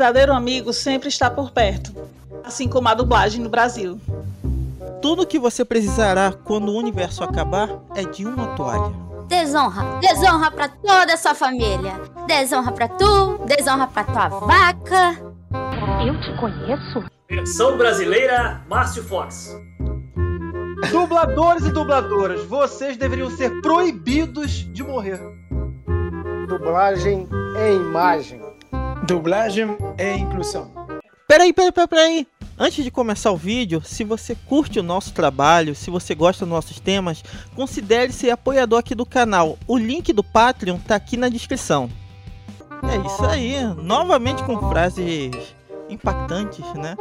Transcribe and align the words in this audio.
verdadeiro 0.00 0.32
amigo 0.32 0.72
sempre 0.72 1.10
está 1.10 1.30
por 1.30 1.50
perto, 1.50 1.92
assim 2.42 2.66
como 2.66 2.88
a 2.88 2.94
dublagem 2.94 3.42
no 3.42 3.50
Brasil. 3.50 4.00
Tudo 5.02 5.26
que 5.26 5.38
você 5.38 5.62
precisará 5.62 6.32
quando 6.32 6.70
o 6.70 6.78
universo 6.78 7.22
acabar 7.22 7.68
é 7.94 8.02
de 8.02 8.24
uma 8.24 8.56
toalha. 8.56 8.94
Desonra, 9.28 10.00
desonra 10.00 10.50
pra 10.50 10.68
toda 10.68 11.12
a 11.12 11.16
sua 11.18 11.34
família. 11.34 12.00
Desonra 12.26 12.72
pra 12.72 12.88
tu, 12.88 13.40
desonra 13.44 13.86
pra 13.88 14.04
tua 14.04 14.28
vaca. 14.30 15.20
Eu 16.06 16.18
te 16.22 16.34
conheço? 16.40 17.04
Versão 17.28 17.76
brasileira, 17.76 18.62
Márcio 18.70 19.04
Fox. 19.04 19.54
Dubladores 20.90 21.66
e 21.66 21.72
dubladoras, 21.72 22.42
vocês 22.46 22.96
deveriam 22.96 23.28
ser 23.30 23.60
proibidos 23.60 24.50
de 24.72 24.82
morrer. 24.82 25.20
Dublagem 26.48 27.28
é 27.58 27.74
imagem. 27.74 28.49
Dublagem 29.06 29.76
é 29.98 30.16
inclusão. 30.16 30.70
Peraí, 31.26 31.52
peraí, 31.52 31.72
peraí, 31.72 31.88
peraí. 31.88 32.26
Antes 32.58 32.84
de 32.84 32.90
começar 32.90 33.30
o 33.30 33.36
vídeo, 33.36 33.80
se 33.82 34.04
você 34.04 34.34
curte 34.34 34.78
o 34.78 34.82
nosso 34.82 35.14
trabalho, 35.14 35.74
se 35.74 35.90
você 35.90 36.14
gosta 36.14 36.44
dos 36.44 36.52
nossos 36.52 36.78
temas, 36.78 37.22
considere 37.54 38.12
ser 38.12 38.30
apoiador 38.30 38.78
aqui 38.78 38.94
do 38.94 39.06
canal. 39.06 39.58
O 39.66 39.78
link 39.78 40.12
do 40.12 40.22
Patreon 40.22 40.78
tá 40.78 40.94
aqui 40.94 41.16
na 41.16 41.28
descrição. 41.28 41.88
É 42.82 43.06
isso 43.06 43.24
aí, 43.24 43.62
novamente 43.82 44.42
com 44.44 44.68
frases 44.68 45.54
impactantes, 45.88 46.64
né? 46.74 46.96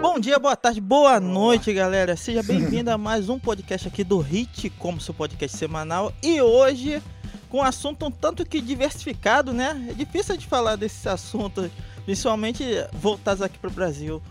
Bom 0.00 0.18
dia, 0.20 0.38
boa 0.38 0.54
tarde, 0.54 0.80
boa 0.80 1.18
noite, 1.18 1.72
galera. 1.72 2.16
Seja 2.16 2.42
bem-vindo 2.42 2.90
a 2.90 2.96
mais 2.96 3.28
um 3.28 3.38
podcast 3.38 3.88
aqui 3.88 4.04
do 4.04 4.18
Hit, 4.18 4.70
como 4.70 5.00
seu 5.00 5.12
podcast 5.12 5.56
semanal. 5.56 6.12
E 6.22 6.40
hoje, 6.40 7.02
com 7.48 7.58
um 7.58 7.62
assunto 7.62 8.06
um 8.06 8.10
tanto 8.10 8.44
que 8.44 8.60
diversificado, 8.60 9.52
né? 9.52 9.88
É 9.90 9.92
difícil 9.92 10.36
de 10.36 10.46
falar 10.46 10.76
desses 10.76 11.06
assuntos, 11.06 11.70
principalmente 12.04 12.64
voltados 12.92 13.42
aqui 13.42 13.58
para 13.58 13.70
o 13.70 13.72
Brasil. 13.72 14.22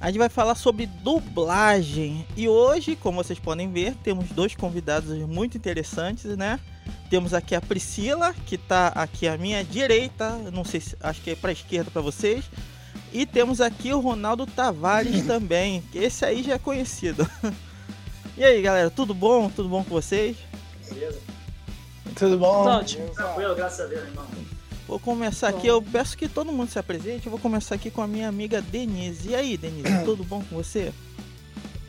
A 0.00 0.06
gente 0.06 0.18
vai 0.18 0.28
falar 0.28 0.54
sobre 0.54 0.86
dublagem. 0.86 2.24
E 2.36 2.48
hoje, 2.48 2.94
como 2.94 3.22
vocês 3.22 3.38
podem 3.38 3.72
ver, 3.72 3.94
temos 3.96 4.28
dois 4.28 4.54
convidados 4.54 5.10
muito 5.26 5.56
interessantes, 5.56 6.36
né? 6.36 6.60
Temos 7.10 7.34
aqui 7.34 7.54
a 7.54 7.60
Priscila, 7.60 8.32
que 8.46 8.54
está 8.54 8.88
aqui 8.88 9.26
à 9.26 9.36
minha 9.36 9.64
direita, 9.64 10.36
não 10.52 10.64
sei 10.64 10.80
se 10.80 10.96
acho 11.00 11.20
que 11.22 11.30
é 11.30 11.34
para 11.34 11.50
a 11.50 11.52
esquerda 11.52 11.90
para 11.90 12.02
vocês. 12.02 12.44
E 13.12 13.26
temos 13.26 13.60
aqui 13.60 13.92
o 13.92 14.00
Ronaldo 14.00 14.46
Tavares 14.46 15.24
também, 15.26 15.82
que 15.90 15.98
esse 15.98 16.24
aí 16.24 16.42
já 16.42 16.54
é 16.54 16.58
conhecido. 16.58 17.28
E 18.36 18.44
aí, 18.44 18.62
galera, 18.62 18.88
tudo 18.88 19.12
bom? 19.12 19.50
Tudo 19.50 19.68
bom 19.68 19.82
com 19.82 19.90
vocês? 19.90 20.36
Beleza? 20.88 21.18
Tudo 22.18 22.38
bom? 22.38 22.66
Ótimo. 22.66 23.08
Tranquilo, 23.10 23.54
graças 23.54 23.80
a 23.80 23.88
Deus, 23.88 24.02
irmão. 24.02 24.24
Vou 24.88 24.98
começar 24.98 25.48
aqui, 25.48 25.66
eu 25.66 25.82
peço 25.82 26.16
que 26.16 26.26
todo 26.26 26.50
mundo 26.50 26.70
se 26.70 26.78
apresente. 26.78 27.26
Eu 27.26 27.30
vou 27.30 27.38
começar 27.38 27.74
aqui 27.74 27.90
com 27.90 28.02
a 28.02 28.06
minha 28.06 28.28
amiga 28.28 28.60
Denise. 28.62 29.30
E 29.30 29.34
aí, 29.34 29.56
Denise, 29.56 30.02
tudo 30.04 30.24
bom 30.24 30.42
com 30.48 30.56
você? 30.56 30.92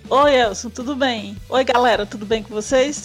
Oi, 0.10 0.36
Elson, 0.36 0.70
tudo 0.70 0.96
bem? 0.96 1.38
Oi, 1.50 1.64
galera, 1.64 2.06
tudo 2.06 2.26
bem 2.26 2.44
com 2.44 2.54
vocês? 2.54 3.04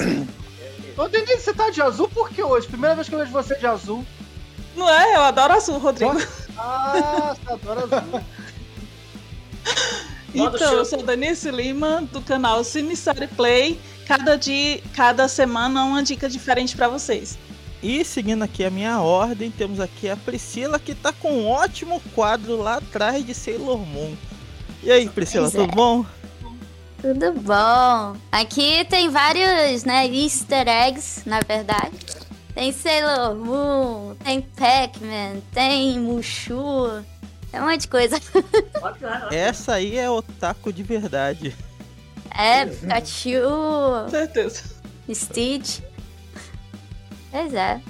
Ô, 0.98 1.08
Denise, 1.08 1.42
você 1.42 1.54
tá 1.54 1.70
de 1.70 1.80
azul 1.80 2.08
por 2.08 2.28
que 2.28 2.42
hoje? 2.42 2.66
Primeira 2.66 2.94
vez 2.94 3.08
que 3.08 3.14
eu 3.14 3.18
vejo 3.18 3.30
você 3.30 3.54
de 3.56 3.66
azul. 3.66 4.04
Não 4.76 4.88
é? 4.88 5.14
Eu 5.14 5.22
adoro 5.22 5.54
azul, 5.54 5.78
Rodrigo. 5.78 6.20
Ah, 6.58 7.34
você 7.36 7.52
adora 7.52 7.84
azul. 7.84 8.20
Então, 10.34 10.72
eu 10.72 10.84
sou 10.84 11.00
Denise 11.00 11.48
Lima, 11.48 12.02
do 12.10 12.20
canal 12.20 12.64
Cine 12.64 12.96
Série 12.96 13.28
Play. 13.28 13.78
Cada 14.06 14.36
dia, 14.36 14.80
cada 14.94 15.28
semana, 15.28 15.84
uma 15.84 16.02
dica 16.02 16.28
diferente 16.28 16.76
pra 16.76 16.88
vocês. 16.88 17.38
E 17.82 18.04
seguindo 18.04 18.42
aqui 18.42 18.64
a 18.64 18.70
minha 18.70 19.00
ordem, 19.00 19.50
temos 19.50 19.78
aqui 19.80 20.08
a 20.08 20.16
Priscila, 20.16 20.78
que 20.78 20.94
tá 20.94 21.12
com 21.12 21.32
um 21.32 21.48
ótimo 21.48 22.00
quadro 22.14 22.56
lá 22.56 22.76
atrás 22.76 23.24
de 23.24 23.34
Sailor 23.34 23.78
Moon. 23.78 24.14
E 24.82 24.90
aí, 24.90 25.08
Priscila, 25.08 25.50
Pois 25.50 25.54
é. 25.54 25.66
tudo 25.66 25.74
bom? 25.74 26.06
Tudo 27.02 27.32
bom. 27.32 28.16
Aqui 28.32 28.84
tem 28.88 29.10
vários, 29.10 29.84
né, 29.84 30.06
easter 30.06 30.66
eggs, 30.66 31.22
na 31.26 31.40
verdade. 31.40 31.92
Tem 32.54 32.72
Sailor 32.72 33.34
Moon, 33.34 34.14
tem 34.24 34.40
Pac-Man, 34.40 35.40
tem 35.52 35.98
Mushu. 36.00 37.04
É 37.52 37.60
um 37.60 37.66
monte 37.66 37.82
de 37.82 37.88
coisa. 37.88 38.18
Essa 39.30 39.74
aí 39.74 39.98
é 39.98 40.08
otaku 40.08 40.72
de 40.72 40.82
verdade. 40.82 41.54
É, 42.36 42.66
Pikachu, 42.66 43.40
Com 44.04 44.10
certeza. 44.10 44.62
Stitch. 45.12 45.80
Pois 47.30 47.54
é. 47.54 47.80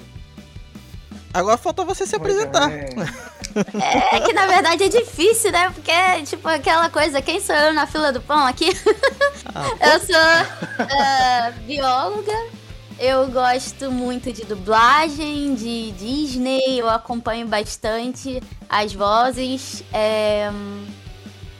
Agora 1.33 1.57
falta 1.57 1.83
você 1.83 2.05
se 2.07 2.15
apresentar. 2.15 2.71
É 2.71 4.19
que 4.21 4.33
na 4.33 4.47
verdade 4.47 4.83
é 4.83 4.89
difícil, 4.89 5.51
né? 5.51 5.69
Porque, 5.69 5.91
tipo, 6.25 6.47
aquela 6.47 6.89
coisa, 6.89 7.21
quem 7.21 7.39
sou 7.41 7.55
eu 7.55 7.73
na 7.73 7.85
fila 7.87 8.11
do 8.11 8.21
pão 8.21 8.45
aqui? 8.45 8.69
Ah, 9.53 9.65
Eu 9.93 9.99
sou 9.99 10.15
ah, 10.79 11.53
bióloga. 11.65 12.33
Eu 12.97 13.27
gosto 13.27 13.91
muito 13.91 14.31
de 14.31 14.45
dublagem, 14.45 15.55
de 15.55 15.91
Disney. 15.91 16.79
Eu 16.79 16.89
acompanho 16.89 17.47
bastante 17.47 18.41
as 18.69 18.93
vozes. 18.93 19.83
É, 19.93 20.49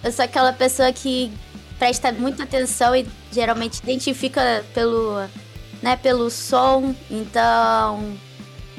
Eu 0.04 0.12
sou 0.12 0.24
aquela 0.26 0.54
pessoa 0.54 0.92
que 0.94 1.32
presta 1.78 2.12
muita 2.12 2.44
atenção 2.44 2.96
e 2.96 3.06
geralmente 3.32 3.80
identifica 3.80 4.64
pelo, 4.74 5.18
né, 5.82 5.96
pelo 5.96 6.30
som. 6.30 6.96
Então, 7.10 8.18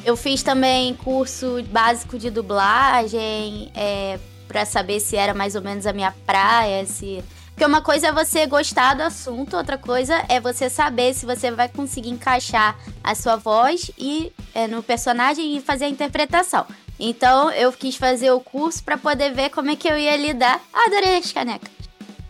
eu 0.04 0.16
fiz 0.16 0.42
também 0.42 0.94
curso 0.94 1.62
básico 1.70 2.18
de 2.18 2.30
dublagem 2.30 3.70
é, 3.74 4.18
para 4.46 4.64
saber 4.64 5.00
se 5.00 5.16
era 5.16 5.34
mais 5.34 5.54
ou 5.54 5.62
menos 5.62 5.86
a 5.86 5.92
minha 5.92 6.14
praia, 6.24 6.84
se 6.86 7.22
porque 7.56 7.64
uma 7.64 7.80
coisa 7.80 8.08
é 8.08 8.12
você 8.12 8.44
gostar 8.46 8.92
do 8.92 9.02
assunto, 9.02 9.56
outra 9.56 9.78
coisa 9.78 10.22
é 10.28 10.38
você 10.38 10.68
saber 10.68 11.14
se 11.14 11.24
você 11.24 11.50
vai 11.50 11.70
conseguir 11.70 12.10
encaixar 12.10 12.78
a 13.02 13.14
sua 13.14 13.36
voz 13.36 13.90
e 13.96 14.30
é, 14.54 14.68
no 14.68 14.82
personagem 14.82 15.56
e 15.56 15.60
fazer 15.62 15.86
a 15.86 15.88
interpretação. 15.88 16.66
Então 17.00 17.50
eu 17.52 17.72
quis 17.72 17.96
fazer 17.96 18.30
o 18.30 18.40
curso 18.40 18.84
para 18.84 18.98
poder 18.98 19.32
ver 19.32 19.48
como 19.48 19.70
é 19.70 19.76
que 19.76 19.88
eu 19.88 19.96
ia 19.96 20.18
lidar. 20.18 20.60
Adorei 20.70 21.16
as 21.16 21.32
canecas. 21.32 21.75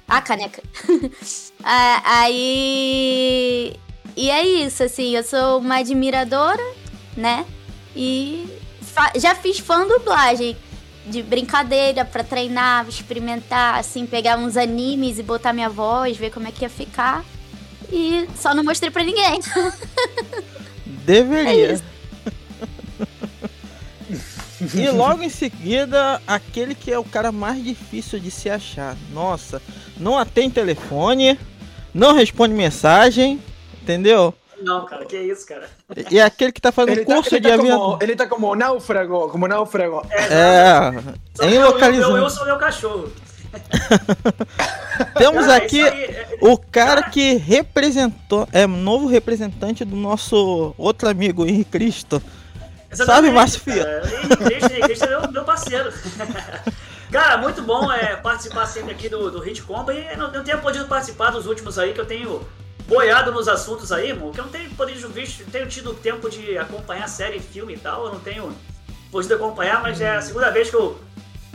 A 0.09 0.21
caneca. 0.21 0.62
Ah, 1.69 2.21
aí. 2.21 3.75
E 4.17 4.31
é 4.31 4.47
isso, 4.47 4.84
assim, 4.84 5.17
eu 5.17 5.25
sou 5.25 5.59
uma 5.59 5.78
admiradora, 5.78 6.62
né? 7.17 7.44
E 7.97 8.47
já 9.17 9.34
fiz 9.34 9.59
fã 9.59 9.84
dublagem 9.84 10.56
de 11.06 11.25
brincadeira 11.25 12.05
pra 12.05 12.22
treinar, 12.22 12.87
experimentar, 12.89 13.81
assim, 13.81 14.06
pegar 14.06 14.39
uns 14.39 14.56
animes 14.56 15.19
e 15.19 15.25
botar 15.25 15.53
minha 15.53 15.69
voz, 15.69 16.17
ver 16.17 16.31
como 16.31 16.47
é 16.47 16.53
que 16.53 16.62
ia 16.65 16.71
ficar. 16.71 17.25
E 17.91 18.28
só 18.37 18.55
não 18.55 18.62
mostrei 18.62 18.93
pra 18.93 19.03
ninguém. 19.03 19.41
Deveria. 21.05 21.73
É. 21.73 21.96
e 24.75 24.88
logo 24.91 25.22
em 25.22 25.28
seguida, 25.28 26.21
aquele 26.27 26.75
que 26.75 26.93
é 26.93 26.99
o 26.99 27.04
cara 27.04 27.31
mais 27.32 27.62
difícil 27.62 28.19
de 28.19 28.31
se 28.31 28.49
achar. 28.50 28.97
Nossa, 29.12 29.60
não 29.99 30.19
atende 30.19 30.54
telefone, 30.54 31.38
não 31.94 32.15
responde 32.15 32.54
mensagem, 32.54 33.41
entendeu? 33.82 34.34
Não, 34.60 34.87
cara, 34.87 35.05
que 35.05 35.19
isso, 35.19 35.47
cara. 35.47 35.69
E 36.10 36.19
é 36.19 36.22
aquele 36.22 36.50
que 36.50 36.60
tá 36.60 36.72
fazendo 36.72 36.99
Ele 36.99 37.05
tá, 37.05 37.15
curso 37.15 37.34
ele 37.34 37.41
de 37.41 37.49
tá 37.49 37.55
avião. 37.55 37.78
como, 37.78 37.99
ele 38.03 38.16
tá 38.16 38.26
como 38.26 38.55
náufrago, 38.55 39.28
como 39.28 39.47
náufrago. 39.47 40.03
É, 40.10 40.93
Só 41.34 41.44
em 41.44 41.50
que 41.50 41.56
eu, 41.56 41.93
eu, 41.93 42.16
eu 42.16 42.31
sou 42.31 42.47
meu 42.47 42.56
cachorro. 42.56 43.12
Temos 45.16 45.47
Cara, 45.47 45.56
aqui 45.56 45.81
aí, 45.81 46.05
é- 46.05 46.38
o 46.41 46.56
cara 46.59 47.03
que 47.05 47.34
representou, 47.34 48.49
é 48.53 48.66
novo 48.66 49.06
representante 49.06 49.85
do 49.85 49.96
nosso 49.96 50.75
outro 50.76 51.08
amigo 51.08 51.46
Henrique 51.46 51.70
Cristo. 51.70 52.23
Exatamente, 52.91 53.35
Márcio 53.35 53.61
Fia? 53.61 54.03
é 55.05 55.09
meu, 55.09 55.33
meu 55.33 55.44
parceiro. 55.44 55.93
Cara, 57.11 57.37
muito 57.37 57.62
bom 57.62 57.91
é, 57.93 58.17
participar 58.17 58.67
sempre 58.67 58.93
aqui 58.93 59.09
do, 59.09 59.31
do 59.31 59.41
Hit 59.41 59.62
Combo. 59.62 59.93
E 59.93 60.17
não, 60.17 60.31
não 60.33 60.43
tenho 60.43 60.61
podido 60.61 60.87
participar 60.87 61.31
dos 61.31 61.47
últimos 61.47 61.79
aí, 61.79 61.93
que 61.93 62.00
eu 62.00 62.06
tenho 62.06 62.47
boiado 62.87 63.33
nos 63.33 63.49
assuntos 63.49 63.93
aí, 63.93 64.11
irmão. 64.11 64.33
Que 64.33 64.41
eu 64.41 64.44
não 64.44 64.53
tenho 64.53 64.71
podido 64.71 65.09
visto, 65.09 65.44
tenho 65.50 65.67
tido 65.69 65.94
tempo 65.94 66.29
de 66.29 66.59
acompanhar 66.59 67.09
série, 67.09 67.41
filme 67.41 67.75
e 67.75 67.79
tal. 67.79 68.06
Eu 68.06 68.12
não 68.12 68.21
tenho 68.21 68.55
podido 69.11 69.35
acompanhar, 69.35 69.81
mas 69.82 70.00
é 70.00 70.17
a 70.17 70.23
segunda 70.23 70.50
vez 70.50 70.69
que 70.69 70.77
eu 70.77 70.99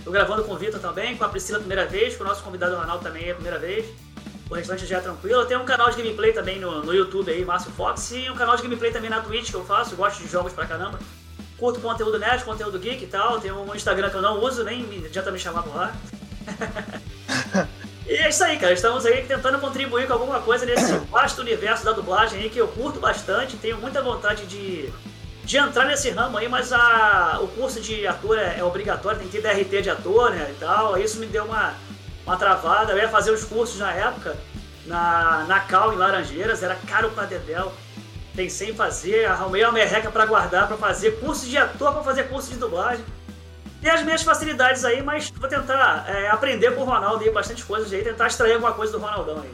tô 0.04 0.12
gravando 0.12 0.44
com 0.44 0.54
o 0.54 0.58
Vitor 0.58 0.80
também, 0.80 1.18
com 1.18 1.24
a 1.24 1.30
Priscila 1.30 1.58
a 1.58 1.62
primeira 1.62 1.86
vez, 1.86 2.16
com 2.16 2.24
o 2.24 2.28
nosso 2.28 2.44
convidado 2.44 2.76
Ronaldo 2.76 3.04
também 3.04 3.28
é 3.28 3.32
a 3.32 3.36
primeira 3.36 3.60
vez. 3.60 3.86
O 4.50 4.54
restante 4.54 4.86
já 4.86 4.98
é 4.98 5.02
tranquilo. 5.02 5.42
Eu 5.42 5.46
tenho 5.46 5.62
um 5.62 5.66
canal 5.66 5.90
de 5.90 5.98
gameplay 5.98 6.34
também 6.34 6.60
no, 6.60 6.84
no 6.84 6.94
YouTube 6.94 7.32
aí, 7.32 7.44
Márcio 7.46 7.72
Fox, 7.72 8.12
e 8.12 8.30
um 8.30 8.36
canal 8.36 8.56
de 8.56 8.64
gameplay 8.64 8.92
também 8.92 9.10
na 9.10 9.22
Twitch 9.22 9.50
que 9.50 9.56
eu 9.56 9.64
faço, 9.64 9.94
eu 9.94 9.98
gosto 9.98 10.22
de 10.22 10.28
jogos 10.30 10.52
pra 10.54 10.66
caramba. 10.66 11.00
Curto 11.62 11.80
conteúdo 11.80 12.18
nerd, 12.18 12.44
conteúdo 12.44 12.80
geek 12.80 13.04
e 13.04 13.08
tal. 13.08 13.40
Tem 13.40 13.52
um 13.52 13.76
Instagram 13.76 14.10
que 14.10 14.16
eu 14.16 14.22
não 14.24 14.44
uso, 14.44 14.64
nem 14.64 15.06
adianta 15.06 15.30
me 15.30 15.38
chamar 15.38 15.62
por 15.62 15.76
lá. 15.76 15.94
e 18.08 18.14
é 18.14 18.30
isso 18.30 18.44
aí, 18.44 18.58
cara. 18.58 18.74
Estamos 18.74 19.06
aí 19.06 19.24
tentando 19.28 19.60
contribuir 19.60 20.08
com 20.08 20.14
alguma 20.14 20.42
coisa 20.42 20.66
nesse 20.66 20.92
vasto 21.12 21.40
universo 21.40 21.86
da 21.86 21.92
dublagem 21.92 22.42
aí 22.42 22.50
que 22.50 22.58
eu 22.58 22.68
curto 22.68 23.00
bastante. 23.00 23.58
Tenho 23.58 23.78
muita 23.78 24.02
vontade 24.02 24.48
de 24.48 24.92
de 25.44 25.58
entrar 25.58 25.86
nesse 25.86 26.10
ramo 26.10 26.38
aí, 26.38 26.50
mas 26.50 26.74
a, 26.74 27.40
o 27.42 27.48
curso 27.48 27.80
de 27.80 28.08
ator 28.08 28.40
é, 28.40 28.58
é 28.58 28.64
obrigatório, 28.64 29.20
tem 29.20 29.28
que 29.28 29.40
ter 29.40 29.54
DRT 29.54 29.82
de 29.84 29.90
ator, 29.92 30.32
né, 30.32 30.50
e 30.50 30.60
tal. 30.60 30.98
Isso 30.98 31.20
me 31.20 31.28
deu 31.28 31.46
uma, 31.46 31.76
uma 32.26 32.38
travada. 32.38 32.94
Eu 32.94 32.98
ia 32.98 33.10
fazer 33.10 33.30
os 33.30 33.44
cursos 33.44 33.78
na 33.78 33.92
época, 33.92 34.36
na, 34.88 35.46
na 35.48 35.60
Cal, 35.60 35.94
em 35.94 35.98
Laranjeiras, 35.98 36.64
era 36.64 36.76
caro 36.88 37.12
pra 37.12 37.26
dedéu. 37.26 37.72
Pensei 38.36 38.70
em 38.70 38.74
fazer, 38.74 39.26
arrumei 39.26 39.64
uma 39.64 39.74
merreca 39.74 40.10
pra 40.10 40.26
guardar, 40.26 40.68
pra 40.68 40.78
fazer 40.78 41.20
curso 41.20 41.46
de 41.46 41.58
ator, 41.58 41.94
pra 41.94 42.04
fazer 42.04 42.30
curso 42.30 42.50
de 42.50 42.58
dublagem. 42.58 43.04
E 43.82 43.90
as 43.90 44.04
minhas 44.04 44.22
facilidades 44.22 44.86
aí, 44.86 45.02
mas 45.02 45.30
vou 45.30 45.50
tentar 45.50 46.06
é, 46.08 46.30
aprender 46.30 46.76
com 46.76 46.82
o 46.82 46.86
Ronaldo 46.86 47.24
aí 47.24 47.32
bastante 47.32 47.66
coisas 47.66 47.92
aí, 47.92 48.04
tentar 48.04 48.28
extrair 48.28 48.54
alguma 48.54 48.74
coisa 48.74 48.92
do 48.92 49.00
Ronaldão 49.00 49.42
aí. 49.42 49.52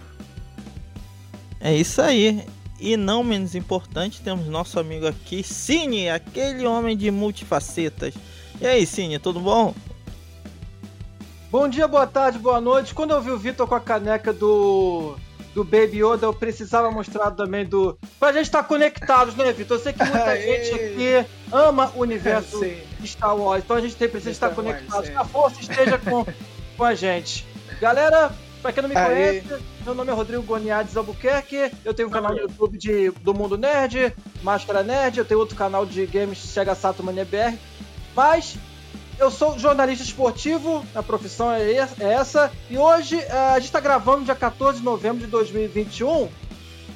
É 1.59 1.73
isso 1.73 2.01
aí. 2.01 2.45
E 2.79 2.95
não 2.95 3.23
menos 3.23 3.55
importante, 3.55 4.21
temos 4.21 4.45
nosso 4.45 4.79
amigo 4.79 5.07
aqui, 5.07 5.41
Cine, 5.41 6.09
aquele 6.09 6.67
homem 6.67 6.95
de 6.95 7.09
multifacetas. 7.09 8.13
E 8.61 8.67
aí, 8.67 8.85
Cine, 8.85 9.17
tudo 9.17 9.39
bom? 9.39 9.73
Bom 11.49 11.67
dia, 11.67 11.87
boa 11.87 12.05
tarde, 12.05 12.37
boa 12.37 12.61
noite. 12.61 12.93
Quando 12.93 13.11
eu 13.11 13.21
vi 13.21 13.31
o 13.31 13.37
Vitor 13.37 13.65
com 13.65 13.73
a 13.73 13.79
caneca 13.79 14.33
do 14.33 15.15
do 15.57 15.63
Baby 15.63 16.03
Yoda, 16.03 16.27
eu 16.27 16.33
precisava 16.35 16.91
mostrar 16.91 17.31
também 17.31 17.65
do. 17.65 17.97
Pra 18.19 18.31
gente 18.31 18.45
estar 18.45 18.61
conectados, 18.61 19.33
né, 19.33 19.51
Vitor? 19.51 19.77
Eu 19.77 19.81
sei 19.81 19.91
que 19.91 20.03
muita 20.03 20.37
gente 20.39 20.71
aqui 20.71 21.25
ama 21.51 21.91
o 21.95 22.01
universo 22.01 22.63
de 22.63 23.07
Star 23.07 23.35
Wars, 23.35 23.63
então 23.63 23.75
a 23.75 23.81
gente 23.81 23.95
tem, 23.95 24.07
precisa 24.07 24.29
estar 24.29 24.49
Wars, 24.49 24.55
conectados. 24.55 25.07
sim. 25.07 25.13
Que 25.13 25.17
a 25.17 25.25
força 25.25 25.59
esteja 25.59 25.97
com, 25.97 26.23
com 26.77 26.83
a 26.83 26.93
gente. 26.93 27.43
Galera, 27.81 28.31
pra 28.61 28.71
quem 28.71 28.83
não 28.83 28.89
me 28.89 28.95
Aí. 28.95 29.41
conhece, 29.41 29.63
meu 29.83 29.95
nome 29.95 30.11
é 30.11 30.13
Rodrigo 30.13 30.43
Goniades 30.43 30.95
Albuquerque. 30.95 31.71
Eu 31.83 31.91
tenho 31.91 32.07
um 32.07 32.11
canal 32.11 32.33
no 32.33 32.41
YouTube 32.41 32.77
de, 32.77 33.09
do 33.09 33.33
Mundo 33.33 33.57
Nerd, 33.57 34.13
Máscara 34.43 34.83
Nerd. 34.83 35.17
Eu 35.17 35.25
tenho 35.25 35.39
outro 35.39 35.55
canal 35.55 35.87
de 35.87 36.05
games, 36.05 36.37
Chega 36.37 36.75
Sato 36.75 37.03
Mania 37.03 37.25
BR. 37.25 37.57
Mas 38.15 38.59
eu 39.19 39.31
sou 39.31 39.57
jornalista 39.57 40.03
esportivo, 40.03 40.85
a 40.93 41.01
profissão 41.01 41.51
é 41.51 41.71
é 41.71 42.13
essa. 42.13 42.51
E 42.69 42.77
hoje 42.77 43.19
eh, 43.19 43.31
a 43.31 43.55
gente 43.55 43.65
está 43.65 43.79
gravando 43.79 44.25
dia 44.25 44.35
14 44.35 44.79
de 44.79 44.85
novembro 44.85 45.25
de 45.25 45.27
2021. 45.27 46.29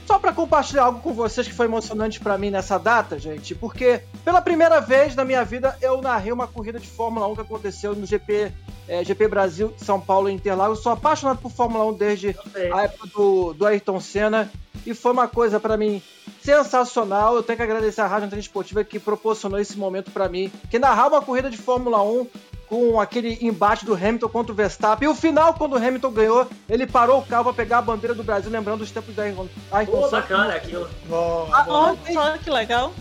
Só 0.05 0.19
para 0.19 0.33
compartilhar 0.33 0.83
algo 0.83 0.99
com 0.99 1.13
vocês 1.13 1.47
que 1.47 1.53
foi 1.53 1.67
emocionante 1.67 2.19
para 2.19 2.37
mim 2.37 2.49
nessa 2.49 2.77
data, 2.77 3.17
gente, 3.17 3.55
porque 3.55 4.01
pela 4.25 4.41
primeira 4.41 4.81
vez 4.81 5.15
na 5.15 5.23
minha 5.23 5.43
vida 5.43 5.77
eu 5.81 6.01
narrei 6.01 6.31
uma 6.31 6.47
corrida 6.47 6.79
de 6.79 6.87
Fórmula 6.87 7.27
1 7.27 7.35
que 7.35 7.41
aconteceu 7.41 7.95
no 7.95 8.05
GP, 8.05 8.51
eh, 8.87 9.03
GP 9.03 9.27
Brasil, 9.27 9.73
São 9.77 9.99
Paulo 9.99 10.29
e 10.29 10.33
Interlagos. 10.33 10.79
Eu 10.79 10.83
sou 10.83 10.91
apaixonado 10.91 11.39
por 11.39 11.51
Fórmula 11.51 11.85
1 11.85 11.93
desde 11.93 12.35
a 12.73 12.83
época 12.83 13.07
do, 13.07 13.53
do 13.53 13.65
Ayrton 13.65 13.99
Senna 13.99 14.51
e 14.85 14.93
foi 14.93 15.11
uma 15.11 15.27
coisa 15.27 15.59
pra 15.59 15.77
mim 15.77 16.01
sensacional. 16.43 17.35
Eu 17.35 17.43
tenho 17.43 17.57
que 17.57 17.63
agradecer 17.63 18.01
a 18.01 18.07
Rádio 18.07 18.27
Antena 18.27 18.39
Esportiva 18.41 18.83
que 18.83 18.99
proporcionou 18.99 19.59
esse 19.59 19.77
momento 19.77 20.11
pra 20.11 20.27
mim, 20.29 20.51
que 20.69 20.79
narrar 20.79 21.07
uma 21.07 21.21
corrida 21.21 21.49
de 21.49 21.57
Fórmula 21.57 22.01
1 22.03 22.27
com 22.67 22.99
aquele 23.01 23.37
embate 23.41 23.85
do 23.85 23.93
Hamilton 23.93 24.29
contra 24.29 24.51
o 24.53 24.55
Verstappen. 24.55 25.07
E 25.07 25.11
o 25.11 25.15
final, 25.15 25.53
quando 25.53 25.73
o 25.73 25.77
Hamilton 25.77 26.11
ganhou, 26.11 26.47
ele 26.69 26.87
parou 26.87 27.19
o 27.19 27.25
carro 27.25 27.43
pra 27.45 27.53
pegar 27.53 27.79
a 27.79 27.81
bandeira 27.81 28.15
do 28.15 28.23
Brasil, 28.23 28.49
lembrando 28.49 28.81
os 28.81 28.91
tempos 28.91 29.13
da 29.13 29.23
Ayrton 29.23 29.47
Senna. 29.71 30.09
bacana 30.09 30.53
aquilo. 30.55 30.89
Bom, 31.07 31.49
Ah, 31.53 31.63
bom. 31.63 31.87
não, 31.87 31.97
tem, 31.97 32.15
que 32.43 32.49
legal. 32.49 32.93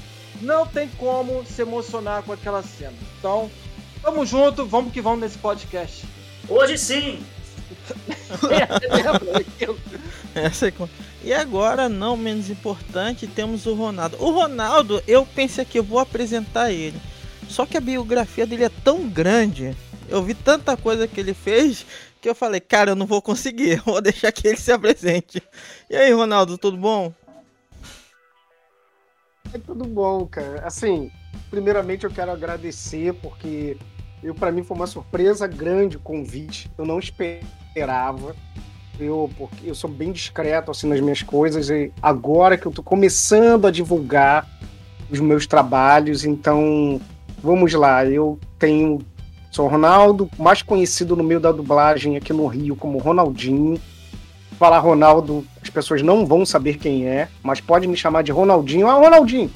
não 0.43 0.67
tem 0.67 0.89
como 0.99 1.45
se 1.47 1.63
emocionar 1.63 2.23
com 2.25 2.33
aquela 2.33 2.63
cena. 2.65 2.95
Então, 3.19 3.49
tamo 4.03 4.27
junto, 4.27 4.67
vamos 4.67 4.93
que 4.93 5.01
vamos 5.01 5.21
nesse 5.21 5.39
podcast. 5.39 6.05
Hoje 6.49 6.77
sim! 6.77 7.25
Lembra 8.43 9.19
daquilo? 9.33 9.79
Essa 10.35 10.67
é 10.67 10.71
com- 10.73 10.89
E 11.23 11.33
agora, 11.33 11.89
não 11.89 12.17
menos 12.17 12.49
importante, 12.49 13.27
temos 13.27 13.67
o 13.67 13.75
Ronaldo. 13.75 14.17
O 14.19 14.31
Ronaldo, 14.31 15.03
eu 15.07 15.27
pensei 15.27 15.65
que 15.65 15.79
eu 15.79 15.85
vou 15.85 15.99
apresentar 15.99 16.73
ele. 16.73 17.01
Só 17.49 17.67
que 17.67 17.77
a 17.77 17.81
biografia 17.81 18.47
dele 18.47 18.65
é 18.65 18.71
tão 18.71 19.09
grande, 19.09 19.77
eu 20.09 20.23
vi 20.23 20.35
tanta 20.35 20.77
coisa 20.77 21.07
que 21.07 21.21
ele 21.21 21.35
fez, 21.35 21.85
que 22.21 22.29
eu 22.29 22.35
falei, 22.35 22.61
cara, 22.61 22.93
eu 22.93 22.97
não 22.97 23.07
vou 23.07 23.21
conseguir, 23.21 23.81
vou 23.85 24.01
deixar 24.01 24.33
que 24.33 24.47
ele 24.47 24.57
se 24.57 24.73
apresente. 24.73 25.43
E 25.89 25.97
aí, 25.97 26.13
Ronaldo, 26.13 26.57
tudo 26.57 26.77
bom? 26.77 27.13
É 29.53 29.59
tudo 29.59 29.85
bom, 29.85 30.27
cara. 30.27 30.65
Assim, 30.65 31.11
primeiramente 31.51 32.05
eu 32.05 32.11
quero 32.11 32.31
agradecer 32.31 33.15
porque 33.15 33.77
eu 34.23 34.35
para 34.35 34.53
mim 34.53 34.63
foi 34.63 34.77
uma 34.77 34.87
surpresa 34.87 35.47
grande 35.47 35.97
o 35.97 36.01
convite. 36.01 36.71
Eu 36.79 36.87
não 36.87 36.99
esperava. 36.99 38.37
Eu 39.01 39.31
porque 39.37 39.71
eu 39.71 39.75
sou 39.75 39.89
bem 39.89 40.13
discreto 40.13 40.71
assim 40.71 40.87
nas 40.89 41.01
minhas 41.01 41.23
coisas 41.23 41.71
e 41.71 41.93
agora 42.03 42.57
que 42.57 42.67
eu 42.67 42.73
tô 42.73 42.83
começando 42.83 43.67
a 43.67 43.71
divulgar 43.71 44.47
os 45.11 45.19
meus 45.19 45.47
trabalhos, 45.47 46.25
então 46.25 47.01
vamos 47.43 47.73
lá. 47.73 48.05
Eu 48.05 48.39
tenho 48.59 49.01
sou 49.51 49.67
Ronaldo, 49.67 50.31
mais 50.39 50.63
conhecido 50.63 51.17
no 51.17 51.25
meio 51.25 51.41
da 51.41 51.51
dublagem 51.51 52.17
aqui 52.17 52.33
no 52.33 52.47
Rio 52.47 52.77
como 52.77 52.99
Ronaldinho. 52.99 53.81
Falar 54.59 54.79
Ronaldo, 54.79 55.45
as 55.61 55.71
pessoas 55.71 56.03
não 56.03 56.27
vão 56.27 56.45
saber 56.45 56.77
quem 56.77 57.07
é, 57.07 57.29
mas 57.43 57.61
pode 57.61 57.87
me 57.87 57.97
chamar 57.97 58.23
de 58.23 58.31
Ronaldinho. 58.31 58.87
Ah, 58.87 58.95
Ronaldinho. 58.95 59.51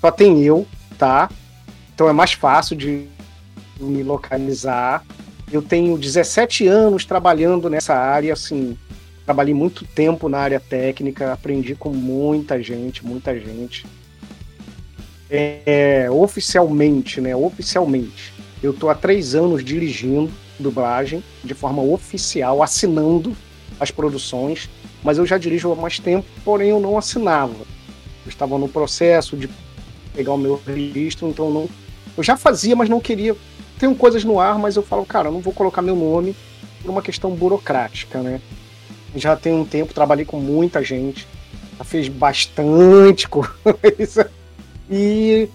Só 0.00 0.10
tem 0.10 0.42
eu, 0.42 0.66
tá? 0.98 1.28
Então 1.94 2.08
é 2.08 2.12
mais 2.12 2.32
fácil 2.32 2.74
de 2.74 3.06
me 3.78 4.02
localizar. 4.02 5.04
Eu 5.50 5.62
tenho 5.62 5.96
17 5.96 6.66
anos 6.66 7.04
trabalhando 7.04 7.70
nessa 7.70 7.94
área, 7.94 8.32
assim, 8.32 8.76
trabalhei 9.24 9.54
muito 9.54 9.84
tempo 9.84 10.28
na 10.28 10.38
área 10.38 10.60
técnica, 10.60 11.32
aprendi 11.32 11.74
com 11.74 11.90
muita 11.90 12.62
gente, 12.62 13.04
muita 13.04 13.38
gente. 13.38 13.86
É, 15.30 16.08
oficialmente, 16.10 17.20
né? 17.20 17.34
Oficialmente, 17.34 18.32
eu 18.62 18.72
tô 18.72 18.88
há 18.88 18.94
três 18.94 19.34
anos 19.34 19.64
dirigindo 19.64 20.32
dublagem 20.58 21.22
de 21.44 21.54
forma 21.54 21.82
oficial, 21.82 22.62
assinando 22.62 23.36
as 23.78 23.90
produções, 23.90 24.70
mas 25.02 25.18
eu 25.18 25.26
já 25.26 25.38
dirijo 25.38 25.70
há 25.72 25.76
mais 25.76 25.98
tempo, 25.98 26.26
porém 26.44 26.70
eu 26.70 26.80
não 26.80 26.96
assinava. 26.96 27.54
Eu 28.24 28.28
estava 28.28 28.58
no 28.58 28.68
processo 28.68 29.36
de 29.36 29.48
pegar 30.14 30.32
o 30.32 30.38
meu 30.38 30.60
registro, 30.66 31.28
então 31.28 31.50
não. 31.50 31.68
Eu 32.16 32.22
já 32.22 32.36
fazia, 32.36 32.74
mas 32.74 32.88
não 32.88 33.00
queria. 33.00 33.36
Tenho 33.78 33.94
coisas 33.94 34.24
no 34.24 34.40
ar, 34.40 34.58
mas 34.58 34.76
eu 34.76 34.82
falo, 34.82 35.04
cara, 35.04 35.28
eu 35.28 35.32
não 35.32 35.40
vou 35.40 35.52
colocar 35.52 35.82
meu 35.82 35.96
nome 35.96 36.34
por 36.82 36.90
uma 36.90 37.02
questão 37.02 37.30
burocrática, 37.30 38.20
né? 38.20 38.40
Já 39.14 39.36
tem 39.36 39.52
um 39.52 39.64
tempo, 39.64 39.94
trabalhei 39.94 40.24
com 40.24 40.38
muita 40.38 40.82
gente, 40.82 41.26
já 41.78 41.84
fez 41.84 42.08
bastante 42.08 43.28
coisa. 43.28 44.30
E 44.90 45.48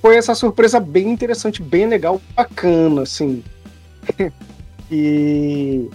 foi 0.00 0.16
essa 0.16 0.34
surpresa 0.34 0.80
bem 0.80 1.10
interessante, 1.10 1.62
bem 1.62 1.86
legal, 1.86 2.20
bacana, 2.34 3.02
assim. 3.02 3.42
e 4.90 5.88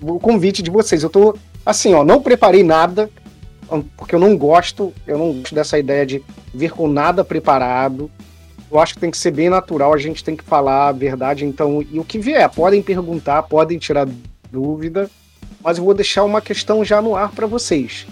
o 0.00 0.18
convite 0.18 0.62
de 0.62 0.70
vocês. 0.70 1.02
Eu 1.02 1.10
tô 1.10 1.36
assim, 1.64 1.92
ó, 1.94 2.04
não 2.04 2.22
preparei 2.22 2.62
nada, 2.62 3.10
porque 3.96 4.14
eu 4.14 4.18
não 4.18 4.36
gosto, 4.36 4.92
eu 5.06 5.18
não 5.18 5.32
gosto 5.32 5.54
dessa 5.54 5.78
ideia 5.78 6.06
de 6.06 6.22
vir 6.54 6.70
com 6.70 6.88
nada 6.88 7.24
preparado. 7.24 8.10
Eu 8.70 8.78
acho 8.78 8.94
que 8.94 9.00
tem 9.00 9.10
que 9.10 9.16
ser 9.16 9.30
bem 9.30 9.48
natural, 9.48 9.94
a 9.94 9.98
gente 9.98 10.22
tem 10.22 10.36
que 10.36 10.44
falar 10.44 10.88
a 10.88 10.92
verdade, 10.92 11.44
então, 11.44 11.82
e 11.90 11.98
o 11.98 12.04
que 12.04 12.18
vier, 12.18 12.48
podem 12.50 12.82
perguntar, 12.82 13.42
podem 13.44 13.78
tirar 13.78 14.06
dúvida, 14.52 15.10
mas 15.62 15.78
eu 15.78 15.84
vou 15.84 15.94
deixar 15.94 16.24
uma 16.24 16.40
questão 16.40 16.84
já 16.84 17.00
no 17.00 17.16
ar 17.16 17.30
para 17.32 17.46
vocês. 17.46 18.06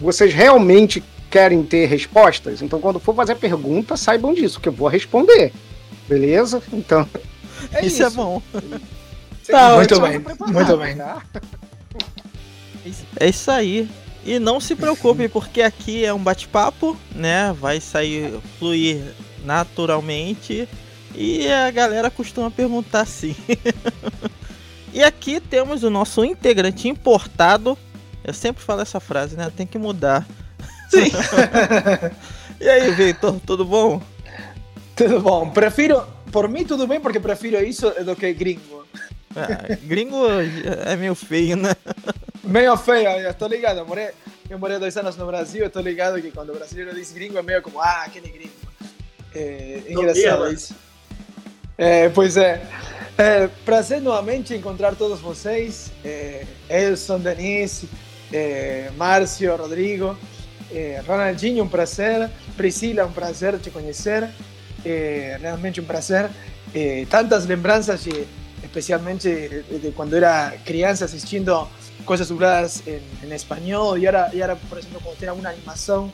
Vocês 0.00 0.32
realmente 0.32 1.02
querem 1.30 1.62
ter 1.62 1.86
respostas? 1.86 2.62
Então, 2.62 2.80
quando 2.80 2.98
for 2.98 3.14
fazer 3.14 3.34
pergunta, 3.34 3.96
saibam 3.96 4.32
disso, 4.32 4.60
que 4.60 4.68
eu 4.68 4.72
vou 4.72 4.88
responder. 4.88 5.52
Beleza? 6.08 6.62
Então, 6.72 7.06
é 7.72 7.84
isso, 7.84 8.02
isso. 8.02 8.02
é 8.04 8.10
bom. 8.10 8.42
Tá, 9.46 9.76
muito 9.76 9.96
Só 9.96 10.08
bem, 10.08 10.20
preparar, 10.20 10.52
muito 10.54 10.76
bem. 10.76 10.96
tá? 10.96 11.22
É 13.20 13.28
isso 13.28 13.50
aí. 13.50 13.88
E 14.24 14.38
não 14.38 14.60
se 14.60 14.74
preocupe, 14.74 15.28
porque 15.28 15.62
aqui 15.62 16.04
é 16.04 16.12
um 16.12 16.18
bate-papo, 16.18 16.96
né? 17.14 17.54
Vai 17.58 17.80
sair, 17.80 18.38
fluir 18.58 19.02
naturalmente. 19.44 20.68
E 21.14 21.48
a 21.48 21.70
galera 21.70 22.10
costuma 22.10 22.50
perguntar 22.50 23.06
sim. 23.06 23.34
e 24.92 25.02
aqui 25.02 25.40
temos 25.40 25.82
o 25.82 25.90
nosso 25.90 26.24
integrante 26.24 26.88
importado. 26.88 27.76
Eu 28.22 28.34
sempre 28.34 28.62
falo 28.62 28.82
essa 28.82 29.00
frase, 29.00 29.36
né? 29.36 29.50
Tem 29.56 29.66
que 29.66 29.78
mudar. 29.78 30.26
Sim. 30.90 31.10
E 32.60 32.68
aí, 32.68 32.90
Victor, 32.90 33.40
tudo 33.46 33.64
bom? 33.64 34.02
Tudo 34.96 35.20
bom. 35.20 35.48
Prefiro, 35.50 36.04
por 36.32 36.48
mim 36.48 36.64
tudo 36.64 36.88
bem, 36.88 37.00
porque 37.00 37.20
prefiro 37.20 37.62
isso 37.64 37.88
do 38.04 38.16
que 38.16 38.32
gringo. 38.32 38.84
Ah, 39.36 39.76
gringo 39.84 40.26
é 40.84 40.96
meio 40.96 41.14
feio, 41.14 41.56
né? 41.56 41.72
Meio 42.42 42.76
feio, 42.78 43.10
eu 43.10 43.34
tô 43.34 43.46
ligado. 43.46 43.78
Eu 43.78 43.86
morei, 43.86 44.08
eu 44.48 44.58
morei 44.58 44.78
dois 44.78 44.96
anos 44.96 45.16
no 45.16 45.26
Brasil, 45.26 45.64
eu 45.64 45.70
tô 45.70 45.80
ligado 45.80 46.20
que 46.22 46.30
quando 46.30 46.50
o 46.50 46.54
brasileiro 46.54 46.94
diz 46.94 47.12
gringo 47.12 47.36
é 47.36 47.42
meio 47.42 47.60
como, 47.60 47.78
ah, 47.78 48.04
aquele 48.06 48.28
gringo. 48.28 48.52
É 49.38 49.92
engraçado 49.92 50.44
Não, 50.44 50.52
isso. 50.52 50.74
É, 51.76 52.08
pois 52.08 52.36
é. 52.36 52.62
é. 53.16 53.48
Prazer 53.64 54.00
novamente 54.00 54.54
encontrar 54.54 54.94
todos 54.94 55.20
vocês. 55.20 55.92
É, 56.04 56.44
Elson, 56.68 57.20
Denise, 57.20 57.88
é, 58.32 58.90
Márcio, 58.96 59.54
Rodrigo. 59.56 60.16
Eh, 60.70 61.02
Ronaldinho, 61.06 61.64
um 61.64 61.68
prazer. 61.68 62.30
Priscila, 62.56 63.06
um 63.06 63.12
prazer 63.12 63.58
te 63.58 63.70
conhecer. 63.70 64.28
Eh, 64.84 65.38
realmente 65.40 65.80
um 65.80 65.84
prazer. 65.84 66.28
Tantas 67.08 67.46
lembranças, 67.46 68.06
eh, 68.06 68.26
especialmente 68.62 69.28
de 69.28 69.92
quando 69.96 70.14
era 70.14 70.52
criança 70.64 71.04
assistindo 71.06 71.66
coisas 72.04 72.28
dubladas 72.28 72.82
em, 72.86 73.00
em 73.26 73.34
espanhol. 73.34 73.96
E 73.96 74.06
agora, 74.06 74.30
e 74.34 74.42
agora, 74.42 74.58
por 74.68 74.78
exemplo, 74.78 75.00
quando 75.02 75.18
tem 75.18 75.28
alguma 75.28 75.48
animação. 75.48 76.12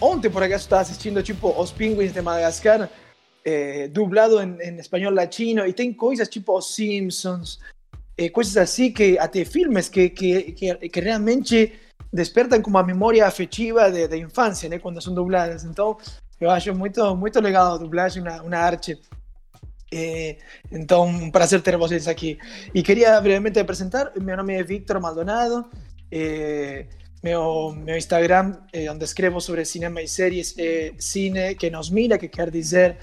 Ontem, 0.00 0.30
por 0.30 0.42
acaso, 0.42 0.64
estava 0.64 0.82
assistindo 0.82 1.22
tipo 1.22 1.48
Os 1.48 1.72
Penguins 1.72 2.12
de 2.12 2.20
Madagascar, 2.20 2.90
eh, 3.44 3.88
dublado 3.88 4.40
em, 4.42 4.58
em 4.60 4.76
espanhol 4.78 5.12
latino. 5.12 5.66
E 5.66 5.72
tem 5.72 5.92
coisas 5.92 6.28
tipo 6.28 6.56
Os 6.56 6.74
Simpsons, 6.74 7.58
eh, 8.18 8.28
coisas 8.28 8.56
assim 8.56 8.92
que 8.92 9.18
até 9.18 9.44
filmes 9.44 9.88
que, 9.88 10.10
que, 10.10 10.52
que, 10.52 10.88
que 10.88 11.00
realmente 11.00 11.72
despertam 12.12 12.60
como 12.60 12.76
a 12.78 12.82
memória 12.82 13.26
afetiva 13.26 13.90
de, 13.90 14.08
de 14.08 14.18
infância, 14.18 14.68
né, 14.68 14.78
quando 14.78 15.00
são 15.00 15.14
dubladas. 15.14 15.64
Então, 15.64 15.96
eu 16.40 16.50
acho 16.50 16.74
muito 16.74 17.16
muito 17.16 17.40
legal 17.40 17.74
a 17.74 17.78
dublagem, 17.78 18.22
uma, 18.22 18.42
uma 18.42 18.56
arte. 18.56 19.00
Eh, 19.92 20.36
então, 20.70 21.06
um 21.06 21.30
prazer 21.30 21.62
ter 21.62 21.76
vocês 21.76 22.06
aqui. 22.06 22.38
E 22.74 22.82
queria 22.82 23.20
brevemente 23.20 23.58
apresentar, 23.58 24.12
meu 24.20 24.36
nome 24.36 24.54
é 24.54 24.62
Victor 24.62 25.00
Maldonado. 25.00 25.68
Eh, 27.22 27.28
meu, 27.28 27.72
meu 27.72 27.96
Instagram, 27.96 28.56
eh, 28.72 28.90
onde 28.90 29.04
escrevo 29.04 29.40
sobre 29.40 29.64
cinema 29.64 30.00
e 30.02 30.08
séries, 30.08 30.54
é 30.58 30.92
Cine 30.98 31.54
que 31.54 31.70
nos 31.70 31.90
mira, 31.90 32.18
que 32.18 32.28
quer 32.28 32.50
dizer 32.50 32.96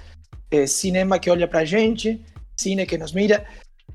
eh, 0.51 0.67
cinema 0.67 1.19
que 1.19 1.29
olha 1.29 1.47
pra 1.47 1.65
gente, 1.65 2.23
cine 2.55 2.85
que 2.85 2.97
nos 2.97 3.13
mira. 3.13 3.45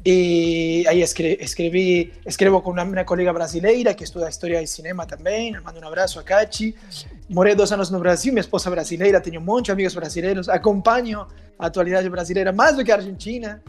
E 0.05 0.85
aí 0.89 1.01
escre 1.01 1.39
escrevi, 1.41 2.13
escrevo 2.27 2.61
com 2.61 2.73
uma 2.73 2.85
minha 2.85 3.05
colega 3.05 3.33
brasileira 3.33 3.95
que 3.95 4.03
estuda 4.03 4.29
história 4.29 4.61
e 4.61 4.67
cinema 4.67 5.07
também. 5.07 5.53
Mando 5.61 5.79
um 5.79 5.87
abraço 5.87 6.19
a 6.19 6.25
Kachi. 6.25 6.75
Morei 7.29 7.55
dois 7.55 7.71
anos 7.71 7.89
no 7.91 8.01
Brasil, 8.01 8.33
minha 8.33 8.41
esposa 8.41 8.69
é 8.69 8.73
brasileira, 8.73 9.21
tenho 9.21 9.41
um 9.41 9.45
monte 9.45 9.67
de 9.67 9.73
amigos 9.73 9.95
brasileiros. 9.95 10.49
Acompanho 10.49 11.27
a 11.59 11.67
atualidade 11.67 12.09
brasileira 12.09 12.53
mais 12.53 12.77
do 12.77 12.85
que 12.85 12.91
a 12.91 12.97
Argentina. 12.97 13.63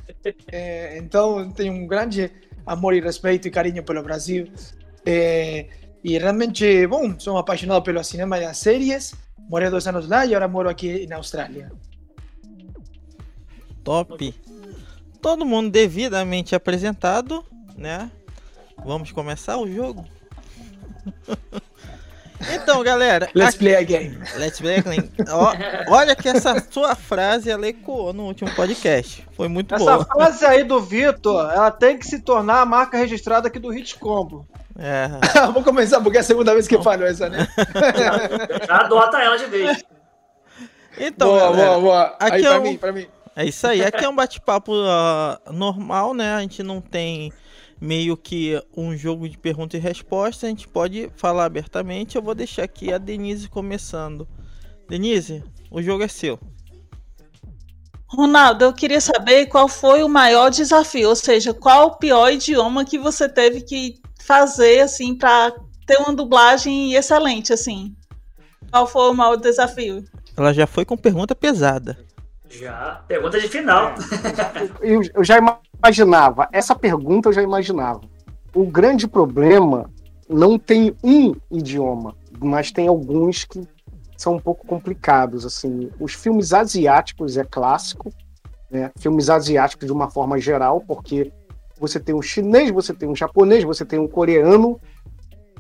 Eh, 0.52 0.98
então 0.98 1.52
tenho 1.52 1.74
um 1.74 1.86
grande 1.86 2.32
amor 2.66 2.96
e 2.96 3.02
respeito 3.02 3.48
e 3.48 3.52
carinho 3.52 3.84
pelo 3.84 4.02
Brasil. 4.02 4.48
Eh, 5.06 5.68
e 6.04 6.18
realmente, 6.18 6.86
bom, 6.88 7.18
sou 7.18 7.38
apaixonado 7.38 7.82
pelo 7.82 8.04
cinema 8.04 8.38
e 8.38 8.46
as 8.46 8.58
séries. 8.58 9.16
Morei 9.50 9.70
dois 9.70 9.88
anos 9.88 10.08
lá 10.08 10.26
e 10.26 10.36
agora 10.36 10.48
moro 10.48 10.70
aqui 10.70 11.08
na 11.08 11.16
Austrália. 11.16 11.72
Top. 13.84 14.36
Todo 15.22 15.46
mundo 15.46 15.72
devidamente 15.72 16.56
apresentado, 16.56 17.46
né? 17.78 18.12
Vamos 18.84 19.12
começar 19.12 19.58
o 19.58 19.68
jogo? 19.68 20.06
então, 22.52 22.84
galera, 22.84 23.30
Let's 23.36 23.50
aqui- 23.50 23.58
play 23.60 23.76
a 23.76 23.84
game. 23.84 24.20
Let's 24.38 24.60
play 24.60 24.78
a 24.78 24.82
game. 24.82 25.12
Ó, 25.30 25.54
olha 25.94 26.16
que 26.16 26.28
essa 26.30 26.64
sua 26.70 26.96
frase 26.96 27.50
ela 27.50 27.68
ecoou 27.68 28.14
no 28.14 28.24
último 28.26 28.50
podcast. 28.56 29.26
Foi 29.36 29.48
muito 29.48 29.74
Essa 29.76 29.84
boa. 29.84 30.06
frase 30.06 30.46
aí 30.46 30.64
do 30.64 30.82
Vitor, 30.82 31.52
ela 31.52 31.72
tem 31.72 31.98
que 31.98 32.06
se 32.08 32.20
tornar 32.20 32.62
a 32.62 32.66
marca 32.66 32.98
registrada 32.98 33.48
aqui 33.48 33.60
do 33.60 33.70
Hit 33.70 33.98
Combo. 33.98 34.48
É, 34.78 35.08
Vou 35.54 35.64
começar 35.64 36.02
porque 36.02 36.18
é 36.18 36.22
a 36.22 36.24
segunda 36.24 36.54
vez 36.54 36.68
que 36.68 36.76
eu 36.76 36.82
falo 36.82 37.04
essa, 37.06 37.30
né? 37.30 37.48
Já 38.68 38.78
adota 38.78 39.20
ela 39.20 39.38
de 39.38 39.46
vez. 39.46 39.84
Então, 41.00 41.30
boa, 41.30 41.40
galera, 41.42 41.68
boa, 41.70 41.80
boa. 41.82 42.04
aqui 42.20 42.36
Aí 42.36 42.46
é 42.46 42.50
pra 42.50 42.60
o- 42.60 42.64
mim, 42.64 42.78
pra 42.78 42.92
mim. 42.92 43.08
É 43.36 43.46
isso 43.46 43.66
aí. 43.66 43.84
Aqui 43.84 44.06
é 44.06 44.10
um 44.10 44.16
bate-papo 44.16 44.74
ah, 44.86 45.40
normal, 45.52 46.14
né? 46.14 46.36
A 46.36 46.42
gente 46.42 46.62
não 46.62 46.80
tem 46.80 47.32
meio 47.84 48.16
que 48.16 48.58
um 48.78 48.96
jogo 48.96 49.28
de 49.28 49.38
pergunta 49.38 49.76
e 49.76 49.80
resposta. 49.80 50.46
A 50.46 50.50
gente 50.50 50.70
pode 50.70 51.12
falar 51.18 51.44
abertamente. 51.44 52.16
Eu 52.16 52.22
vou 52.22 52.34
deixar 52.34 52.64
aqui 52.64 52.94
a 52.94 52.98
Denise 52.98 53.50
começando. 53.50 54.26
Denise, 54.88 55.44
o 55.70 55.82
jogo 55.82 56.02
é 56.02 56.08
seu. 56.08 56.40
Ronaldo, 58.08 58.64
eu 58.64 58.74
queria 58.74 59.02
saber 59.02 59.48
qual 59.48 59.68
foi 59.68 60.02
o 60.02 60.08
maior 60.08 60.50
desafio, 60.50 61.10
ou 61.10 61.16
seja, 61.16 61.54
qual 61.54 61.88
o 61.88 61.98
pior 61.98 62.32
idioma 62.32 62.86
que 62.86 62.98
você 62.98 63.28
teve 63.28 63.62
que 63.62 64.00
fazer 64.22 64.82
assim 64.82 65.16
para 65.16 65.52
ter 65.86 65.98
uma 65.98 66.14
dublagem 66.14 66.94
excelente 66.94 67.52
assim. 67.52 67.94
Qual 68.72 68.88
foi 68.88 69.10
o 69.10 69.14
maior 69.14 69.36
desafio? 69.36 70.06
Ela 70.38 70.54
já 70.54 70.66
foi 70.66 70.86
com 70.86 70.96
pergunta 70.96 71.36
pesada. 71.36 71.98
Já. 72.60 73.04
Pergunta 73.08 73.40
de 73.40 73.48
final. 73.48 73.96
eu, 74.82 75.02
eu 75.14 75.24
já 75.24 75.38
imaginava, 75.38 76.48
essa 76.52 76.76
pergunta 76.76 77.30
eu 77.30 77.34
já 77.34 77.42
imaginava. 77.42 78.02
O 78.54 78.66
grande 78.66 79.08
problema 79.08 79.90
não 80.30 80.60
tem 80.60 80.96
um 81.04 81.34
idioma, 81.52 82.16
mas 82.40 82.72
tem 82.72 82.88
alguns 82.88 83.44
que 83.44 83.62
são 84.16 84.36
um 84.36 84.40
pouco 84.40 84.66
complicados. 84.68 85.46
Assim, 85.46 85.90
os 86.00 86.14
filmes 86.14 86.54
asiáticos 86.54 87.38
é 87.38 87.44
clássico, 87.44 88.14
né? 88.70 88.92
Filmes 88.98 89.30
asiáticos 89.30 89.88
de 89.88 89.92
uma 89.92 90.10
forma 90.10 90.40
geral, 90.40 90.82
porque 90.82 91.32
você 91.80 92.00
tem 92.00 92.14
um 92.14 92.22
chinês, 92.22 92.72
você 92.72 92.94
tem 92.94 93.10
um 93.10 93.16
japonês, 93.16 93.64
você 93.64 93.84
tem 93.84 94.00
um 94.00 94.08
coreano. 94.08 94.80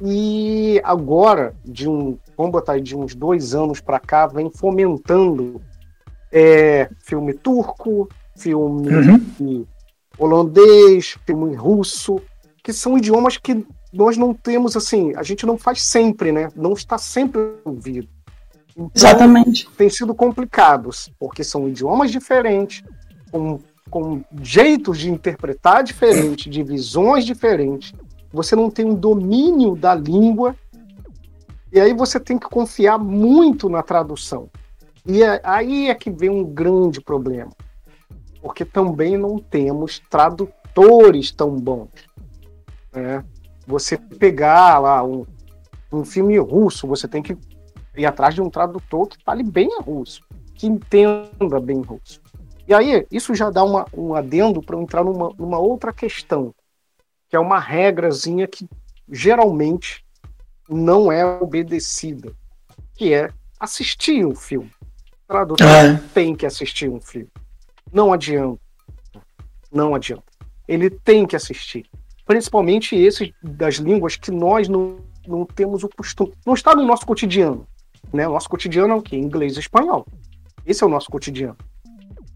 E 0.01 0.81
agora, 0.83 1.55
de 1.63 1.89
um, 1.89 2.17
vamos 2.37 2.51
botar 2.51 2.79
de 2.79 2.95
uns 2.95 3.15
dois 3.15 3.53
anos 3.55 3.81
para 3.81 3.99
cá, 3.99 4.27
vem 4.27 4.49
fomentando 4.51 5.61
é, 6.33 6.89
filme 6.99 7.31
turco, 7.35 8.09
filme 8.35 9.67
holandês, 10.17 11.15
filme 11.25 11.55
russo, 11.55 12.19
que 12.63 12.73
são 12.73 12.97
idiomas 12.97 13.37
que 13.37 13.65
nós 13.93 14.17
não 14.17 14.33
temos 14.33 14.75
assim, 14.75 15.13
a 15.15 15.21
gente 15.21 15.45
não 15.45 15.57
faz 15.57 15.83
sempre, 15.83 16.31
né? 16.31 16.49
Não 16.55 16.73
está 16.73 16.97
sempre 16.97 17.39
ouvido. 17.63 18.07
Então, 18.71 18.91
Exatamente. 18.95 19.69
tem 19.77 19.87
sido 19.87 20.15
complicados, 20.15 21.11
porque 21.19 21.43
são 21.43 21.69
idiomas 21.69 22.11
diferentes, 22.11 22.83
com, 23.31 23.59
com 23.91 24.23
jeitos 24.41 24.97
de 24.97 25.11
interpretar 25.11 25.83
diferentes, 25.83 26.51
de 26.51 26.63
visões 26.63 27.23
diferentes. 27.23 27.93
Você 28.31 28.55
não 28.55 28.71
tem 28.71 28.85
um 28.85 28.95
domínio 28.95 29.75
da 29.75 29.93
língua, 29.93 30.55
e 31.71 31.79
aí 31.79 31.93
você 31.93 32.19
tem 32.19 32.39
que 32.39 32.49
confiar 32.49 32.97
muito 32.97 33.69
na 33.69 33.83
tradução. 33.83 34.49
E 35.05 35.21
é- 35.21 35.41
aí 35.43 35.89
é 35.89 35.95
que 35.95 36.09
vem 36.09 36.29
um 36.29 36.43
grande 36.45 37.01
problema, 37.01 37.51
porque 38.41 38.63
também 38.63 39.17
não 39.17 39.37
temos 39.37 39.99
tradutores 40.09 41.31
tão 41.31 41.55
bons. 41.59 41.89
né? 42.91 43.23
Você 43.65 43.97
pegar 43.97 44.79
lá 44.79 45.03
um, 45.03 45.25
um 45.91 46.05
filme 46.05 46.37
russo, 46.37 46.87
você 46.87 47.07
tem 47.07 47.21
que 47.21 47.37
ir 47.95 48.05
atrás 48.05 48.35
de 48.35 48.41
um 48.41 48.49
tradutor 48.49 49.07
que 49.07 49.23
fale 49.23 49.43
bem 49.43 49.69
russo, 49.81 50.21
que 50.55 50.67
entenda 50.67 51.59
bem 51.59 51.81
russo. 51.81 52.21
E 52.67 52.73
aí, 52.73 53.05
isso 53.11 53.35
já 53.35 53.49
dá 53.49 53.63
uma, 53.63 53.85
um 53.93 54.13
adendo 54.13 54.61
para 54.61 54.79
entrar 54.79 55.03
numa, 55.03 55.33
numa 55.37 55.59
outra 55.59 55.91
questão, 55.91 56.53
que 57.29 57.35
é 57.35 57.39
uma 57.39 57.59
regrazinha 57.59 58.47
que 58.47 58.69
geralmente 59.09 60.05
não 60.69 61.11
é 61.11 61.25
obedecida, 61.25 62.33
que 62.95 63.13
é 63.13 63.29
assistir 63.59 64.25
um 64.25 64.35
filme. 64.35 64.71
O 65.33 65.55
tradutor 65.55 65.67
É. 65.67 65.99
tem 66.13 66.35
que 66.35 66.45
assistir 66.45 66.87
um 66.87 67.01
filme. 67.01 67.27
Não 67.91 68.13
adianta. 68.13 68.59
Não 69.71 69.95
adianta. 69.95 70.23
Ele 70.67 70.91
tem 70.91 71.25
que 71.25 71.35
assistir. 71.35 71.85
Principalmente 72.23 72.95
esses 72.95 73.31
das 73.41 73.75
línguas 73.75 74.15
que 74.15 74.29
nós 74.29 74.69
não, 74.69 74.97
não 75.27 75.43
temos 75.43 75.83
o 75.83 75.89
costume. 75.89 76.33
Não 76.45 76.53
está 76.53 76.75
no 76.75 76.85
nosso 76.85 77.05
cotidiano. 77.05 77.65
Né? 78.13 78.27
O 78.27 78.33
nosso 78.33 78.47
cotidiano 78.47 78.93
é 78.93 78.95
o 78.95 79.01
quê? 79.01 79.17
Inglês 79.17 79.55
e 79.55 79.59
espanhol. 79.59 80.05
Esse 80.65 80.83
é 80.83 80.85
o 80.87 80.89
nosso 80.89 81.09
cotidiano. 81.09 81.57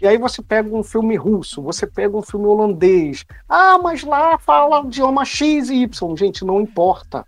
E 0.02 0.08
aí 0.08 0.18
você 0.18 0.42
pega 0.42 0.76
um 0.76 0.84
filme 0.84 1.16
russo, 1.16 1.62
você 1.62 1.86
pega 1.86 2.18
um 2.18 2.22
filme 2.24 2.48
holandês. 2.48 3.26
Ah, 3.48 3.78
mas 3.78 4.04
lá 4.04 4.40
fala 4.40 4.82
o 4.84 4.88
idioma 4.88 5.24
X 5.24 5.70
e 5.70 5.84
Y. 5.84 6.16
Gente, 6.18 6.44
não 6.44 6.62
importa. 6.62 7.24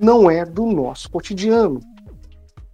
Não 0.00 0.30
é 0.30 0.44
do 0.44 0.64
nosso 0.66 1.10
cotidiano. 1.10 1.80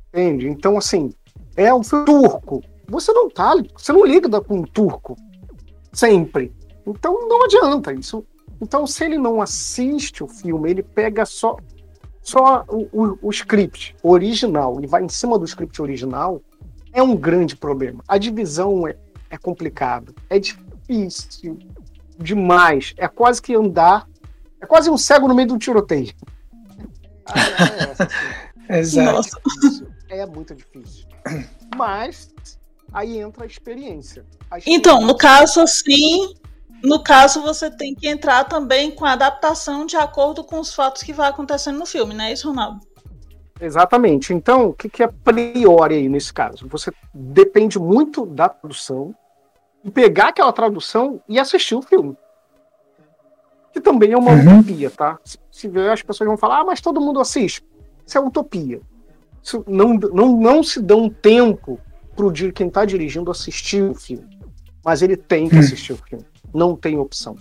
Entende? 0.08 0.48
Então, 0.48 0.78
assim, 0.78 1.12
é 1.58 1.74
um 1.74 1.82
filme 1.82 2.04
turco. 2.06 2.62
Você 2.88 3.12
não 3.12 3.28
tá, 3.28 3.52
você 3.76 3.92
não 3.92 4.06
liga 4.06 4.40
com 4.40 4.58
um 4.58 4.62
turco 4.62 5.16
sempre. 5.92 6.54
Então 6.86 7.28
não 7.28 7.44
adianta 7.44 7.92
isso. 7.92 8.24
Então, 8.60 8.86
se 8.86 9.04
ele 9.04 9.18
não 9.18 9.42
assiste 9.42 10.22
o 10.22 10.28
filme, 10.28 10.70
ele 10.70 10.82
pega 10.82 11.26
só 11.26 11.56
só 12.22 12.64
o, 12.68 12.88
o, 12.92 13.18
o 13.22 13.30
script 13.30 13.96
original 14.02 14.80
e 14.82 14.86
vai 14.86 15.02
em 15.02 15.08
cima 15.08 15.38
do 15.38 15.44
script 15.46 15.80
original, 15.80 16.42
é 16.92 17.02
um 17.02 17.16
grande 17.16 17.56
problema. 17.56 18.02
A 18.06 18.18
divisão 18.18 18.86
é, 18.86 18.96
é 19.30 19.38
complicada, 19.38 20.12
é 20.28 20.38
difícil 20.38 21.58
demais. 22.18 22.94
É 22.98 23.08
quase 23.08 23.40
que 23.40 23.54
andar, 23.54 24.06
é 24.60 24.66
quase 24.66 24.90
um 24.90 24.98
cego 24.98 25.26
no 25.26 25.34
meio 25.34 25.48
de 25.48 25.54
um 25.54 25.58
tiroteio. 25.58 26.12
Ah, 27.26 27.34
é 27.38 27.90
essa, 27.90 28.04
assim. 28.04 29.00
Exato. 29.00 29.12
Nossa. 29.12 29.97
É 30.08 30.24
muito 30.26 30.54
difícil. 30.54 31.06
Mas 31.76 32.32
aí 32.92 33.18
entra 33.18 33.44
a 33.44 33.46
experiência. 33.46 34.24
A 34.50 34.58
Então, 34.66 35.00
no 35.02 35.12
experiência- 35.12 35.16
caso 35.16 35.60
assim, 35.60 36.34
no 36.82 37.02
caso 37.02 37.42
você 37.42 37.70
tem 37.70 37.94
que 37.94 38.08
entrar 38.08 38.44
também 38.44 38.90
com 38.90 39.04
a 39.04 39.12
adaptação 39.12 39.84
de 39.84 39.96
acordo 39.96 40.42
com 40.44 40.58
os 40.60 40.74
fatos 40.74 41.02
que 41.02 41.12
vai 41.12 41.28
acontecendo 41.28 41.78
no 41.78 41.86
filme, 41.86 42.14
não 42.14 42.24
é 42.24 42.32
isso, 42.32 42.48
Ronaldo? 42.48 42.80
Exatamente. 43.60 44.32
Então, 44.32 44.68
o 44.68 44.72
que, 44.72 44.88
que 44.88 45.02
é 45.02 45.06
a 45.06 45.12
priori 45.12 45.96
aí 45.96 46.08
nesse 46.08 46.32
caso? 46.32 46.66
Você 46.68 46.92
depende 47.12 47.78
muito 47.78 48.24
da 48.24 48.48
tradução 48.48 49.14
e 49.84 49.90
pegar 49.90 50.28
aquela 50.28 50.52
tradução 50.52 51.20
e 51.28 51.38
assistir 51.38 51.74
o 51.74 51.82
filme. 51.82 52.16
Que 53.72 53.80
também 53.80 54.12
é 54.12 54.16
uma 54.16 54.30
Uhum. 54.32 54.60
utopia, 54.60 54.90
tá? 54.90 55.18
Se, 55.24 55.38
se 55.50 55.68
ver, 55.68 55.90
as 55.90 56.02
pessoas 56.02 56.28
vão 56.28 56.36
falar, 56.38 56.60
ah, 56.60 56.64
mas 56.64 56.80
todo 56.80 57.00
mundo 57.00 57.20
assiste. 57.20 57.62
Isso 58.06 58.16
é 58.16 58.20
utopia. 58.20 58.80
Não, 59.66 59.94
não, 59.94 60.36
não 60.40 60.62
se 60.62 60.80
dá 60.80 60.96
um 60.96 61.08
tempo 61.08 61.78
pro 62.14 62.32
quem 62.52 62.68
tá 62.68 62.84
dirigindo 62.84 63.30
assistir 63.30 63.82
o 63.82 63.94
filme. 63.94 64.28
Mas 64.84 65.02
ele 65.02 65.16
tem 65.16 65.48
que 65.48 65.56
Hum. 65.56 65.60
assistir 65.60 65.92
o 65.92 65.96
filme. 65.96 66.24
Não 66.52 66.76
tem 66.76 66.98
opção. 66.98 67.36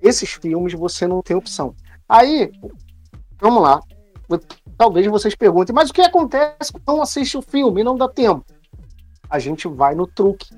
Esses 0.00 0.30
filmes 0.30 0.72
você 0.74 1.06
não 1.06 1.22
tem 1.22 1.36
opção. 1.36 1.74
Aí, 2.08 2.50
vamos 3.40 3.62
lá. 3.62 3.80
Talvez 4.76 5.06
vocês 5.06 5.34
perguntem, 5.34 5.74
mas 5.74 5.90
o 5.90 5.92
que 5.92 6.00
acontece 6.00 6.72
quando 6.72 6.96
não 6.96 7.02
assiste 7.02 7.36
o 7.36 7.42
filme 7.42 7.80
e 7.80 7.84
não 7.84 7.96
dá 7.96 8.08
tempo? 8.08 8.44
A 9.28 9.38
gente 9.38 9.66
vai 9.68 9.94
no 9.94 10.06
truque. 10.06 10.48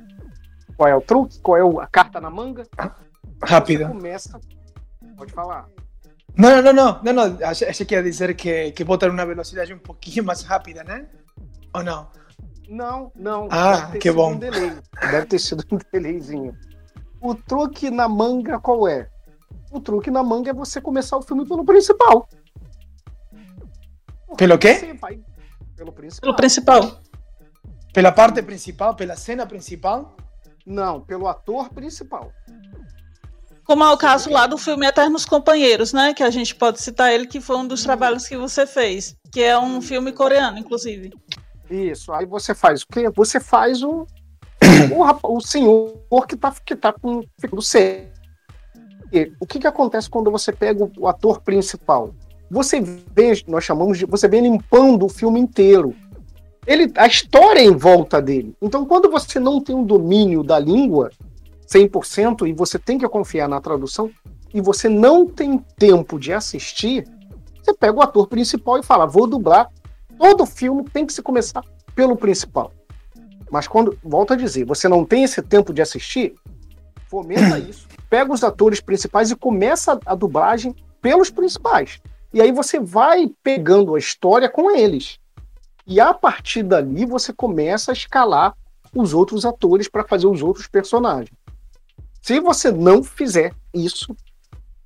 Qual 0.76 0.88
é 0.88 0.94
o 0.96 1.00
truque? 1.00 1.38
Qual 1.40 1.56
é 1.56 1.82
a 1.82 1.86
carta 1.86 2.20
na 2.20 2.30
manga? 2.30 2.64
Você 2.64 3.52
Rápido. 3.52 3.88
começa. 3.88 4.40
Pode 5.16 5.32
falar. 5.32 5.66
No, 6.36 6.62
no, 6.62 6.72
no, 6.72 7.02
no, 7.02 7.12
no. 7.12 7.44
Achei, 7.44 7.68
achei 7.68 7.86
que 7.86 7.94
ia 7.94 8.02
dizer 8.02 8.34
que, 8.34 8.72
que 8.72 8.84
botar 8.84 9.10
una 9.10 9.24
velocidade 9.24 9.72
um 9.72 9.78
pouquinho 9.78 10.24
mais 10.24 10.42
rápida, 10.42 10.82
né? 10.82 11.06
Ou 11.74 11.82
não? 11.82 12.08
Não, 12.68 13.12
não. 13.14 13.48
Ah, 13.50 13.92
que 14.00 14.10
bom. 14.10 14.32
Um 14.32 14.38
delay. 14.38 14.72
Deve 15.10 15.26
ter 15.26 15.38
sido 15.38 15.64
um 15.70 15.78
delayzinho. 15.92 16.56
O 17.20 17.34
truque 17.34 17.90
na 17.90 18.08
manga 18.08 18.58
qual 18.58 18.88
é? 18.88 19.08
O 19.70 19.80
truque 19.80 20.10
na 20.10 20.22
manga 20.22 20.50
é 20.50 20.54
você 20.54 20.80
começar 20.80 21.16
o 21.16 21.22
filme 21.22 21.46
pelo 21.46 21.64
principal. 21.64 22.28
Pelo 24.36 24.58
quê? 24.58 24.96
Vai 25.00 25.20
pelo 25.76 25.92
principal. 25.92 26.20
Pelo 26.22 26.36
principal. 26.36 27.02
Pela 27.92 28.12
parte 28.12 28.42
principal, 28.42 28.94
pela 28.94 29.16
cena 29.16 29.46
principal? 29.46 30.16
Não, 30.64 31.00
pelo 31.00 31.26
ator 31.26 31.68
principal. 31.70 32.32
Como 33.64 33.84
é 33.84 33.90
o 33.90 33.96
caso 33.96 34.30
lá 34.30 34.46
do 34.46 34.58
filme 34.58 34.86
Eternos 34.86 35.24
Companheiros, 35.24 35.92
né? 35.92 36.12
Que 36.12 36.22
a 36.22 36.30
gente 36.30 36.54
pode 36.54 36.80
citar 36.80 37.12
ele, 37.12 37.26
que 37.26 37.40
foi 37.40 37.56
um 37.56 37.66
dos 37.66 37.82
trabalhos 37.82 38.26
que 38.26 38.36
você 38.36 38.66
fez. 38.66 39.16
Que 39.30 39.42
é 39.42 39.58
um 39.58 39.80
filme 39.80 40.12
coreano, 40.12 40.58
inclusive. 40.58 41.12
Isso. 41.70 42.12
Aí 42.12 42.26
você 42.26 42.54
faz 42.54 42.82
o 42.82 42.86
quê? 42.88 43.08
Você 43.14 43.38
faz 43.38 43.82
o 43.82 44.06
o, 44.94 45.36
o 45.36 45.40
senhor 45.40 46.26
que 46.28 46.36
tá, 46.36 46.54
que 46.64 46.76
tá 46.76 46.92
com 46.92 47.22
ficando 47.40 47.62
sério. 47.62 48.10
E 49.12 49.32
O 49.40 49.46
que 49.46 49.58
que 49.58 49.66
acontece 49.66 50.08
quando 50.08 50.30
você 50.30 50.52
pega 50.52 50.84
o, 50.84 50.92
o 50.98 51.08
ator 51.08 51.40
principal? 51.40 52.14
Você 52.50 52.80
vê, 52.80 53.42
nós 53.46 53.64
chamamos 53.64 53.98
de, 53.98 54.06
você 54.06 54.28
vê 54.28 54.40
limpando 54.40 55.06
o 55.06 55.08
filme 55.08 55.40
inteiro. 55.40 55.94
Ele, 56.66 56.92
a 56.96 57.06
história 57.06 57.60
é 57.60 57.64
em 57.64 57.76
volta 57.76 58.22
dele. 58.22 58.54
Então, 58.62 58.84
quando 58.84 59.10
você 59.10 59.40
não 59.40 59.60
tem 59.60 59.74
um 59.74 59.84
domínio 59.84 60.42
da 60.42 60.58
língua 60.58 61.10
100% 61.72 62.48
e 62.48 62.52
você 62.52 62.78
tem 62.78 62.98
que 62.98 63.08
confiar 63.08 63.48
na 63.48 63.60
tradução 63.60 64.10
e 64.52 64.60
você 64.60 64.88
não 64.88 65.26
tem 65.26 65.58
tempo 65.58 66.18
de 66.18 66.32
assistir, 66.32 67.06
você 67.62 67.72
pega 67.72 67.98
o 67.98 68.02
ator 68.02 68.26
principal 68.26 68.78
e 68.78 68.82
fala: 68.82 69.06
"Vou 69.06 69.26
dublar". 69.26 69.70
Todo 70.18 70.46
filme 70.46 70.84
tem 70.84 71.06
que 71.06 71.12
se 71.12 71.22
começar 71.22 71.64
pelo 71.94 72.16
principal. 72.16 72.72
Mas 73.50 73.66
quando, 73.66 73.98
volto 74.02 74.32
a 74.32 74.36
dizer, 74.36 74.64
você 74.64 74.88
não 74.88 75.04
tem 75.04 75.24
esse 75.24 75.42
tempo 75.42 75.72
de 75.72 75.82
assistir, 75.82 76.34
fomenta 77.08 77.58
isso, 77.60 77.86
pega 78.08 78.32
os 78.32 78.44
atores 78.44 78.80
principais 78.80 79.30
e 79.30 79.36
começa 79.36 79.98
a 80.06 80.14
dublagem 80.14 80.74
pelos 81.00 81.30
principais. 81.30 82.00
E 82.32 82.40
aí 82.40 82.52
você 82.52 82.78
vai 82.78 83.30
pegando 83.42 83.94
a 83.94 83.98
história 83.98 84.48
com 84.48 84.70
eles. 84.70 85.18
E 85.86 86.00
a 86.00 86.14
partir 86.14 86.62
dali 86.62 87.04
você 87.04 87.32
começa 87.32 87.90
a 87.90 87.94
escalar 87.94 88.54
os 88.94 89.12
outros 89.12 89.44
atores 89.44 89.88
para 89.88 90.06
fazer 90.06 90.26
os 90.26 90.42
outros 90.42 90.66
personagens. 90.66 91.41
Se 92.22 92.38
você 92.40 92.70
não 92.70 93.02
fizer 93.02 93.52
isso, 93.74 94.16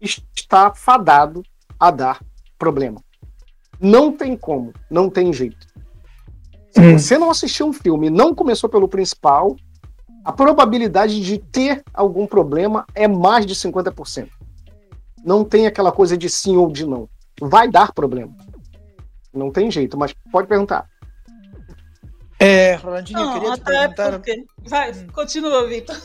está 0.00 0.74
fadado 0.74 1.42
a 1.78 1.90
dar 1.90 2.20
problema. 2.58 3.00
Não 3.78 4.10
tem 4.10 4.36
como, 4.36 4.72
não 4.90 5.10
tem 5.10 5.32
jeito. 5.32 5.66
Se 6.70 6.80
Hum. 6.80 6.98
você 6.98 7.18
não 7.18 7.30
assistiu 7.30 7.66
um 7.66 7.72
filme 7.72 8.06
e 8.06 8.10
não 8.10 8.34
começou 8.34 8.68
pelo 8.70 8.88
principal, 8.88 9.54
a 10.24 10.32
probabilidade 10.32 11.20
de 11.20 11.38
ter 11.38 11.82
algum 11.92 12.26
problema 12.26 12.86
é 12.94 13.06
mais 13.06 13.44
de 13.46 13.54
50%. 13.54 14.28
Não 15.24 15.44
tem 15.44 15.66
aquela 15.66 15.92
coisa 15.92 16.16
de 16.16 16.28
sim 16.30 16.56
ou 16.56 16.70
de 16.72 16.86
não. 16.86 17.08
Vai 17.40 17.70
dar 17.70 17.92
problema. 17.92 18.34
Não 19.32 19.50
tem 19.50 19.70
jeito, 19.70 19.96
mas 19.98 20.14
pode 20.32 20.48
perguntar. 20.48 20.88
Eh, 22.38 22.74
Rolandinho, 22.76 23.18
Não, 23.20 23.32
queria 23.34 23.52
te 23.54 23.60
perguntar. 23.62 24.12
porque. 24.12 24.44
Vai, 24.66 24.92
Hum. 24.92 25.06
continua, 25.12 25.66
Vitor. 25.68 25.96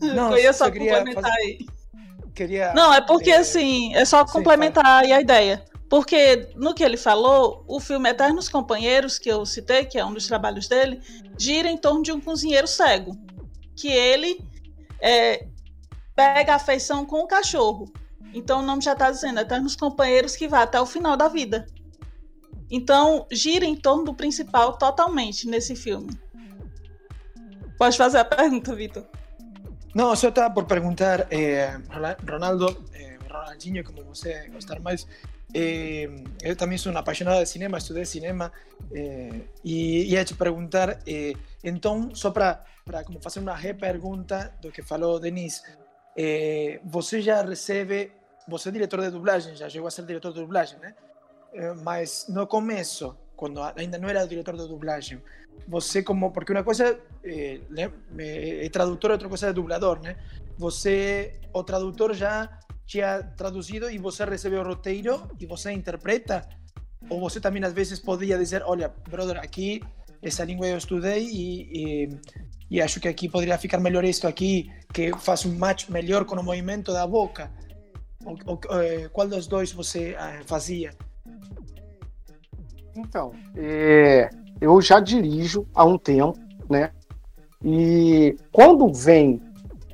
Não, 0.00 0.32
Eu 0.32 0.38
ia 0.38 0.52
só 0.52 0.66
complementar 0.70 1.22
fazer- 1.22 1.36
aí. 1.36 1.66
Queria, 2.34 2.72
Não, 2.72 2.92
é 2.94 3.00
porque 3.00 3.30
eh, 3.30 3.38
assim, 3.38 3.94
é 3.94 4.04
só 4.04 4.24
complementar 4.24 4.86
aí 4.86 5.12
a 5.12 5.20
ideia. 5.20 5.64
Porque 5.90 6.48
no 6.54 6.72
que 6.72 6.84
ele 6.84 6.96
falou, 6.96 7.64
o 7.66 7.80
filme 7.80 8.08
Eternos 8.08 8.48
Companheiros, 8.48 9.18
que 9.18 9.28
eu 9.28 9.44
citei, 9.44 9.84
que 9.84 9.98
é 9.98 10.04
um 10.04 10.14
dos 10.14 10.26
trabalhos 10.26 10.68
dele, 10.68 11.00
gira 11.36 11.68
em 11.68 11.76
torno 11.76 12.02
de 12.02 12.12
um 12.12 12.20
cozinheiro 12.20 12.68
cego. 12.68 13.16
Que 13.76 13.88
ele 13.88 14.40
é, 15.00 15.46
pega 16.14 16.54
afeição 16.54 17.04
com 17.04 17.20
o 17.20 17.26
cachorro. 17.26 17.92
Então 18.32 18.60
o 18.60 18.62
nome 18.62 18.80
já 18.82 18.92
está 18.92 19.10
dizendo, 19.10 19.40
Eternos 19.40 19.74
Companheiros 19.74 20.36
que 20.36 20.46
vai 20.46 20.62
até 20.62 20.80
o 20.80 20.86
final 20.86 21.16
da 21.16 21.26
vida. 21.26 21.66
Então 22.70 23.26
gira 23.32 23.64
em 23.64 23.74
torno 23.74 24.04
do 24.04 24.14
principal 24.14 24.78
totalmente 24.78 25.48
nesse 25.48 25.74
filme. 25.74 26.10
Pode 27.76 27.96
fazer 27.96 28.18
a 28.18 28.24
pergunta, 28.24 28.74
Vitor. 28.74 29.04
Não, 29.92 30.14
só 30.14 30.28
estava 30.28 30.54
por 30.54 30.66
perguntar, 30.66 31.26
eh, 31.32 31.76
Ronaldo, 32.28 32.84
eh, 32.94 33.18
Ronaldinho, 33.28 33.82
como 33.82 34.04
você 34.04 34.48
gostar 34.48 34.78
mais, 34.78 35.04
eh, 35.52 36.08
eu 36.42 36.54
também 36.54 36.78
sou 36.78 36.92
um 36.92 36.96
apaixonado 36.96 37.40
de 37.42 37.48
cinema, 37.48 37.76
estudei 37.78 38.04
cinema, 38.04 38.52
eh, 38.92 39.40
e 39.64 40.12
ia 40.12 40.24
te 40.24 40.34
perguntar, 40.34 41.00
eh, 41.04 41.32
então, 41.64 42.14
só 42.14 42.30
para 42.30 42.64
como 43.04 43.20
fazer 43.20 43.40
uma 43.40 43.54
repergunta 43.54 44.54
do 44.62 44.70
que 44.70 44.80
falou 44.80 45.18
Denise, 45.18 45.60
eh, 46.16 46.80
você 46.84 47.20
já 47.20 47.42
recebe, 47.42 48.12
você 48.46 48.68
é 48.68 48.72
diretor 48.72 49.00
de 49.00 49.10
dublagem, 49.10 49.56
já 49.56 49.68
chegou 49.68 49.88
a 49.88 49.90
ser 49.90 50.06
diretor 50.06 50.32
de 50.32 50.38
dublagem, 50.38 50.78
né? 50.78 50.94
Eh, 51.52 51.74
mas 51.82 52.26
no 52.28 52.46
começo, 52.46 53.16
quando 53.34 53.60
ainda 53.74 53.98
não 53.98 54.08
era 54.08 54.24
diretor 54.24 54.56
de 54.56 54.68
dublagem, 54.68 55.20
você 55.66 56.02
como 56.02 56.32
porque 56.32 56.52
uma 56.52 56.64
coisa 56.64 56.98
eh, 57.24 57.60
né, 57.70 57.90
é 58.18 58.68
tradutor 58.68 59.12
outra 59.12 59.28
coisa 59.28 59.48
é 59.48 59.52
dublador 59.52 60.00
né 60.00 60.16
você 60.58 61.40
o 61.52 61.64
tradutor 61.64 62.12
já 62.14 62.48
tinha 62.90 63.22
traduzido 63.22 63.88
e 63.88 63.98
você 63.98 64.24
recebe 64.24 64.56
o 64.56 64.64
roteiro 64.64 65.22
e 65.38 65.46
você 65.46 65.70
interpreta. 65.70 66.46
Ou 67.08 67.20
você 67.20 67.40
também 67.40 67.62
às 67.64 67.72
vezes 67.72 68.00
podia 68.00 68.36
dizer 68.36 68.62
olha 68.66 68.92
brother 69.08 69.38
aqui 69.38 69.80
essa 70.20 70.44
língua 70.44 70.66
eu 70.66 70.76
estudei 70.76 71.24
e, 71.24 71.48
e, 71.72 72.08
e 72.68 72.82
acho 72.82 73.00
que 73.00 73.08
aqui 73.08 73.28
poderia 73.28 73.56
ficar 73.56 73.78
melhor 73.78 74.04
isto 74.04 74.26
aqui 74.26 74.70
que 74.92 75.12
faz 75.18 75.46
um 75.46 75.56
match 75.56 75.88
melhor 75.88 76.24
com 76.24 76.34
o 76.34 76.42
movimento 76.42 76.92
da 76.92 77.06
boca 77.06 77.50
o, 78.22 78.32
o, 78.52 78.80
eh, 78.80 79.08
qual 79.08 79.26
dos 79.26 79.46
dois 79.46 79.72
você 79.72 80.14
fazia 80.44 80.90
Então, 82.94 83.32
é, 83.56 84.28
eu 84.60 84.80
já 84.80 85.00
dirijo 85.00 85.66
há 85.74 85.84
um 85.84 85.96
tempo, 85.98 86.38
né? 86.68 86.90
E 87.64 88.36
quando 88.52 88.92
vem 88.92 89.40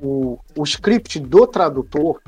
o, 0.01 0.37
o 0.57 0.63
script 0.63 1.19
do 1.19 1.45
tradutor, 1.47 2.21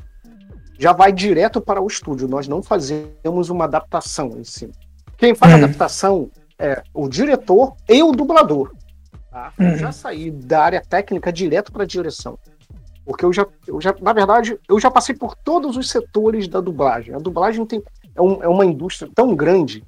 já 0.78 0.92
vai 0.92 1.12
direto 1.12 1.60
para 1.60 1.80
o 1.80 1.86
estúdio. 1.86 2.28
Nós 2.28 2.46
não 2.48 2.62
fazemos 2.62 3.48
uma 3.50 3.64
adaptação 3.64 4.38
em 4.38 4.44
cima. 4.44 4.72
Quem 5.16 5.34
faz 5.34 5.52
Uhum. 5.52 5.58
adaptação 5.64 6.30
é 6.58 6.82
o 6.94 7.08
diretor 7.08 7.74
e 7.88 8.02
o 8.02 8.12
dublador. 8.12 8.72
Tá? 9.30 9.52
Eu 9.58 9.66
Uhum. 9.66 9.76
já 9.76 9.92
saí 9.92 10.30
da 10.30 10.62
área 10.62 10.82
técnica 10.86 11.32
direto 11.32 11.70
para 11.72 11.84
a 11.84 11.86
direção. 11.86 12.38
Porque 13.04 13.24
eu 13.24 13.32
já, 13.32 13.46
eu 13.66 13.80
já, 13.80 13.94
na 14.00 14.12
verdade, 14.12 14.58
eu 14.68 14.78
já 14.78 14.90
passei 14.90 15.14
por 15.14 15.34
todos 15.34 15.76
os 15.76 15.88
setores 15.90 16.48
da 16.48 16.60
dublagem. 16.60 17.14
A 17.14 17.18
dublagem 17.18 17.64
tem, 17.66 17.82
é, 18.14 18.20
um- 18.22 18.42
é 18.42 18.48
uma 18.48 18.64
indústria 18.64 19.10
tão 19.14 19.34
grande 19.34 19.82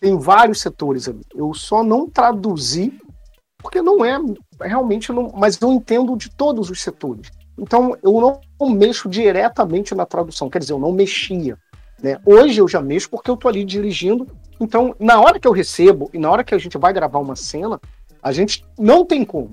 tem 0.00 0.18
vários 0.18 0.60
setores 0.60 1.08
ali. 1.08 1.20
Eu 1.34 1.52
só 1.52 1.84
não 1.84 2.08
traduzi 2.08 2.98
porque 3.58 3.82
não 3.82 4.02
é 4.04 4.18
realmente 4.60 5.12
não, 5.12 5.30
mas 5.36 5.60
eu 5.60 5.70
entendo 5.70 6.16
de 6.16 6.30
todos 6.30 6.70
os 6.70 6.80
setores. 6.80 7.30
Então 7.58 7.96
eu 8.02 8.40
não 8.58 8.70
mexo 8.70 9.08
diretamente 9.08 9.94
na 9.94 10.06
tradução, 10.06 10.48
quer 10.48 10.60
dizer, 10.60 10.72
eu 10.72 10.78
não 10.78 10.92
mexia. 10.92 11.58
Né? 12.02 12.18
Hoje 12.24 12.58
eu 12.58 12.66
já 12.66 12.80
mexo 12.80 13.10
porque 13.10 13.30
eu 13.30 13.36
tô 13.36 13.46
ali 13.46 13.64
dirigindo. 13.64 14.26
Então, 14.58 14.94
na 14.98 15.20
hora 15.20 15.38
que 15.38 15.46
eu 15.46 15.52
recebo 15.52 16.10
e 16.14 16.18
na 16.18 16.30
hora 16.30 16.42
que 16.42 16.54
a 16.54 16.58
gente 16.58 16.78
vai 16.78 16.92
gravar 16.92 17.18
uma 17.18 17.36
cena, 17.36 17.78
a 18.22 18.32
gente 18.32 18.64
não 18.78 19.04
tem 19.04 19.24
como. 19.24 19.50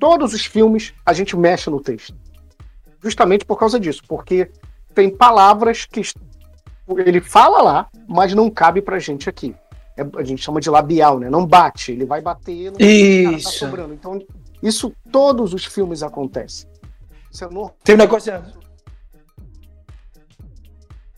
Todos 0.00 0.32
os 0.32 0.46
filmes 0.46 0.94
a 1.04 1.12
gente 1.12 1.36
mexe 1.36 1.68
no 1.68 1.80
texto. 1.80 2.14
Justamente 3.02 3.44
por 3.44 3.58
causa 3.58 3.78
disso, 3.78 4.02
porque 4.08 4.50
tem 4.94 5.10
palavras 5.10 5.84
que 5.84 6.00
ele 6.98 7.20
fala 7.20 7.62
lá, 7.62 7.88
mas 8.06 8.34
não 8.34 8.50
cabe 8.50 8.80
pra 8.80 8.98
gente 8.98 9.28
aqui. 9.28 9.54
é- 9.98 10.20
a 10.20 10.22
gente 10.22 10.42
chama 10.42 10.60
de 10.60 10.70
labial, 10.70 11.18
né? 11.18 11.28
Não 11.28 11.44
bate, 11.44 11.90
ele 11.90 12.06
vai 12.06 12.20
bater, 12.20 12.70
no 12.70 12.78
tá 12.78 12.84
Isso. 12.84 13.58
sobrando. 13.58 13.92
Então, 13.92 14.24
isso 14.62 14.94
todos 15.10 15.52
os 15.52 15.64
filmes 15.64 16.02
acontecem. 16.04 16.70
Isso 17.32 17.44
é 17.44 17.46
normal. 17.48 17.76
Tem 17.82 17.96
una 17.96 18.06
cosa. 18.06 18.44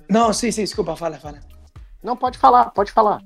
No, 0.08 0.32
sí, 0.32 0.50
sí, 0.50 0.62
disculpa, 0.62 0.96
fala, 0.96 1.18
fala. 1.18 1.40
Não, 2.02 2.16
pode 2.16 2.38
falar, 2.38 2.70
pode 2.70 2.90
falar. 2.90 3.22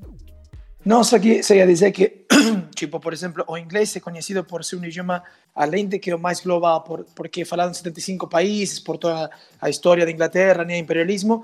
No, 0.85 1.03
só 1.03 1.19
que 1.19 1.43
se 1.43 1.57
ia 1.57 1.67
dizer 1.67 1.93
que, 1.93 2.27
tipo, 2.77 3.01
por 3.01 3.13
exemplo, 3.15 3.43
o 3.49 3.57
inglês 3.57 3.97
é 3.97 4.01
conhecido 4.01 4.45
por 4.45 4.63
ser 4.63 4.77
um 4.77 4.85
idioma, 4.85 5.23
além 5.55 5.89
de 5.89 5.99
que 5.99 6.11
é 6.11 6.15
o 6.15 6.19
mais 6.19 6.41
global, 6.41 6.83
por, 6.83 7.07
porque 7.15 7.41
é 7.41 7.45
falado 7.47 7.71
em 7.71 7.75
75 7.75 8.29
países, 8.29 8.79
por 8.79 8.99
toda 8.99 9.31
a 9.59 9.71
história 9.71 10.05
da 10.05 10.13
Inglaterra, 10.13 10.63
né, 10.63 10.77
imperialismo, 10.77 11.43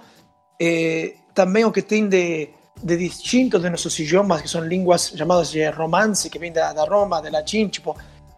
eh, 0.61 1.15
também 1.35 1.65
o 1.65 1.73
que 1.73 1.83
tem 1.83 2.09
de, 2.09 2.51
de 2.83 2.97
distinto 2.97 3.59
de 3.59 3.71
nossos 3.71 3.99
idiomas, 3.99 4.43
que 4.43 4.49
são 4.49 4.63
línguas 4.63 5.13
chamadas 5.17 5.51
de 5.51 5.69
romance, 5.71 6.29
que 6.29 6.39
vem 6.39 6.53
da, 6.53 6.73
da 6.73 6.85
Roma, 6.85 7.23
de 7.23 7.31
latim, 7.31 7.69
tipo, 7.69 7.97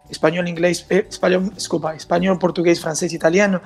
espanhol, 0.08 0.46
inglês, 0.46 0.87
eh, 0.88 1.04
espanhol, 1.08 1.42
desculpa, 1.42 1.94
espanhol, 1.96 2.38
português, 2.38 2.78
francês, 2.78 3.12
italiano, 3.12 3.61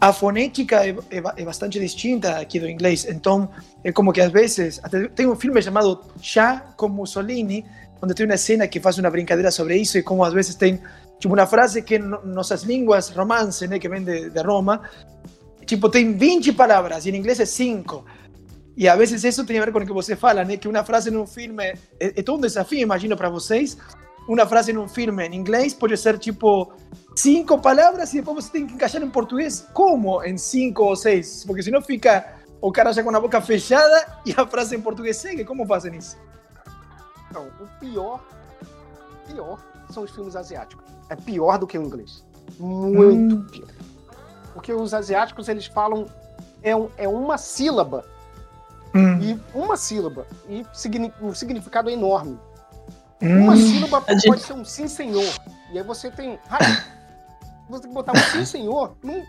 a 0.00 0.12
fonética 0.12 0.86
é, 0.86 0.90
é 1.10 1.22
é 1.36 1.44
bastante 1.44 1.78
distinta 1.78 2.38
aqui 2.38 2.58
do 2.58 2.68
inglês. 2.68 3.06
Então, 3.06 3.50
é 3.84 3.92
como 3.92 4.12
que 4.12 4.20
às 4.20 4.32
vezes. 4.32 4.80
Até 4.82 5.08
tem 5.08 5.26
um 5.26 5.36
filme 5.36 5.60
chamado 5.60 6.00
Chá 6.22 6.72
com 6.76 6.88
Mussolini, 6.88 7.66
onde 8.00 8.14
tem 8.14 8.24
uma 8.24 8.38
cena 8.38 8.66
que 8.66 8.80
faz 8.80 8.96
uma 8.98 9.10
brincadeira 9.10 9.50
sobre 9.50 9.76
isso 9.76 9.98
e 9.98 10.02
como 10.02 10.24
às 10.24 10.32
vezes 10.32 10.54
tem 10.54 10.80
tipo 11.18 11.34
uma 11.34 11.46
frase 11.46 11.82
que 11.82 11.98
no, 11.98 12.24
nossas 12.24 12.62
línguas 12.62 13.10
romance, 13.10 13.68
né, 13.68 13.78
que 13.78 13.88
vem 13.90 14.02
de, 14.02 14.30
de 14.30 14.42
Roma, 14.42 14.80
tipo 15.66 15.88
tem 15.88 16.16
20 16.16 16.52
palavras 16.52 17.06
e 17.06 17.10
em 17.10 17.16
inglês 17.16 17.40
é 17.40 17.44
5. 17.44 18.04
E 18.76 18.88
a 18.88 18.96
vezes 18.96 19.22
isso 19.24 19.44
tem 19.44 19.58
a 19.58 19.64
ver 19.64 19.72
com 19.72 19.78
o 19.80 19.86
que 19.86 19.92
você 19.92 20.16
fala, 20.16 20.44
né? 20.44 20.56
Que 20.56 20.66
uma 20.68 20.82
frase 20.84 21.10
num 21.10 21.26
filme 21.26 21.64
é, 21.64 21.74
é 21.98 22.22
todo 22.22 22.38
um 22.38 22.40
desafio, 22.40 22.78
imagino, 22.78 23.16
para 23.16 23.28
vocês. 23.28 23.76
Uma 24.28 24.46
frase 24.46 24.72
num 24.72 24.88
filme 24.88 25.26
em 25.26 25.34
inglês 25.34 25.74
pode 25.74 25.96
ser 25.96 26.18
tipo 26.18 26.72
cinco 27.16 27.58
palavras 27.58 28.12
e 28.14 28.16
depois 28.18 28.44
você 28.44 28.52
tem 28.52 28.66
que 28.66 28.74
encaixar 28.74 29.02
em 29.02 29.10
português 29.10 29.66
como 29.74 30.22
em 30.22 30.38
cinco 30.38 30.84
ou 30.84 30.96
seis, 30.96 31.44
porque 31.44 31.62
senão 31.62 31.82
fica 31.82 32.34
o 32.60 32.70
cara 32.70 32.92
já 32.92 33.02
com 33.02 33.14
a 33.14 33.20
boca 33.20 33.40
fechada 33.40 34.06
e 34.24 34.32
a 34.36 34.46
frase 34.46 34.76
em 34.76 34.80
português 34.80 35.16
segue. 35.16 35.44
Como 35.44 35.66
fazem 35.66 35.96
isso? 35.96 36.16
Então, 37.28 37.48
o 37.60 37.80
pior, 37.80 38.20
pior 39.26 39.58
são 39.92 40.04
os 40.04 40.10
filmes 40.10 40.36
asiáticos. 40.36 40.84
É 41.08 41.16
pior 41.16 41.58
do 41.58 41.66
que 41.66 41.76
o 41.78 41.82
inglês. 41.82 42.24
Muito 42.58 43.36
Hum. 43.36 43.46
pior. 43.50 43.68
Porque 44.54 44.72
os 44.72 44.92
asiáticos, 44.94 45.48
eles 45.48 45.66
falam. 45.66 46.06
É, 46.62 46.74
um- 46.76 46.88
é 46.96 47.08
uma 47.08 47.38
sílaba. 47.38 48.04
Hum, 48.94 49.18
E 49.22 49.40
uma 49.54 49.76
sílaba. 49.76 50.26
E 50.48 50.66
signi- 50.72 51.12
o 51.20 51.32
significado 51.34 51.88
é 51.88 51.92
enorme. 51.92 52.38
hum. 53.22 53.44
Uma 53.44 53.56
sílaba 53.56 54.02
de- 54.14 54.26
pode 54.28 54.42
ser 54.42 54.52
um 54.54 54.64
sim, 54.64 54.88
senhor. 54.88 55.24
E 55.72 55.78
aí 55.78 55.84
você 55.84 56.10
tem. 56.10 56.38
Você 57.68 57.82
tem 57.82 57.90
que 57.90 57.94
botar 57.94 58.12
um 58.12 58.16
sim, 58.32 58.44
senhor 58.44 58.92
num. 59.02 59.22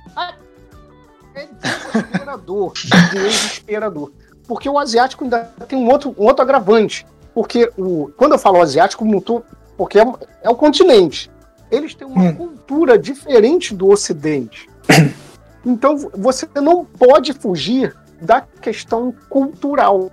É 1.36 1.48
desesperador. 1.48 2.74
Desesperador. 2.74 4.12
Porque 4.48 4.68
o 4.68 4.78
asiático 4.80 5.24
ainda 5.24 5.44
tem 5.68 5.78
um 5.80 5.90
outro, 5.90 6.14
um 6.18 6.24
outro 6.26 6.42
agravante. 6.44 7.06
Porque 7.34 7.72
o, 7.78 8.12
quando 8.18 8.34
eu 8.34 8.40
falo 8.40 8.62
asiático, 8.62 9.06
tô, 9.22 9.42
porque 9.78 10.00
é, 10.00 10.06
é 10.42 10.50
o 10.50 10.56
continente. 10.56 11.32
Eles 11.70 11.94
têm 11.96 12.06
uma 12.06 12.24
Hum. 12.24 12.36
cultura 12.36 12.98
diferente 12.98 13.74
do 13.74 13.90
ocidente. 13.90 14.70
Então 15.66 15.96
você 15.96 16.48
não 16.56 16.84
pode 16.84 17.34
fugir 17.34 17.96
da 18.22 18.42
questão 18.42 19.14
cultural. 19.30 20.12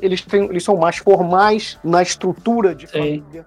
Eles, 0.00 0.22
têm, 0.22 0.44
eles 0.44 0.64
são 0.64 0.76
mais 0.76 0.96
formais 0.98 1.78
na 1.82 2.02
estrutura 2.02 2.74
de 2.74 2.86
Sim. 2.86 2.92
família. 2.92 3.46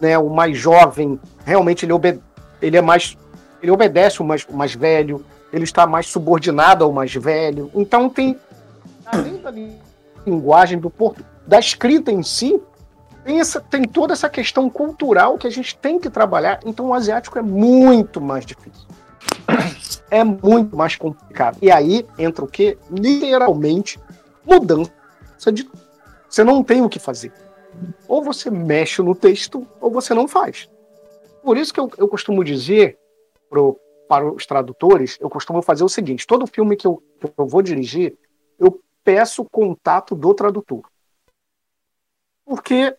Né? 0.00 0.18
O 0.18 0.28
mais 0.28 0.58
jovem, 0.58 1.18
realmente, 1.44 1.84
ele, 1.84 1.92
obede 1.92 2.20
ele 2.60 2.76
é 2.76 2.82
mais. 2.82 3.16
Ele 3.62 3.70
obedece 3.70 4.20
o 4.20 4.24
mais, 4.24 4.46
o 4.48 4.54
mais 4.54 4.74
velho, 4.74 5.24
ele 5.52 5.64
está 5.64 5.86
mais 5.86 6.06
subordinado 6.06 6.84
ao 6.84 6.92
mais 6.92 7.14
velho. 7.14 7.70
Então 7.74 8.08
tem. 8.08 8.38
Além 9.06 9.36
da 9.38 9.52
linguagem 10.26 10.78
do 10.78 10.90
porto, 10.90 11.24
da 11.46 11.58
escrita 11.58 12.10
em 12.10 12.22
si, 12.22 12.60
tem, 13.24 13.40
essa, 13.40 13.60
tem 13.60 13.84
toda 13.84 14.12
essa 14.12 14.28
questão 14.28 14.68
cultural 14.68 15.38
que 15.38 15.46
a 15.46 15.50
gente 15.50 15.76
tem 15.78 15.98
que 15.98 16.10
trabalhar. 16.10 16.60
Então 16.66 16.86
o 16.86 16.94
asiático 16.94 17.38
é 17.38 17.42
muito 17.42 18.20
mais 18.20 18.44
difícil. 18.44 18.86
É 20.10 20.22
muito 20.22 20.76
mais 20.76 20.96
complicado. 20.96 21.58
E 21.60 21.70
aí 21.70 22.06
entra 22.18 22.44
o 22.44 22.48
quê? 22.48 22.78
Literalmente 22.90 23.98
mudança 24.44 24.92
de. 25.52 25.68
Você 26.28 26.44
não 26.44 26.62
tem 26.62 26.82
o 26.82 26.88
que 26.88 26.98
fazer. 26.98 27.32
Ou 28.08 28.22
você 28.22 28.50
mexe 28.50 29.02
no 29.02 29.14
texto, 29.14 29.66
ou 29.80 29.90
você 29.90 30.14
não 30.14 30.28
faz. 30.28 30.70
Por 31.42 31.56
isso 31.56 31.72
que 31.72 31.80
eu, 31.80 31.90
eu 31.98 32.08
costumo 32.08 32.44
dizer 32.44 32.98
pro, 33.50 33.78
para 34.08 34.30
os 34.30 34.46
tradutores, 34.46 35.18
eu 35.20 35.28
costumo 35.28 35.60
fazer 35.62 35.84
o 35.84 35.88
seguinte: 35.88 36.26
todo 36.26 36.46
filme 36.46 36.76
que 36.76 36.86
eu, 36.86 37.02
que 37.20 37.32
eu 37.36 37.46
vou 37.46 37.62
dirigir, 37.62 38.16
eu 38.58 38.80
peço 39.04 39.42
o 39.42 39.48
contato 39.48 40.14
do 40.14 40.32
tradutor. 40.34 40.82
Porque 42.44 42.96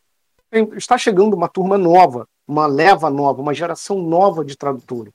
está 0.75 0.97
chegando 0.97 1.33
uma 1.33 1.47
turma 1.47 1.77
nova, 1.77 2.27
uma 2.47 2.67
leva 2.67 3.09
nova, 3.09 3.41
uma 3.41 3.53
geração 3.53 4.01
nova 4.01 4.43
de 4.43 4.57
tradutores. 4.57 5.13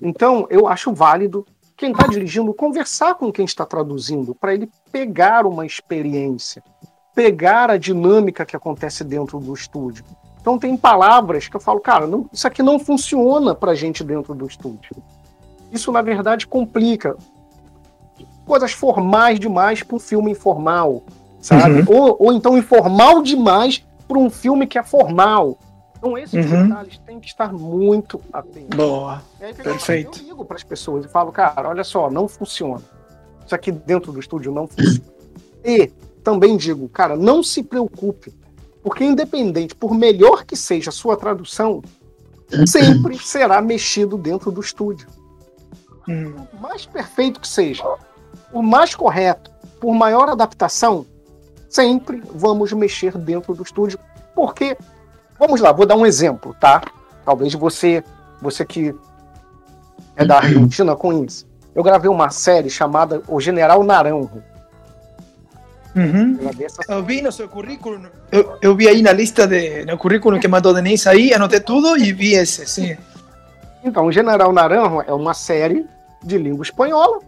Então, 0.00 0.46
eu 0.50 0.66
acho 0.68 0.92
válido 0.92 1.46
quem 1.76 1.92
está 1.92 2.06
dirigindo 2.06 2.52
conversar 2.54 3.14
com 3.14 3.30
quem 3.32 3.44
está 3.44 3.64
traduzindo, 3.66 4.34
para 4.34 4.54
ele 4.54 4.68
pegar 4.90 5.46
uma 5.46 5.64
experiência, 5.66 6.62
pegar 7.14 7.70
a 7.70 7.76
dinâmica 7.76 8.44
que 8.46 8.56
acontece 8.56 9.04
dentro 9.04 9.38
do 9.38 9.52
estúdio. 9.52 10.04
Então, 10.40 10.58
tem 10.58 10.76
palavras 10.76 11.48
que 11.48 11.56
eu 11.56 11.60
falo, 11.60 11.80
cara, 11.80 12.06
não- 12.06 12.28
isso 12.32 12.46
aqui 12.46 12.62
não 12.62 12.78
funciona 12.78 13.54
para 13.54 13.74
gente 13.74 14.04
dentro 14.04 14.34
do 14.34 14.46
estúdio. 14.46 14.96
Isso, 15.72 15.90
na 15.90 16.00
verdade, 16.02 16.46
complica. 16.46 17.16
Coisas 18.46 18.72
formais 18.72 19.40
demais 19.40 19.82
para 19.82 19.96
um 19.96 19.98
filme 19.98 20.30
informal, 20.30 21.02
sabe? 21.40 21.84
Ou, 21.92 22.16
ou 22.20 22.32
então 22.32 22.56
informal 22.56 23.20
demais 23.22 23.84
para 24.06 24.18
um 24.18 24.30
filme 24.30 24.66
que 24.66 24.78
é 24.78 24.82
formal. 24.84 25.58
Então, 26.06 26.18
esses 26.18 26.50
Uhum. 26.50 26.68
detalhes 26.68 26.98
têm 26.98 27.20
que 27.20 27.26
estar 27.26 27.52
muito 27.52 28.20
atentos. 28.32 28.76
Boa. 28.76 29.22
E 29.40 29.44
aí, 29.44 29.54
Perfeito. 29.54 30.18
Eu 30.20 30.24
ligo 30.24 30.44
para 30.44 30.56
as 30.56 30.64
pessoas 30.64 31.04
e 31.04 31.08
falo, 31.08 31.30
cara, 31.32 31.68
olha 31.68 31.84
só, 31.84 32.10
não 32.10 32.26
funciona. 32.28 32.82
Isso 33.44 33.54
aqui 33.54 33.70
dentro 33.72 34.12
do 34.12 34.20
estúdio 34.20 34.52
não 34.52 34.66
funciona. 34.66 35.02
E 35.64 35.88
também 36.22 36.56
digo, 36.56 36.88
cara, 36.88 37.16
não 37.16 37.42
se 37.42 37.62
preocupe, 37.62 38.32
porque 38.82 39.04
independente, 39.04 39.74
por 39.74 39.94
melhor 39.94 40.44
que 40.44 40.56
seja 40.56 40.90
a 40.90 40.92
sua 40.92 41.16
tradução, 41.16 41.82
sempre 42.66 43.18
será 43.18 43.60
mexido 43.62 44.16
dentro 44.16 44.50
do 44.50 44.60
estúdio. 44.60 45.08
Hum, 46.08 46.32
Por 46.50 46.60
mais 46.60 46.86
perfeito 46.86 47.40
que 47.40 47.48
seja, 47.48 47.84
o 48.52 48.62
mais 48.62 48.94
correto, 48.94 49.50
por 49.80 49.92
maior 49.94 50.28
adaptação, 50.28 51.04
sempre 51.68 52.22
vamos 52.32 52.72
mexer 52.72 53.16
dentro 53.18 53.54
do 53.54 53.62
estúdio, 53.62 53.98
porque 54.34 54.76
vamos 55.38 55.60
lá, 55.60 55.72
vou 55.72 55.86
dar 55.86 55.96
um 55.96 56.06
exemplo, 56.06 56.54
tá? 56.60 56.82
Talvez 57.24 57.52
você, 57.54 58.02
você 58.40 58.64
que 58.64 58.94
é 60.16 60.24
da 60.24 60.38
Argentina 60.38 60.94
conheça. 60.96 61.44
Eu 61.74 61.82
gravei 61.82 62.10
uma 62.10 62.30
série 62.30 62.70
chamada 62.70 63.22
O 63.28 63.40
General 63.40 63.82
Naranjo. 63.84 64.42
uhum. 65.94 66.38
Eu 66.88 67.02
vi 67.02 67.20
no 67.22 67.32
seu 67.32 67.48
currículo, 67.48 68.00
eu, 68.30 68.58
eu 68.62 68.74
vi 68.76 68.88
aí 68.88 69.02
na 69.02 69.12
lista 69.12 69.46
de, 69.46 69.84
no 69.84 69.96
currículo 69.98 70.38
que 70.40 70.48
mandou 70.48 70.72
Denise 70.74 71.08
aí, 71.08 71.32
anotei 71.34 71.60
tudo 71.60 71.96
e 71.96 72.12
vi 72.12 72.34
esse, 72.34 72.66
sim. 72.66 72.96
Então, 73.84 74.06
o 74.06 74.12
General 74.12 74.52
Naranjo 74.52 75.02
é 75.06 75.12
uma 75.12 75.34
série 75.34 75.86
de 76.22 76.38
língua 76.38 76.62
espanhola 76.62 77.20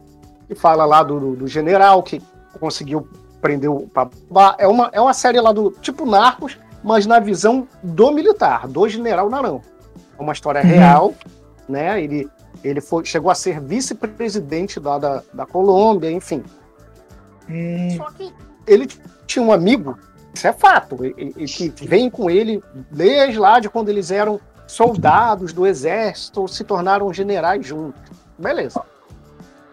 que 0.46 0.54
fala 0.54 0.84
lá 0.84 1.02
do, 1.02 1.20
do- 1.20 1.36
do 1.36 1.46
general 1.46 2.02
que 2.02 2.20
conseguiu 2.58 3.06
prender 3.40 3.70
o 3.70 3.86
Pabá. 3.86 4.56
É 4.58 4.66
uma, 4.66 4.88
é 4.92 5.00
uma 5.00 5.12
série 5.14 5.40
lá 5.40 5.52
do 5.52 5.70
tipo 5.82 6.04
Narcos, 6.06 6.58
mas 6.82 7.06
na 7.06 7.18
visão 7.20 7.66
do 7.82 8.10
militar, 8.12 8.66
do 8.68 8.88
General 8.88 9.28
Naranjo. 9.28 9.62
É 10.18 10.22
uma 10.22 10.32
história 10.32 10.60
Uhum. 10.62 10.68
real, 10.68 11.14
né? 11.68 12.02
Ele, 12.02 12.28
ele 12.64 12.80
foi, 12.80 13.04
chegou 13.04 13.30
a 13.30 13.34
ser 13.34 13.60
vice-presidente 13.60 14.80
lá 14.80 14.98
da, 14.98 15.22
da 15.32 15.46
Colômbia, 15.46 16.10
enfim. 16.10 16.42
Hum, 17.48 17.90
Só 17.96 18.04
que 18.12 18.32
ele 18.66 18.86
tinha 19.26 19.44
um 19.44 19.52
amigo, 19.52 19.96
isso 20.34 20.46
é 20.46 20.52
fato, 20.52 21.04
e- 21.04 21.32
e- 21.36 21.46
que 21.46 21.86
vem 21.86 22.10
com 22.10 22.30
ele 22.30 22.62
desde 22.90 23.38
lá 23.38 23.58
de 23.60 23.68
quando 23.68 23.88
eles 23.88 24.10
eram 24.10 24.40
soldados 24.66 25.52
do 25.52 25.66
exército, 25.66 26.46
se 26.46 26.62
tornaram 26.64 27.12
generais 27.12 27.64
juntos. 27.66 28.00
Beleza. 28.38 28.82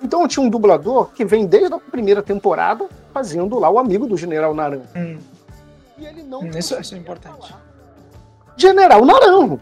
Então 0.02 0.28
tinha 0.28 0.46
um 0.46 0.50
dublador 0.50 1.08
que 1.14 1.26
vem 1.26 1.46
desde 1.46 1.74
a 1.74 1.80
primeira 1.80 2.22
temporada 2.24 2.88
fazendo 3.14 3.58
lá 3.60 3.70
o 3.70 3.78
amigo 3.80 4.08
do 4.08 4.16
General 4.16 4.54
Naranjo. 4.54 4.84
hum, 4.96 5.18
E 5.98 6.06
ele 6.06 6.24
não 6.24 6.42
hum, 6.42 6.52
isso, 6.56 6.80
isso 6.80 6.96
é 6.96 6.98
importante. 6.98 7.56
General 8.58 9.04
Naranjo. 9.06 9.60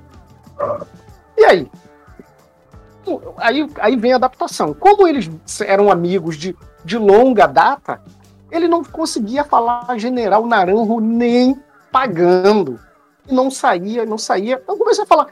E 1.37 1.45
aí? 1.45 1.71
aí? 3.37 3.69
Aí 3.79 3.95
vem 3.95 4.13
a 4.13 4.15
adaptação. 4.15 4.73
Como 4.73 5.07
eles 5.07 5.29
eram 5.61 5.91
amigos 5.91 6.37
de, 6.37 6.55
de 6.83 6.97
longa 6.97 7.47
data, 7.47 8.01
Ele 8.51 8.67
não 8.67 8.83
conseguia 8.83 9.43
falar 9.43 9.97
General 9.97 10.45
Naranjo 10.45 10.99
nem 10.99 11.59
pagando. 11.91 12.79
E 13.27 13.33
não 13.33 13.49
saía, 13.49 14.05
não 14.05 14.17
saía. 14.17 14.61
Eu 14.67 14.77
comecei 14.77 15.03
a 15.03 15.07
falar. 15.07 15.27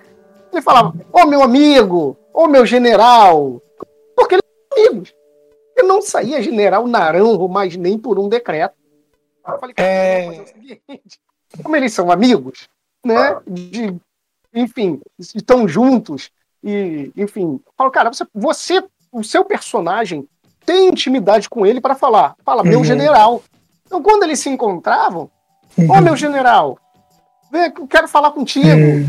Ele 0.52 0.62
falava, 0.62 0.90
ô 1.12 1.22
oh, 1.22 1.26
meu 1.26 1.42
amigo, 1.42 2.18
ô 2.34 2.44
oh, 2.44 2.48
meu 2.48 2.66
general. 2.66 3.62
Porque 4.16 4.36
eles 4.36 4.44
são 4.46 4.86
amigos. 4.86 5.16
E 5.78 5.84
não 5.84 6.02
saía 6.02 6.42
General 6.42 6.86
Naranjo 6.88 7.48
mais 7.48 7.76
nem 7.76 7.98
por 7.98 8.20
um 8.20 8.28
decreto. 8.28 8.76
Eu 9.48 9.60
falei, 9.60 9.76
cara, 9.76 9.90
é... 9.90 10.26
fazer 10.26 10.42
o 10.42 10.48
seguinte. 10.48 11.20
Como 11.64 11.76
eles 11.76 11.94
são 11.94 12.10
amigos, 12.10 12.70
né? 13.06 13.40
De, 13.46 14.00
enfim, 14.54 15.02
estão 15.20 15.68
juntos. 15.68 16.32
E, 16.64 17.12
enfim, 17.18 17.60
eu 17.66 17.74
falo, 17.78 17.92
cara, 17.92 18.12
você, 18.14 18.26
você, 18.34 18.84
o 19.12 19.24
seu 19.24 19.44
personagem 19.44 20.28
tem 20.66 20.90
intimidade 20.90 21.50
com 21.50 21.66
ele 21.66 21.82
para 21.82 21.96
falar. 21.96 22.36
Fala, 22.44 22.64
meu 22.64 22.80
uhum. 22.80 22.86
general. 22.86 23.44
Então, 23.86 24.02
quando 24.02 24.24
eles 24.24 24.40
se 24.40 24.50
encontravam, 24.50 25.30
ô 25.78 25.82
uhum. 25.82 25.88
oh, 25.90 26.02
meu 26.02 26.16
general, 26.16 26.78
vem, 27.52 27.72
quero 27.88 28.08
falar 28.08 28.32
contigo. 28.32 28.68
Uhum. 28.68 29.06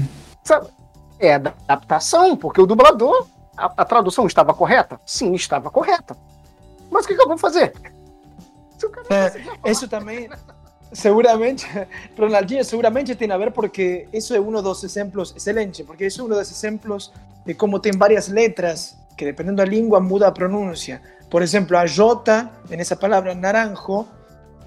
É 1.20 1.34
adaptação, 1.34 2.36
porque 2.36 2.60
o 2.60 2.66
dublador, 2.66 3.28
a, 3.56 3.66
a, 3.76 3.84
tradução 3.84 4.26
estava 4.26 4.52
correta? 4.52 5.00
Sim, 5.06 5.34
estava 5.34 5.70
correta. 5.70 6.16
Mas 6.90 7.04
o 7.04 7.08
que, 7.08 7.14
que 7.14 7.22
eu 7.22 7.28
vou 7.28 7.38
fazer? 7.38 7.72
É, 9.10 9.70
isso 9.70 9.88
também, 9.88 10.28
seguramente, 10.92 11.66
Ronaldinho, 12.18 12.64
seguramente 12.64 13.14
tem 13.14 13.30
a 13.30 13.38
ver 13.38 13.52
porque 13.52 14.08
isso 14.12 14.34
é 14.34 14.40
um 14.40 14.50
dos 14.62 14.84
exemplos 14.84 15.34
excelente, 15.36 15.84
porque 15.84 16.06
isso 16.06 16.20
é 16.20 16.24
um 16.24 16.28
dos 16.28 16.50
exemplos 16.50 17.12
de 17.44 17.54
como 17.54 17.80
tem 17.80 17.92
várias 17.92 18.28
letras 18.28 18.96
que 19.16 19.24
dependendo 19.24 19.56
da 19.56 19.64
língua 19.64 20.00
muda 20.00 20.28
a 20.28 20.32
pronúncia. 20.32 21.02
Por 21.30 21.42
exemplo, 21.42 21.76
a 21.78 21.86
J 21.86 22.50
en 22.70 22.80
esa 22.80 22.96
palabra 22.96 23.34
naranjo, 23.34 24.06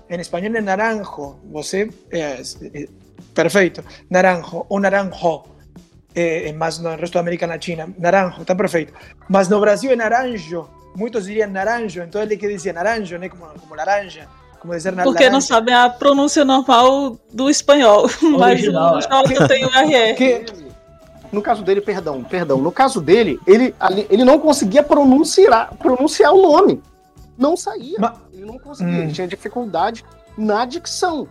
en 0.10 0.20
español 0.20 0.56
es 0.56 0.64
naranjo, 0.64 1.40
você 1.52 1.90
é, 2.12 2.42
é, 2.42 2.90
perfeito, 3.34 3.84
naranjo 4.10 4.66
ou 4.70 4.80
naranjo, 4.80 5.44
é, 6.16 6.52
mais 6.54 6.80
no 6.80 6.96
resto 6.96 7.16
da 7.16 7.20
América 7.20 7.46
Latina, 7.46 7.88
naranjo, 7.98 8.42
está 8.42 8.56
perfeito. 8.56 8.94
Mas 9.30 9.50
no 9.50 9.60
Brasil 9.60 9.92
é 9.92 9.96
naranjo, 9.96 10.70
muitos 10.96 11.26
diriam 11.26 11.50
naranjo, 11.50 12.02
então 12.02 12.22
ele 12.22 12.38
que 12.38 12.48
dizia 12.48 12.74
naranjo, 12.74 13.18
né, 13.18 13.30
como, 13.30 13.46
como 13.60 13.76
laranja. 13.76 14.28
Como 14.60 14.74
dizer 14.74 14.92
Porque 14.96 15.24
laranja. 15.24 15.30
não 15.30 15.42
sabem 15.42 15.76
a 15.76 15.90
pronúncia 15.90 16.44
normal 16.44 17.18
do 17.32 17.50
espanhol, 17.50 18.10
Original, 18.40 18.96
mas 18.96 19.06
o 19.06 19.34
é. 19.34 19.44
eu 19.44 19.48
tenho 19.48 19.70
RR. 19.70 20.16
Que, 20.16 20.46
no 21.32 21.42
caso 21.42 21.64
dele, 21.64 21.82
perdão, 21.82 22.24
perdão. 22.24 22.58
No 22.60 22.72
caso 22.72 23.02
dele, 23.02 23.40
ele, 23.46 23.76
ele 24.10 24.24
não 24.24 24.40
conseguia 24.40 24.82
pronunciar, 24.82 25.76
pronunciar 25.76 26.34
o 26.34 26.42
nome. 26.42 26.82
Não 27.38 27.58
saía. 27.58 27.98
Mas... 28.00 28.14
Ele 28.34 28.46
não 28.46 28.58
conseguia. 28.58 28.94
Hum. 28.94 29.04
Ele 29.04 29.12
tinha 29.12 29.28
dificuldade 29.28 30.06
na 30.38 30.66
dicção. 30.66 31.28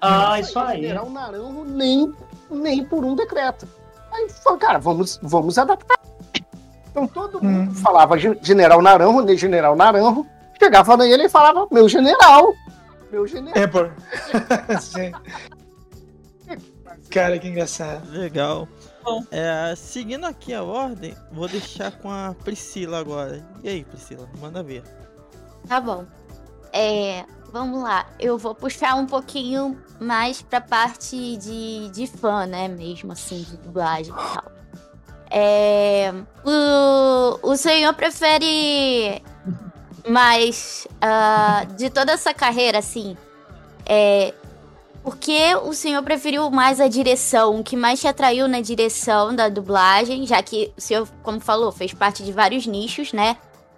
Ah, 0.00 0.38
isso 0.38 0.58
aí. 0.58 0.82
General 0.82 1.08
Naranjo 1.10 1.64
nem, 1.64 2.12
nem 2.50 2.84
por 2.84 3.04
um 3.04 3.14
decreto. 3.14 3.66
Aí 4.12 4.28
falou, 4.28 4.58
cara, 4.58 4.78
vamos, 4.78 5.18
vamos 5.22 5.58
adaptar. 5.58 5.98
Então 6.94 7.08
todo 7.08 7.38
hum. 7.38 7.50
mundo 7.50 7.74
falava 7.74 8.16
General 8.16 8.80
Naranjo, 8.80 9.22
nem 9.22 9.36
General 9.36 9.74
Naranjo. 9.74 10.24
Chegava 10.56 10.96
nele 10.96 11.24
e 11.24 11.28
falava, 11.28 11.66
meu 11.72 11.88
general. 11.88 12.54
Meu 13.10 13.26
general. 13.26 13.60
É, 13.60 13.66
por... 13.66 13.90
Cara, 17.10 17.36
que 17.38 17.48
engraçado. 17.48 18.08
Legal. 18.12 18.68
É, 19.32 19.74
seguindo 19.76 20.24
aqui 20.24 20.54
a 20.54 20.62
ordem, 20.62 21.14
vou 21.32 21.48
deixar 21.48 21.90
com 21.98 22.10
a 22.10 22.34
Priscila 22.44 23.00
agora. 23.00 23.44
E 23.62 23.68
aí, 23.68 23.84
Priscila, 23.84 24.26
manda 24.40 24.62
ver. 24.62 24.82
Tá 25.68 25.80
bom. 25.80 26.06
É, 26.72 27.24
vamos 27.52 27.82
lá. 27.82 28.06
Eu 28.18 28.38
vou 28.38 28.54
puxar 28.54 28.94
um 28.94 29.06
pouquinho 29.06 29.78
mais 30.00 30.40
pra 30.40 30.60
parte 30.60 31.36
de, 31.36 31.90
de 31.90 32.06
fã, 32.06 32.46
né? 32.46 32.68
Mesmo 32.68 33.12
assim, 33.12 33.42
de 33.42 33.56
dublagem 33.58 34.12
e 34.12 34.16
tal. 34.16 34.54
É, 35.36 36.14
o, 36.44 37.50
o 37.50 37.56
senhor 37.56 37.92
prefere 37.94 39.20
mais 40.08 40.86
uh, 41.02 41.74
de 41.74 41.90
toda 41.90 42.12
essa 42.12 42.32
carreira, 42.32 42.78
assim, 42.78 43.16
é, 43.84 44.32
por 45.02 45.16
que 45.16 45.56
o 45.56 45.72
senhor 45.74 46.04
preferiu 46.04 46.48
mais 46.50 46.80
a 46.80 46.86
direção? 46.86 47.58
O 47.58 47.64
que 47.64 47.76
mais 47.76 48.00
te 48.00 48.06
atraiu 48.06 48.46
na 48.46 48.60
direção 48.60 49.34
da 49.34 49.48
dublagem? 49.48 50.24
Já 50.24 50.40
que 50.40 50.72
o 50.78 50.80
senhor, 50.80 51.08
como 51.22 51.40
falou, 51.40 51.72
fez 51.72 51.92
parte 51.92 52.22
de 52.22 52.30
vários 52.30 52.64
nichos, 52.64 53.12
né? 53.12 53.36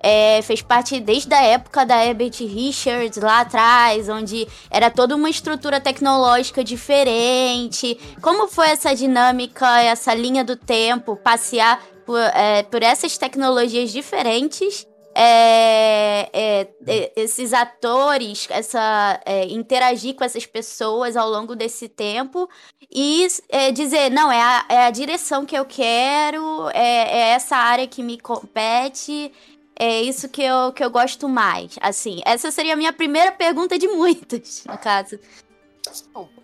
É, 0.09 0.40
fez 0.42 0.62
parte 0.62 1.01
desde 1.01 1.35
a 1.35 1.42
época 1.42 1.85
da 1.85 2.05
Herbert 2.05 2.37
Richards 2.38 3.21
lá 3.21 3.40
atrás, 3.40 4.09
onde 4.09 4.47
era 4.71 4.88
toda 4.88 5.16
uma 5.16 5.29
estrutura 5.29 5.81
tecnológica 5.81 6.62
diferente. 6.62 7.99
Como 8.23 8.47
foi 8.47 8.69
essa 8.69 8.95
dinâmica, 8.95 9.83
essa 9.83 10.14
linha 10.14 10.45
do 10.45 10.55
tempo, 10.55 11.16
passear 11.16 11.83
por, 12.05 12.21
é, 12.21 12.62
por 12.62 12.85
essas 12.85 13.19
tecnologias 13.19 13.90
diferentes 13.90 14.87
é, 15.19 16.29
é, 16.31 16.69
é, 16.87 17.12
esses 17.16 17.55
atores, 17.55 18.47
essa 18.51 19.19
é, 19.25 19.47
interagir 19.47 20.14
com 20.14 20.23
essas 20.23 20.45
pessoas 20.45 21.16
ao 21.16 21.31
longo 21.31 21.57
desse 21.57 21.88
tempo 21.88 22.47
e 22.92 23.27
é, 23.49 23.73
dizer, 23.73 24.11
não, 24.11 24.31
é 24.31 24.42
a, 24.42 24.66
é 24.69 24.87
a 24.87 24.90
direção 24.90 25.47
que 25.47 25.57
eu 25.57 25.64
quero, 25.64 26.69
é, 26.69 26.81
é, 26.81 27.19
essa 27.31 27.57
área 27.57 27.87
que 27.87 28.03
me 28.03 28.21
compete, 28.21 29.33
é 29.79 30.01
isso 30.01 30.29
que 30.29 30.43
eu, 30.43 30.73
que 30.73 30.83
eu 30.83 30.91
gosto 30.91 31.29
mais. 31.29 31.77
Assim, 31.81 32.21
essa 32.25 32.51
seria 32.51 32.73
a 32.73 32.77
minha 32.77 32.93
primeira 32.93 33.33
pergunta 33.33 33.79
de 33.79 33.87
muitas, 33.87 34.65
no 34.69 34.79
caso. 34.79 35.19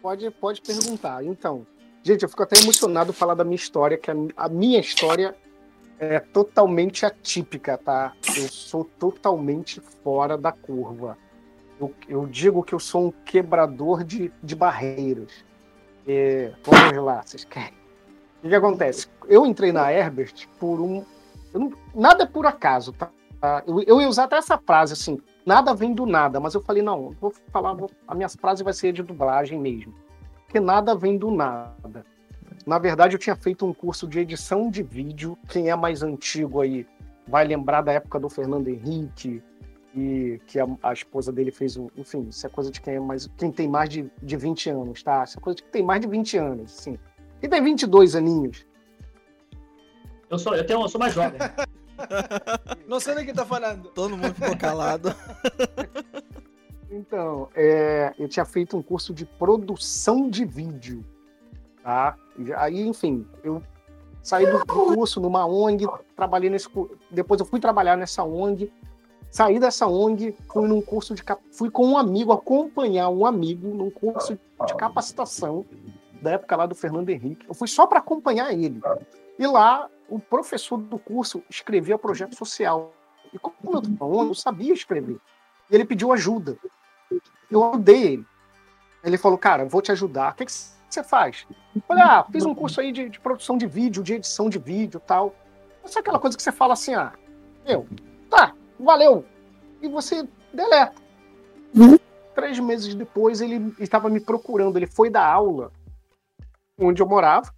Pode, 0.00 0.30
pode 0.32 0.60
perguntar. 0.60 1.24
Então, 1.24 1.66
gente, 2.02 2.22
eu 2.22 2.28
fico 2.28 2.42
até 2.42 2.60
emocionado 2.60 3.12
falar 3.12 3.34
da 3.34 3.44
minha 3.44 3.56
história, 3.56 3.96
que 3.96 4.10
a, 4.10 4.14
a 4.36 4.48
minha 4.48 4.78
história 4.78 5.34
é 5.98 6.18
totalmente 6.20 7.06
atípica, 7.06 7.78
tá? 7.78 8.12
Eu 8.36 8.48
sou 8.48 8.84
totalmente 8.84 9.80
fora 10.02 10.36
da 10.36 10.52
curva. 10.52 11.16
Eu, 11.80 11.94
eu 12.08 12.26
digo 12.26 12.62
que 12.62 12.74
eu 12.74 12.80
sou 12.80 13.06
um 13.06 13.10
quebrador 13.10 14.04
de, 14.04 14.32
de 14.42 14.54
barreiras. 14.54 15.32
É, 16.06 16.52
vamos 16.64 17.04
lá, 17.04 17.22
vocês 17.22 17.44
querem? 17.44 17.74
O 18.42 18.48
que 18.48 18.54
acontece? 18.54 19.06
Eu 19.28 19.46
entrei 19.46 19.70
na 19.70 19.92
Herbert 19.92 20.48
por 20.58 20.80
um. 20.80 21.04
Não, 21.54 21.72
nada 21.94 22.24
é 22.24 22.26
por 22.26 22.46
acaso, 22.46 22.92
tá? 22.92 23.10
Eu, 23.66 23.82
eu 23.82 24.00
ia 24.00 24.08
usar 24.08 24.24
até 24.24 24.36
essa 24.36 24.56
frase 24.56 24.92
assim: 24.92 25.20
nada 25.44 25.74
vem 25.74 25.92
do 25.92 26.06
nada, 26.06 26.38
mas 26.38 26.54
eu 26.54 26.62
falei, 26.62 26.82
não, 26.82 27.10
vou 27.20 27.32
falar, 27.50 27.74
vou, 27.74 27.90
a 28.06 28.14
minha 28.14 28.28
frase 28.28 28.62
vai 28.62 28.72
ser 28.72 28.92
de 28.92 29.02
dublagem 29.02 29.58
mesmo. 29.58 29.94
Porque 30.44 30.60
nada 30.60 30.94
vem 30.94 31.18
do 31.18 31.30
nada. 31.30 32.04
Na 32.66 32.78
verdade, 32.78 33.14
eu 33.14 33.18
tinha 33.18 33.34
feito 33.34 33.66
um 33.66 33.74
curso 33.74 34.06
de 34.06 34.20
edição 34.20 34.70
de 34.70 34.82
vídeo. 34.82 35.36
Quem 35.48 35.70
é 35.70 35.74
mais 35.74 36.02
antigo 36.02 36.60
aí 36.60 36.86
vai 37.26 37.44
lembrar 37.44 37.80
da 37.80 37.92
época 37.92 38.20
do 38.20 38.28
Fernando 38.28 38.68
Henrique, 38.68 39.42
e 39.94 40.40
que 40.46 40.58
a, 40.58 40.66
a, 40.82 40.92
esposa 40.92 41.32
dele 41.32 41.50
fez 41.50 41.76
um. 41.76 41.88
Enfim, 41.96 42.26
isso 42.28 42.46
é 42.46 42.50
coisa 42.50 42.70
de 42.70 42.80
quem 42.80 42.94
é 42.94 43.00
mais. 43.00 43.28
Quem 43.36 43.50
tem 43.50 43.68
mais 43.68 43.88
de, 43.88 44.10
de 44.22 44.36
20 44.36 44.70
anos, 44.70 45.02
tá? 45.02 45.24
Isso 45.24 45.38
é 45.38 45.40
coisa 45.40 45.56
de 45.56 45.62
quem 45.62 45.72
tem 45.72 45.82
mais 45.82 46.00
de 46.00 46.06
20 46.06 46.36
anos, 46.38 46.70
sim. 46.70 46.98
Quem 47.40 47.50
tem 47.50 47.62
22 47.62 48.16
aninhos? 48.16 48.66
Eu 50.30 50.38
sou, 50.38 50.54
eu 50.54 50.66
tenho, 50.66 50.80
eu 50.80 50.88
sou 50.88 50.98
mais 50.98 51.12
jovem. 51.12 51.38
Não 52.86 53.00
sei 53.00 53.14
do 53.14 53.24
que 53.24 53.32
tá 53.32 53.44
falando. 53.44 53.88
Todo 53.90 54.16
mundo 54.16 54.34
ficou 54.34 54.56
calado. 54.56 55.14
Então, 56.92 57.48
é, 57.54 58.12
eu 58.18 58.28
tinha 58.28 58.44
feito 58.44 58.76
um 58.76 58.82
curso 58.82 59.14
de 59.14 59.24
produção 59.24 60.28
de 60.28 60.44
vídeo. 60.44 61.02
Tá? 61.82 62.14
Aí, 62.58 62.86
enfim, 62.86 63.26
eu 63.42 63.62
saí 64.22 64.44
do 64.44 64.64
curso 64.66 65.18
numa 65.18 65.46
ONG, 65.46 65.86
trabalhei 66.14 66.50
nesse 66.50 66.68
depois 67.10 67.40
eu 67.40 67.46
fui 67.46 67.58
trabalhar 67.58 67.96
nessa 67.96 68.22
ONG, 68.22 68.70
saí 69.30 69.58
dessa 69.58 69.86
ONG, 69.86 70.36
fui 70.52 70.68
num 70.68 70.82
curso 70.82 71.14
de 71.14 71.22
fui 71.50 71.70
com 71.70 71.86
um 71.86 71.96
amigo 71.96 72.30
acompanhar 72.30 73.08
um 73.08 73.24
amigo 73.24 73.68
num 73.68 73.90
curso 73.90 74.38
de 74.66 74.74
capacitação 74.76 75.64
da 76.20 76.32
época 76.32 76.54
lá 76.56 76.66
do 76.66 76.74
Fernando 76.74 77.08
Henrique. 77.08 77.46
Eu 77.48 77.54
fui 77.54 77.66
só 77.66 77.86
para 77.86 77.98
acompanhar 77.98 78.52
ele. 78.52 78.80
E 79.38 79.46
lá 79.46 79.88
o 80.12 80.18
professor 80.18 80.76
do 80.76 80.98
curso 80.98 81.42
escrevia 81.48 81.96
projeto 81.96 82.36
social. 82.36 82.92
E 83.32 83.38
como 83.38 83.54
eu, 83.98 84.26
eu 84.26 84.34
sabia 84.34 84.74
escrever. 84.74 85.18
E 85.70 85.74
ele 85.74 85.86
pediu 85.86 86.12
ajuda. 86.12 86.58
Eu 87.50 87.70
ajudei 87.70 88.02
ele. 88.12 88.26
Ele 89.02 89.16
falou, 89.16 89.38
cara, 89.38 89.64
vou 89.64 89.80
te 89.80 89.90
ajudar. 89.90 90.32
O 90.32 90.34
que, 90.34 90.44
você 90.46 91.02
faz? 91.02 91.46
Eu 91.74 91.80
falei, 91.88 92.02
ah, 92.02 92.26
fiz 92.30 92.44
um 92.44 92.54
curso 92.54 92.78
aí 92.82 92.92
de, 92.92 93.08
de, 93.08 93.18
produção 93.18 93.56
de 93.56 93.66
vídeo, 93.66 94.02
de 94.02 94.12
edição 94.12 94.50
de 94.50 94.58
vídeo 94.58 95.00
tal. 95.00 95.34
Essa 95.82 95.98
é 95.98 96.00
aquela 96.00 96.18
coisa 96.18 96.36
que 96.36 96.42
você 96.42 96.52
fala 96.52 96.74
assim, 96.74 96.94
ah, 96.94 97.14
eu, 97.64 97.88
tá, 98.28 98.54
valeu. 98.78 99.24
E 99.80 99.88
você 99.88 100.28
deleta. 100.52 101.00
Uhum. 101.74 101.98
Três 102.34 102.58
meses 102.58 102.94
depois 102.94 103.40
ele 103.40 103.74
estava 103.78 104.10
me 104.10 104.20
procurando, 104.20 104.76
ele 104.76 104.86
foi 104.86 105.08
da 105.08 105.26
aula 105.26 105.72
onde 106.78 107.00
eu 107.00 107.08
morava, 107.08 107.50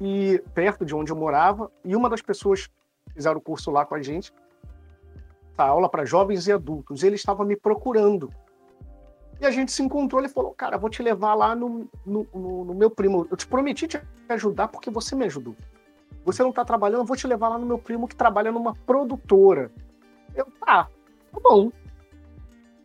e 0.00 0.42
perto 0.54 0.84
de 0.84 0.94
onde 0.94 1.10
eu 1.12 1.16
morava, 1.16 1.70
e 1.84 1.96
uma 1.96 2.08
das 2.08 2.22
pessoas 2.22 2.70
fizeram 3.12 3.38
o 3.38 3.40
curso 3.40 3.70
lá 3.70 3.84
com 3.84 3.94
a 3.94 4.02
gente, 4.02 4.32
a 5.56 5.64
aula 5.64 5.88
para 5.88 6.04
jovens 6.04 6.46
e 6.46 6.52
adultos, 6.52 7.02
ele 7.02 7.16
estava 7.16 7.44
me 7.44 7.56
procurando 7.56 8.30
E 9.40 9.46
a 9.46 9.50
gente 9.50 9.72
se 9.72 9.82
encontrou, 9.82 10.20
ele 10.20 10.28
falou, 10.28 10.52
cara, 10.52 10.78
vou 10.78 10.90
te 10.90 11.02
levar 11.02 11.34
lá 11.34 11.54
no, 11.54 11.88
no, 12.04 12.26
no, 12.34 12.64
no 12.64 12.74
meu 12.74 12.90
primo. 12.90 13.26
Eu 13.30 13.36
te 13.36 13.46
prometi 13.46 13.86
te 13.86 14.00
ajudar 14.28 14.68
porque 14.68 14.90
você 14.90 15.14
me 15.14 15.24
ajudou. 15.26 15.56
Você 16.24 16.42
não 16.42 16.52
tá 16.52 16.64
trabalhando, 16.64 17.00
eu 17.00 17.04
vou 17.04 17.16
te 17.16 17.26
levar 17.26 17.48
lá 17.48 17.58
no 17.58 17.66
meu 17.66 17.78
primo 17.78 18.08
que 18.08 18.16
trabalha 18.16 18.50
numa 18.50 18.74
produtora. 18.74 19.70
Eu, 20.34 20.46
tá, 20.60 20.88
tá 21.32 21.40
bom. 21.40 21.70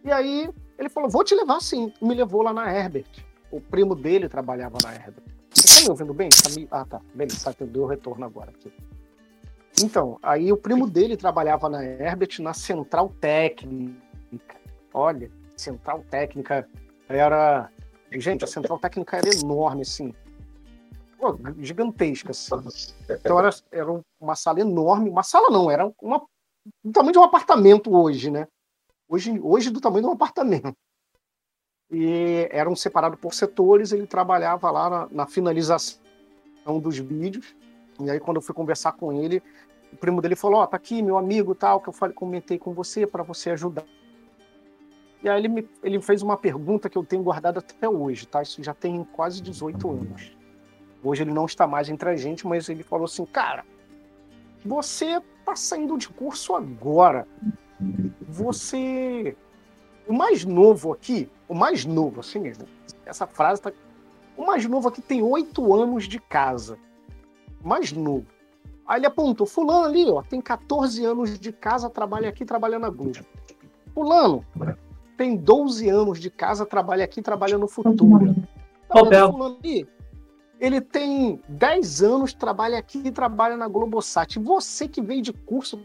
E 0.03 0.11
aí 0.11 0.49
ele 0.77 0.89
falou, 0.89 1.09
vou 1.09 1.23
te 1.23 1.33
levar 1.33 1.59
sim. 1.59 1.91
E 1.99 2.05
me 2.05 2.13
levou 2.13 2.43
lá 2.43 2.53
na 2.53 2.71
Herbert. 2.71 3.25
O 3.51 3.59
primo 3.59 3.95
dele 3.95 4.29
trabalhava 4.29 4.77
na 4.83 4.93
Herbert. 4.93 5.32
Você 5.53 5.75
tá 5.75 5.81
me 5.81 5.89
ouvindo 5.89 6.13
bem? 6.13 6.29
Tá. 6.29 6.49
Ah, 6.79 6.85
tá. 6.85 7.01
Beleza, 7.13 7.53
tá, 7.53 7.65
deu 7.65 7.85
retorno 7.85 8.25
agora 8.25 8.51
aqui. 8.51 8.71
Então, 9.81 10.19
aí 10.21 10.51
o 10.51 10.57
primo 10.57 10.87
dele 10.87 11.17
trabalhava 11.17 11.67
na 11.69 11.83
Herbert 11.83 12.39
na 12.39 12.53
central 12.53 13.09
técnica. 13.09 14.55
Olha, 14.93 15.31
central 15.57 16.03
técnica 16.09 16.67
era. 17.09 17.69
Gente, 18.11 18.43
a 18.43 18.47
central 18.47 18.77
técnica 18.77 19.17
era 19.17 19.29
enorme, 19.29 19.81
assim. 19.81 20.13
Pô, 21.17 21.37
gigantesca, 21.59 22.31
assim. 22.31 22.53
Então 23.09 23.39
era, 23.39 23.49
era 23.71 24.03
uma 24.19 24.35
sala 24.35 24.59
enorme. 24.59 25.09
Uma 25.09 25.23
sala 25.23 25.49
não, 25.49 25.71
era 25.71 25.91
uma, 26.01 26.23
do 26.83 26.91
tamanho 26.91 27.13
de 27.13 27.19
um 27.19 27.23
apartamento 27.23 27.95
hoje, 27.95 28.29
né? 28.29 28.47
Hoje, 29.07 29.39
hoje 29.39 29.69
do 29.69 29.81
tamanho 29.81 30.03
de 30.03 30.09
um 30.09 30.13
apartamento. 30.13 30.75
E 31.93 32.47
eram 32.49 32.75
separados 32.75 33.19
por 33.19 33.35
setores, 33.35 33.91
ele 33.91 34.07
trabalhava 34.07 34.71
lá 34.71 34.89
na, 34.89 35.07
na 35.11 35.27
finalização 35.27 35.99
dos 36.81 36.97
vídeos. 36.97 37.55
E 37.99 38.09
aí, 38.09 38.19
quando 38.19 38.37
eu 38.37 38.41
fui 38.41 38.55
conversar 38.55 38.93
com 38.93 39.13
ele, 39.13 39.43
o 39.91 39.95
primo 39.95 40.19
dele 40.19 40.35
falou: 40.35 40.59
Ó, 40.59 40.63
oh, 40.63 40.67
tá 40.67 40.75
aqui 40.75 41.03
meu 41.03 41.17
amigo 41.17 41.53
tal, 41.53 41.79
que 41.79 41.87
eu 41.87 41.93
falei, 41.93 42.15
comentei 42.15 42.57
com 42.57 42.73
você 42.73 43.05
para 43.05 43.21
você 43.21 43.51
ajudar. 43.51 43.85
E 45.21 45.29
aí 45.29 45.39
ele 45.39 45.47
me 45.47 45.69
ele 45.83 46.01
fez 46.01 46.23
uma 46.23 46.35
pergunta 46.35 46.89
que 46.89 46.97
eu 46.97 47.03
tenho 47.03 47.21
guardado 47.21 47.59
até 47.59 47.87
hoje, 47.87 48.27
tá? 48.27 48.41
Isso 48.41 48.61
já 48.63 48.73
tem 48.73 49.03
quase 49.13 49.41
18 49.41 49.89
anos. 49.89 50.35
Hoje 51.03 51.23
ele 51.23 51.31
não 51.31 51.45
está 51.45 51.67
mais 51.67 51.89
entre 51.89 52.09
a 52.09 52.15
gente, 52.15 52.47
mas 52.47 52.67
ele 52.69 52.81
falou 52.81 53.05
assim: 53.05 53.23
Cara, 53.25 53.63
você 54.65 55.21
tá 55.45 55.55
saindo 55.55 55.97
de 55.97 56.09
curso 56.09 56.55
agora. 56.55 57.27
Você. 58.21 59.37
O 60.07 60.13
mais 60.13 60.43
novo 60.43 60.91
aqui, 60.91 61.29
o 61.47 61.53
mais 61.53 61.85
novo, 61.85 62.19
assim 62.19 62.39
mesmo, 62.39 62.65
essa 63.05 63.25
frase 63.25 63.61
tá. 63.61 63.71
O 64.35 64.45
mais 64.45 64.65
novo 64.65 64.89
aqui 64.89 65.01
tem 65.01 65.21
oito 65.21 65.73
anos 65.73 66.05
de 66.05 66.19
casa. 66.19 66.77
Mais 67.63 67.91
novo. 67.91 68.25
Aí 68.85 68.99
ele 68.99 69.05
apontou: 69.05 69.47
Fulano 69.47 69.85
ali, 69.85 70.09
ó, 70.09 70.21
tem 70.21 70.41
14 70.41 71.05
anos 71.05 71.39
de 71.39 71.51
casa, 71.51 71.89
trabalha 71.89 72.29
aqui, 72.29 72.43
trabalha 72.43 72.77
na 72.77 72.89
Globo. 72.89 73.25
Fulano 73.93 74.45
tem 75.15 75.37
12 75.37 75.87
anos 75.89 76.19
de 76.19 76.29
casa, 76.29 76.65
trabalha 76.65 77.05
aqui, 77.05 77.21
trabalha 77.21 77.57
no 77.57 77.67
futuro. 77.67 78.35
Tá 78.89 78.99
fulano 78.99 79.57
ali, 79.57 79.87
ele 80.59 80.79
tem 80.81 81.41
10 81.47 82.03
anos, 82.03 82.33
trabalha 82.33 82.77
aqui 82.77 83.01
e 83.05 83.11
trabalha 83.11 83.57
na 83.57 83.67
Globosat. 83.67 84.39
Você 84.39 84.87
que 84.87 85.01
veio 85.01 85.21
de 85.21 85.33
curso, 85.33 85.81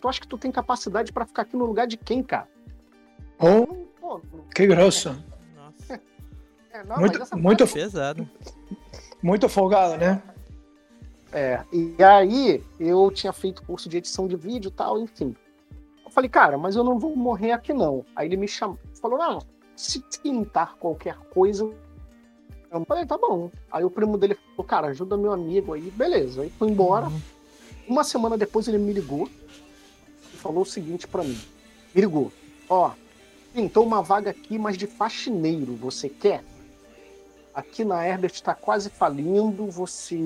tu 0.00 0.08
acha 0.08 0.20
que 0.20 0.28
tu 0.28 0.38
tem 0.38 0.52
capacidade 0.52 1.12
para 1.12 1.26
ficar 1.26 1.42
aqui 1.42 1.56
no 1.56 1.64
lugar 1.64 1.86
de 1.86 1.96
quem, 1.96 2.22
cara? 2.22 2.48
Oh, 3.40 3.66
Pô, 4.00 4.20
que 4.54 4.66
grosso. 4.66 5.16
Nossa. 5.56 6.00
É, 6.72 6.84
não, 6.84 6.98
muito, 6.98 7.36
muito 7.36 7.66
pesado. 7.66 8.28
Muito 9.22 9.48
folgado, 9.48 9.96
né? 9.96 10.22
É, 11.32 11.62
e 11.72 12.02
aí 12.02 12.62
eu 12.78 13.10
tinha 13.10 13.32
feito 13.32 13.62
curso 13.62 13.88
de 13.88 13.98
edição 13.98 14.26
de 14.26 14.36
vídeo 14.36 14.68
e 14.68 14.72
tal, 14.72 14.98
enfim. 14.98 15.34
Eu 16.04 16.10
falei, 16.10 16.28
cara, 16.28 16.58
mas 16.58 16.74
eu 16.74 16.82
não 16.82 16.98
vou 16.98 17.14
morrer 17.14 17.52
aqui 17.52 17.72
não. 17.72 18.04
Aí 18.16 18.26
ele 18.26 18.36
me 18.36 18.48
chamou, 18.48 18.78
falou, 19.00 19.18
não, 19.18 19.38
se 19.76 20.00
tentar 20.00 20.76
qualquer 20.78 21.16
coisa, 21.32 21.70
eu 22.70 22.84
falei, 22.84 23.06
tá 23.06 23.16
bom. 23.16 23.50
Aí 23.70 23.84
o 23.84 23.90
primo 23.90 24.18
dele 24.18 24.34
falou, 24.34 24.64
cara, 24.64 24.88
ajuda 24.88 25.16
meu 25.16 25.32
amigo 25.32 25.72
aí, 25.72 25.90
beleza. 25.90 26.42
Aí 26.42 26.50
foi 26.50 26.68
embora. 26.68 27.06
Uhum. 27.06 27.20
Uma 27.88 28.04
semana 28.04 28.36
depois 28.36 28.66
ele 28.66 28.78
me 28.78 28.92
ligou 28.92 29.28
e 30.34 30.36
falou 30.36 30.62
o 30.62 30.66
seguinte 30.66 31.06
para 31.06 31.22
mim. 31.22 31.38
Me 31.94 32.00
ligou, 32.00 32.32
ó, 32.68 32.92
pintou 33.52 33.84
uma 33.84 34.02
vaga 34.02 34.30
aqui, 34.30 34.58
mas 34.58 34.76
de 34.76 34.86
faxineiro, 34.86 35.74
você 35.76 36.08
quer? 36.08 36.44
Aqui 37.54 37.84
na 37.84 38.06
Herbert 38.06 38.32
está 38.32 38.54
quase 38.54 38.88
falindo, 38.90 39.66
você 39.66 40.16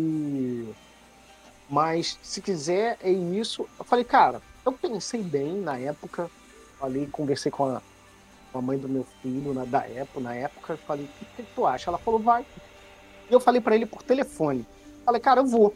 mas 1.68 2.18
se 2.22 2.40
quiser, 2.40 2.98
é 3.02 3.10
isso. 3.10 3.66
Eu 3.78 3.84
falei, 3.84 4.04
cara, 4.04 4.42
eu 4.64 4.72
pensei 4.72 5.22
bem 5.22 5.54
na 5.54 5.78
época. 5.78 6.30
Falei, 6.78 7.06
conversei 7.06 7.50
com 7.50 7.64
a, 7.64 7.82
com 8.52 8.58
a 8.58 8.62
mãe 8.62 8.78
do 8.78 8.88
meu 8.88 9.04
filho 9.22 9.54
na, 9.54 9.64
da 9.64 9.86
época, 9.86 10.20
na 10.20 10.34
época. 10.34 10.76
Falei, 10.86 11.04
o 11.04 11.08
que, 11.08 11.24
que, 11.36 11.42
tu 11.54 11.66
acha? 11.66 11.90
Ela 11.90 11.98
falou, 11.98 12.20
vai. 12.20 12.44
E 13.30 13.32
eu 13.32 13.40
falei 13.40 13.60
para 13.60 13.74
ele 13.74 13.86
por 13.86 14.02
telefone. 14.02 14.66
Falei, 15.04 15.20
cara, 15.20 15.40
eu 15.40 15.46
vou. 15.46 15.74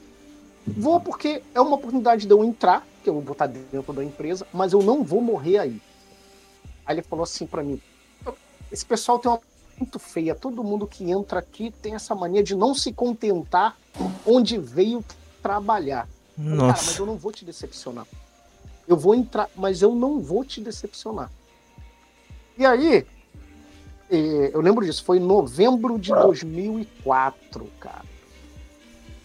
Vou 0.66 1.00
porque 1.00 1.42
é 1.54 1.60
uma 1.60 1.76
oportunidade 1.76 2.26
de 2.26 2.32
eu 2.32 2.44
entrar, 2.44 2.86
que 3.02 3.08
eu 3.08 3.20
vou 3.20 3.32
estar 3.32 3.46
dentro 3.46 3.92
da 3.92 4.04
empresa, 4.04 4.46
mas 4.52 4.72
eu 4.72 4.82
não 4.82 5.02
vou 5.02 5.22
morrer 5.22 5.58
aí. 5.58 5.80
Aí 6.88 6.94
ele 6.94 7.02
falou 7.02 7.22
assim 7.22 7.46
para 7.46 7.62
mim: 7.62 7.78
esse 8.72 8.84
pessoal 8.84 9.18
tem 9.18 9.30
uma 9.30 9.40
muito 9.78 9.98
feia. 9.98 10.34
Todo 10.34 10.64
mundo 10.64 10.86
que 10.86 11.08
entra 11.08 11.38
aqui 11.38 11.70
tem 11.70 11.94
essa 11.94 12.14
mania 12.14 12.42
de 12.42 12.54
não 12.54 12.74
se 12.74 12.92
contentar 12.92 13.76
onde 14.26 14.58
veio 14.58 15.04
trabalhar. 15.42 16.08
Nossa. 16.36 16.58
Cara, 16.58 16.86
mas 16.86 16.98
eu 16.98 17.06
não 17.06 17.16
vou 17.16 17.30
te 17.30 17.44
decepcionar. 17.44 18.06
Eu 18.88 18.96
vou 18.96 19.14
entrar, 19.14 19.50
mas 19.54 19.82
eu 19.82 19.94
não 19.94 20.18
vou 20.18 20.44
te 20.44 20.60
decepcionar. 20.60 21.30
E 22.56 22.64
aí, 22.64 23.06
eh, 24.10 24.50
eu 24.52 24.60
lembro 24.60 24.84
disso, 24.84 25.04
foi 25.04 25.18
em 25.18 25.20
novembro 25.20 25.98
de 25.98 26.10
2004, 26.10 27.70
cara. 27.78 28.04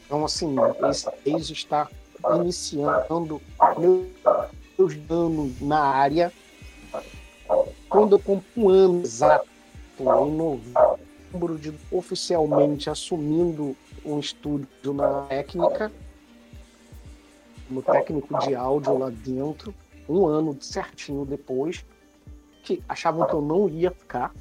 Então, 0.05 0.25
assim, 0.25 0.55
esse 0.89 1.09
mês 1.25 1.49
está 1.49 1.89
iniciando 2.35 3.41
meus 4.77 4.95
danos 5.07 5.61
na 5.61 5.79
área. 5.79 6.31
Quando 7.89 8.15
eu 8.15 8.19
compro 8.19 8.45
um 8.57 8.69
ano 8.69 9.01
exato, 9.01 9.47
em 9.99 10.03
novembro 10.03 11.57
de 11.59 11.73
oficialmente 11.91 12.89
assumindo 12.89 13.75
um 14.05 14.19
estúdio 14.19 14.93
na 14.93 15.23
técnica, 15.23 15.91
no 17.69 17.81
técnico 17.81 18.39
de 18.39 18.55
áudio 18.55 18.97
lá 18.97 19.09
dentro, 19.09 19.73
um 20.07 20.25
ano 20.25 20.57
certinho 20.59 21.25
depois, 21.25 21.85
que 22.63 22.81
achavam 22.87 23.27
que 23.27 23.33
eu 23.33 23.41
não 23.41 23.69
ia 23.69 23.91
ficar. 23.91 24.33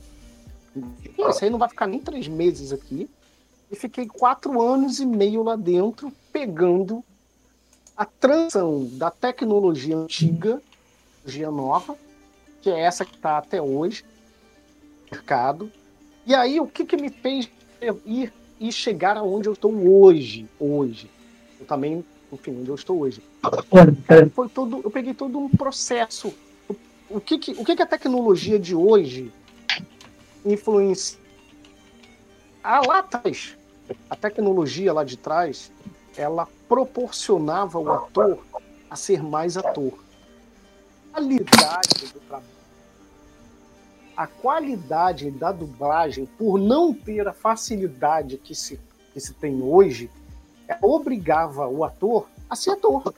E 0.74 1.28
isso 1.28 1.44
aí 1.44 1.50
não 1.50 1.58
vai 1.58 1.68
ficar 1.68 1.86
nem 1.86 2.00
três 2.00 2.26
meses 2.28 2.72
aqui. 2.72 3.08
E 3.70 3.76
fiquei 3.76 4.06
quatro 4.06 4.60
anos 4.60 5.00
e 5.00 5.06
meio 5.06 5.42
lá 5.42 5.56
dentro, 5.56 6.12
pegando 6.32 7.02
a 7.96 8.04
transição 8.04 8.86
da 8.92 9.10
tecnologia 9.10 9.96
antiga, 9.96 10.60
tecnologia 11.24 11.50
nova, 11.50 11.96
que 12.62 12.70
é 12.70 12.80
essa 12.80 13.04
que 13.04 13.14
está 13.14 13.38
até 13.38 13.60
hoje, 13.60 14.04
mercado. 15.10 15.70
E 16.24 16.34
aí, 16.34 16.58
o 16.60 16.66
que, 16.66 16.84
que 16.84 16.96
me 16.96 17.10
fez 17.10 17.50
ir 18.06 18.32
e 18.58 18.72
chegar 18.72 19.16
aonde 19.16 19.48
eu 19.48 19.52
estou 19.52 19.74
hoje? 19.74 20.48
Hoje. 20.58 21.10
Eu 21.58 21.66
também 21.66 22.04
enfim, 22.32 22.58
onde 22.60 22.70
eu 22.70 22.74
estou 22.74 23.00
hoje. 23.00 23.22
Foi 24.34 24.48
todo, 24.48 24.80
eu 24.82 24.90
peguei 24.90 25.12
todo 25.12 25.38
um 25.38 25.50
processo. 25.50 26.32
O, 27.10 27.20
que, 27.20 27.38
que, 27.38 27.52
o 27.52 27.64
que, 27.64 27.76
que 27.76 27.82
a 27.82 27.86
tecnologia 27.86 28.58
de 28.58 28.74
hoje 28.74 29.30
influencia? 30.44 31.18
Ah, 32.64 32.80
lá 32.86 33.00
atrás, 33.00 33.56
a 34.08 34.16
tecnologia 34.16 34.92
lá 34.92 35.04
de 35.04 35.18
trás, 35.18 35.70
ela 36.16 36.48
proporcionava 36.68 37.78
o 37.78 37.92
ator 37.92 38.38
a 38.88 38.96
ser 38.96 39.22
mais 39.22 39.56
ator. 39.58 39.92
A 41.12 41.20
qualidade 41.20 42.06
do 42.12 42.20
trabalho, 42.20 42.46
a 44.16 44.26
qualidade 44.26 45.30
da 45.30 45.52
dublagem, 45.52 46.26
por 46.26 46.58
não 46.58 46.92
ter 46.92 47.26
a 47.26 47.32
facilidade 47.32 48.38
que 48.38 48.54
se, 48.54 48.80
que 49.12 49.20
se 49.20 49.34
tem 49.34 49.62
hoje, 49.62 50.10
obrigava 50.80 51.66
o 51.68 51.84
ator 51.84 52.26
a 52.48 52.56
ser 52.56 52.70
ator. 52.70 53.14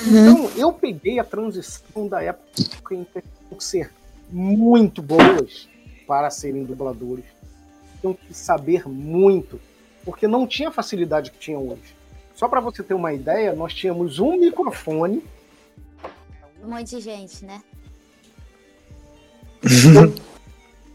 Uhum. 0.00 0.30
Então, 0.30 0.50
eu 0.56 0.72
peguei 0.72 1.18
a 1.18 1.24
transição 1.24 2.06
da 2.06 2.22
época 2.22 2.94
em 2.94 3.04
que 3.04 3.22
que 3.56 3.64
ser 3.64 3.92
muito 4.30 5.02
boas 5.02 5.68
para 6.06 6.30
serem 6.30 6.64
dubladores. 6.64 7.24
Tinham 8.00 8.14
que 8.14 8.32
saber 8.32 8.88
muito, 8.88 9.60
porque 10.04 10.28
não 10.28 10.46
tinha 10.46 10.68
a 10.68 10.72
facilidade 10.72 11.30
que 11.30 11.38
tinha 11.38 11.58
hoje. 11.58 11.96
Só 12.34 12.46
para 12.46 12.60
você 12.60 12.82
ter 12.82 12.94
uma 12.94 13.12
ideia, 13.12 13.52
nós 13.52 13.74
tínhamos 13.74 14.20
um 14.20 14.38
microfone. 14.38 15.24
Um 16.62 16.70
monte 16.70 16.90
de 16.90 17.00
gente, 17.00 17.44
né? 17.44 17.62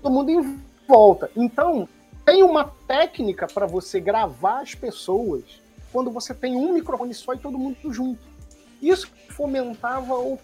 Todo 0.02 0.14
mundo 0.14 0.30
em 0.30 0.60
volta. 0.88 1.32
Então, 1.36 1.88
tem 2.26 2.44
uma 2.44 2.66
técnica 2.88 3.48
para 3.48 3.66
você 3.66 4.00
gravar 4.00 4.62
as 4.62 4.76
pessoas 4.76 5.44
quando 5.92 6.10
você 6.12 6.34
tem 6.34 6.56
um 6.56 6.74
microfone 6.74 7.14
só 7.14 7.34
e 7.34 7.38
todo 7.38 7.58
mundo 7.58 7.94
junto. 7.94 8.20
Isso 8.82 9.10
fomentava 9.30 10.16
o 10.18 10.40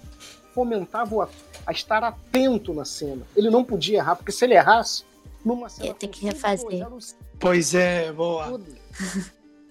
fomentava 0.54 1.24
a, 1.24 1.30
a 1.66 1.72
estar 1.72 2.04
atento 2.04 2.74
na 2.74 2.86
cena. 2.86 3.26
Ele 3.36 3.50
não 3.50 3.64
podia 3.64 3.98
errar, 3.98 4.16
porque 4.16 4.32
se 4.32 4.44
ele 4.46 4.56
errasse, 4.56 5.04
numa 5.44 5.70
cena. 5.70 5.88
Ia 5.88 5.94
ter 5.94 6.08
que 6.08 6.26
refazer. 6.26 6.86
Pois 7.40 7.74
é, 7.74 8.12
boa. 8.12 8.48
tudo. 8.48 8.76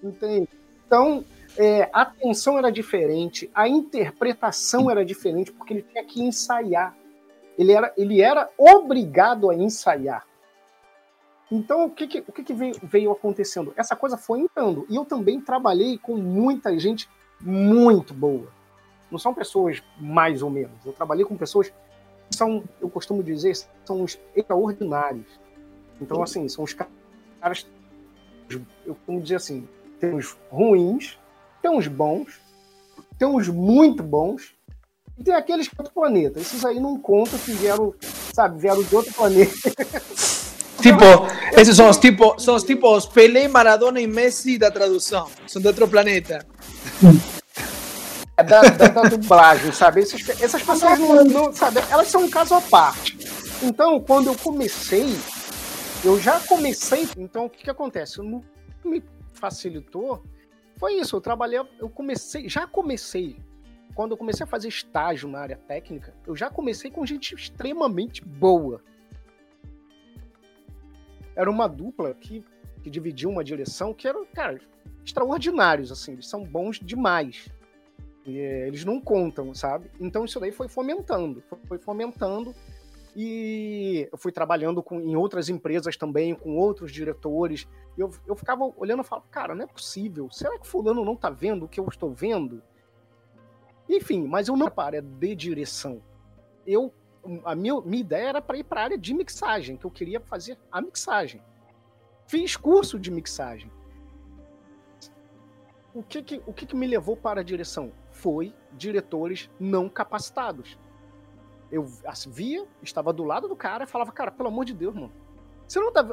Entende? 0.03 0.49
Então, 0.85 1.23
é, 1.59 1.89
a 1.91 2.03
atenção 2.03 2.57
era 2.57 2.71
diferente, 2.71 3.51
a 3.53 3.67
interpretação 3.67 4.89
era 4.89 5.03
diferente, 5.03 5.51
porque 5.51 5.73
ele 5.73 5.81
tinha 5.83 6.05
que 6.05 6.23
ensaiar. 6.23 6.95
Ele 7.57 7.73
era, 7.73 7.93
ele 7.97 8.21
era 8.21 8.49
obrigado 8.57 9.49
a 9.49 9.55
ensaiar. 9.55 10.25
Então, 11.51 11.83
o 11.83 11.89
que, 11.89 12.07
que, 12.07 12.19
o 12.25 12.31
que, 12.31 12.43
que 12.45 12.53
veio, 12.53 12.75
veio 12.81 13.11
acontecendo? 13.11 13.73
Essa 13.75 13.93
coisa 13.93 14.15
foi 14.15 14.39
entrando. 14.39 14.85
E 14.89 14.95
eu 14.95 15.03
também 15.03 15.41
trabalhei 15.41 15.97
com 15.97 16.15
muita 16.15 16.79
gente 16.79 17.09
muito 17.41 18.13
boa. 18.13 18.47
Não 19.11 19.19
são 19.19 19.33
pessoas 19.33 19.83
mais 19.99 20.41
ou 20.41 20.49
menos. 20.49 20.85
Eu 20.85 20.93
trabalhei 20.93 21.25
com 21.25 21.35
pessoas 21.35 21.73
que 22.29 22.37
são, 22.37 22.63
eu 22.79 22.89
costumo 22.89 23.21
dizer, 23.21 23.53
são 23.83 24.01
os 24.01 24.17
extraordinários. 24.33 25.27
Então, 25.99 26.23
assim, 26.23 26.47
são 26.47 26.63
os 26.63 26.73
caras. 26.73 27.67
Eu 28.85 28.95
costumo 28.95 29.21
dizer 29.21 29.35
assim: 29.35 29.67
tem 29.99 30.15
os 30.15 30.37
ruins, 30.49 31.18
tem 31.61 31.71
uns 31.71 31.87
bons, 31.87 32.39
tem 33.17 33.27
uns 33.27 33.47
muito 33.47 34.03
bons, 34.03 34.53
e 35.17 35.23
tem 35.23 35.33
aqueles 35.33 35.67
de 35.67 35.73
outro 35.77 35.93
planeta. 35.93 36.39
Esses 36.39 36.63
aí 36.63 36.79
não 36.79 36.97
contam 36.97 37.37
que 37.39 37.51
vieram, 37.51 37.93
sabe, 38.33 38.59
vieram 38.59 38.81
de 38.81 38.95
outro 38.95 39.13
planeta. 39.13 39.51
Tipo, 40.81 41.03
esses 41.59 41.75
são 41.75 41.89
os 41.89 41.97
tipos, 41.97 42.41
são 42.41 42.55
os 42.55 42.63
tipos 42.63 43.05
Pelé, 43.05 43.49
Maradona 43.49 43.99
e 43.99 44.07
Messi 44.07 44.57
da 44.57 44.71
tradução. 44.71 45.29
São 45.45 45.61
de 45.61 45.67
outro 45.67 45.85
planeta. 45.89 46.45
É 48.37 48.43
da, 48.43 48.61
da, 48.61 48.87
da 48.87 49.01
dublagem, 49.03 49.73
sabe? 49.73 50.01
Essas, 50.01 50.21
essas 50.39 50.63
pessoas 50.63 50.97
não, 50.97 51.25
não, 51.25 51.53
sabe? 51.53 51.81
Elas 51.89 52.07
são 52.07 52.23
um 52.23 52.29
caso 52.29 52.55
à 52.55 52.61
parte. 52.61 53.17
Então, 53.61 53.99
quando 53.99 54.27
eu 54.27 54.35
comecei, 54.37 55.13
eu 56.01 56.17
já 56.17 56.39
comecei. 56.39 57.09
Então, 57.17 57.47
o 57.47 57.49
que, 57.49 57.63
que 57.65 57.69
acontece? 57.69 58.21
Que 58.81 58.87
me 58.87 59.03
facilitou 59.33 60.23
foi 60.79 60.93
isso. 60.93 61.15
Eu 61.15 61.21
trabalhei, 61.21 61.59
eu 61.77 61.89
comecei, 61.89 62.47
já 62.47 62.65
comecei. 62.65 63.37
Quando 63.93 64.11
eu 64.11 64.17
comecei 64.17 64.45
a 64.45 64.47
fazer 64.47 64.69
estágio 64.69 65.27
na 65.27 65.39
área 65.39 65.57
técnica, 65.57 66.15
eu 66.25 66.35
já 66.35 66.49
comecei 66.49 66.89
com 66.89 67.05
gente 67.05 67.35
extremamente 67.35 68.23
boa. 68.23 68.81
Era 71.35 71.51
uma 71.51 71.67
dupla 71.67 72.13
que, 72.13 72.43
que 72.81 72.89
dividia 72.89 73.27
uma 73.27 73.43
direção 73.43 73.93
que 73.93 74.07
eram, 74.07 74.25
cara, 74.25 74.59
extraordinários, 75.05 75.91
assim. 75.91 76.13
Eles 76.13 76.27
são 76.27 76.43
bons 76.43 76.79
demais. 76.79 77.49
E, 78.25 78.39
é, 78.39 78.67
eles 78.67 78.85
não 78.85 79.01
contam, 79.01 79.53
sabe? 79.53 79.91
Então 79.99 80.23
isso 80.23 80.39
daí 80.39 80.51
foi 80.51 80.69
fomentando, 80.69 81.43
foi 81.67 81.77
fomentando 81.77 82.55
e 83.21 84.07
eu 84.09 84.17
fui 84.17 84.31
trabalhando 84.31 84.81
com, 84.81 85.01
em 85.01 85.13
outras 85.13 85.49
empresas 85.49 85.97
também, 85.97 86.33
com 86.33 86.55
outros 86.55 86.89
diretores. 86.89 87.67
Eu, 87.97 88.09
eu 88.25 88.33
ficava 88.33 88.71
olhando 88.77 89.01
e 89.01 89.05
falava, 89.05 89.27
cara, 89.29 89.53
não 89.53 89.65
é 89.65 89.67
possível. 89.67 90.29
Será 90.31 90.57
que 90.57 90.65
fulano 90.65 91.03
não 91.03 91.17
tá 91.17 91.29
vendo 91.29 91.65
o 91.65 91.67
que 91.67 91.81
eu 91.81 91.85
estou 91.89 92.13
vendo? 92.13 92.63
Enfim, 93.89 94.25
mas 94.25 94.47
eu 94.47 94.55
não 94.55 94.69
para 94.69 95.01
de 95.01 95.35
direção. 95.35 96.01
Eu, 96.65 96.93
a 97.43 97.53
minha, 97.55 97.81
minha 97.81 97.99
ideia 97.99 98.29
era 98.29 98.41
para 98.41 98.57
ir 98.57 98.63
para 98.63 98.79
a 98.79 98.83
área 98.85 98.97
de 98.97 99.13
mixagem, 99.13 99.75
que 99.75 99.85
eu 99.85 99.91
queria 99.91 100.21
fazer 100.21 100.57
a 100.71 100.81
mixagem. 100.81 101.43
Fiz 102.25 102.55
curso 102.55 102.97
de 102.97 103.11
mixagem. 103.11 103.69
O 105.93 106.01
que 106.01 106.23
que, 106.23 106.41
o 106.47 106.53
que, 106.53 106.65
que 106.65 106.75
me 106.75 106.87
levou 106.87 107.17
para 107.17 107.41
a 107.41 107.43
direção? 107.43 107.91
Foi 108.11 108.55
diretores 108.77 109.49
não 109.59 109.89
capacitados. 109.89 110.79
Eu 111.71 111.87
as 112.05 112.25
via, 112.25 112.65
estava 112.81 113.13
do 113.13 113.23
lado 113.23 113.47
do 113.47 113.55
cara 113.55 113.83
e 113.83 113.87
falava, 113.87 114.11
cara, 114.11 114.31
pelo 114.31 114.49
amor 114.49 114.65
de 114.65 114.73
Deus, 114.73 114.93
mano. 114.95 115.11
Você 115.67 115.79
não 115.79 115.91
tá. 115.91 116.03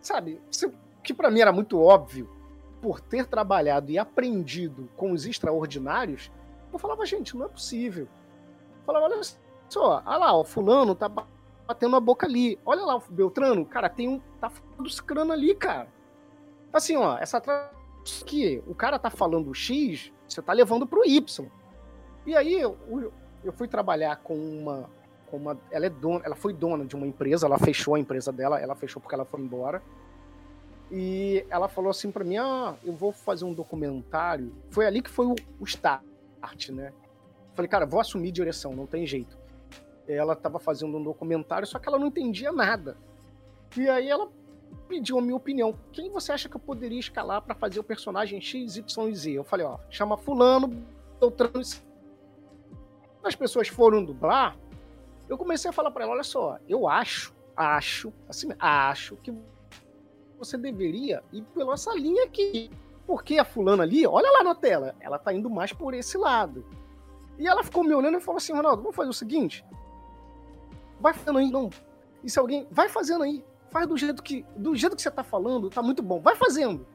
Sabe, 0.00 0.40
você- 0.50 0.72
que 1.02 1.12
para 1.12 1.30
mim 1.30 1.40
era 1.40 1.52
muito 1.52 1.78
óbvio, 1.80 2.28
por 2.80 3.00
ter 3.00 3.26
trabalhado 3.26 3.90
e 3.90 3.98
aprendido 3.98 4.88
com 4.96 5.12
os 5.12 5.26
extraordinários, 5.26 6.30
eu 6.72 6.78
falava, 6.78 7.04
gente, 7.06 7.36
não 7.36 7.46
é 7.46 7.48
possível. 7.48 8.04
Eu 8.04 8.84
falava, 8.84 9.06
olha 9.06 9.20
só, 9.68 10.02
olha 10.04 10.16
lá, 10.18 10.34
o 10.38 10.44
fulano 10.44 10.94
tá 10.94 11.08
ba- 11.08 11.26
batendo 11.66 11.96
a 11.96 12.00
boca 12.00 12.26
ali. 12.26 12.58
Olha 12.64 12.82
lá 12.82 12.96
o 12.96 13.02
Beltrano, 13.08 13.64
cara, 13.64 13.88
tem 13.88 14.08
um. 14.08 14.20
tá 14.40 14.50
falando 14.50 15.02
crano 15.04 15.32
ali, 15.32 15.54
cara. 15.54 15.88
Assim, 16.72 16.96
ó, 16.96 17.16
essa 17.18 17.38
aqui, 17.38 18.62
o 18.66 18.74
cara 18.74 18.98
tá 18.98 19.08
falando 19.08 19.54
X, 19.54 20.12
você 20.28 20.42
tá 20.42 20.52
levando 20.52 20.86
pro 20.86 21.04
Y. 21.06 21.46
E 22.26 22.36
aí, 22.36 22.54
eu, 22.54 22.76
eu 23.42 23.52
fui 23.52 23.68
trabalhar 23.68 24.16
com 24.16 24.34
uma, 24.34 24.90
Ela 25.70 25.86
é 25.86 25.90
dona, 25.90 26.22
ela 26.24 26.34
foi 26.34 26.52
dona 26.52 26.84
de 26.84 26.94
uma 26.94 27.06
empresa, 27.06 27.46
ela 27.46 27.58
fechou 27.58 27.94
a 27.94 27.98
empresa 27.98 28.32
dela, 28.32 28.60
ela 28.60 28.74
fechou 28.74 29.00
porque 29.00 29.14
ela 29.14 29.24
foi 29.24 29.40
embora. 29.40 29.82
E 30.90 31.44
ela 31.50 31.68
falou 31.68 31.90
assim 31.90 32.10
pra 32.10 32.24
mim: 32.24 32.36
Ah, 32.36 32.74
eu 32.84 32.92
vou 32.92 33.12
fazer 33.12 33.44
um 33.44 33.52
documentário. 33.52 34.54
Foi 34.70 34.86
ali 34.86 35.02
que 35.02 35.10
foi 35.10 35.26
o, 35.26 35.34
o 35.58 35.64
start, 35.64 36.68
né? 36.70 36.92
Falei, 37.54 37.68
cara, 37.68 37.86
vou 37.86 38.00
assumir 38.00 38.32
direção, 38.32 38.74
não 38.74 38.86
tem 38.86 39.06
jeito. 39.06 39.38
Ela 40.06 40.34
tava 40.34 40.58
fazendo 40.58 40.96
um 40.98 41.02
documentário, 41.02 41.66
só 41.66 41.78
que 41.78 41.88
ela 41.88 41.98
não 41.98 42.08
entendia 42.08 42.52
nada. 42.52 42.96
E 43.76 43.88
aí 43.88 44.08
ela 44.08 44.28
pediu 44.88 45.18
a 45.18 45.22
minha 45.22 45.36
opinião. 45.36 45.74
Quem 45.92 46.10
você 46.10 46.32
acha 46.32 46.48
que 46.48 46.56
eu 46.56 46.60
poderia 46.60 46.98
escalar 46.98 47.40
pra 47.42 47.54
fazer 47.54 47.80
o 47.80 47.84
personagem 47.84 48.40
X, 48.40 48.76
Y 48.76 49.08
e 49.08 49.14
Z? 49.14 49.30
Eu 49.32 49.44
falei, 49.44 49.64
ó, 49.64 49.78
chama 49.88 50.16
fulano, 50.16 50.84
Beltrano 51.20 51.62
as 53.24 53.34
pessoas 53.34 53.68
foram 53.68 54.04
dublar, 54.04 54.56
eu 55.28 55.38
comecei 55.38 55.68
a 55.68 55.72
falar 55.72 55.90
pra 55.90 56.04
ela, 56.04 56.12
olha 56.12 56.22
só, 56.22 56.58
eu 56.68 56.88
acho, 56.88 57.34
acho, 57.56 58.12
assim, 58.28 58.48
acho 58.58 59.16
que 59.16 59.32
você 60.38 60.56
deveria 60.56 61.22
ir 61.32 61.42
pela 61.54 61.74
essa 61.74 61.92
linha 61.94 62.24
aqui. 62.24 62.70
Porque 63.06 63.38
a 63.38 63.44
fulana 63.44 63.82
ali, 63.82 64.06
olha 64.06 64.30
lá 64.30 64.42
na 64.42 64.54
tela, 64.54 64.94
ela 64.98 65.18
tá 65.18 65.32
indo 65.32 65.50
mais 65.50 65.72
por 65.72 65.92
esse 65.92 66.16
lado. 66.16 66.64
E 67.38 67.46
ela 67.46 67.62
ficou 67.62 67.84
me 67.84 67.94
olhando 67.94 68.16
e 68.16 68.20
falou 68.20 68.38
assim, 68.38 68.52
Ronaldo, 68.52 68.82
vamos 68.82 68.96
fazer 68.96 69.10
o 69.10 69.14
seguinte, 69.14 69.64
vai 71.00 71.12
fazendo 71.12 71.38
aí, 71.38 71.50
não. 71.50 71.68
E 72.22 72.30
se 72.30 72.38
alguém, 72.38 72.66
vai 72.70 72.88
fazendo 72.88 73.24
aí, 73.24 73.44
faz 73.70 73.86
do 73.86 73.96
jeito 73.96 74.22
que, 74.22 74.44
do 74.56 74.74
jeito 74.74 74.96
que 74.96 75.02
você 75.02 75.10
tá 75.10 75.22
falando, 75.22 75.68
tá 75.68 75.82
muito 75.82 76.02
bom, 76.02 76.20
vai 76.20 76.36
fazendo. 76.36 76.86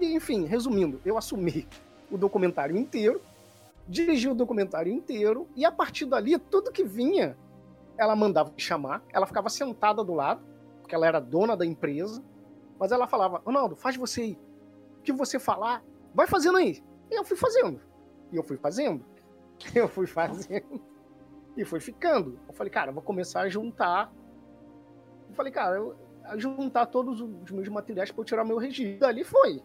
E 0.00 0.14
enfim, 0.14 0.44
resumindo, 0.44 1.00
eu 1.04 1.18
assumi 1.18 1.68
o 2.10 2.16
documentário 2.16 2.76
inteiro, 2.76 3.20
dirigi 3.88 4.28
o 4.28 4.34
documentário 4.34 4.92
inteiro, 4.92 5.48
e 5.54 5.64
a 5.64 5.72
partir 5.72 6.06
dali, 6.06 6.38
tudo 6.38 6.72
que 6.72 6.84
vinha, 6.84 7.36
ela 7.96 8.16
mandava 8.16 8.52
chamar, 8.56 9.02
ela 9.12 9.26
ficava 9.26 9.48
sentada 9.48 10.02
do 10.02 10.14
lado, 10.14 10.42
porque 10.80 10.94
ela 10.94 11.06
era 11.06 11.20
dona 11.20 11.56
da 11.56 11.64
empresa, 11.64 12.22
mas 12.78 12.92
ela 12.92 13.06
falava, 13.06 13.42
Ronaldo, 13.44 13.76
faz 13.76 13.96
você 13.96 14.22
aí. 14.22 14.38
O 14.98 15.02
que 15.02 15.12
você 15.12 15.38
falar, 15.38 15.82
vai 16.14 16.26
fazendo 16.26 16.58
aí. 16.58 16.82
E 17.10 17.14
eu 17.14 17.24
fui 17.24 17.36
fazendo. 17.36 17.80
E 18.32 18.36
eu 18.36 18.42
fui 18.42 18.56
fazendo. 18.56 19.04
Eu 19.72 19.86
fui 19.88 20.06
fazendo. 20.06 20.82
E 21.56 21.64
foi 21.64 21.78
ficando. 21.78 22.38
Eu 22.48 22.54
falei, 22.54 22.72
cara, 22.72 22.90
eu 22.90 22.94
vou 22.94 23.02
começar 23.02 23.42
a 23.42 23.48
juntar. 23.48 24.12
Eu 25.28 25.34
falei, 25.34 25.52
cara, 25.52 25.76
eu, 25.76 25.96
a 26.24 26.36
juntar 26.36 26.86
todos 26.86 27.20
os 27.20 27.50
meus 27.50 27.68
materiais 27.68 28.10
para 28.10 28.20
eu 28.20 28.24
tirar 28.24 28.44
meu 28.44 28.58
registro. 28.58 28.98
Dali 28.98 29.22
foi. 29.22 29.62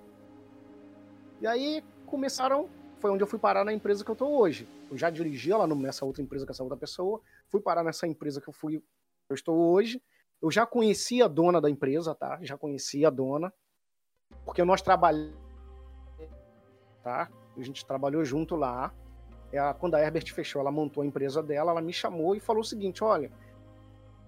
E 1.41 1.47
aí 1.47 1.83
começaram. 2.05 2.69
Foi 2.99 3.09
onde 3.09 3.23
eu 3.23 3.27
fui 3.27 3.39
parar 3.39 3.63
na 3.63 3.71
empresa 3.71 4.03
que 4.03 4.11
eu 4.11 4.15
tô 4.15 4.27
hoje. 4.27 4.67
Eu 4.91 4.97
já 4.97 5.09
dirigi 5.09 5.51
lá 5.51 5.65
nessa 5.67 6.05
outra 6.05 6.21
empresa 6.21 6.45
com 6.45 6.51
essa 6.51 6.63
outra 6.63 6.77
pessoa. 6.77 7.21
Fui 7.47 7.61
parar 7.61 7.83
nessa 7.83 8.05
empresa 8.05 8.41
que 8.41 8.49
eu 8.49 8.53
fui. 8.53 8.83
Eu 9.29 9.33
estou 9.33 9.57
hoje. 9.57 10.01
Eu 10.41 10.51
já 10.51 10.65
conhecia 10.65 11.25
a 11.25 11.27
dona 11.27 11.61
da 11.61 11.69
empresa, 11.69 12.13
tá? 12.13 12.39
Já 12.41 12.57
conhecia 12.57 13.07
a 13.07 13.11
dona. 13.11 13.53
Porque 14.43 14.63
nós 14.63 14.81
trabalhamos. 14.81 15.33
Tá? 17.01 17.29
A 17.57 17.61
gente 17.61 17.85
trabalhou 17.85 18.23
junto 18.25 18.55
lá. 18.55 18.93
Quando 19.79 19.95
a 19.95 20.01
Herbert 20.01 20.31
fechou, 20.33 20.61
ela 20.61 20.71
montou 20.71 21.01
a 21.01 21.05
empresa 21.05 21.41
dela, 21.41 21.71
ela 21.71 21.81
me 21.81 21.93
chamou 21.93 22.35
e 22.35 22.39
falou 22.39 22.61
o 22.61 22.65
seguinte: 22.65 23.03
olha, 23.03 23.31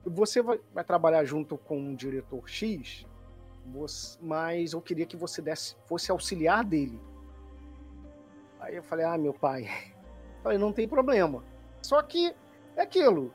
você 0.04 0.42
vai, 0.42 0.60
trabalhar 0.86 1.24
junto 1.26 1.58
com 1.58 1.78
um 1.78 1.96
diretor 1.96 2.50
X, 2.50 3.06
mas 4.20 4.74
eu 4.74 4.82
queria 4.82 5.06
que 5.06 5.16
você 5.16 5.42
desse, 5.42 5.76
fosse 5.86 6.10
auxiliar 6.10 6.64
dele. 6.64 7.00
Aí 8.62 8.76
eu 8.76 8.84
falei, 8.84 9.06
ah, 9.06 9.18
meu 9.18 9.34
pai. 9.34 9.68
Falei, 10.42 10.58
não 10.58 10.72
tem 10.72 10.88
problema. 10.88 11.44
Só 11.84 12.02
que 12.02 12.34
é 12.76 12.82
aquilo. 12.82 13.34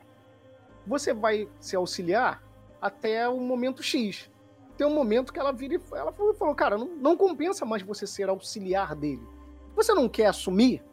Você 0.85 1.13
vai 1.13 1.47
se 1.59 1.75
auxiliar 1.75 2.43
até 2.81 3.29
o 3.29 3.39
momento 3.39 3.83
X. 3.83 4.29
Tem 4.77 4.85
um 4.85 4.93
momento 4.93 5.31
que 5.31 5.39
ela 5.39 5.53
vira 5.53 5.75
e 5.75 5.81
ela 5.93 6.11
falou, 6.11 6.55
cara, 6.55 6.77
não, 6.77 6.87
não 6.87 7.17
compensa 7.17 7.65
mais 7.65 7.81
você 7.81 8.05
ser 8.05 8.29
auxiliar 8.29 8.95
dele. 8.95 9.25
Você 9.75 9.93
não 9.93 10.09
quer 10.09 10.27
assumir? 10.27 10.83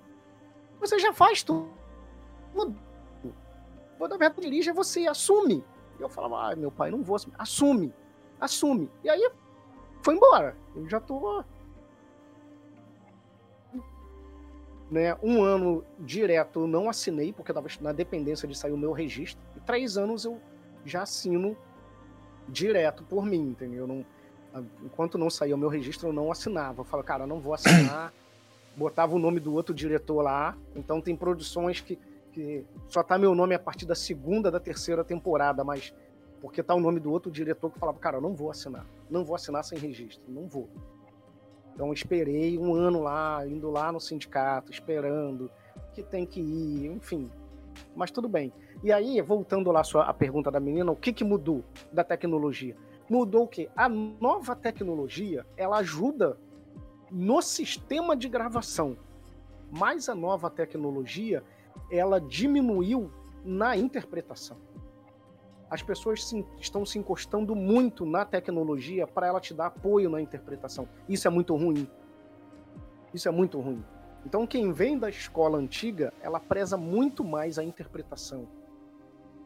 Você 0.78 0.98
já 0.98 1.12
faz 1.12 1.42
tudo. 1.42 1.68
Quando 3.98 4.14
a 4.14 4.16
verdade 4.16 4.40
dirige, 4.40 4.70
é 4.70 4.72
você, 4.72 5.06
assume. 5.06 5.64
E 5.98 6.02
eu 6.02 6.08
falava, 6.08 6.50
ah, 6.52 6.56
meu 6.56 6.70
pai, 6.70 6.90
não 6.90 7.02
vou 7.02 7.16
assumir. 7.16 7.34
Assume, 7.38 7.94
assume. 8.40 8.90
E 9.02 9.08
aí 9.08 9.30
foi 10.02 10.14
embora. 10.14 10.56
Eu 10.74 10.88
já 10.88 11.00
tô. 11.00 11.44
Né? 14.90 15.16
Um 15.22 15.42
ano 15.42 15.84
direto 15.98 16.60
eu 16.60 16.66
não 16.66 16.88
assinei, 16.88 17.32
porque 17.32 17.50
eu 17.50 17.58
estava 17.58 17.68
na 17.80 17.92
dependência 17.92 18.46
de 18.46 18.56
sair 18.56 18.72
o 18.72 18.76
meu 18.76 18.92
registro. 18.92 19.42
E 19.56 19.60
três 19.60 19.96
anos 19.96 20.24
eu 20.24 20.40
já 20.84 21.02
assino 21.02 21.56
direto 22.48 23.02
por 23.04 23.24
mim, 23.24 23.40
entendeu? 23.40 23.80
Eu 23.80 23.86
não, 23.86 24.06
enquanto 24.82 25.18
não 25.18 25.30
saía 25.30 25.54
o 25.54 25.58
meu 25.58 25.68
registro, 25.68 26.08
eu 26.08 26.12
não 26.12 26.30
assinava. 26.30 26.82
Eu 26.82 26.84
falava, 26.84 27.06
cara, 27.06 27.26
não 27.26 27.40
vou 27.40 27.54
assinar. 27.54 28.12
Botava 28.76 29.14
o 29.14 29.18
nome 29.18 29.40
do 29.40 29.54
outro 29.54 29.74
diretor 29.74 30.20
lá. 30.20 30.56
Então 30.74 31.00
tem 31.00 31.16
produções 31.16 31.80
que, 31.80 31.98
que 32.32 32.64
só 32.88 33.02
tá 33.02 33.16
meu 33.16 33.34
nome 33.34 33.54
a 33.54 33.58
partir 33.58 33.86
da 33.86 33.94
segunda, 33.94 34.50
da 34.50 34.60
terceira 34.60 35.04
temporada, 35.04 35.62
mas 35.64 35.94
porque 36.40 36.62
tá 36.62 36.74
o 36.74 36.80
nome 36.80 37.00
do 37.00 37.10
outro 37.10 37.30
diretor 37.30 37.70
que 37.70 37.78
falava, 37.78 37.98
cara, 37.98 38.18
eu 38.18 38.20
não 38.20 38.34
vou 38.34 38.50
assinar. 38.50 38.84
Não 39.08 39.24
vou 39.24 39.34
assinar 39.34 39.64
sem 39.64 39.78
registro. 39.78 40.22
Não 40.28 40.46
vou. 40.46 40.68
Então 41.74 41.92
esperei 41.92 42.56
um 42.56 42.74
ano 42.74 43.02
lá, 43.02 43.46
indo 43.46 43.70
lá 43.70 43.90
no 43.90 44.00
sindicato, 44.00 44.70
esperando 44.70 45.50
que 45.92 46.02
tem 46.02 46.24
que 46.24 46.40
ir, 46.40 46.86
enfim. 46.86 47.30
Mas 47.94 48.10
tudo 48.10 48.28
bem. 48.28 48.52
E 48.82 48.92
aí, 48.92 49.20
voltando 49.20 49.72
lá 49.72 49.82
a 50.06 50.14
pergunta 50.14 50.50
da 50.50 50.60
menina, 50.60 50.92
o 50.92 50.96
que, 50.96 51.12
que 51.12 51.24
mudou 51.24 51.64
da 51.92 52.04
tecnologia? 52.04 52.76
Mudou 53.08 53.44
o 53.44 53.48
quê? 53.48 53.68
A 53.76 53.88
nova 53.88 54.54
tecnologia, 54.54 55.44
ela 55.56 55.78
ajuda 55.78 56.38
no 57.10 57.42
sistema 57.42 58.16
de 58.16 58.28
gravação. 58.28 58.96
Mas 59.70 60.08
a 60.08 60.14
nova 60.14 60.48
tecnologia, 60.48 61.42
ela 61.90 62.20
diminuiu 62.20 63.10
na 63.44 63.76
interpretação. 63.76 64.56
As 65.70 65.82
pessoas 65.82 66.24
se, 66.24 66.46
estão 66.58 66.84
se 66.84 66.98
encostando 66.98 67.54
muito 67.54 68.04
na 68.04 68.24
tecnologia 68.24 69.06
para 69.06 69.26
ela 69.26 69.40
te 69.40 69.54
dar 69.54 69.66
apoio 69.66 70.10
na 70.10 70.20
interpretação. 70.20 70.88
Isso 71.08 71.26
é 71.26 71.30
muito 71.30 71.56
ruim. 71.56 71.88
Isso 73.12 73.28
é 73.28 73.30
muito 73.30 73.60
ruim. 73.60 73.84
Então, 74.26 74.46
quem 74.46 74.72
vem 74.72 74.98
da 74.98 75.08
escola 75.08 75.58
antiga, 75.58 76.12
ela 76.20 76.40
preza 76.40 76.76
muito 76.76 77.22
mais 77.22 77.58
a 77.58 77.64
interpretação. 77.64 78.48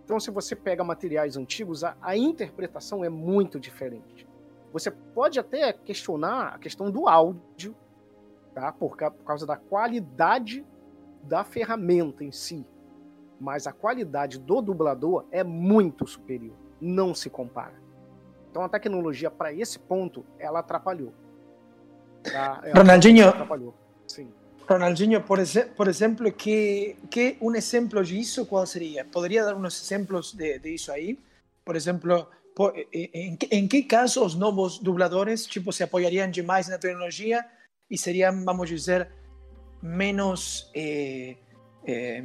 Então, 0.05 0.19
se 0.19 0.31
você 0.31 0.55
pega 0.57 0.83
materiais 0.85 1.37
antigos, 1.37 1.85
a, 1.85 1.97
a 2.01 2.17
interpretação 2.17 3.05
é 3.05 3.09
muito 3.09 3.59
diferente. 3.59 4.27
Você 4.73 4.91
pode 4.91 5.39
até 5.39 5.73
questionar 5.73 6.55
a 6.55 6.59
questão 6.59 6.91
do 6.91 7.09
áudio, 7.09 7.75
tá? 8.55 8.73
por, 8.73 8.97
por 8.97 9.25
causa 9.25 9.47
da 9.47 9.57
qualidade 9.57 10.65
da 11.23 11.45
ferramenta 11.45 12.25
em 12.25 12.33
si. 12.33 12.67
Mas 13.41 13.67
a 13.67 13.73
qualidade 13.73 14.39
do 14.39 14.61
dublador 14.61 15.27
é 15.31 15.45
muito 15.45 16.07
superior. 16.07 16.57
Não 16.81 17.15
se 17.15 17.31
compara. 17.31 17.75
Então 18.51 18.63
a 18.63 18.69
tecnologia, 18.69 19.31
para 19.31 19.53
esse 19.53 19.79
ponto, 19.79 20.25
ela 20.39 20.61
atrapalhou. 20.61 21.13
Tá? 22.23 22.61
Ela 22.65 22.75
Ronaldinho. 22.83 23.29
Atrapalhou. 23.29 23.75
Sim. 24.07 24.33
Ronaldinho, 24.69 25.23
por, 25.23 25.39
por 25.77 25.89
exemplo, 25.89 26.31
que, 26.31 26.97
que 27.11 27.39
um 27.41 27.55
exemplo 27.55 28.05
disso 28.05 28.45
qual 28.45 28.67
seria? 28.67 29.05
Poderia 29.05 29.45
dar 29.45 29.55
uns 29.55 29.83
exemplos 29.83 30.33
de, 30.33 30.59
de 30.59 30.75
isso 30.75 30.93
aí? 30.93 31.19
Por 31.65 31.75
exemplo, 31.75 32.29
por, 32.55 32.75
em, 32.93 33.39
em, 33.51 33.69
que 33.69 33.83
caso 33.85 34.25
os 34.25 34.35
novos 34.35 34.79
dubladores 34.79 35.47
tipo, 35.47 35.73
se 35.73 35.83
apoiariam 35.83 36.31
demais 36.31 36.69
na 36.69 36.77
tecnologia 36.77 37.45
e 37.91 37.97
seriam, 37.97 38.45
vamos 38.45 38.69
dizer, 38.69 39.09
menos. 39.83 40.71
Eh, 40.75 41.37
eh, 41.91 42.23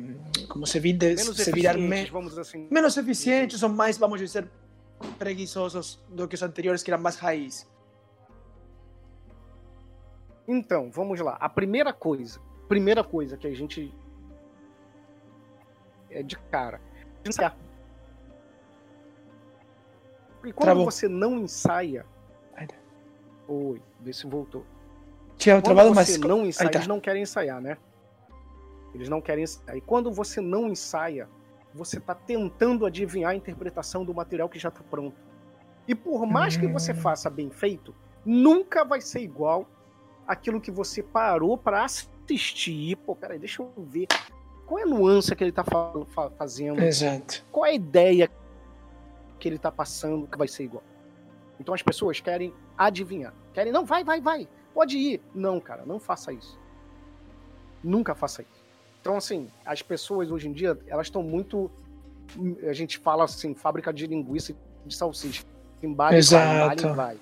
como 0.50 0.68
se, 0.68 0.78
vide, 0.78 1.16
menos 1.16 1.38
se 1.38 1.52
virar 1.54 1.78
me, 1.78 2.12
assim. 2.38 2.68
menos 2.70 2.98
eficientes 2.98 3.64
ou 3.64 3.70
mais, 3.70 3.98
vamos 3.98 4.20
dizer, 4.20 4.46
preguiçosos 5.18 6.04
do 6.10 6.28
que 6.28 6.36
os 6.36 6.44
anteriores 6.44 6.84
que 6.84 6.92
eram 6.92 7.02
mais 7.02 7.16
raiz. 7.16 7.66
Então, 10.46 10.92
vamos 10.92 11.18
lá. 11.22 11.38
A 11.40 11.48
primeira 11.48 11.94
coisa, 11.94 12.42
primeira 12.68 13.06
coisa 13.06 13.38
que 13.38 13.48
a 13.48 13.56
gente 13.56 13.94
é 16.10 16.22
de 16.22 16.38
cara, 16.38 16.82
ensaiar. 17.26 17.58
E 20.44 20.52
quando 20.52 20.66
Travou. 20.66 20.84
você 20.84 21.08
não 21.08 21.40
ensaia, 21.40 22.06
oi, 23.48 23.82
vê 24.02 24.12
se 24.12 24.28
voltou. 24.28 24.66
Tinha 25.38 25.62
travado, 25.62 25.96
mas 25.96 26.18
não 26.18 26.46
ensaia, 26.46 26.70
tá. 26.70 26.80
eles 26.80 26.88
não 26.88 27.00
querem 27.00 27.24
ensaiar, 27.24 27.62
né? 27.62 27.78
Eles 28.94 29.10
não 29.10 29.22
querem 29.22 29.44
ensaiar. 29.44 29.78
E 29.78 29.82
quando 29.82 30.12
você 30.12 30.40
não 30.40 30.68
ensaia, 30.68 31.28
você 31.74 31.98
está 31.98 32.14
tentando 32.14 32.86
adivinhar 32.86 33.32
a 33.32 33.36
interpretação 33.36 34.06
do 34.06 34.14
material 34.14 34.48
que 34.48 34.60
já 34.60 34.70
está 34.70 34.82
pronto. 34.84 35.16
E 35.88 35.96
por 35.96 36.26
mais 36.26 36.56
que 36.56 36.68
você 36.68 36.92
hum. 36.92 36.96
faça 36.96 37.30
bem 37.30 37.50
feito, 37.50 37.94
nunca 38.26 38.86
vai 38.86 39.02
ser 39.02 39.22
igual 39.22 39.68
aquilo 40.28 40.62
que 40.62 40.72
você 40.72 41.04
parou 41.04 41.58
para 41.58 41.84
assistir. 41.84 42.96
Pô, 42.98 43.16
peraí, 43.16 43.40
deixa 43.40 43.62
eu 43.62 43.72
ver. 43.78 44.08
Qual 44.66 44.80
é 44.80 44.84
a 44.84 44.86
nuance 44.86 45.36
que 45.36 45.44
ele 45.44 45.52
tá 45.52 45.64
fa 45.64 46.30
fazendo? 46.38 46.82
Exato. 46.82 47.44
Qual 47.52 47.66
é 47.66 47.72
a 47.72 47.74
ideia 47.74 48.32
que 49.40 49.48
ele 49.50 49.58
tá 49.58 49.72
passando 49.72 50.28
que 50.28 50.38
vai 50.38 50.48
ser 50.48 50.64
igual? 50.64 50.84
Então 51.60 51.74
as 51.74 51.82
pessoas 51.82 52.20
querem 52.20 52.54
adivinhar. 52.78 53.34
Querem, 53.54 53.74
não, 53.74 53.86
vai, 53.86 54.04
vai, 54.04 54.22
vai. 54.22 54.48
Pode 54.74 54.98
ir. 54.98 55.22
Não, 55.34 55.60
cara, 55.60 55.86
não 55.86 56.00
faça 56.00 56.32
isso. 56.32 56.60
Nunca 57.84 58.16
faça 58.16 58.42
isso. 58.42 58.53
Então, 59.04 59.18
assim, 59.18 59.50
as 59.66 59.82
pessoas 59.82 60.32
hoje 60.32 60.48
em 60.48 60.54
dia, 60.54 60.80
elas 60.88 61.08
estão 61.08 61.22
muito. 61.22 61.70
A 62.66 62.72
gente 62.72 62.98
fala 62.98 63.26
assim, 63.26 63.54
fábrica 63.54 63.92
de 63.92 64.08
linguiça 64.08 64.56
de 64.86 64.96
salsicha. 64.96 65.44
Embale, 65.84 66.16
Exato. 66.16 66.84
Vai, 66.84 66.96
vai. 66.96 67.18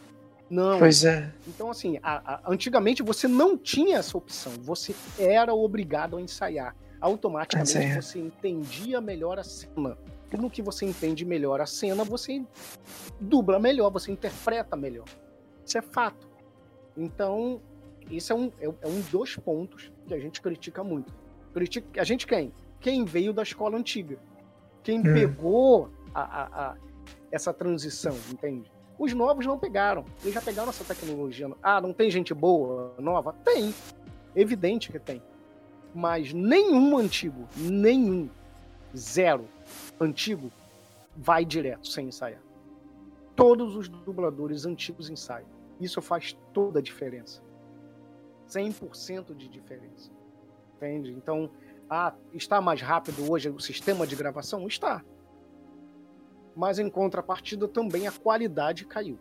Não. 0.48 0.78
Pois 0.78 1.04
é. 1.04 1.34
Então, 1.48 1.72
assim, 1.72 1.98
a, 2.04 2.36
a, 2.36 2.52
antigamente 2.52 3.02
você 3.02 3.28
não 3.28 3.58
tinha 3.58 3.98
essa 3.98 4.16
opção. 4.16 4.52
Você 4.62 4.94
era 5.18 5.56
obrigado 5.56 6.18
a 6.18 6.22
ensaiar. 6.22 6.76
Automaticamente 7.00 7.78
é. 7.78 8.00
você 8.00 8.20
entendia 8.20 9.02
melhor 9.02 9.40
a 9.40 9.44
cena. 9.44 9.98
E 10.32 10.38
no 10.38 10.52
que 10.52 10.62
você 10.62 10.86
entende 10.86 11.26
melhor 11.26 11.62
a 11.62 11.66
cena, 11.66 12.04
você 12.04 12.46
dubla 13.20 13.58
melhor, 13.60 13.90
você 13.90 14.12
interpreta 14.12 14.76
melhor. 14.76 15.08
Isso 15.66 15.80
é 15.80 15.82
fato. 15.82 16.30
Então, 16.96 17.60
isso 18.08 18.32
é 18.32 18.36
um, 18.36 18.52
é, 18.60 18.66
é 18.66 18.88
um 18.88 19.02
dos 19.10 19.36
pontos 19.36 19.92
que 20.06 20.14
a 20.14 20.20
gente 20.20 20.40
critica 20.42 20.84
muito. 20.84 21.21
Critica, 21.54 22.02
a 22.02 22.04
gente 22.04 22.26
quem? 22.26 22.54
Quem 22.80 23.06
veio 23.06 23.34
da 23.34 23.44
escola 23.44 23.78
antiga. 23.78 24.18
Quem 24.84 25.00
hum. 25.00 25.14
pegou 25.14 25.90
a, 26.14 26.22
a, 26.22 26.44
a, 26.72 26.78
essa 27.32 27.54
transição, 27.54 28.18
entende? 28.32 28.72
Os 28.98 29.14
novos 29.14 29.46
não 29.46 29.58
pegaram. 29.58 30.06
Eles 30.22 30.34
já 30.34 30.42
pegaram 30.42 30.70
essa 30.70 30.84
tecnologia. 30.84 31.50
Ah, 31.62 31.82
não 31.82 31.94
tem 31.94 32.10
gente 32.12 32.34
boa, 32.34 32.94
nova? 33.00 33.34
Tem. 33.44 33.74
Evidente 34.36 34.92
que 34.92 35.00
tem. 35.00 35.22
Mas 35.94 36.32
nenhum 36.32 36.98
antigo, 36.98 37.48
nenhum, 37.58 38.30
zero 38.96 39.46
antigo, 40.00 40.52
vai 41.16 41.44
direto 41.44 41.88
sem 41.88 42.08
ensaiar. 42.08 42.42
Todos 43.36 43.76
os 43.76 43.90
dubladores 43.90 44.66
antigos 44.66 45.10
ensaiam. 45.10 45.48
Isso 45.80 46.02
faz 46.02 46.38
toda 46.54 46.80
a 46.80 46.82
diferença. 46.82 47.42
100% 48.48 49.36
de 49.36 49.48
diferença. 49.48 50.12
Entende? 50.82 51.12
Então, 51.12 51.50
ah, 51.90 52.14
está 52.34 52.60
mais 52.60 52.82
rápido 52.82 53.32
hoje 53.32 53.50
o 53.50 53.60
sistema 53.60 54.08
de 54.08 54.16
gravação? 54.16 54.68
Está 54.68 55.04
mas 56.56 56.80
em 56.80 56.90
contrapartida 56.90 57.68
também 57.68 58.08
a 58.08 58.12
qualidade 58.12 58.86
caiu. 58.86 59.20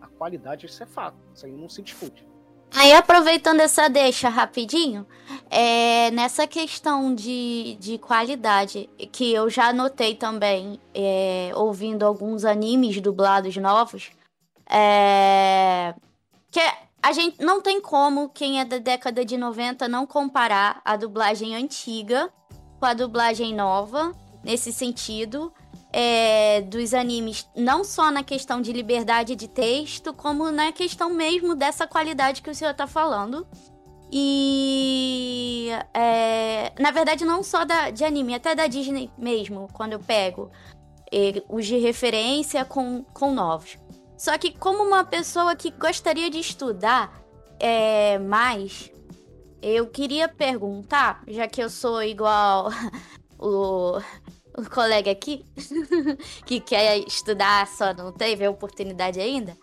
A 0.00 0.06
qualidade, 0.06 0.66
isso 0.66 0.82
é 0.82 0.86
fato, 0.86 1.16
isso 1.34 1.46
aí 1.46 1.52
não 1.52 1.68
se 1.68 1.82
discute. 1.82 2.26
Aí, 2.74 2.92
aproveitando 2.92 3.60
essa 3.60 3.88
deixa 3.88 4.28
rapidinho, 4.28 5.06
é, 5.48 6.10
nessa 6.10 6.46
questão 6.46 7.14
de, 7.14 7.76
de 7.78 7.96
qualidade, 7.96 8.90
que 9.12 9.32
eu 9.32 9.48
já 9.48 9.72
notei 9.72 10.16
também, 10.16 10.80
é, 10.92 11.52
ouvindo 11.54 12.04
alguns 12.04 12.44
animes 12.44 13.00
dublados 13.00 13.56
novos, 13.56 14.10
é, 14.68 15.94
que 16.50 16.60
a 17.02 17.12
gente 17.12 17.40
não 17.42 17.60
tem 17.60 17.80
como, 17.80 18.28
quem 18.28 18.60
é 18.60 18.64
da 18.64 18.78
década 18.78 19.24
de 19.24 19.36
90, 19.36 19.86
não 19.88 20.06
comparar 20.06 20.80
a 20.84 20.96
dublagem 20.96 21.54
antiga 21.54 22.32
com 22.78 22.86
a 22.86 22.94
dublagem 22.94 23.54
nova, 23.54 24.12
nesse 24.42 24.72
sentido 24.72 25.52
é, 25.92 26.60
dos 26.62 26.92
animes, 26.92 27.48
não 27.56 27.82
só 27.82 28.10
na 28.10 28.22
questão 28.22 28.60
de 28.60 28.72
liberdade 28.72 29.34
de 29.34 29.48
texto, 29.48 30.12
como 30.12 30.50
na 30.50 30.72
questão 30.72 31.10
mesmo 31.10 31.54
dessa 31.54 31.86
qualidade 31.86 32.42
que 32.42 32.50
o 32.50 32.54
senhor 32.54 32.72
está 32.72 32.86
falando. 32.86 33.46
E 34.12 35.68
é, 35.94 36.72
na 36.78 36.90
verdade, 36.90 37.24
não 37.24 37.42
só 37.42 37.64
da, 37.64 37.90
de 37.90 38.04
anime, 38.04 38.34
até 38.34 38.54
da 38.54 38.66
Disney 38.66 39.10
mesmo, 39.16 39.68
quando 39.72 39.94
eu 39.94 39.98
pego 39.98 40.50
é, 41.12 41.42
os 41.48 41.66
de 41.66 41.78
referência 41.78 42.64
com, 42.64 43.04
com 43.12 43.32
novos. 43.32 43.78
Só 44.16 44.36
que, 44.38 44.50
como 44.50 44.82
uma 44.82 45.04
pessoa 45.04 45.54
que 45.54 45.70
gostaria 45.70 46.30
de 46.30 46.38
estudar 46.38 47.12
é, 47.60 48.18
mais, 48.18 48.90
eu 49.60 49.86
queria 49.86 50.28
perguntar, 50.28 51.22
já 51.28 51.46
que 51.46 51.62
eu 51.62 51.68
sou 51.68 52.02
igual 52.02 52.70
o 53.38 54.00
um 54.58 54.64
colega 54.64 55.10
aqui 55.10 55.44
que 56.46 56.60
quer 56.60 56.98
estudar, 57.00 57.66
só 57.66 57.92
não 57.92 58.10
teve 58.10 58.44
a 58.44 58.50
oportunidade 58.50 59.20
ainda. 59.20 59.56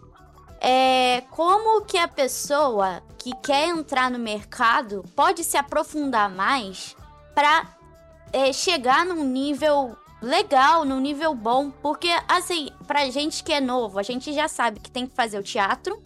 É 0.62 1.22
como 1.32 1.84
que 1.84 1.98
a 1.98 2.08
pessoa 2.08 3.02
que 3.18 3.36
quer 3.38 3.68
entrar 3.68 4.10
no 4.10 4.20
mercado 4.20 5.04
pode 5.16 5.44
se 5.44 5.58
aprofundar 5.58 6.30
mais 6.30 6.96
para 7.34 7.68
é, 8.32 8.54
chegar 8.54 9.06
num 9.06 9.24
nível 9.24 9.98
legal, 10.24 10.86
num 10.86 11.00
nível 11.00 11.36
bom. 11.36 11.70
Porque, 11.70 12.10
assim, 12.28 12.70
pra 12.88 13.10
gente 13.10 13.44
que 13.44 13.54
é 13.54 13.60
novo, 13.62 14.00
a 14.00 14.04
gente 14.04 14.34
já 14.34 14.48
sabe 14.48 14.80
que 14.80 14.90
tem 14.90 15.06
que 15.06 15.16
fazer 15.16 15.38
o 15.38 15.44
teatro, 15.44 16.02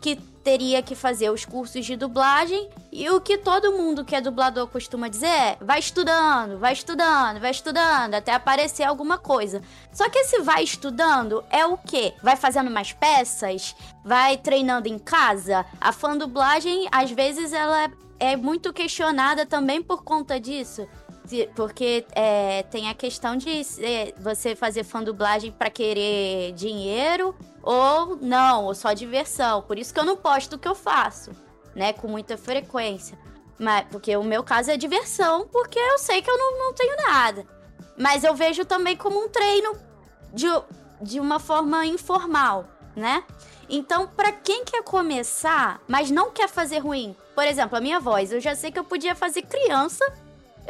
que 0.00 0.16
teria 0.42 0.82
que 0.82 0.94
fazer 0.94 1.30
os 1.30 1.44
cursos 1.44 1.84
de 1.84 1.96
dublagem. 1.96 2.68
E 2.90 3.08
o 3.10 3.20
que 3.20 3.38
todo 3.38 3.72
mundo 3.72 4.04
que 4.04 4.16
é 4.16 4.20
dublador 4.20 4.66
costuma 4.66 5.08
dizer 5.08 5.26
é: 5.26 5.56
vai 5.60 5.78
estudando, 5.78 6.58
vai 6.58 6.72
estudando, 6.72 7.40
vai 7.40 7.50
estudando, 7.50 8.14
até 8.14 8.32
aparecer 8.32 8.82
alguma 8.82 9.18
coisa. 9.18 9.62
Só 9.92 10.08
que 10.08 10.18
esse 10.18 10.40
vai 10.40 10.64
estudando 10.64 11.44
é 11.50 11.64
o 11.64 11.76
quê? 11.76 12.14
Vai 12.22 12.36
fazendo 12.36 12.70
mais 12.70 12.92
peças? 12.92 13.74
Vai 14.04 14.36
treinando 14.36 14.88
em 14.88 14.98
casa? 14.98 15.64
A 15.80 15.92
fã 15.92 16.16
dublagem, 16.16 16.88
às 16.90 17.10
vezes, 17.10 17.52
ela 17.52 17.84
é 17.84 17.90
muito 18.36 18.72
questionada 18.72 19.46
também 19.46 19.82
por 19.82 20.04
conta 20.04 20.38
disso. 20.38 20.86
Porque 21.54 22.04
é, 22.12 22.64
tem 22.64 22.88
a 22.88 22.94
questão 22.94 23.36
de 23.36 23.62
é, 23.78 24.12
você 24.18 24.54
fazer 24.56 24.84
fã 24.84 25.02
dublagem 25.02 25.52
para 25.52 25.70
querer 25.70 26.52
dinheiro 26.52 27.34
ou 27.62 28.16
não, 28.16 28.64
ou 28.64 28.74
só 28.74 28.92
diversão. 28.92 29.62
Por 29.62 29.78
isso 29.78 29.94
que 29.94 30.00
eu 30.00 30.04
não 30.04 30.16
posto 30.16 30.56
o 30.56 30.58
que 30.58 30.68
eu 30.68 30.74
faço, 30.74 31.30
né? 31.74 31.92
Com 31.92 32.08
muita 32.08 32.36
frequência. 32.36 33.18
Mas, 33.58 33.86
porque 33.90 34.16
o 34.16 34.24
meu 34.24 34.42
caso 34.42 34.70
é 34.70 34.76
diversão, 34.76 35.46
porque 35.46 35.78
eu 35.78 35.98
sei 35.98 36.20
que 36.22 36.30
eu 36.30 36.36
não, 36.36 36.58
não 36.58 36.74
tenho 36.74 36.96
nada. 36.96 37.46
Mas 37.96 38.24
eu 38.24 38.34
vejo 38.34 38.64
também 38.64 38.96
como 38.96 39.22
um 39.22 39.28
treino 39.28 39.76
de, 40.32 40.46
de 41.02 41.20
uma 41.20 41.38
forma 41.38 41.84
informal, 41.86 42.66
né? 42.96 43.22
Então, 43.70 44.06
para 44.06 44.32
quem 44.32 44.64
quer 44.64 44.82
começar, 44.82 45.80
mas 45.86 46.10
não 46.10 46.30
quer 46.30 46.48
fazer 46.48 46.80
ruim, 46.80 47.16
por 47.34 47.44
exemplo, 47.44 47.78
a 47.78 47.80
minha 47.80 48.00
voz, 48.00 48.32
eu 48.32 48.40
já 48.40 48.54
sei 48.54 48.70
que 48.70 48.78
eu 48.78 48.84
podia 48.84 49.14
fazer 49.14 49.42
criança 49.42 50.04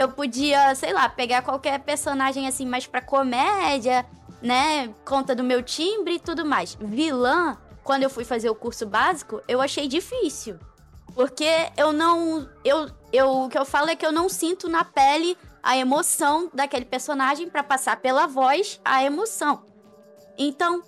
eu 0.01 0.09
podia, 0.09 0.74
sei 0.74 0.94
lá, 0.94 1.11
pegar 1.11 1.42
qualquer 1.42 1.78
personagem 1.80 2.46
assim 2.48 2.64
mais 2.64 2.86
pra 2.86 3.03
comédia, 3.03 4.07
né? 4.40 4.88
Conta 5.05 5.34
do 5.34 5.44
meu 5.44 5.62
timbre 5.62 6.14
e 6.14 6.18
tudo 6.18 6.42
mais. 6.42 6.74
Vilã, 6.80 7.59
quando 7.84 8.05
eu 8.05 8.09
fui 8.09 8.24
fazer 8.24 8.48
o 8.48 8.55
curso 8.55 8.86
básico, 8.86 9.42
eu 9.46 9.61
achei 9.61 9.86
difícil. 9.86 10.59
Porque 11.14 11.46
eu 11.76 11.92
não. 11.92 12.48
Eu, 12.64 12.90
eu, 13.12 13.42
o 13.42 13.48
que 13.51 13.59
eu 13.59 13.64
falo 13.66 13.90
é 13.90 13.96
que 13.96 14.07
eu 14.07 14.11
não 14.11 14.28
sinto 14.28 14.70
na 14.70 14.84
pele 14.84 15.36
a 15.62 15.76
emoção 15.76 16.51
daquele 16.55 16.86
personagem 16.86 17.51
para 17.51 17.62
passar 17.62 17.96
pela 17.98 18.26
voz 18.26 18.80
a 18.82 19.05
emoção. 19.05 19.64
Então. 20.38 20.82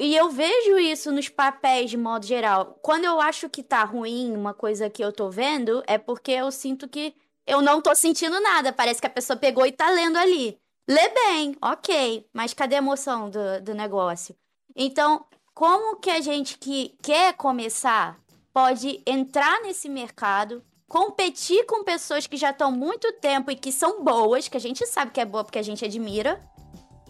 E 0.00 0.16
eu 0.16 0.30
vejo 0.30 0.78
isso 0.78 1.12
nos 1.12 1.28
papéis 1.28 1.90
de 1.90 1.96
modo 1.98 2.24
geral. 2.24 2.78
Quando 2.80 3.04
eu 3.04 3.20
acho 3.20 3.50
que 3.50 3.62
tá 3.62 3.84
ruim 3.84 4.34
uma 4.34 4.54
coisa 4.54 4.88
que 4.88 5.04
eu 5.04 5.12
tô 5.12 5.28
vendo, 5.28 5.82
é 5.86 5.98
porque 5.98 6.32
eu 6.32 6.50
sinto 6.50 6.88
que 6.88 7.14
eu 7.46 7.60
não 7.60 7.82
tô 7.82 7.94
sentindo 7.94 8.40
nada. 8.40 8.72
Parece 8.72 8.98
que 8.98 9.06
a 9.06 9.10
pessoa 9.10 9.36
pegou 9.36 9.66
e 9.66 9.72
tá 9.72 9.90
lendo 9.90 10.16
ali. 10.16 10.58
Lê 10.88 11.06
bem, 11.10 11.54
ok, 11.60 12.26
mas 12.32 12.54
cadê 12.54 12.76
a 12.76 12.78
emoção 12.78 13.28
do, 13.28 13.60
do 13.62 13.74
negócio? 13.74 14.34
Então, 14.74 15.26
como 15.52 16.00
que 16.00 16.08
a 16.08 16.22
gente 16.22 16.56
que 16.56 16.96
quer 17.02 17.34
começar 17.34 18.18
pode 18.54 19.02
entrar 19.06 19.60
nesse 19.60 19.86
mercado, 19.86 20.64
competir 20.88 21.66
com 21.66 21.84
pessoas 21.84 22.26
que 22.26 22.38
já 22.38 22.52
estão 22.52 22.72
muito 22.72 23.12
tempo 23.20 23.50
e 23.50 23.54
que 23.54 23.70
são 23.70 24.02
boas, 24.02 24.48
que 24.48 24.56
a 24.56 24.60
gente 24.60 24.86
sabe 24.86 25.10
que 25.10 25.20
é 25.20 25.26
boa 25.26 25.44
porque 25.44 25.58
a 25.58 25.62
gente 25.62 25.84
admira, 25.84 26.42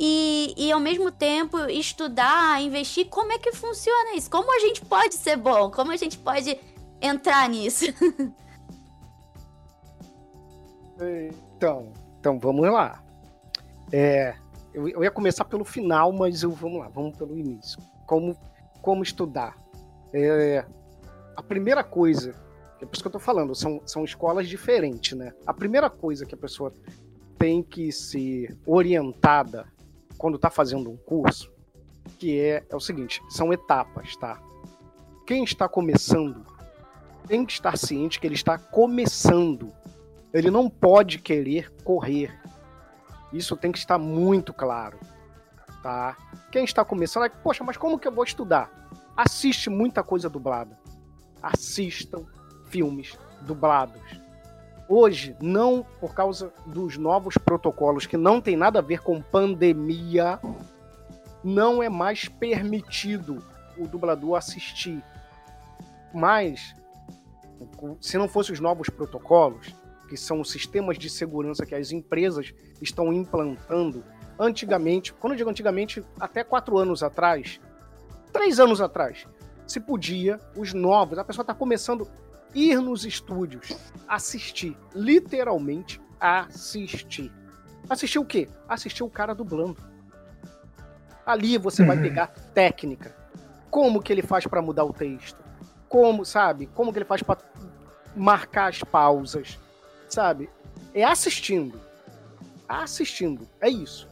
e, 0.03 0.55
e 0.57 0.72
ao 0.72 0.80
mesmo 0.80 1.12
tempo 1.12 1.59
estudar, 1.66 2.62
investir 2.62 3.07
como 3.11 3.32
é 3.32 3.38
que 3.38 3.53
funciona 3.53 4.14
isso, 4.16 4.30
como 4.30 4.51
a 4.51 4.59
gente 4.61 4.82
pode 4.82 5.14
ser 5.14 5.36
bom, 5.36 5.70
como 5.70 5.92
a 5.92 5.96
gente 5.96 6.16
pode 6.16 6.59
entrar 7.03 7.46
nisso. 7.48 7.84
Então, 11.57 11.94
então 12.18 12.38
vamos 12.38 12.70
lá. 12.70 13.03
É, 13.90 14.34
eu, 14.74 14.86
eu, 14.86 15.03
ia 15.03 15.11
começar 15.11 15.46
pelo 15.46 15.64
final, 15.64 16.12
mas 16.12 16.42
eu, 16.42 16.51
vamos 16.51 16.78
lá, 16.78 16.88
vamos 16.88 17.16
pelo 17.16 17.38
início. 17.38 17.80
Como, 18.07 18.36
como 18.82 19.03
estudar? 19.03 19.57
É, 20.12 20.62
a 21.34 21.42
primeira 21.42 21.82
coisa, 21.82 22.34
é 22.82 22.84
por 22.84 22.92
isso 22.92 23.03
que 23.03 23.09
eu 23.09 23.12
tô 23.12 23.18
falando, 23.18 23.55
são, 23.55 23.80
são 23.86 24.05
escolas 24.05 24.46
diferentes, 24.46 25.16
né? 25.16 25.32
A 25.46 25.55
primeira 25.55 25.88
coisa 25.88 26.26
que 26.26 26.34
a 26.34 26.38
pessoa 26.38 26.70
tem 27.38 27.62
que 27.62 27.90
ser 27.90 28.55
orientada 28.66 29.66
quando 30.20 30.36
está 30.36 30.50
fazendo 30.50 30.90
um 30.90 30.96
curso, 30.96 31.52
que 32.18 32.38
é, 32.38 32.64
é 32.68 32.76
o 32.76 32.80
seguinte, 32.80 33.22
são 33.28 33.52
etapas, 33.52 34.14
tá? 34.16 34.40
Quem 35.26 35.42
está 35.42 35.68
começando 35.68 36.44
tem 37.26 37.44
que 37.44 37.52
estar 37.52 37.76
ciente 37.76 38.20
que 38.20 38.26
ele 38.26 38.34
está 38.34 38.58
começando 38.58 39.72
ele 40.32 40.50
não 40.50 40.68
pode 40.68 41.18
querer 41.18 41.72
correr. 41.82 42.38
Isso 43.32 43.56
tem 43.56 43.72
que 43.72 43.78
estar 43.78 43.98
muito 43.98 44.52
claro. 44.52 44.98
Tá? 45.82 46.16
Quem 46.52 46.64
está 46.64 46.84
começando, 46.84 47.24
é, 47.24 47.28
poxa, 47.28 47.64
mas 47.64 47.76
como 47.76 47.98
que 47.98 48.06
eu 48.06 48.12
vou 48.12 48.24
estudar? 48.24 48.70
Assiste 49.16 49.68
muita 49.68 50.02
coisa 50.02 50.28
dublada. 50.28 50.78
Assistam 51.42 52.26
filmes 52.66 53.18
dublados. 53.42 54.19
Hoje, 54.93 55.36
não 55.41 55.86
por 56.01 56.12
causa 56.12 56.53
dos 56.66 56.99
novos 56.99 57.38
protocolos 57.38 58.07
que 58.07 58.16
não 58.16 58.41
tem 58.41 58.57
nada 58.57 58.80
a 58.80 58.82
ver 58.82 59.01
com 59.01 59.22
pandemia, 59.22 60.41
não 61.45 61.80
é 61.80 61.88
mais 61.88 62.26
permitido 62.26 63.41
o 63.78 63.86
dublador 63.86 64.34
assistir. 64.34 65.01
Mas, 66.12 66.74
se 68.01 68.18
não 68.18 68.28
fossem 68.28 68.53
os 68.53 68.59
novos 68.59 68.91
protocolos, 68.91 69.72
que 70.09 70.16
são 70.16 70.41
os 70.41 70.51
sistemas 70.51 70.99
de 70.99 71.09
segurança 71.09 71.64
que 71.64 71.76
as 71.76 71.93
empresas 71.93 72.53
estão 72.82 73.12
implantando. 73.12 74.03
Antigamente, 74.36 75.12
quando 75.12 75.34
eu 75.34 75.36
digo 75.36 75.51
antigamente, 75.51 76.05
até 76.18 76.43
quatro 76.43 76.76
anos 76.76 77.05
atrás, 77.05 77.61
três 78.32 78.59
anos 78.59 78.80
atrás, 78.80 79.24
se 79.68 79.78
podia, 79.78 80.41
os 80.57 80.74
novos, 80.74 81.16
a 81.16 81.24
pessoa 81.24 81.45
está 81.45 81.55
começando 81.55 82.11
ir 82.55 82.80
nos 82.80 83.05
estúdios, 83.05 83.76
assistir, 84.09 84.76
literalmente 84.94 86.01
assistir. 86.18 87.32
Assistir 87.88 88.18
o 88.18 88.24
quê? 88.24 88.48
Assistir 88.68 89.03
o 89.03 89.11
cara 89.11 89.34
dublando. 89.34 89.76
Ali 91.26 91.59
você 91.59 91.82
uhum. 91.82 91.88
vai 91.88 92.01
pegar 92.01 92.28
técnica. 92.55 93.14
Como 93.70 94.03
que 94.03 94.12
ele 94.12 94.22
faz 94.22 94.46
para 94.46 94.62
mudar 94.62 94.84
o 94.84 94.92
texto? 94.92 95.38
Como, 95.88 96.24
sabe? 96.24 96.66
Como 96.66 96.92
que 96.92 96.98
ele 96.98 97.05
faz 97.05 97.22
para 97.22 97.38
marcar 98.16 98.68
as 98.68 98.82
pausas? 98.82 99.59
sabe? 100.12 100.51
É 100.94 101.05
assistindo. 101.05 101.80
Assistindo. 102.68 103.48
É 103.61 103.68
isso. 103.68 104.09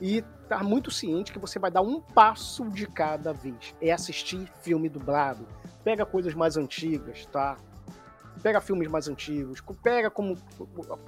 E 0.00 0.22
tá 0.48 0.62
muito 0.62 0.90
ciente 0.90 1.32
que 1.32 1.38
você 1.38 1.58
vai 1.58 1.70
dar 1.70 1.82
um 1.82 2.00
passo 2.00 2.68
de 2.70 2.86
cada 2.86 3.32
vez. 3.32 3.74
É 3.80 3.92
assistir 3.92 4.50
filme 4.62 4.88
dublado. 4.88 5.46
Pega 5.84 6.04
coisas 6.04 6.34
mais 6.34 6.56
antigas, 6.56 7.26
tá? 7.26 7.56
Pega 8.42 8.60
filmes 8.60 8.88
mais 8.88 9.08
antigos, 9.08 9.60
pega 9.82 10.10
como 10.10 10.36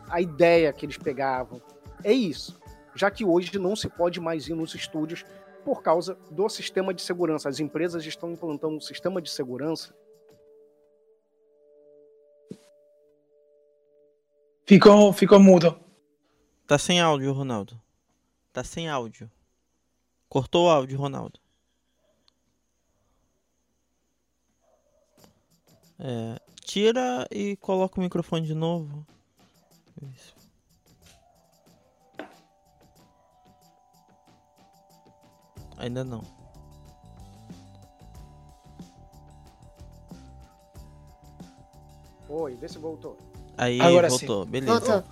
a 0.08 0.20
ideia 0.20 0.72
que 0.72 0.84
eles 0.86 0.96
pegavam. 0.96 1.60
É 2.02 2.12
isso. 2.12 2.60
Já 2.94 3.10
que 3.10 3.24
hoje 3.24 3.58
não 3.58 3.74
se 3.74 3.88
pode 3.88 4.20
mais 4.20 4.48
ir 4.48 4.54
nos 4.54 4.74
estúdios 4.74 5.24
por 5.64 5.82
causa 5.82 6.16
do 6.30 6.48
sistema 6.48 6.92
de 6.92 7.02
segurança. 7.02 7.48
As 7.48 7.60
empresas 7.60 8.04
estão 8.04 8.30
implantando 8.30 8.76
um 8.76 8.80
sistema 8.80 9.20
de 9.20 9.30
segurança 9.30 9.94
Ficou, 14.66 15.12
ficou 15.12 15.38
mudo. 15.38 15.78
Tá 16.66 16.78
sem 16.78 16.98
áudio, 16.98 17.32
Ronaldo. 17.32 17.78
Tá 18.50 18.64
sem 18.64 18.88
áudio. 18.88 19.30
Cortou 20.26 20.66
o 20.66 20.70
áudio, 20.70 20.98
Ronaldo. 20.98 21.38
É, 25.98 26.40
tira 26.64 27.28
e 27.30 27.56
coloca 27.56 28.00
o 28.00 28.02
microfone 28.02 28.46
de 28.46 28.54
novo. 28.54 29.06
Isso. 30.02 30.34
Ainda 35.76 36.02
não. 36.02 36.22
Oi, 42.28 42.54
vê 42.54 42.68
se 42.68 42.78
voltou. 42.78 43.18
Aí 43.56 43.80
Agora 43.80 44.08
voltou, 44.08 44.44
sim. 44.44 44.50
beleza. 44.50 44.80
Voltou. 44.80 45.04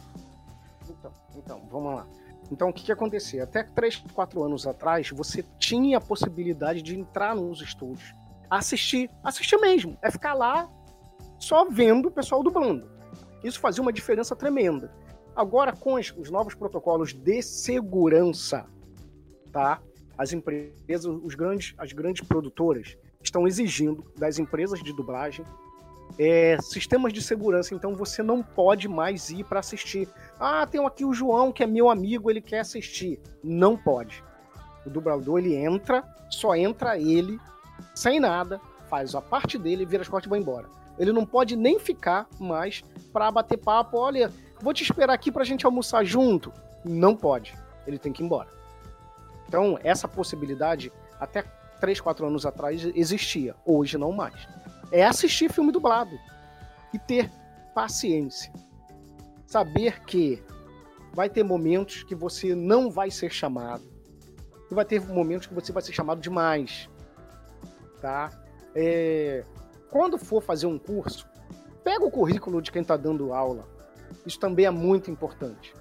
Então, 0.88 1.12
então, 1.36 1.68
vamos 1.70 1.94
lá. 1.94 2.06
Então, 2.50 2.70
o 2.70 2.72
que, 2.72 2.84
que 2.84 2.92
acontecia? 2.92 3.44
Até 3.44 3.62
3, 3.62 3.96
4 4.12 4.42
anos 4.42 4.66
atrás, 4.66 5.10
você 5.10 5.44
tinha 5.58 5.98
a 5.98 6.00
possibilidade 6.00 6.82
de 6.82 6.98
entrar 6.98 7.34
nos 7.34 7.60
estúdios, 7.60 8.14
assistir, 8.50 9.10
assistir 9.22 9.56
mesmo. 9.58 9.96
É 10.02 10.10
ficar 10.10 10.34
lá 10.34 10.68
só 11.42 11.64
vendo 11.64 12.06
o 12.06 12.10
pessoal 12.10 12.42
dublando. 12.42 12.88
Isso 13.42 13.58
fazia 13.58 13.82
uma 13.82 13.92
diferença 13.92 14.36
tremenda. 14.36 14.92
Agora, 15.34 15.72
com 15.72 15.94
os, 15.94 16.14
os 16.16 16.30
novos 16.30 16.54
protocolos 16.54 17.12
de 17.12 17.42
segurança, 17.42 18.66
tá? 19.50 19.80
As 20.16 20.32
empresas, 20.32 21.04
os 21.04 21.34
grandes, 21.34 21.74
as 21.76 21.92
grandes 21.92 22.26
produtoras 22.26 22.96
estão 23.20 23.46
exigindo 23.46 24.04
das 24.16 24.38
empresas 24.38 24.80
de 24.82 24.92
dublagem 24.92 25.44
é, 26.18 26.58
sistemas 26.60 27.12
de 27.12 27.22
segurança, 27.22 27.74
então 27.74 27.96
você 27.96 28.22
não 28.22 28.42
pode 28.42 28.86
mais 28.86 29.30
ir 29.30 29.44
para 29.44 29.60
assistir. 29.60 30.08
Ah, 30.38 30.64
tem 30.66 30.84
aqui 30.86 31.04
o 31.04 31.14
João 31.14 31.50
que 31.50 31.64
é 31.64 31.66
meu 31.66 31.90
amigo, 31.90 32.30
ele 32.30 32.40
quer 32.40 32.60
assistir. 32.60 33.18
Não 33.42 33.76
pode. 33.76 34.22
O 34.86 34.90
dublador 34.90 35.38
ele 35.38 35.56
entra, 35.56 36.04
só 36.30 36.54
entra 36.54 36.98
ele, 36.98 37.40
sem 37.94 38.20
nada, 38.20 38.60
faz 38.88 39.14
a 39.14 39.20
parte 39.20 39.58
dele, 39.58 39.86
vira 39.86 40.02
as 40.02 40.08
costas 40.08 40.26
e 40.26 40.30
vai 40.30 40.38
embora. 40.38 40.81
Ele 40.98 41.12
não 41.12 41.24
pode 41.24 41.56
nem 41.56 41.78
ficar 41.78 42.28
mais 42.38 42.82
para 43.12 43.30
bater 43.30 43.56
papo. 43.56 43.96
Olha, 43.98 44.30
vou 44.60 44.72
te 44.72 44.82
esperar 44.82 45.12
aqui 45.12 45.30
pra 45.30 45.44
gente 45.44 45.66
almoçar 45.66 46.04
junto. 46.04 46.52
Não 46.84 47.16
pode. 47.16 47.54
Ele 47.86 47.98
tem 47.98 48.12
que 48.12 48.22
ir 48.22 48.26
embora. 48.26 48.48
Então, 49.48 49.78
essa 49.82 50.08
possibilidade, 50.08 50.92
até 51.20 51.42
3, 51.80 52.00
4 52.00 52.26
anos 52.26 52.46
atrás, 52.46 52.84
existia. 52.94 53.54
Hoje, 53.66 53.98
não 53.98 54.12
mais. 54.12 54.46
É 54.90 55.04
assistir 55.04 55.50
filme 55.50 55.72
dublado. 55.72 56.18
E 56.92 56.98
ter 56.98 57.30
paciência. 57.74 58.52
Saber 59.46 60.02
que 60.04 60.42
vai 61.12 61.28
ter 61.28 61.42
momentos 61.42 62.02
que 62.02 62.14
você 62.14 62.54
não 62.54 62.90
vai 62.90 63.10
ser 63.10 63.30
chamado. 63.30 63.84
E 64.70 64.74
vai 64.74 64.84
ter 64.84 65.00
momentos 65.00 65.46
que 65.46 65.54
você 65.54 65.72
vai 65.72 65.82
ser 65.82 65.92
chamado 65.92 66.20
demais. 66.20 66.88
Tá? 68.00 68.30
É, 68.74 69.44
quando 69.92 70.16
for 70.16 70.42
fazer 70.42 70.66
um 70.66 70.78
curso, 70.78 71.28
pega 71.84 72.02
o 72.02 72.10
currículo 72.10 72.62
de 72.62 72.72
quem 72.72 72.80
está 72.80 72.96
dando 72.96 73.34
aula. 73.34 73.68
Isso 74.24 74.40
também 74.40 74.64
é 74.64 74.70
muito 74.70 75.10
importante. 75.10 75.74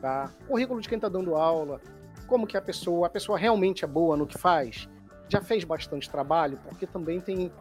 Tá? 0.00 0.30
Currículo 0.48 0.80
de 0.80 0.88
quem 0.88 0.96
está 0.96 1.10
dando 1.10 1.36
aula, 1.36 1.78
como 2.26 2.46
que 2.46 2.56
a 2.56 2.62
pessoa, 2.62 3.06
a 3.06 3.10
pessoa 3.10 3.38
realmente 3.38 3.84
é 3.84 3.86
boa 3.86 4.16
no 4.16 4.26
que 4.26 4.38
faz, 4.38 4.88
já 5.28 5.42
fez 5.42 5.62
bastante 5.62 6.08
trabalho, 6.08 6.58
porque 6.64 6.86
também 6.86 7.20
tem, 7.20 7.52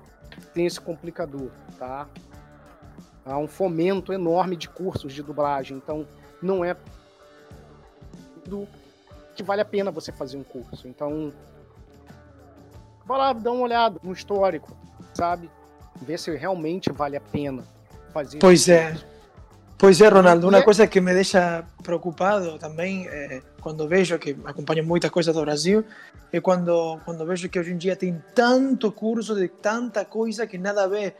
tem 0.53 0.65
esse 0.65 0.79
complicador, 0.79 1.51
tá? 1.77 2.07
Há 3.25 3.37
um 3.37 3.47
fomento 3.47 4.13
enorme 4.13 4.55
de 4.55 4.69
cursos 4.69 5.13
de 5.13 5.21
dublagem, 5.21 5.77
então 5.77 6.07
não 6.41 6.63
é 6.63 6.77
do 8.45 8.67
que 9.35 9.43
vale 9.43 9.61
a 9.61 9.65
pena 9.65 9.91
você 9.91 10.11
fazer 10.11 10.37
um 10.37 10.43
curso. 10.43 10.87
Então, 10.87 11.33
vai 13.05 13.17
lá, 13.17 13.33
dá 13.33 13.51
uma 13.51 13.63
olhada 13.63 13.99
no 14.01 14.13
histórico, 14.13 14.75
sabe? 15.13 15.49
Ver 16.03 16.19
se 16.19 16.35
realmente 16.35 16.91
vale 16.91 17.17
a 17.17 17.21
pena 17.21 17.63
fazer 18.13 18.39
Pois 18.39 18.61
isso. 18.61 18.71
é. 18.71 18.95
Pois 19.77 19.99
é, 19.99 20.07
Ronaldo, 20.07 20.47
uma 20.47 20.63
coisa 20.63 20.87
que 20.87 21.01
me 21.01 21.13
deixa 21.13 21.65
preocupado 21.83 22.57
também, 22.57 23.05
é, 23.09 23.41
quando 23.59 23.85
vejo 23.87 24.17
que 24.17 24.37
acompanho 24.45 24.85
muitas 24.85 25.11
coisas 25.11 25.35
do 25.35 25.41
Brasil, 25.41 25.83
é 26.31 26.39
quando, 26.39 26.99
quando 27.03 27.25
vejo 27.25 27.49
que 27.49 27.59
hoje 27.59 27.73
em 27.73 27.77
dia 27.77 27.95
tem 27.95 28.23
tanto 28.33 28.91
curso 28.91 29.35
de 29.35 29.49
tanta 29.49 30.05
coisa 30.05 30.47
que 30.47 30.57
nada 30.57 30.85
a 30.85 30.87
ver. 30.87 31.15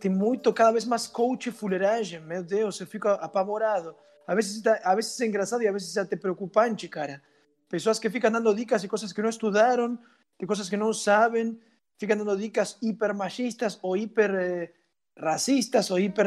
Tem 0.00 0.10
muito, 0.10 0.52
cada 0.52 0.72
vez 0.72 0.84
mais 0.84 1.06
coach 1.06 1.50
fuleiragem, 1.52 2.20
meu 2.20 2.42
Deus, 2.42 2.80
eu 2.80 2.86
fico 2.86 3.06
apavorado. 3.08 3.94
Às 4.26 4.34
vezes, 4.34 4.62
às 4.66 4.94
vezes 4.96 5.20
é 5.20 5.26
engraçado 5.26 5.62
e 5.62 5.68
às 5.68 5.72
vezes 5.72 5.96
é 5.96 6.00
até 6.00 6.16
preocupante, 6.16 6.88
cara. 6.88 7.22
Pessoas 7.68 7.98
que 7.98 8.10
ficam 8.10 8.30
dando 8.30 8.52
dicas 8.54 8.82
de 8.82 8.88
coisas 8.88 9.12
que 9.12 9.22
não 9.22 9.28
estudaram, 9.28 9.98
de 10.40 10.46
coisas 10.46 10.68
que 10.68 10.76
não 10.76 10.92
sabem, 10.92 11.58
fican 11.98 12.18
dando 12.18 12.36
dicas 12.36 12.78
hiper 12.80 13.14
machistas 13.14 13.78
o 13.82 13.96
hiper 13.96 14.34
eh, 14.34 14.72
racistas 15.16 15.90
o 15.90 15.98
hiper, 15.98 16.26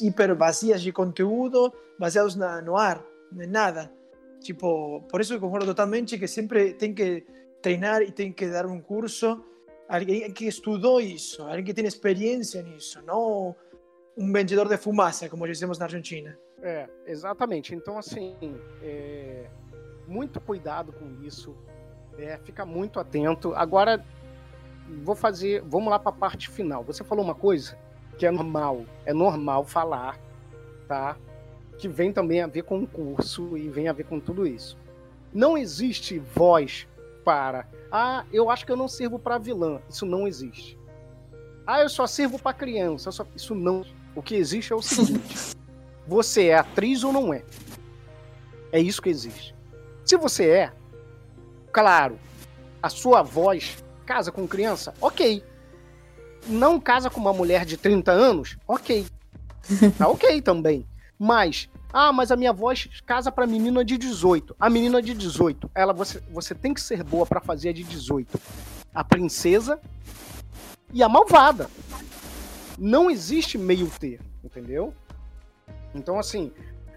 hiper 0.00 0.34
vacías 0.36 0.82
de 0.82 0.92
conteúdo 0.92 1.72
baseados 1.98 2.36
na, 2.36 2.62
no 2.62 2.76
ar, 2.76 3.04
nada. 3.32 3.92
Tipo, 4.40 5.02
por 5.10 5.20
eso 5.20 5.40
concordo 5.40 5.66
totalmente 5.66 6.16
que 6.16 6.28
sempre 6.28 6.74
tem 6.74 6.94
que 6.94 7.26
treinar 7.60 8.02
e 8.02 8.12
tem 8.12 8.32
que 8.32 8.46
dar 8.46 8.66
um 8.66 8.80
curso 8.80 9.44
alguém 9.88 10.30
que 10.32 10.46
estudou 10.46 11.00
isso, 11.00 11.42
alguém 11.42 11.64
que 11.64 11.74
tem 11.74 11.86
experiência 11.86 12.62
nisso, 12.62 13.02
não 13.02 13.56
um 14.16 14.32
vendedor 14.32 14.68
de 14.68 14.76
fumaça, 14.76 15.28
como 15.28 15.46
dizemos 15.46 15.78
na 15.78 15.86
Argentina. 15.86 16.38
É, 16.60 16.88
exatamente. 17.06 17.74
Então, 17.74 17.96
assim, 17.96 18.34
é... 18.82 19.46
muito 20.06 20.40
cuidado 20.40 20.92
com 20.92 21.22
isso, 21.22 21.56
é, 22.18 22.36
fica 22.38 22.66
muito 22.66 22.98
atento. 22.98 23.54
Agora, 23.54 24.04
vou 25.02 25.14
fazer, 25.14 25.62
vamos 25.62 25.90
lá 25.90 25.98
para 25.98 26.10
a 26.10 26.14
parte 26.14 26.50
final. 26.50 26.82
Você 26.84 27.04
falou 27.04 27.24
uma 27.24 27.34
coisa 27.34 27.78
que 28.16 28.26
é 28.26 28.30
normal, 28.30 28.84
é 29.04 29.12
normal 29.12 29.64
falar, 29.64 30.18
tá? 30.86 31.16
Que 31.78 31.88
vem 31.88 32.12
também 32.12 32.40
a 32.40 32.46
ver 32.46 32.62
com 32.62 32.82
o 32.82 32.86
curso 32.86 33.56
e 33.56 33.68
vem 33.68 33.88
a 33.88 33.92
ver 33.92 34.04
com 34.04 34.18
tudo 34.18 34.46
isso. 34.46 34.76
Não 35.32 35.56
existe 35.56 36.18
voz 36.18 36.88
para, 37.24 37.68
ah, 37.92 38.24
eu 38.32 38.50
acho 38.50 38.66
que 38.66 38.72
eu 38.72 38.76
não 38.76 38.88
sirvo 38.88 39.18
para 39.18 39.38
vilã. 39.38 39.80
Isso 39.88 40.04
não 40.04 40.26
existe. 40.26 40.78
Ah, 41.66 41.80
eu 41.80 41.88
só 41.88 42.06
sirvo 42.06 42.38
para 42.38 42.56
criança. 42.56 43.12
Só... 43.12 43.26
Isso 43.36 43.54
não. 43.54 43.84
O 44.14 44.22
que 44.22 44.34
existe 44.34 44.72
é 44.72 44.76
o 44.76 44.82
seguinte: 44.82 45.54
você 46.06 46.46
é 46.46 46.58
atriz 46.58 47.04
ou 47.04 47.12
não 47.12 47.32
é? 47.32 47.44
É 48.72 48.80
isso 48.80 49.02
que 49.02 49.10
existe. 49.10 49.54
Se 50.04 50.16
você 50.16 50.48
é, 50.48 50.72
claro, 51.70 52.18
a 52.82 52.88
sua 52.88 53.22
voz 53.22 53.82
Casa 54.08 54.32
com 54.32 54.48
criança? 54.48 54.94
Ok. 55.02 55.44
Não 56.46 56.80
casa 56.80 57.10
com 57.10 57.20
uma 57.20 57.30
mulher 57.34 57.66
de 57.66 57.76
30 57.76 58.10
anos? 58.10 58.56
Ok. 58.66 59.06
Tá 59.98 60.08
ok 60.08 60.40
também. 60.40 60.86
Mas, 61.18 61.68
ah, 61.92 62.10
mas 62.10 62.32
a 62.32 62.36
minha 62.36 62.54
voz 62.54 62.88
casa 63.04 63.30
para 63.30 63.46
menina 63.46 63.84
de 63.84 63.98
18. 63.98 64.56
A 64.58 64.70
menina 64.70 65.02
de 65.02 65.12
18, 65.12 65.70
ela 65.74 65.92
você, 65.92 66.22
você 66.30 66.54
tem 66.54 66.72
que 66.72 66.80
ser 66.80 67.04
boa 67.04 67.26
para 67.26 67.38
fazer 67.38 67.68
a 67.68 67.72
de 67.74 67.84
18. 67.84 68.40
A 68.94 69.04
princesa 69.04 69.78
e 70.90 71.02
a 71.02 71.08
malvada. 71.08 71.68
Não 72.78 73.10
existe 73.10 73.58
meio 73.58 73.90
termo, 73.90 74.24
entendeu? 74.42 74.94
Então 75.94 76.18
assim, 76.18 76.50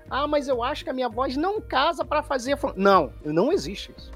ah, 0.09 0.27
mas 0.27 0.47
eu 0.47 0.63
acho 0.63 0.85
que 0.85 0.89
a 0.89 0.93
minha 0.93 1.09
voz 1.09 1.35
não 1.35 1.59
casa 1.59 2.05
para 2.05 2.23
fazer. 2.23 2.57
Não, 2.77 3.11
não 3.25 3.51
existe 3.51 3.93
isso. 3.97 4.11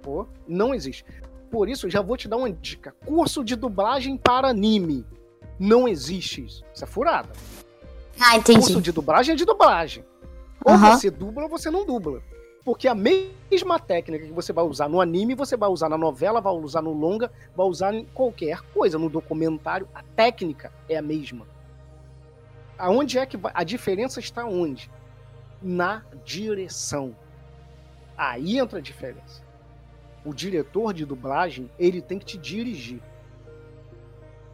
Pô, 0.00 0.28
não 0.46 0.72
existe. 0.72 1.04
Por 1.52 1.68
isso, 1.68 1.90
já 1.90 2.00
vou 2.00 2.16
te 2.16 2.26
dar 2.26 2.38
uma 2.38 2.50
dica. 2.50 2.96
Curso 3.04 3.44
de 3.44 3.54
dublagem 3.54 4.16
para 4.16 4.48
anime. 4.48 5.04
Não 5.60 5.86
existe 5.86 6.46
isso. 6.46 6.64
Isso 6.74 6.82
é 6.82 6.86
furada. 6.86 7.28
Ah, 8.18 8.38
entendi. 8.38 8.60
Curso 8.60 8.80
de 8.80 8.90
dublagem 8.90 9.34
é 9.34 9.36
de 9.36 9.44
dublagem. 9.44 10.02
Ou 10.64 10.72
uhum. 10.72 10.78
você 10.78 11.10
dubla 11.10 11.42
ou 11.42 11.50
você 11.50 11.70
não 11.70 11.84
dubla. 11.84 12.22
Porque 12.64 12.88
a 12.88 12.94
mesma 12.94 13.78
técnica 13.78 14.24
que 14.24 14.32
você 14.32 14.50
vai 14.50 14.64
usar 14.64 14.88
no 14.88 14.98
anime, 14.98 15.34
você 15.34 15.54
vai 15.54 15.68
usar 15.68 15.90
na 15.90 15.98
novela, 15.98 16.40
vai 16.40 16.54
usar 16.54 16.80
no 16.80 16.94
longa, 16.94 17.30
vai 17.54 17.66
usar 17.66 17.92
em 17.92 18.06
qualquer 18.06 18.62
coisa, 18.72 18.98
no 18.98 19.10
documentário. 19.10 19.86
A 19.94 20.02
técnica 20.02 20.72
é 20.88 20.96
a 20.96 21.02
mesma. 21.02 21.46
Aonde 22.78 23.18
é 23.18 23.26
que 23.26 23.36
vai? 23.36 23.52
a 23.54 23.62
diferença 23.62 24.20
está 24.20 24.46
onde? 24.46 24.90
Na 25.60 26.02
direção. 26.24 27.14
Aí 28.16 28.58
entra 28.58 28.78
a 28.78 28.82
diferença 28.82 29.51
o 30.24 30.32
diretor 30.32 30.92
de 30.92 31.04
dublagem, 31.04 31.70
ele 31.78 32.00
tem 32.00 32.18
que 32.18 32.24
te 32.24 32.38
dirigir. 32.38 33.00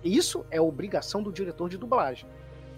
Isso 0.03 0.45
é 0.51 0.61
obrigação 0.61 1.23
do 1.23 1.33
diretor 1.33 1.69
de 1.69 1.77
dublagem. 1.77 2.29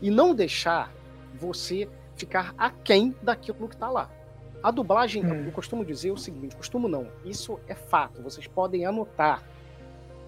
E 0.01 0.11
não 0.11 0.35
deixar 0.35 0.93
você 1.35 1.89
ficar 2.17 2.55
aquém 2.59 3.15
daquilo 3.23 3.69
que 3.69 3.75
está 3.75 3.91
lá. 3.91 4.11
A 4.63 4.71
dublagem, 4.71 5.25
hum. 5.25 5.47
eu 5.47 5.53
costumo 5.53 5.85
dizer 5.85 6.11
o 6.11 6.19
seguinte, 6.19 6.55
costumo 6.57 6.87
não, 6.89 7.09
isso 7.25 7.59
é 7.67 7.75
fato, 7.75 8.23
vocês 8.23 8.47
podem 8.47 8.85
anotar. 8.85 9.43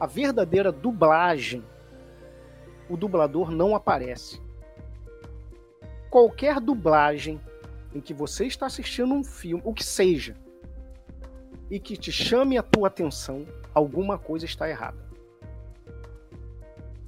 A 0.00 0.06
verdadeira 0.06 0.72
dublagem, 0.72 1.62
o 2.88 2.96
dublador 2.96 3.50
não 3.50 3.74
aparece. 3.74 4.40
Qualquer 6.08 6.60
dublagem 6.60 7.40
em 7.94 8.00
que 8.00 8.14
você 8.14 8.46
está 8.46 8.66
assistindo 8.66 9.12
um 9.12 9.22
filme, 9.22 9.62
o 9.64 9.74
que 9.74 9.84
seja, 9.84 10.34
e 11.72 11.80
que 11.80 11.96
te 11.96 12.12
chame 12.12 12.58
a 12.58 12.62
tua 12.62 12.88
atenção, 12.88 13.46
alguma 13.72 14.18
coisa 14.18 14.44
está 14.44 14.68
errada. 14.68 14.98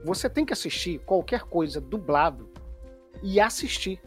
Você 0.02 0.26
tem 0.26 0.42
que 0.42 0.54
assistir 0.54 1.00
qualquer 1.00 1.42
coisa 1.42 1.82
dublado 1.82 2.48
e 3.22 3.38
assistir. 3.38 4.00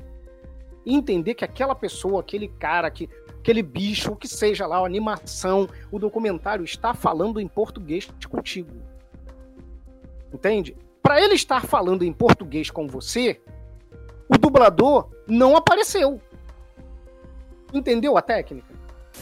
E 0.84 0.96
entender 0.96 1.36
que 1.36 1.46
aquela 1.46 1.76
pessoa, 1.76 2.22
aquele 2.22 2.48
cara, 2.48 2.90
que, 2.90 3.08
aquele 3.38 3.62
bicho, 3.62 4.14
o 4.14 4.16
que 4.16 4.28
seja 4.28 4.66
lá, 4.66 4.78
a 4.78 4.86
animação, 4.86 5.70
o 5.92 6.00
documentário 6.00 6.66
está 6.66 6.92
falando 6.92 7.40
em 7.40 7.48
português 7.48 8.10
contigo. 8.28 8.82
Entende? 10.34 10.76
Para 11.04 11.22
ele 11.22 11.36
estar 11.36 11.68
falando 11.68 12.02
em 12.02 12.12
português 12.12 12.72
com 12.72 12.88
você, 12.88 13.40
o 14.28 14.40
dublador 14.40 15.08
não 15.28 15.56
apareceu. 15.56 16.20
Entendeu 17.72 18.18
a 18.18 18.24
técnica? 18.24 18.77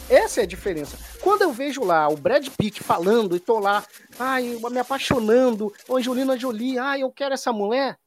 Essa 0.10 0.42
é 0.42 0.44
a 0.44 0.48
diferença. 0.48 0.98
Quando 1.22 1.42
eu 1.42 1.52
vejo 1.52 1.84
lá 1.84 2.08
o 2.08 2.16
Brad 2.16 2.48
Pitt 2.58 2.84
falando 2.84 3.36
e 3.36 3.40
tô 3.40 3.60
lá, 3.60 3.84
ai, 4.20 4.58
me 4.70 4.80
apaixonando, 4.80 5.74
Angelina 5.90 6.38
Jolie, 6.38 6.78
ai, 6.78 7.02
eu 7.02 7.12
quero 7.12 7.34
essa 7.34 7.52
mulher, 7.52 7.98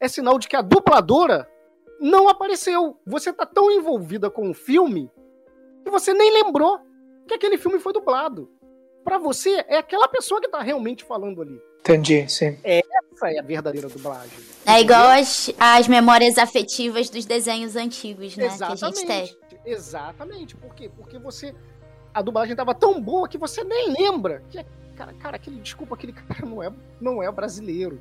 é 0.00 0.08
sinal 0.08 0.38
de 0.38 0.48
que 0.48 0.56
a 0.56 0.62
dubladora 0.62 1.48
não 2.00 2.28
apareceu. 2.28 2.98
Você 3.06 3.32
tá 3.32 3.46
tão 3.46 3.70
envolvida 3.70 4.30
com 4.30 4.50
o 4.50 4.54
filme 4.54 5.10
que 5.84 5.90
você 5.90 6.12
nem 6.12 6.32
lembrou 6.32 6.80
que 7.26 7.34
aquele 7.34 7.58
filme 7.58 7.78
foi 7.78 7.92
dublado. 7.92 8.50
Para 9.04 9.18
você, 9.18 9.64
é 9.68 9.78
aquela 9.78 10.08
pessoa 10.08 10.40
que 10.40 10.48
tá 10.48 10.60
realmente 10.60 11.04
falando 11.04 11.40
ali. 11.40 11.60
Entendi, 11.80 12.28
sim. 12.28 12.58
Essa 12.62 12.98
Essa 13.18 13.32
é 13.32 13.38
a 13.40 13.42
verdadeira 13.42 13.88
dublagem. 13.88 14.38
É 14.64 14.80
igual 14.80 15.08
as, 15.08 15.50
as 15.58 15.88
memórias 15.88 16.38
afetivas 16.38 17.10
dos 17.10 17.24
desenhos 17.24 17.74
antigos, 17.74 18.36
né? 18.36 18.48
Que 18.48 18.62
a 18.62 18.74
gente 18.76 19.06
tem. 19.06 19.36
Exatamente. 19.68 20.56
Por 20.56 20.74
quê? 20.74 20.90
Porque 20.94 21.18
você. 21.18 21.54
A 22.12 22.22
dublagem 22.22 22.56
tava 22.56 22.74
tão 22.74 23.00
boa 23.00 23.28
que 23.28 23.36
você 23.36 23.62
nem 23.62 23.92
lembra. 23.92 24.42
Que, 24.50 24.64
cara, 24.96 25.12
cara, 25.14 25.36
aquele. 25.36 25.60
Desculpa, 25.60 25.94
aquele 25.94 26.12
cara 26.14 26.46
não 26.46 26.62
é, 26.62 26.72
não 27.00 27.22
é 27.22 27.30
brasileiro. 27.30 28.00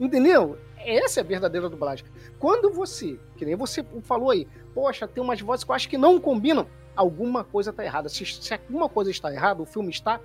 Entendeu? 0.00 0.58
Essa 0.78 1.20
é 1.20 1.22
a 1.22 1.26
verdadeira 1.26 1.68
dublagem. 1.68 2.04
Quando 2.38 2.72
você, 2.72 3.20
que 3.36 3.44
nem 3.44 3.54
você 3.54 3.84
falou 4.02 4.30
aí, 4.30 4.48
poxa, 4.74 5.06
tem 5.06 5.22
umas 5.22 5.40
vozes 5.40 5.64
que 5.64 5.70
eu 5.70 5.74
acho 5.74 5.88
que 5.88 5.98
não 5.98 6.18
combinam, 6.18 6.66
alguma 6.96 7.44
coisa 7.44 7.72
tá 7.72 7.84
errada. 7.84 8.08
Se, 8.08 8.24
se 8.24 8.52
alguma 8.52 8.88
coisa 8.88 9.10
está 9.10 9.32
errada, 9.32 9.62
o 9.62 9.66
filme 9.66 9.90
está 9.90 10.20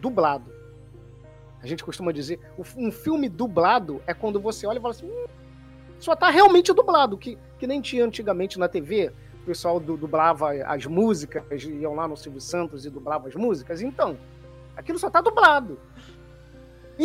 dublado. 0.00 0.50
A 1.62 1.66
gente 1.66 1.84
costuma 1.84 2.12
dizer, 2.12 2.40
um 2.76 2.90
filme 2.90 3.28
dublado 3.28 4.00
é 4.06 4.14
quando 4.14 4.40
você 4.40 4.66
olha 4.66 4.78
e 4.78 4.80
fala 4.80 4.94
assim, 4.94 5.06
hum, 5.06 5.26
só 5.98 6.16
tá 6.16 6.30
realmente 6.30 6.72
dublado, 6.72 7.18
que, 7.18 7.36
que 7.58 7.66
nem 7.66 7.82
tinha 7.82 8.04
antigamente 8.04 8.58
na 8.58 8.68
TV. 8.68 9.12
O 9.50 9.52
pessoal 9.52 9.80
du- 9.80 9.96
dublava 9.96 10.52
as 10.64 10.86
músicas, 10.86 11.42
iam 11.64 11.92
lá 11.92 12.06
no 12.06 12.16
Silvio 12.16 12.40
Santos 12.40 12.86
e 12.86 12.90
dublava 12.90 13.26
as 13.26 13.34
músicas. 13.34 13.82
Então, 13.82 14.16
aquilo 14.76 14.96
só 14.96 15.10
tá 15.10 15.20
dublado. 15.20 15.76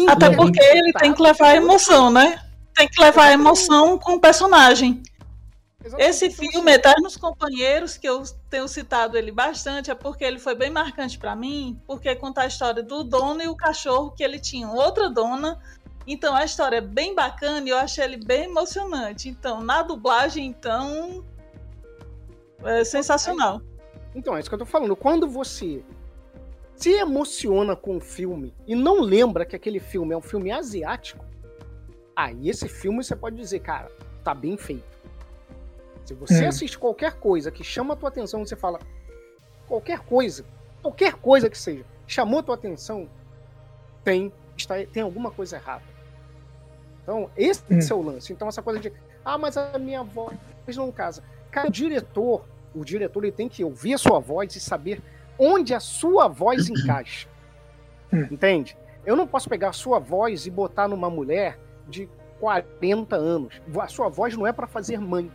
Até 0.07 0.27
Então, 0.27 0.35
porque 0.35 0.63
ele 0.63 0.93
tem 0.93 1.11
que 1.11 1.23
levar 1.23 1.47
a 1.47 1.55
emoção, 1.55 2.11
né? 2.11 2.39
Tem 2.75 2.87
que 2.87 3.01
levar 3.01 3.29
a 3.29 3.31
emoção 3.31 3.97
com 3.97 4.13
o 4.13 4.21
personagem. 4.21 5.01
Exatamente. 5.83 6.07
Esse 6.07 6.25
Então, 6.27 6.51
filme, 6.51 6.71
Eternos 6.71 7.17
Companheiros, 7.17 7.97
que 7.97 8.07
eu 8.07 8.21
tenho 8.47 8.67
citado 8.67 9.17
ele 9.17 9.31
bastante, 9.31 9.89
é 9.89 9.95
porque 9.95 10.23
ele 10.23 10.37
foi 10.37 10.53
bem 10.53 10.69
marcante 10.69 11.17
pra 11.17 11.35
mim, 11.35 11.81
porque 11.87 12.13
conta 12.15 12.41
a 12.41 12.45
história 12.45 12.83
do 12.83 13.03
dono 13.03 13.41
e 13.41 13.47
o 13.47 13.55
cachorro, 13.55 14.11
que 14.11 14.23
ele 14.23 14.37
tinha 14.37 14.69
outra 14.69 15.09
dona. 15.09 15.59
Então 16.05 16.35
a 16.35 16.45
história 16.45 16.77
é 16.77 16.81
bem 16.81 17.15
bacana 17.15 17.65
e 17.67 17.71
eu 17.71 17.77
achei 17.79 18.03
ele 18.03 18.17
bem 18.23 18.43
emocionante. 18.43 19.29
Então, 19.29 19.61
na 19.61 19.81
dublagem, 19.81 20.45
então. 20.45 21.25
É 22.65 22.83
sensacional. 22.83 23.61
Então, 24.13 24.35
é 24.35 24.39
isso 24.39 24.49
que 24.49 24.55
eu 24.55 24.59
tô 24.59 24.65
falando. 24.65 24.95
Quando 24.95 25.27
você 25.27 25.83
se 26.75 26.91
emociona 26.91 27.75
com 27.75 27.97
o 27.97 27.99
filme 28.01 28.53
e 28.67 28.75
não 28.75 28.99
lembra 29.01 29.45
que 29.45 29.55
aquele 29.55 29.79
filme 29.79 30.13
é 30.13 30.17
um 30.17 30.21
filme 30.21 30.51
asiático, 30.51 31.23
aí 32.15 32.49
esse 32.49 32.67
filme 32.67 33.03
você 33.03 33.15
pode 33.15 33.35
dizer, 33.35 33.59
cara, 33.59 33.89
tá 34.23 34.33
bem 34.33 34.57
feito. 34.57 34.95
Se 36.05 36.13
você 36.13 36.45
Hum. 36.45 36.49
assiste 36.49 36.77
qualquer 36.77 37.13
coisa 37.15 37.51
que 37.51 37.63
chama 37.63 37.93
a 37.93 37.97
tua 37.97 38.09
atenção, 38.09 38.45
você 38.45 38.55
fala 38.55 38.79
qualquer 39.67 39.99
coisa, 39.99 40.45
qualquer 40.81 41.13
coisa 41.15 41.49
que 41.49 41.57
seja, 41.57 41.83
chamou 42.05 42.39
a 42.39 42.43
tua 42.43 42.55
atenção, 42.55 43.09
tem, 44.03 44.31
está, 44.55 44.75
tem 44.85 45.01
alguma 45.01 45.31
coisa 45.31 45.55
errada. 45.55 45.83
Então, 47.01 47.29
esse 47.35 47.91
é 47.91 47.95
o 47.95 48.01
lance. 48.01 48.31
Então, 48.33 48.47
essa 48.47 48.61
coisa 48.61 48.79
de, 48.79 48.91
ah, 49.23 49.37
mas 49.37 49.57
a 49.57 49.77
minha 49.79 50.03
voz 50.03 50.37
não 50.75 50.91
casa. 50.91 51.23
Cara, 51.51 51.67
o 51.67 51.71
diretor, 51.71 52.43
o 52.75 52.83
diretor 52.83 53.23
ele 53.23 53.31
tem 53.31 53.47
que 53.49 53.63
ouvir 53.63 53.93
a 53.93 53.97
sua 53.97 54.19
voz 54.19 54.55
e 54.55 54.59
saber 54.59 55.01
onde 55.39 55.73
a 55.73 55.79
sua 55.79 56.27
voz 56.27 56.69
encaixa. 56.69 57.27
Hum. 58.13 58.27
Entende? 58.31 58.77
Eu 59.05 59.15
não 59.15 59.27
posso 59.27 59.47
pegar 59.49 59.69
a 59.69 59.73
sua 59.73 59.99
voz 59.99 60.45
e 60.45 60.51
botar 60.51 60.87
numa 60.87 61.09
mulher 61.09 61.59
de 61.87 62.09
40 62.39 63.15
anos. 63.15 63.61
A 63.79 63.87
sua 63.87 64.09
voz 64.09 64.35
não 64.35 64.45
é 64.45 64.51
para 64.51 64.67
fazer 64.67 64.99
mãe. 64.99 65.31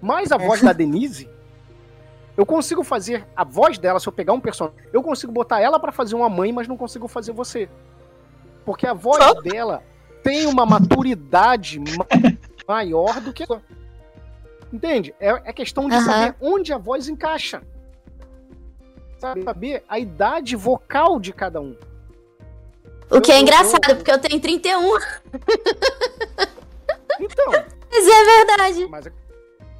Mas 0.00 0.30
a 0.30 0.36
voz 0.36 0.60
da 0.62 0.72
Denise, 0.72 1.28
eu 2.36 2.44
consigo 2.44 2.84
fazer 2.84 3.26
a 3.34 3.44
voz 3.44 3.78
dela, 3.78 3.98
se 3.98 4.06
eu 4.08 4.12
pegar 4.12 4.32
um 4.32 4.40
personagem, 4.40 4.78
eu 4.92 5.02
consigo 5.02 5.32
botar 5.32 5.60
ela 5.60 5.80
para 5.80 5.90
fazer 5.90 6.14
uma 6.14 6.28
mãe, 6.28 6.52
mas 6.52 6.68
não 6.68 6.76
consigo 6.76 7.08
fazer 7.08 7.32
você. 7.32 7.68
Porque 8.64 8.86
a 8.86 8.92
voz 8.92 9.18
dela 9.42 9.82
tem 10.22 10.46
uma 10.46 10.66
maturidade 10.66 11.78
ma- 11.78 12.06
maior 12.68 13.20
do 13.20 13.32
que 13.32 13.42
a 13.42 13.46
sua. 13.46 13.62
Entende? 14.76 15.14
É, 15.18 15.28
é 15.30 15.52
questão 15.54 15.88
de 15.88 15.94
Aham. 15.94 16.04
saber 16.04 16.34
onde 16.38 16.70
a 16.70 16.76
voz 16.76 17.08
encaixa. 17.08 17.62
Sabe? 19.18 19.42
Saber 19.42 19.82
a 19.88 19.98
idade 19.98 20.54
vocal 20.54 21.18
de 21.18 21.32
cada 21.32 21.62
um. 21.62 21.74
O 23.10 23.18
que 23.22 23.30
Eu- 23.30 23.36
é 23.36 23.38
eu- 23.38 23.42
engraçado, 23.42 23.88
eu- 23.88 23.96
porque 23.96 24.10
eu 24.10 24.18
tenho 24.20 24.38
31, 24.38 24.98
Então, 27.18 27.46
mas 27.90 28.06
é 28.06 28.44
verdade. 28.44 28.86
mas 28.88 29.08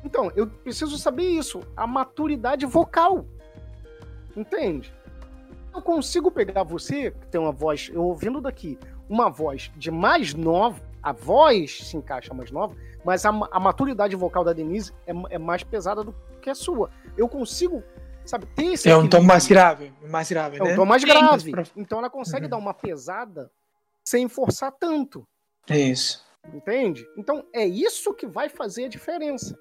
então, 0.02 0.32
eu 0.34 0.46
preciso 0.46 0.96
saber 0.96 1.24
isso, 1.24 1.60
a 1.76 1.86
maturidade 1.86 2.64
vocal. 2.64 3.26
Entende? 4.34 4.94
Eu 5.74 5.82
consigo 5.82 6.30
pegar 6.30 6.62
você, 6.62 7.10
que 7.10 7.26
tem 7.26 7.38
uma 7.40 7.52
voz, 7.52 7.90
eu 7.92 8.02
ouvindo 8.02 8.40
daqui, 8.40 8.78
uma 9.10 9.28
voz 9.28 9.70
de 9.76 9.90
mais 9.90 10.32
nova, 10.32 10.80
a 11.08 11.12
voz 11.12 11.78
se 11.88 11.96
encaixa 11.96 12.34
mais 12.34 12.50
nova, 12.50 12.74
mas 13.04 13.24
a, 13.24 13.30
a 13.30 13.60
maturidade 13.60 14.16
vocal 14.16 14.42
da 14.42 14.52
Denise 14.52 14.92
é, 15.06 15.12
é 15.30 15.38
mais 15.38 15.62
pesada 15.62 16.02
do 16.02 16.12
que 16.42 16.50
a 16.50 16.54
sua. 16.54 16.90
Eu 17.16 17.28
consigo, 17.28 17.80
sabe, 18.24 18.44
ter 18.56 18.72
esse 18.72 18.88
É 18.88 18.96
um 18.96 19.08
tom 19.08 19.22
mais 19.22 19.46
grave, 19.46 19.92
mais 20.08 20.28
grave, 20.28 20.58
É 20.58 20.62
um 20.62 20.66
né? 20.66 20.74
tom 20.74 20.84
mais 20.84 21.04
grave. 21.04 21.52
Então 21.76 22.00
ela 22.00 22.10
consegue 22.10 22.46
Uhum. 22.46 22.50
dar 22.50 22.56
uma 22.56 22.74
pesada 22.74 23.48
sem 24.04 24.28
forçar 24.28 24.72
tanto. 24.72 25.24
Isso. 25.70 26.24
Entende? 26.52 27.06
Então 27.16 27.44
é 27.52 27.64
isso 27.64 28.12
que 28.12 28.26
vai 28.26 28.48
fazer 28.48 28.86
a 28.86 28.88
diferença. 28.88 29.56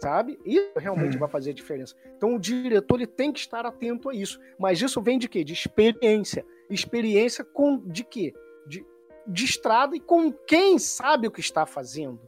Sabe? 0.00 0.38
Isso 0.44 0.72
realmente 0.76 1.16
Hum. 1.16 1.20
vai 1.20 1.28
fazer 1.28 1.50
a 1.50 1.54
diferença. 1.54 1.94
Então 2.16 2.34
o 2.34 2.38
diretor 2.38 2.96
ele 2.96 3.06
tem 3.06 3.32
que 3.32 3.38
estar 3.38 3.64
atento 3.64 4.10
a 4.10 4.14
isso. 4.14 4.38
Mas 4.58 4.82
isso 4.82 5.00
vem 5.00 5.18
de 5.18 5.28
quê? 5.28 5.44
De 5.44 5.52
experiência. 5.54 6.44
Experiência 6.68 7.42
com 7.44 7.78
de 7.78 8.02
quê? 8.04 8.34
De, 8.66 8.84
de 9.26 9.44
estrada 9.44 9.96
e 9.96 10.00
com 10.00 10.32
quem 10.32 10.78
sabe 10.78 11.26
o 11.26 11.30
que 11.30 11.40
está 11.40 11.64
fazendo. 11.66 12.20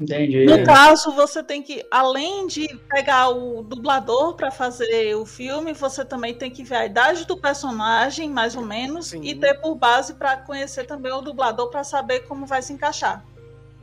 Entendi. 0.00 0.44
No 0.44 0.64
caso, 0.64 1.12
você 1.12 1.40
tem 1.40 1.62
que, 1.62 1.86
além 1.88 2.48
de 2.48 2.66
pegar 2.88 3.28
o 3.28 3.62
dublador 3.62 4.34
para 4.34 4.50
fazer 4.50 5.14
o 5.14 5.24
filme, 5.24 5.72
você 5.72 6.04
também 6.04 6.34
tem 6.34 6.50
que 6.50 6.64
ver 6.64 6.74
a 6.74 6.86
idade 6.86 7.24
do 7.26 7.36
personagem, 7.36 8.28
mais 8.28 8.56
ou 8.56 8.62
menos, 8.62 9.06
Sim. 9.08 9.22
e 9.22 9.36
ter 9.36 9.54
por 9.60 9.76
base 9.76 10.14
para 10.14 10.36
conhecer 10.38 10.84
também 10.84 11.12
o 11.12 11.20
dublador 11.20 11.70
para 11.70 11.84
saber 11.84 12.20
como 12.26 12.44
vai 12.44 12.60
se 12.60 12.72
encaixar. 12.72 13.24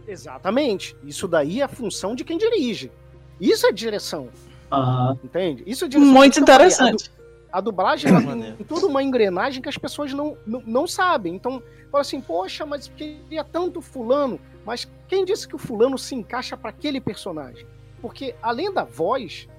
Exatamente. 0.06 0.96
Isso 1.04 1.28
daí 1.30 1.62
é 1.62 1.64
a 1.64 1.68
função 1.70 2.14
de 2.14 2.26
quem 2.26 2.38
dirige. 2.38 2.92
Isso 3.40 3.66
é 3.66 3.72
direção. 3.72 4.28
Aham. 4.70 5.18
Entende? 5.24 5.64
Isso 5.66 5.86
é 5.86 5.88
direção. 5.88 6.12
Muito 6.14 6.36
du- 6.36 6.42
interessante. 6.42 7.10
A 7.52 7.60
dublagem 7.60 8.10
ela 8.10 8.20
tem, 8.20 8.28
Maneiro. 8.30 8.56
tem 8.58 8.66
toda 8.66 8.88
uma 8.88 9.04
engrenagem 9.04 9.62
que 9.62 9.68
as 9.70 9.78
pessoas 9.78 10.14
não, 10.14 10.38
não, 10.48 10.62
não 10.66 10.88
sabem. 10.88 11.36
Então, 11.36 11.62
fala 11.92 12.02
assim, 12.02 12.22
poxa, 12.22 12.66
mas 12.66 12.88
queria 12.88 13.44
tanto 13.44 13.82
fulano. 13.82 14.40
Mas 14.66 14.90
quem 15.08 15.26
disse 15.26 15.48
que 15.48 15.56
o 15.56 15.60
fulano 15.60 15.98
se 15.98 16.16
encaixa 16.16 16.56
para 16.56 16.70
aquele 16.70 17.02
personagem? 17.02 17.66
Porque, 18.02 18.34
além 18.42 18.72
da 18.74 18.84
voz, 18.86 19.50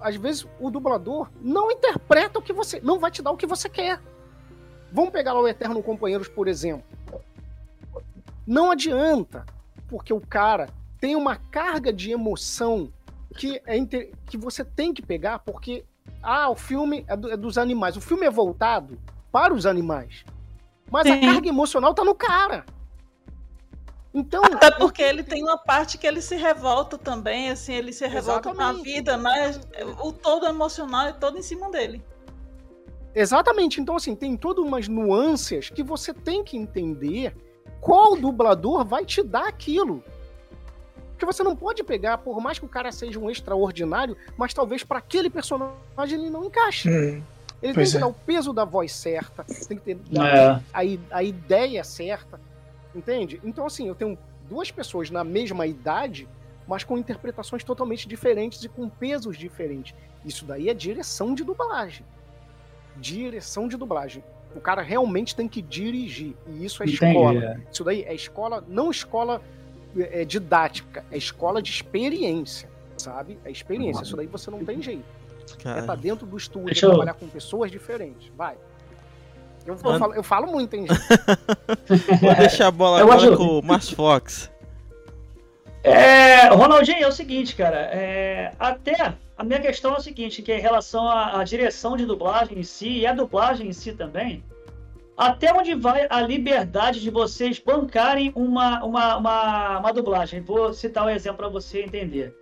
às 0.00 0.16
vezes 0.16 0.46
o 0.58 0.70
dublador 0.70 1.28
não 1.40 1.70
interpreta 1.70 2.38
o 2.38 2.42
que 2.42 2.52
você. 2.52 2.80
não 2.80 2.98
vai 2.98 3.10
te 3.10 3.20
dar 3.20 3.30
o 3.32 3.36
que 3.36 3.46
você 3.46 3.68
quer. 3.68 4.00
Vamos 4.90 5.10
pegar 5.10 5.34
lá 5.34 5.40
o 5.40 5.48
Eterno 5.48 5.82
Companheiros, 5.82 6.28
por 6.28 6.48
exemplo. 6.48 6.84
Não 8.46 8.70
adianta, 8.70 9.44
porque 9.88 10.12
o 10.12 10.20
cara 10.20 10.68
tem 11.00 11.14
uma 11.14 11.36
carga 11.36 11.92
de 11.92 12.10
emoção 12.10 12.90
que, 13.36 13.60
é 13.66 13.76
inte- 13.76 14.10
que 14.26 14.38
você 14.38 14.64
tem 14.64 14.94
que 14.94 15.02
pegar, 15.02 15.40
porque 15.40 15.84
ah, 16.22 16.50
o 16.50 16.56
filme 16.56 17.04
é, 17.08 17.16
do- 17.16 17.30
é 17.30 17.36
dos 17.36 17.58
animais. 17.58 17.96
O 17.96 18.00
filme 18.00 18.26
é 18.26 18.30
voltado 18.30 18.98
para 19.30 19.52
os 19.54 19.66
animais. 19.66 20.24
Mas 20.90 21.06
a 21.06 21.14
Sim. 21.14 21.20
carga 21.20 21.48
emocional 21.48 21.94
tá 21.94 22.04
no 22.04 22.14
cara. 22.14 22.64
Então. 24.12 24.42
Até 24.42 24.70
porque 24.70 25.02
ele 25.02 25.22
tem 25.22 25.42
uma 25.42 25.58
parte 25.58 25.98
que 25.98 26.06
ele 26.06 26.22
se 26.22 26.34
revolta 26.34 26.96
também, 26.96 27.50
assim, 27.50 27.74
ele 27.74 27.92
se 27.92 28.06
revolta 28.06 28.54
com 28.54 28.60
a 28.62 28.72
vida, 28.72 29.16
né? 29.16 29.60
O 30.02 30.12
todo 30.12 30.46
emocional 30.46 31.06
é 31.06 31.12
todo 31.12 31.38
em 31.38 31.42
cima 31.42 31.70
dele. 31.70 32.02
Exatamente. 33.14 33.80
Então, 33.80 33.96
assim, 33.96 34.14
tem 34.14 34.36
todas 34.36 34.64
umas 34.64 34.88
nuances 34.88 35.70
que 35.70 35.82
você 35.82 36.12
tem 36.14 36.42
que 36.42 36.56
entender 36.56 37.36
qual 37.80 38.16
dublador 38.16 38.84
vai 38.84 39.04
te 39.04 39.22
dar 39.22 39.46
aquilo. 39.46 40.02
Porque 41.18 41.26
você 41.26 41.42
não 41.42 41.56
pode 41.56 41.82
pegar, 41.82 42.18
por 42.18 42.40
mais 42.40 42.60
que 42.60 42.64
o 42.64 42.68
cara 42.68 42.92
seja 42.92 43.18
um 43.18 43.28
extraordinário, 43.28 44.16
mas 44.36 44.54
talvez 44.54 44.84
para 44.84 44.98
aquele 44.98 45.28
personagem 45.28 46.16
ele 46.20 46.30
não 46.30 46.44
encaixe. 46.44 46.88
Hum, 46.88 46.92
Ele 47.60 47.72
tem 47.72 47.74
Pois 47.74 47.90
que 47.90 47.96
é. 47.96 48.00
dar 48.00 48.06
o 48.06 48.14
peso 48.14 48.52
da 48.52 48.64
voz 48.64 48.92
certa, 48.92 49.42
tem 49.66 49.76
que 49.76 49.82
ter 49.82 49.98
É. 50.16 50.60
a, 50.72 51.16
a 51.18 51.22
ideia 51.24 51.82
certa, 51.82 52.40
entende? 52.94 53.40
Então, 53.42 53.66
assim, 53.66 53.88
eu 53.88 53.96
tenho 53.96 54.16
duas 54.48 54.70
pessoas 54.70 55.10
na 55.10 55.24
mesma 55.24 55.66
idade, 55.66 56.28
mas 56.68 56.84
com 56.84 56.96
interpretações 56.96 57.64
totalmente 57.64 58.06
diferentes 58.06 58.62
e 58.62 58.68
com 58.68 58.88
pesos 58.88 59.36
diferentes. 59.36 59.96
Isso 60.24 60.44
daí 60.44 60.68
é 60.68 60.74
direção 60.74 61.34
de 61.34 61.42
dublagem. 61.42 62.06
Direção 62.96 63.66
de 63.66 63.76
dublagem. 63.76 64.22
O 64.54 64.60
cara 64.60 64.82
realmente 64.82 65.34
tem 65.34 65.48
que 65.48 65.60
dirigir. 65.60 66.36
E 66.46 66.64
isso 66.64 66.80
é 66.82 66.86
escola. 66.86 67.34
Entendi. 67.34 67.66
Isso 67.72 67.82
daí 67.82 68.02
é 68.04 68.14
escola, 68.14 68.64
não 68.68 68.88
escola 68.90 69.42
é, 69.96 70.24
didática, 70.24 71.04
é 71.10 71.16
escola 71.16 71.60
de 71.62 71.70
experiência, 71.70 72.68
sabe? 72.96 73.38
É 73.44 73.50
experiência. 73.50 74.02
Isso 74.02 74.16
daí 74.16 74.26
você 74.26 74.50
não 74.50 74.64
tem 74.64 74.80
jeito. 74.82 75.04
É 75.60 75.62
Cara, 75.62 75.80
estar 75.80 75.96
dentro 75.96 76.26
do 76.26 76.36
estúdio, 76.36 76.66
Deixa 76.66 76.86
eu- 76.86 76.90
trabalhar 76.90 77.14
com 77.14 77.26
pessoas 77.28 77.70
diferentes. 77.70 78.30
Vai. 78.36 78.56
Eu, 79.66 79.74
eu 79.74 79.98
falo, 79.98 80.14
eu 80.14 80.22
falo 80.22 80.46
muito, 80.46 80.74
hein, 80.74 80.86
gente? 80.86 82.20
Vou 82.20 82.34
deixar 82.34 82.68
a 82.68 82.70
bola 82.70 83.00
Eu 83.00 83.12
agora 83.12 83.36
com 83.36 83.58
o 83.58 83.62
Márcio 83.62 83.96
Fox. 83.96 84.50
É, 85.82 86.48
Ronaldinho, 86.48 87.04
é 87.04 87.06
o 87.06 87.12
seguinte, 87.12 87.54
cara. 87.54 87.76
é, 87.92 88.52
até 88.58 89.14
a 89.36 89.44
minha 89.44 89.60
questão 89.60 89.94
é 89.94 89.98
o 89.98 90.00
seguinte, 90.00 90.42
que 90.42 90.50
é 90.50 90.58
em 90.58 90.60
relação 90.62 91.08
à, 91.08 91.40
à 91.40 91.44
direção 91.44 91.96
de 91.96 92.04
dublagem 92.04 92.58
em 92.58 92.62
si 92.62 92.88
e 92.98 93.06
a 93.06 93.12
dublagem 93.12 93.68
em 93.68 93.72
si 93.72 93.92
também. 93.92 94.42
Até 95.18 95.52
onde 95.52 95.74
vai 95.74 96.06
a 96.08 96.20
liberdade 96.20 97.00
de 97.00 97.10
vocês 97.10 97.58
bancarem 97.58 98.32
uma, 98.36 98.84
uma, 98.84 99.16
uma, 99.16 99.78
uma 99.80 99.92
dublagem? 99.92 100.40
Vou 100.40 100.72
citar 100.72 101.04
um 101.04 101.10
exemplo 101.10 101.38
para 101.38 101.48
você 101.48 101.82
entender. 101.82 102.32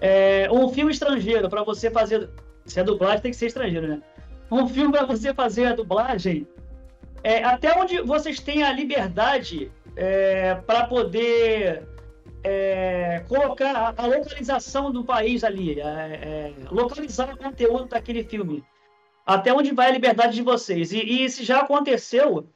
É, 0.00 0.48
um 0.50 0.70
filme 0.70 0.90
estrangeiro, 0.90 1.50
para 1.50 1.62
você 1.62 1.90
fazer. 1.90 2.30
Se 2.64 2.80
é 2.80 2.82
dublagem, 2.82 3.20
tem 3.20 3.30
que 3.30 3.36
ser 3.36 3.48
estrangeiro, 3.48 3.86
né? 3.86 4.02
Um 4.50 4.66
filme 4.66 4.90
para 4.90 5.04
você 5.04 5.34
fazer 5.34 5.66
a 5.66 5.74
dublagem. 5.74 6.48
É, 7.22 7.44
até 7.44 7.78
onde 7.78 8.00
vocês 8.00 8.40
têm 8.40 8.62
a 8.62 8.72
liberdade 8.72 9.70
para 10.66 10.84
poder 10.86 11.86
é, 12.42 13.22
colocar 13.28 13.94
a, 13.98 14.02
a 14.02 14.06
localização 14.06 14.90
do 14.90 15.04
país 15.04 15.44
ali, 15.44 15.80
é, 15.80 15.84
é, 15.84 16.52
localizar 16.70 17.34
o 17.34 17.36
conteúdo 17.36 17.86
daquele 17.86 18.24
filme. 18.24 18.64
Até 19.28 19.52
onde 19.52 19.74
vai 19.74 19.88
a 19.88 19.92
liberdade 19.92 20.34
de 20.34 20.42
vocês? 20.42 20.92
E, 20.92 21.24
e 21.24 21.28
se 21.28 21.44
já 21.44 21.60
aconteceu 21.60 22.48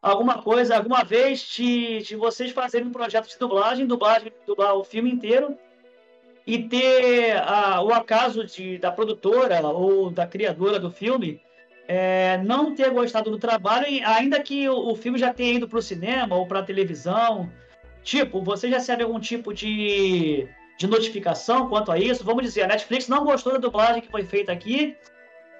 alguma 0.00 0.42
coisa, 0.42 0.76
alguma 0.76 1.02
vez, 1.02 1.40
de, 1.40 2.02
de 2.02 2.14
vocês 2.14 2.52
fazerem 2.52 2.86
um 2.86 2.92
projeto 2.92 3.28
de 3.28 3.38
dublagem, 3.38 3.86
dublagem, 3.86 4.32
dublar 4.46 4.74
o 4.74 4.84
filme 4.84 5.10
inteiro, 5.10 5.56
e 6.46 6.58
ter 6.68 7.36
a, 7.38 7.82
o 7.82 7.92
acaso 7.92 8.44
de, 8.44 8.78
da 8.78 8.92
produtora 8.92 9.60
ou 9.66 10.10
da 10.10 10.26
criadora 10.26 10.78
do 10.78 10.90
filme 10.90 11.40
é, 11.88 12.38
não 12.44 12.74
ter 12.74 12.90
gostado 12.90 13.30
do 13.30 13.38
trabalho, 13.38 13.86
ainda 14.04 14.40
que 14.40 14.68
o, 14.68 14.92
o 14.92 14.94
filme 14.94 15.18
já 15.18 15.32
tenha 15.32 15.54
ido 15.54 15.68
para 15.68 15.78
o 15.78 15.82
cinema 15.82 16.36
ou 16.36 16.46
para 16.46 16.60
a 16.60 16.64
televisão, 16.64 17.50
Tipo, 18.04 18.42
você 18.42 18.68
já 18.68 18.76
recebe 18.76 19.02
algum 19.02 19.18
tipo 19.18 19.54
de, 19.54 20.46
de 20.78 20.86
notificação 20.86 21.70
quanto 21.70 21.90
a 21.90 21.98
isso? 21.98 22.22
Vamos 22.22 22.42
dizer, 22.42 22.62
a 22.62 22.66
Netflix 22.66 23.08
não 23.08 23.24
gostou 23.24 23.54
da 23.54 23.58
dublagem 23.58 24.02
que 24.02 24.10
foi 24.10 24.22
feita 24.22 24.52
aqui, 24.52 24.94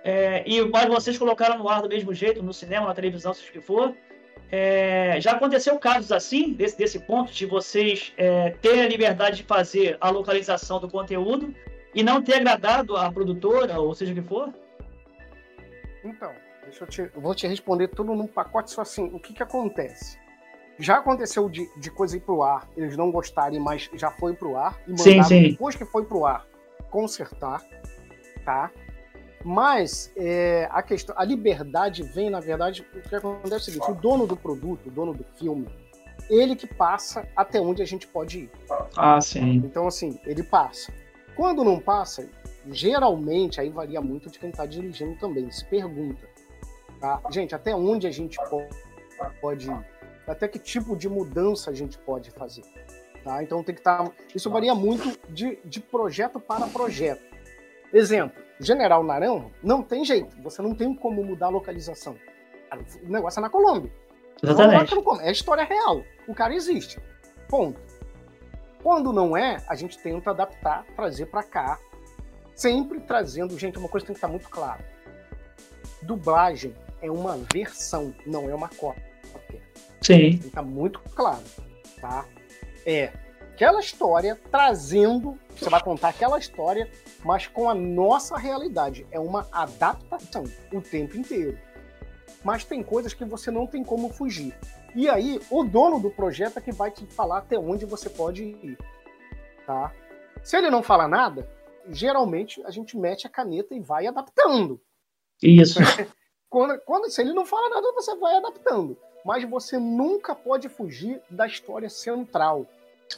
é, 0.05 0.45
e 0.47 0.63
mas 0.67 0.87
vocês 0.87 1.17
colocaram 1.17 1.59
no 1.59 1.67
ar 1.67 1.81
do 1.81 1.89
mesmo 1.89 2.13
jeito, 2.13 2.43
no 2.43 2.53
cinema, 2.53 2.87
na 2.87 2.95
televisão, 2.95 3.33
seja 3.33 3.49
o 3.49 3.53
que 3.53 3.61
for. 3.61 3.95
É, 4.53 5.19
já 5.19 5.33
aconteceu 5.33 5.79
casos 5.79 6.13
assim, 6.13 6.53
desse, 6.53 6.77
desse 6.77 7.01
ponto, 7.01 7.33
de 7.33 7.47
vocês 7.47 8.13
é, 8.19 8.51
terem 8.51 8.83
a 8.83 8.89
liberdade 8.89 9.39
de 9.39 9.43
fazer 9.45 9.97
a 9.99 10.11
localização 10.11 10.79
do 10.79 10.91
conteúdo 10.91 11.55
e 11.95 12.03
não 12.03 12.21
ter 12.23 12.35
agradado 12.35 12.97
a 12.99 13.11
produtora, 13.11 13.81
ou 13.81 13.95
seja 13.95 14.13
o 14.13 14.15
que 14.15 14.23
for? 14.23 14.53
Então, 16.05 16.31
deixa 16.65 16.85
eu 16.85 16.89
te. 16.89 17.01
Eu 17.01 17.21
vou 17.21 17.35
te 17.35 17.47
responder 17.47 17.89
tudo 17.89 18.15
num 18.15 18.27
pacote 18.27 18.71
só 18.71 18.83
assim. 18.83 19.11
O 19.15 19.19
que 19.19 19.33
que 19.33 19.43
acontece? 19.43 20.19
Já 20.79 20.99
aconteceu 20.99 21.49
de, 21.49 21.67
de 21.81 21.91
coisa 21.91 22.17
ir 22.17 22.21
pro 22.21 22.43
ar, 22.43 22.69
eles 22.77 22.95
não 22.97 23.11
gostarem, 23.11 23.59
mas 23.59 23.89
já 23.95 24.11
foi 24.11 24.35
pro 24.35 24.57
ar, 24.57 24.79
e 24.87 24.99
Sim, 24.99 25.17
mandaram 25.17 25.29
sim. 25.29 25.49
depois 25.51 25.75
que 25.75 25.85
foi 25.87 26.05
pro 26.05 26.27
ar 26.27 26.45
consertar, 26.91 27.63
tá? 28.45 28.71
Mas 29.45 30.11
é, 30.17 30.67
a 30.71 30.83
questão, 30.83 31.15
a 31.19 31.25
liberdade 31.25 32.03
vem, 32.03 32.31
na 32.31 32.41
verdade, 32.41 32.87
o 32.95 33.01
que 33.03 33.15
acontece 33.15 33.53
é 33.53 33.57
o 33.57 33.61
seguinte: 33.61 33.91
o 33.91 33.95
dono 33.95 34.27
do 34.27 34.37
produto, 34.37 34.87
o 34.87 34.91
dono 34.91 35.13
do 35.13 35.25
filme, 35.37 35.69
ele 36.31 36.57
que 36.57 36.67
passa 36.67 37.29
até 37.37 37.61
onde 37.61 37.83
a 37.83 37.85
gente 37.85 38.07
pode 38.07 38.41
ir. 38.41 38.51
Ah, 38.97 39.21
sim. 39.21 39.57
Então, 39.57 39.87
assim, 39.87 40.19
ele 40.25 40.43
passa. 40.43 40.93
Quando 41.37 41.63
não 41.63 41.79
passa, 41.79 42.27
geralmente, 42.71 43.61
aí 43.61 43.69
varia 43.69 44.01
muito 44.01 44.31
de 44.31 44.39
quem 44.39 44.49
está 44.51 44.65
dirigindo 44.65 45.17
também, 45.19 45.51
se 45.51 45.65
pergunta. 45.67 46.27
Tá? 47.01 47.21
Gente, 47.31 47.55
até 47.55 47.75
onde 47.75 48.07
a 48.07 48.11
gente 48.11 48.39
po- 48.49 48.67
pode 49.43 49.71
ir? 49.71 49.87
Até 50.27 50.49
que 50.49 50.59
tipo 50.59 50.97
de 50.97 51.07
mudança 51.09 51.71
a 51.71 51.75
gente 51.75 51.99
pode 51.99 52.31
fazer? 52.31 52.63
Tá? 53.23 53.43
Então 53.43 53.63
tem 53.63 53.75
que 53.75 53.81
estar. 53.83 54.11
Isso 54.35 54.49
varia 54.49 54.75
muito 54.75 55.19
de, 55.29 55.59
de 55.65 55.81
projeto 55.81 56.41
para 56.41 56.67
projeto. 56.67 57.34
Exemplo, 57.95 58.43
General 58.59 59.05
Narão 59.05 59.53
não 59.63 59.81
tem 59.81 60.05
jeito, 60.05 60.37
você 60.43 60.61
não 60.61 60.75
tem 60.75 60.93
como 60.93 61.23
mudar 61.23 61.47
a 61.47 61.51
localização. 61.51 62.17
O 63.05 63.09
negócio 63.09 63.39
é 63.39 63.43
na 63.43 63.49
Colômbia. 63.49 63.93
Exatamente. 64.43 64.95
É 65.23 65.31
história 65.31 65.63
real. 65.63 66.03
O 66.27 66.35
cara 66.35 66.53
existe. 66.53 67.01
Ponto. 67.49 67.81
Quando 68.83 69.13
não 69.13 69.37
é, 69.37 69.63
a 69.69 69.77
gente 69.77 69.97
tenta 69.97 70.31
adaptar, 70.31 70.85
trazer 70.97 71.27
pra 71.27 71.45
cá. 71.45 71.79
Sempre 72.53 73.01
trazendo, 73.01 73.57
gente, 73.57 73.79
uma 73.79 73.89
coisa 73.89 74.05
que 74.05 74.09
tem 74.09 74.15
que 74.15 74.19
estar 74.19 74.29
muito 74.29 74.49
clara. 74.49 74.85
Dublagem 76.03 76.75
é 77.01 77.11
uma 77.11 77.39
versão, 77.53 78.13
não 78.27 78.51
é 78.51 78.55
uma 78.55 78.69
cópia. 78.69 79.05
Sim. 80.01 80.19
Tem 80.19 80.39
que 80.39 80.47
estar 80.49 80.63
muito 80.63 81.01
claro, 81.15 81.45
tá? 82.01 82.27
É 82.85 83.13
aquela 83.55 83.79
história 83.79 84.39
trazendo, 84.51 85.39
você 85.57 85.71
vai 85.71 85.81
contar 85.81 86.09
aquela 86.09 86.39
história, 86.39 86.91
mas 87.25 87.47
com 87.47 87.71
a 87.71 87.75
nossa 87.75 88.37
realidade. 88.37 89.07
É 89.13 89.21
uma 89.21 89.47
adaptação 89.53 90.45
o 90.73 90.83
tempo 90.83 91.17
inteiro. 91.17 91.57
Mas 92.43 92.65
tem 92.65 92.83
coisas 92.83 93.15
que 93.15 93.25
você 93.25 93.53
não 93.53 93.67
tem 93.67 93.85
como 93.85 94.13
fugir. 94.13 94.53
E 94.95 95.09
aí, 95.09 95.41
o 95.51 95.63
dono 95.63 96.01
do 96.01 96.11
projeto 96.11 96.59
é 96.59 96.61
que 96.61 96.73
vai 96.73 96.91
te 96.91 97.07
falar 97.07 97.39
até 97.39 97.57
onde 97.57 97.87
você 97.87 98.11
pode 98.11 98.43
ir, 98.45 98.77
tá? 99.67 99.93
Se 100.43 100.57
ele 100.57 100.69
não 100.69 100.83
fala 100.83 101.09
nada, 101.09 101.49
geralmente 101.89 102.63
a 102.65 102.71
gente 102.71 102.97
mete 102.97 103.27
a 103.27 103.31
caneta 103.31 103.75
e 103.75 103.81
vai 103.81 104.07
adaptando. 104.07 104.81
Isso. 105.43 105.79
Quando, 106.51 106.79
quando 106.83 107.11
se 107.11 107.21
ele 107.21 107.33
não 107.33 107.45
fala 107.45 107.69
nada, 107.69 107.93
você 107.95 108.15
vai 108.15 108.37
adaptando. 108.37 108.97
Mas 109.25 109.43
você 109.43 109.77
nunca 109.77 110.37
pode 110.37 110.69
fugir 110.69 111.21
da 111.29 111.49
história 111.49 111.91
central. 111.91 112.65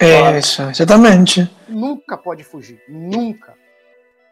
Isso, 0.01 0.63
exatamente. 0.63 1.51
Nunca 1.69 2.17
pode 2.17 2.45
fugir. 2.45 2.83
Nunca. 2.89 3.55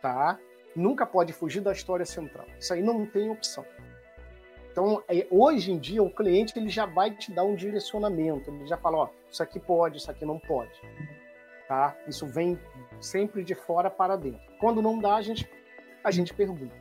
Tá? 0.02 0.38
Nunca 0.76 1.06
pode 1.06 1.32
fugir 1.32 1.60
da 1.60 1.72
história 1.72 2.04
central. 2.04 2.46
Isso 2.58 2.74
aí 2.74 2.82
não 2.82 3.06
tem 3.06 3.30
opção. 3.30 3.64
Então, 4.70 5.02
é, 5.08 5.26
hoje 5.30 5.70
em 5.70 5.78
dia, 5.78 6.02
o 6.02 6.10
cliente 6.10 6.58
ele 6.58 6.68
já 6.68 6.84
vai 6.84 7.12
te 7.12 7.32
dar 7.32 7.44
um 7.44 7.54
direcionamento. 7.54 8.50
Ele 8.50 8.66
já 8.66 8.76
fala, 8.76 8.98
ó, 8.98 9.08
isso 9.30 9.42
aqui 9.42 9.60
pode, 9.60 9.98
isso 9.98 10.10
aqui 10.10 10.24
não 10.24 10.38
pode. 10.38 10.72
Tá? 11.68 11.96
Isso 12.08 12.26
vem 12.26 12.58
sempre 13.00 13.44
de 13.44 13.54
fora 13.54 13.88
para 13.88 14.16
dentro. 14.16 14.40
Quando 14.58 14.82
não 14.82 14.98
dá, 14.98 15.14
a 15.14 15.22
gente, 15.22 15.48
a 16.02 16.10
gente 16.10 16.34
pergunta. 16.34 16.74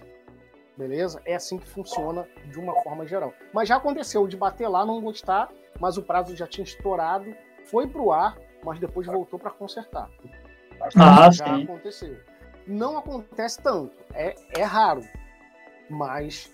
Beleza? 0.75 1.21
É 1.23 1.35
assim 1.35 1.59
que 1.59 1.67
funciona 1.67 2.27
de 2.45 2.59
uma 2.59 2.73
forma 2.81 3.05
geral. 3.05 3.31
Mas 3.53 3.69
já 3.69 3.75
aconteceu 3.75 4.27
de 4.27 4.35
bater 4.35 4.67
lá, 4.67 4.83
não 4.83 4.99
gostar, 4.99 5.51
mas 5.79 5.95
o 5.95 6.01
prazo 6.01 6.35
já 6.35 6.47
tinha 6.47 6.63
estourado, 6.63 7.35
foi 7.65 7.87
pro 7.87 8.11
ar, 8.11 8.37
mas 8.63 8.79
depois 8.79 9.07
voltou 9.07 9.37
para 9.39 9.51
consertar. 9.51 10.09
Ah, 10.95 11.29
já 11.31 11.45
sim. 11.45 11.63
aconteceu. 11.63 12.17
Não 12.67 12.97
acontece 12.97 13.61
tanto, 13.61 13.91
é, 14.13 14.35
é 14.57 14.63
raro. 14.63 15.01
Mas 15.89 16.51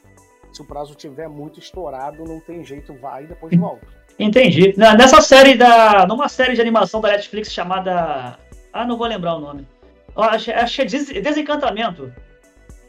se 0.51 0.61
o 0.61 0.65
prazo 0.65 0.95
tiver 0.95 1.27
muito 1.29 1.59
estourado, 1.59 2.23
não 2.25 2.39
tem 2.39 2.63
jeito, 2.63 2.93
vai 2.95 3.23
e 3.23 3.27
depois 3.27 3.55
volta. 3.55 3.85
Entendi. 4.17 4.73
Na- 4.77 4.95
Nessa 4.95 5.21
série 5.21 5.55
da. 5.55 6.05
numa 6.07 6.27
série 6.27 6.53
de 6.53 6.61
animação 6.61 6.99
da 6.99 7.09
Netflix 7.09 7.51
chamada. 7.51 8.37
Ah, 8.73 8.85
não 8.85 8.97
vou 8.97 9.07
lembrar 9.07 9.35
o 9.35 9.39
nome. 9.39 9.67
Acho, 10.15 10.51
acho 10.51 10.75
que 10.75 10.81
é 10.81 10.85
Des- 10.85 11.23
Desencantamento. 11.23 12.11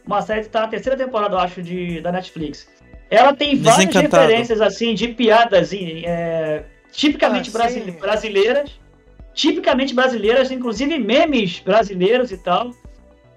Uma 0.05 0.23
série 0.23 0.43
que 0.43 0.49
tá 0.49 0.63
na 0.63 0.69
terceira 0.69 0.97
temporada, 0.99 1.35
eu 1.37 1.39
acho, 1.39 1.63
de, 1.63 2.01
da 2.01 2.11
Netflix. 2.11 2.69
Ela 3.11 3.35
tem 3.35 3.57
várias 3.61 3.95
referências, 3.95 4.61
assim, 4.61 4.95
de 4.95 5.09
piadas 5.09 5.71
é, 5.73 6.65
tipicamente 6.91 7.51
Ah, 7.55 7.99
brasileiras. 8.01 8.81
Tipicamente 9.41 9.95
brasileiras, 9.95 10.51
inclusive 10.51 10.99
memes 10.99 11.61
brasileiros 11.61 12.31
e 12.31 12.37
tal. 12.37 12.73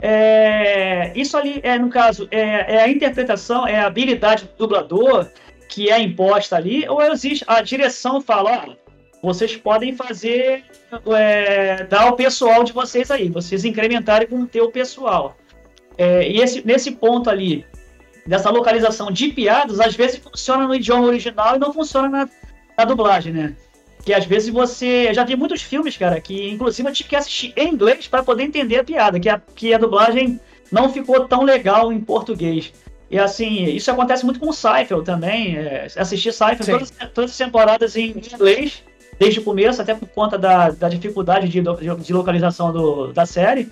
É, 0.01 1.13
isso 1.15 1.37
ali, 1.37 1.61
é, 1.63 1.79
no 1.79 1.89
caso, 1.89 2.27
é, 2.29 2.75
é 2.75 2.81
a 2.81 2.89
interpretação, 2.89 3.65
é 3.65 3.77
a 3.79 3.87
habilidade 3.87 4.43
do 4.43 4.57
dublador 4.57 5.29
que 5.69 5.89
é 5.89 5.97
imposta 6.01 6.57
ali, 6.57 6.85
ou 6.89 7.01
existe 7.01 7.45
a 7.47 7.61
direção 7.61 8.19
fala, 8.19 8.65
ó, 8.67 9.29
vocês 9.29 9.55
podem 9.55 9.95
fazer, 9.95 10.65
é, 11.15 11.85
dar 11.85 12.07
o 12.07 12.17
pessoal 12.17 12.65
de 12.65 12.73
vocês 12.73 13.09
aí, 13.09 13.29
vocês 13.29 13.63
incrementarem 13.63 14.27
com 14.27 14.41
o 14.41 14.45
teu 14.45 14.69
pessoal. 14.69 15.37
É, 15.97 16.29
e 16.29 16.41
esse, 16.41 16.67
nesse 16.67 16.91
ponto 16.91 17.29
ali, 17.29 17.65
dessa 18.27 18.49
localização 18.49 19.09
de 19.09 19.29
piadas, 19.29 19.79
às 19.79 19.95
vezes 19.95 20.17
funciona 20.17 20.67
no 20.67 20.75
idioma 20.75 21.07
original 21.07 21.55
e 21.55 21.59
não 21.59 21.71
funciona 21.71 22.09
na, 22.09 22.29
na 22.77 22.83
dublagem, 22.83 23.31
né? 23.31 23.55
Que 24.03 24.13
às 24.13 24.25
vezes 24.25 24.49
você. 24.49 25.07
Eu 25.09 25.13
já 25.13 25.23
vi 25.23 25.35
muitos 25.35 25.61
filmes, 25.61 25.95
cara, 25.95 26.19
que 26.19 26.49
inclusive 26.49 26.87
eu 26.89 26.93
tive 26.93 27.09
que 27.09 27.15
assistir 27.15 27.53
em 27.55 27.69
inglês 27.73 28.07
para 28.07 28.21
poder 28.23 28.43
entender 28.43 28.79
a 28.79 28.83
piada, 28.83 29.19
que 29.19 29.29
a, 29.29 29.39
que 29.55 29.73
a 29.73 29.77
dublagem 29.77 30.39
não 30.71 30.91
ficou 30.91 31.25
tão 31.27 31.43
legal 31.43 31.91
em 31.93 32.01
português. 32.01 32.73
E 33.09 33.17
assim, 33.17 33.63
isso 33.65 33.89
acontece 33.91 34.25
muito 34.25 34.39
com 34.39 34.49
o 34.49 34.53
Seinfeld 34.53 35.05
também. 35.05 35.55
É, 35.55 35.87
assisti 35.95 36.33
Seinfeld 36.33 36.65
todas, 36.71 36.91
todas 37.13 37.31
as 37.31 37.37
temporadas 37.37 37.95
em 37.95 38.09
inglês, 38.09 38.83
desde 39.19 39.39
o 39.39 39.43
começo, 39.43 39.81
até 39.81 39.93
por 39.93 40.07
conta 40.09 40.37
da, 40.37 40.71
da 40.71 40.89
dificuldade 40.89 41.47
de, 41.47 41.61
de 41.61 42.13
localização 42.13 42.73
do, 42.73 43.13
da 43.13 43.25
série. 43.25 43.71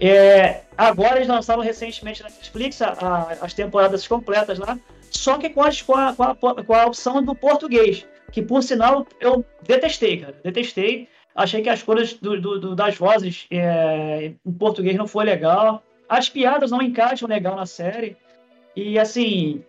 É, 0.00 0.62
agora 0.76 1.16
eles 1.16 1.28
lançaram 1.28 1.62
recentemente 1.62 2.22
na 2.22 2.30
Netflix 2.30 2.80
a- 2.82 2.96
a- 3.00 3.44
as 3.44 3.52
temporadas 3.54 4.06
completas 4.08 4.58
lá. 4.58 4.76
só 5.10 5.36
que 5.38 5.50
com, 5.50 5.62
a, 5.62 5.70
com, 6.16 6.22
a, 6.24 6.34
com 6.64 6.74
a 6.74 6.86
opção 6.86 7.22
do 7.22 7.34
português, 7.34 8.04
que 8.32 8.42
por 8.42 8.62
sinal 8.62 9.06
eu 9.20 9.44
detestei, 9.62 10.16
cara, 10.16 10.34
detestei. 10.42 11.08
Achei 11.34 11.62
que 11.62 11.68
as 11.68 11.82
cores 11.82 12.14
do, 12.14 12.40
do, 12.40 12.60
do, 12.60 12.74
das 12.74 12.96
vozes 12.96 13.46
é, 13.50 14.32
em 14.44 14.52
português 14.52 14.96
não 14.96 15.06
foi 15.06 15.24
legal. 15.24 15.82
As 16.08 16.28
piadas 16.28 16.70
não 16.70 16.82
encaixam 16.82 17.28
legal 17.28 17.56
na 17.56 17.64
série. 17.64 18.16
E 18.74 18.98
assim, 18.98 19.62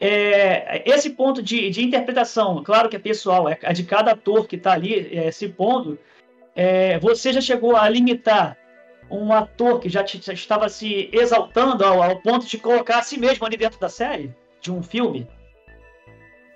é, 0.00 0.82
esse 0.88 1.10
ponto 1.10 1.42
de, 1.42 1.70
de, 1.70 1.84
interpretação, 1.84 2.62
claro 2.64 2.88
que 2.88 2.96
é 2.96 2.98
pessoal, 2.98 3.48
é, 3.48 3.58
é 3.62 3.72
de 3.72 3.84
cada 3.84 4.12
ator 4.12 4.46
que 4.46 4.56
está 4.56 4.72
ali 4.72 5.16
é, 5.16 5.30
se 5.30 5.48
pondo. 5.48 5.98
É, 6.54 6.98
você 6.98 7.32
já 7.32 7.40
chegou 7.40 7.76
a 7.76 7.88
limitar 7.88 8.56
um 9.10 9.32
ator 9.32 9.80
que 9.80 9.88
já, 9.88 10.02
te, 10.02 10.20
já 10.20 10.32
estava 10.32 10.68
se 10.68 11.08
exaltando 11.12 11.84
ao, 11.84 12.02
ao, 12.02 12.20
ponto 12.20 12.46
de 12.46 12.58
colocar 12.58 12.98
a 12.98 13.02
si 13.02 13.18
mesmo 13.18 13.44
ali 13.44 13.56
dentro 13.56 13.78
da 13.78 13.88
série, 13.88 14.34
de 14.60 14.72
um 14.72 14.82
filme? 14.82 15.28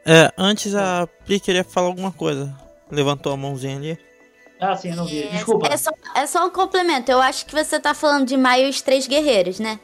É, 0.08 0.32
antes 0.38 0.74
a 0.74 1.06
Pri 1.26 1.38
queria 1.38 1.62
falar 1.62 1.88
alguma 1.88 2.10
coisa. 2.10 2.54
Levantou 2.90 3.30
a 3.30 3.36
mãozinha 3.36 3.76
ali. 3.76 3.98
Ah, 4.58 4.74
sim, 4.74 4.88
eu 4.90 4.96
não 4.96 5.04
vi. 5.04 5.28
Desculpa. 5.28 5.68
É 5.68 5.76
só, 5.76 5.90
é 6.16 6.26
só 6.26 6.46
um 6.46 6.50
complemento. 6.50 7.10
Eu 7.12 7.20
acho 7.20 7.44
que 7.44 7.54
você 7.54 7.78
tá 7.78 7.92
falando 7.92 8.26
de 8.26 8.34
Maio 8.34 8.66
e 8.66 8.70
os 8.70 8.80
Três 8.80 9.06
Guerreiros, 9.06 9.60
né? 9.60 9.78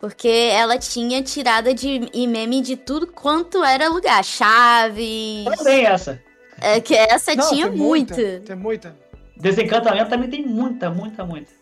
Porque 0.00 0.28
ela 0.28 0.76
tinha 0.78 1.22
tirada 1.22 1.72
de 1.72 2.10
e 2.12 2.26
meme 2.26 2.60
de 2.60 2.76
tudo 2.76 3.06
quanto 3.06 3.62
era 3.62 3.88
lugar. 3.88 4.24
Chaves. 4.24 5.44
Também 5.56 5.86
essa. 5.86 6.20
É 6.60 6.80
que 6.80 6.94
essa 6.94 7.34
não, 7.36 7.48
tinha 7.48 7.68
tem 7.68 7.78
muito. 7.78 8.14
Muita, 8.14 8.40
tem 8.40 8.56
muita. 8.56 8.96
Desencantamento 9.36 10.10
também 10.10 10.28
tem 10.28 10.44
muita, 10.44 10.90
muita, 10.90 11.24
muita. 11.24 11.52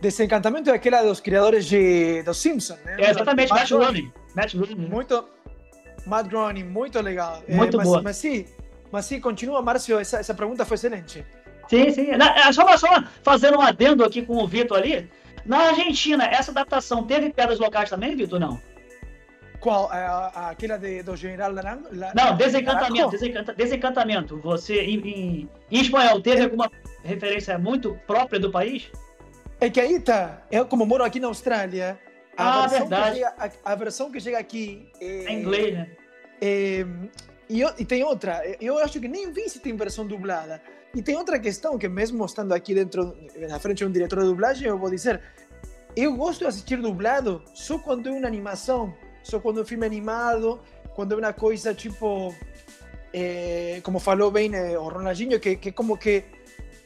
Desencantamento 0.00 0.70
é 0.70 0.72
aquela 0.72 1.02
dos 1.02 1.20
criadores 1.20 1.66
de 1.66 2.22
dos 2.22 2.38
Simpsons, 2.38 2.78
né? 2.84 2.96
É, 2.98 3.10
exatamente, 3.10 3.50
Matt 3.50 3.68
Groening. 3.68 4.12
Matt 4.34 4.54
Groening. 4.54 4.88
Muito, 4.88 5.24
Matt 6.06 6.28
Groening, 6.28 6.64
muito 6.64 7.00
legal. 7.00 7.42
Muito 7.48 7.76
é, 7.76 7.78
mas, 7.78 7.86
boa. 7.86 8.02
Mas 8.02 8.16
sim, 8.16 8.46
mas 8.90 9.04
sim, 9.04 9.20
continua, 9.20 9.62
Márcio, 9.62 9.98
essa, 9.98 10.18
essa 10.18 10.34
pergunta 10.34 10.64
foi 10.64 10.74
excelente. 10.74 11.24
Sim, 11.68 11.90
sim. 11.90 12.10
Na, 12.16 12.52
só, 12.52 12.76
só 12.76 12.88
fazendo 13.22 13.58
um 13.58 13.60
adendo 13.60 14.04
aqui 14.04 14.22
com 14.22 14.36
o 14.36 14.46
Vitor 14.46 14.78
ali. 14.78 15.08
Na 15.46 15.68
Argentina, 15.68 16.24
essa 16.24 16.50
adaptação 16.50 17.04
teve 17.04 17.30
piadas 17.30 17.58
locais 17.58 17.88
também, 17.88 18.16
Vitor, 18.16 18.40
não? 18.40 18.60
Qual? 19.60 19.90
A, 19.92 20.50
aquela 20.50 20.78
de, 20.78 21.02
do 21.02 21.14
General 21.14 21.52
Laranjo? 21.52 21.88
Não, 22.14 22.34
desencantamento, 22.36 23.10
desencanta, 23.10 23.54
desencantamento. 23.54 24.38
Você, 24.38 24.80
em, 24.80 24.98
em, 25.00 25.48
em 25.70 25.80
espanhol, 25.80 26.20
teve 26.20 26.42
alguma 26.42 26.70
referência 27.04 27.58
muito 27.58 27.98
própria 28.06 28.40
do 28.40 28.50
país? 28.50 28.90
É 29.60 29.68
que 29.68 29.78
aí 29.78 30.00
tá. 30.00 30.42
Eu, 30.50 30.64
como 30.64 30.86
moro 30.86 31.04
aqui 31.04 31.20
na 31.20 31.28
Austrália, 31.28 31.98
a, 32.40 32.64
ah, 32.64 32.66
versão, 32.66 32.88
verdade. 32.88 33.10
Que 33.10 33.16
chega, 33.16 33.34
a, 33.64 33.72
a, 33.72 33.74
versão 33.74 34.10
que 34.10 34.20
chega 34.20 34.38
aqui. 34.38 34.90
É, 35.00 35.24
é 35.24 35.32
inglês, 35.32 35.74
né? 35.74 35.90
É, 36.40 36.86
e, 37.48 37.62
e, 37.78 37.84
tem 37.84 38.02
outra. 38.04 38.42
Eu 38.60 38.78
acho 38.78 39.00
que 39.00 39.08
nem 39.08 39.30
vi 39.32 39.48
se 39.48 39.58
tem 39.58 39.76
versão 39.76 40.06
dublada. 40.06 40.60
E 40.94 41.02
tem 41.02 41.16
outra 41.16 41.38
questão 41.38 41.78
que, 41.78 41.88
mesmo 41.88 42.24
estando 42.24 42.52
aqui 42.52 42.74
dentro, 42.74 43.16
na 43.48 43.58
frente 43.58 43.78
de 43.78 43.84
um 43.84 43.90
diretor 43.90 44.20
de 44.20 44.26
dublagem, 44.26 44.68
eu 44.68 44.78
vou 44.78 44.90
dizer: 44.90 45.20
eu 45.96 46.16
gosto 46.16 46.40
de 46.40 46.46
assistir 46.46 46.80
dublado 46.80 47.42
só 47.54 47.78
quando 47.78 48.08
é 48.08 48.12
uma 48.12 48.26
animação, 48.26 48.94
só 49.22 49.38
quando 49.38 49.60
é 49.60 49.62
um 49.62 49.66
filme 49.66 49.86
animado, 49.86 50.60
quando 50.94 51.12
é 51.12 51.16
uma 51.16 51.32
coisa 51.32 51.74
tipo. 51.74 52.34
É, 53.12 53.80
como 53.82 53.98
falou 53.98 54.30
bem 54.30 54.54
é, 54.54 54.78
o 54.78 54.88
Ronaldinho, 54.88 55.40
que, 55.40 55.56
que 55.56 55.72
como 55.72 55.98
que 55.98 56.24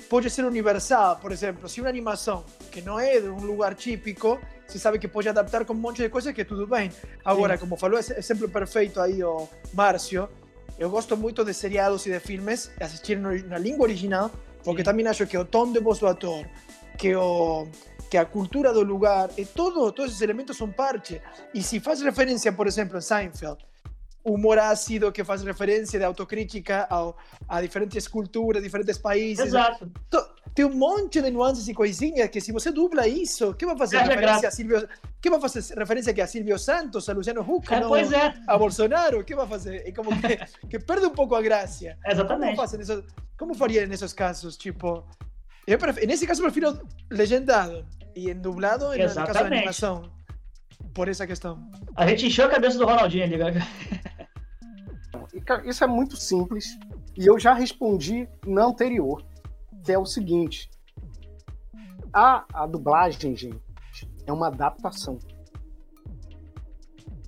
pode 0.08 0.30
ser 0.30 0.44
universal. 0.44 1.16
Por 1.16 1.32
exemplo, 1.32 1.68
se 1.68 1.80
uma 1.80 1.90
animação 1.90 2.44
que 2.70 2.80
não 2.80 2.98
é 2.98 3.20
de 3.20 3.28
um 3.28 3.44
lugar 3.44 3.74
típico, 3.74 4.40
se 4.66 4.78
sabe 4.78 4.98
que 4.98 5.08
pode 5.08 5.28
adaptar 5.28 5.64
com 5.64 5.72
um 5.72 5.76
monte 5.76 6.02
de 6.02 6.08
coisas 6.08 6.32
que 6.32 6.44
tudo 6.44 6.66
bem. 6.66 6.90
Agora, 7.24 7.54
Sim. 7.54 7.60
como 7.60 7.76
falou, 7.76 7.98
exemplo 7.98 8.48
perfeito 8.48 9.00
aí 9.00 9.22
o 9.22 9.48
Márcio, 9.72 10.28
eu 10.78 10.90
gosto 10.90 11.16
muito 11.16 11.44
de 11.44 11.54
seriados 11.54 12.06
e 12.06 12.10
de 12.10 12.20
filmes 12.20 12.70
assistir 12.80 13.18
na 13.18 13.58
língua 13.58 13.84
original, 13.84 14.30
porque 14.64 14.80
Sim. 14.80 14.84
também 14.84 15.06
acho 15.06 15.26
que 15.26 15.38
o 15.38 15.44
tom 15.44 15.72
de 15.72 15.80
voz 15.80 15.98
do 15.98 16.06
ator, 16.06 16.44
que 16.98 17.14
o 17.14 17.68
que 18.10 18.18
a 18.18 18.24
cultura 18.24 18.72
do 18.72 18.82
lugar, 18.82 19.28
e 19.36 19.44
todo, 19.44 19.90
todos 19.90 20.12
esses 20.12 20.22
elementos 20.22 20.56
são 20.56 20.70
parte. 20.70 21.20
E 21.52 21.60
se 21.60 21.80
faz 21.80 22.00
referência, 22.00 22.52
por 22.52 22.68
exemplo, 22.68 22.96
em 22.96 23.00
Seinfeld, 23.00 23.58
humor 24.22 24.56
ácido 24.58 25.10
que 25.10 25.24
faz 25.24 25.42
referência 25.42 25.98
de 25.98 26.04
autocrítica 26.04 26.86
ao, 26.88 27.16
a 27.48 27.60
diferentes 27.60 28.06
culturas, 28.06 28.62
diferentes 28.62 28.98
países. 28.98 29.46
Exato. 29.46 29.90
Tem 30.54 30.64
um 30.64 30.72
monte 30.72 31.20
de 31.20 31.30
nuances 31.30 31.66
e 31.66 31.74
coisinhas 31.74 32.28
que 32.28 32.40
se 32.40 32.52
você 32.52 32.70
dubla 32.70 33.08
isso, 33.08 33.54
que 33.54 33.66
vai 33.66 33.76
fazer 33.76 33.98
referência 33.98 34.22
graça. 34.22 34.48
a 34.48 34.50
Silvio, 34.52 34.88
que 35.20 35.28
vai 35.28 35.40
fazer 35.40 35.74
referência 35.76 36.12
aqui 36.12 36.20
a 36.20 36.26
Silvio 36.28 36.58
Santos, 36.58 37.08
a 37.08 37.12
Luciano 37.12 37.40
Huck, 37.40 37.74
é, 37.74 37.80
pois 37.80 38.12
é. 38.12 38.32
a 38.46 38.56
Bolsonaro, 38.56 39.24
que 39.24 39.34
vai 39.34 39.48
fazer? 39.48 39.82
É 39.84 39.90
como 39.90 40.10
que, 40.10 40.36
que 40.70 40.78
perde 40.78 41.06
um 41.06 41.10
pouco 41.10 41.34
a 41.34 41.42
graça. 41.42 41.96
Exatamente. 42.06 42.56
Como, 42.56 42.76
nisso, 42.76 43.04
como 43.36 43.54
faria 43.54 43.84
nesses 43.84 44.12
casos, 44.12 44.56
tipo, 44.56 45.04
eu 45.66 45.76
prefiro, 45.76 46.06
nesse 46.06 46.24
caso 46.26 46.40
prefiro 46.42 46.80
legendado 47.10 47.84
e 48.14 48.30
em 48.30 48.34
dublado, 48.34 48.90
no 48.90 48.96
caso 48.96 49.32
da 49.32 49.46
animação 49.46 50.12
por 50.94 51.08
essa 51.08 51.26
questão. 51.26 51.68
A 51.96 52.06
gente 52.06 52.26
encheu 52.26 52.46
a 52.46 52.50
cabeça 52.50 52.78
do 52.78 52.84
Ronaldinho 52.84 53.24
ali, 53.24 53.60
Isso 55.64 55.82
é 55.82 55.86
muito 55.86 56.16
simples. 56.16 56.78
E 57.16 57.26
eu 57.26 57.38
já 57.38 57.54
respondi 57.54 58.28
na 58.46 58.64
anterior, 58.66 59.24
que 59.84 59.92
é 59.92 59.98
o 59.98 60.06
seguinte. 60.06 60.70
A, 62.12 62.44
a 62.52 62.66
dublagem, 62.66 63.36
gente, 63.36 63.60
é 64.26 64.32
uma 64.32 64.46
adaptação. 64.46 65.18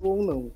Ou 0.01 0.23
não. 0.23 0.51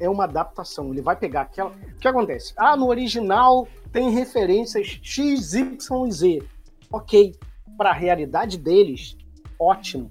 É 0.00 0.08
uma 0.08 0.24
adaptação. 0.24 0.90
Ele 0.90 1.00
vai 1.00 1.16
pegar 1.16 1.42
aquela. 1.42 1.70
O 1.70 1.98
que 1.98 2.08
acontece? 2.08 2.52
Ah, 2.56 2.76
no 2.76 2.88
original 2.88 3.68
tem 3.92 4.10
referências 4.10 4.98
X, 5.02 5.54
Y 5.54 6.06
e 6.06 6.12
Z. 6.12 6.42
Ok. 6.90 7.34
Para 7.76 7.90
a 7.90 7.94
realidade 7.94 8.58
deles, 8.58 9.16
ótimo. 9.58 10.10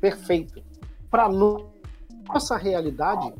Perfeito. 0.00 0.62
Para 1.10 1.28
nossa 1.28 2.56
realidade 2.56 3.32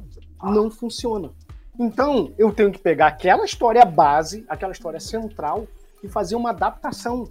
não 0.42 0.70
funciona. 0.70 1.30
Então, 1.78 2.34
eu 2.36 2.52
tenho 2.52 2.72
que 2.72 2.78
pegar 2.78 3.06
aquela 3.06 3.44
história 3.44 3.84
base, 3.84 4.44
aquela 4.48 4.72
história 4.72 4.98
central 4.98 5.68
e 6.02 6.08
fazer 6.08 6.36
uma 6.36 6.50
adaptação. 6.50 7.28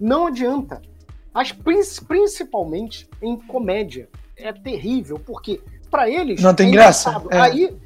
Não 0.00 0.26
adianta. 0.26 0.80
Mas 1.32 1.52
principalmente 2.06 3.08
em 3.20 3.36
comédia. 3.36 4.08
É 4.36 4.52
terrível, 4.52 5.18
porque 5.18 5.60
para 5.90 6.10
eles. 6.10 6.42
Não 6.42 6.54
tem 6.54 6.68
é 6.68 6.72
graça. 6.72 7.22
É. 7.30 7.38
Aí, 7.38 7.76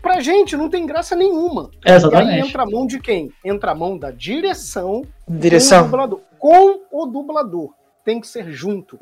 pra 0.00 0.20
gente, 0.20 0.56
não 0.56 0.70
tem 0.70 0.86
graça 0.86 1.14
nenhuma. 1.14 1.70
exatamente. 1.84 2.30
E 2.30 2.32
aí 2.32 2.40
entra 2.40 2.62
a 2.62 2.66
mão 2.66 2.86
de 2.86 2.98
quem? 2.98 3.30
Entra 3.44 3.72
a 3.72 3.74
mão 3.74 3.98
da 3.98 4.10
direção, 4.10 5.02
direção. 5.28 5.80
Com, 5.80 5.84
o 5.84 5.90
dublador, 5.90 6.20
com 6.38 6.80
o 6.90 7.06
dublador. 7.06 7.74
Tem 8.04 8.20
que 8.20 8.26
ser 8.26 8.50
junto. 8.50 8.98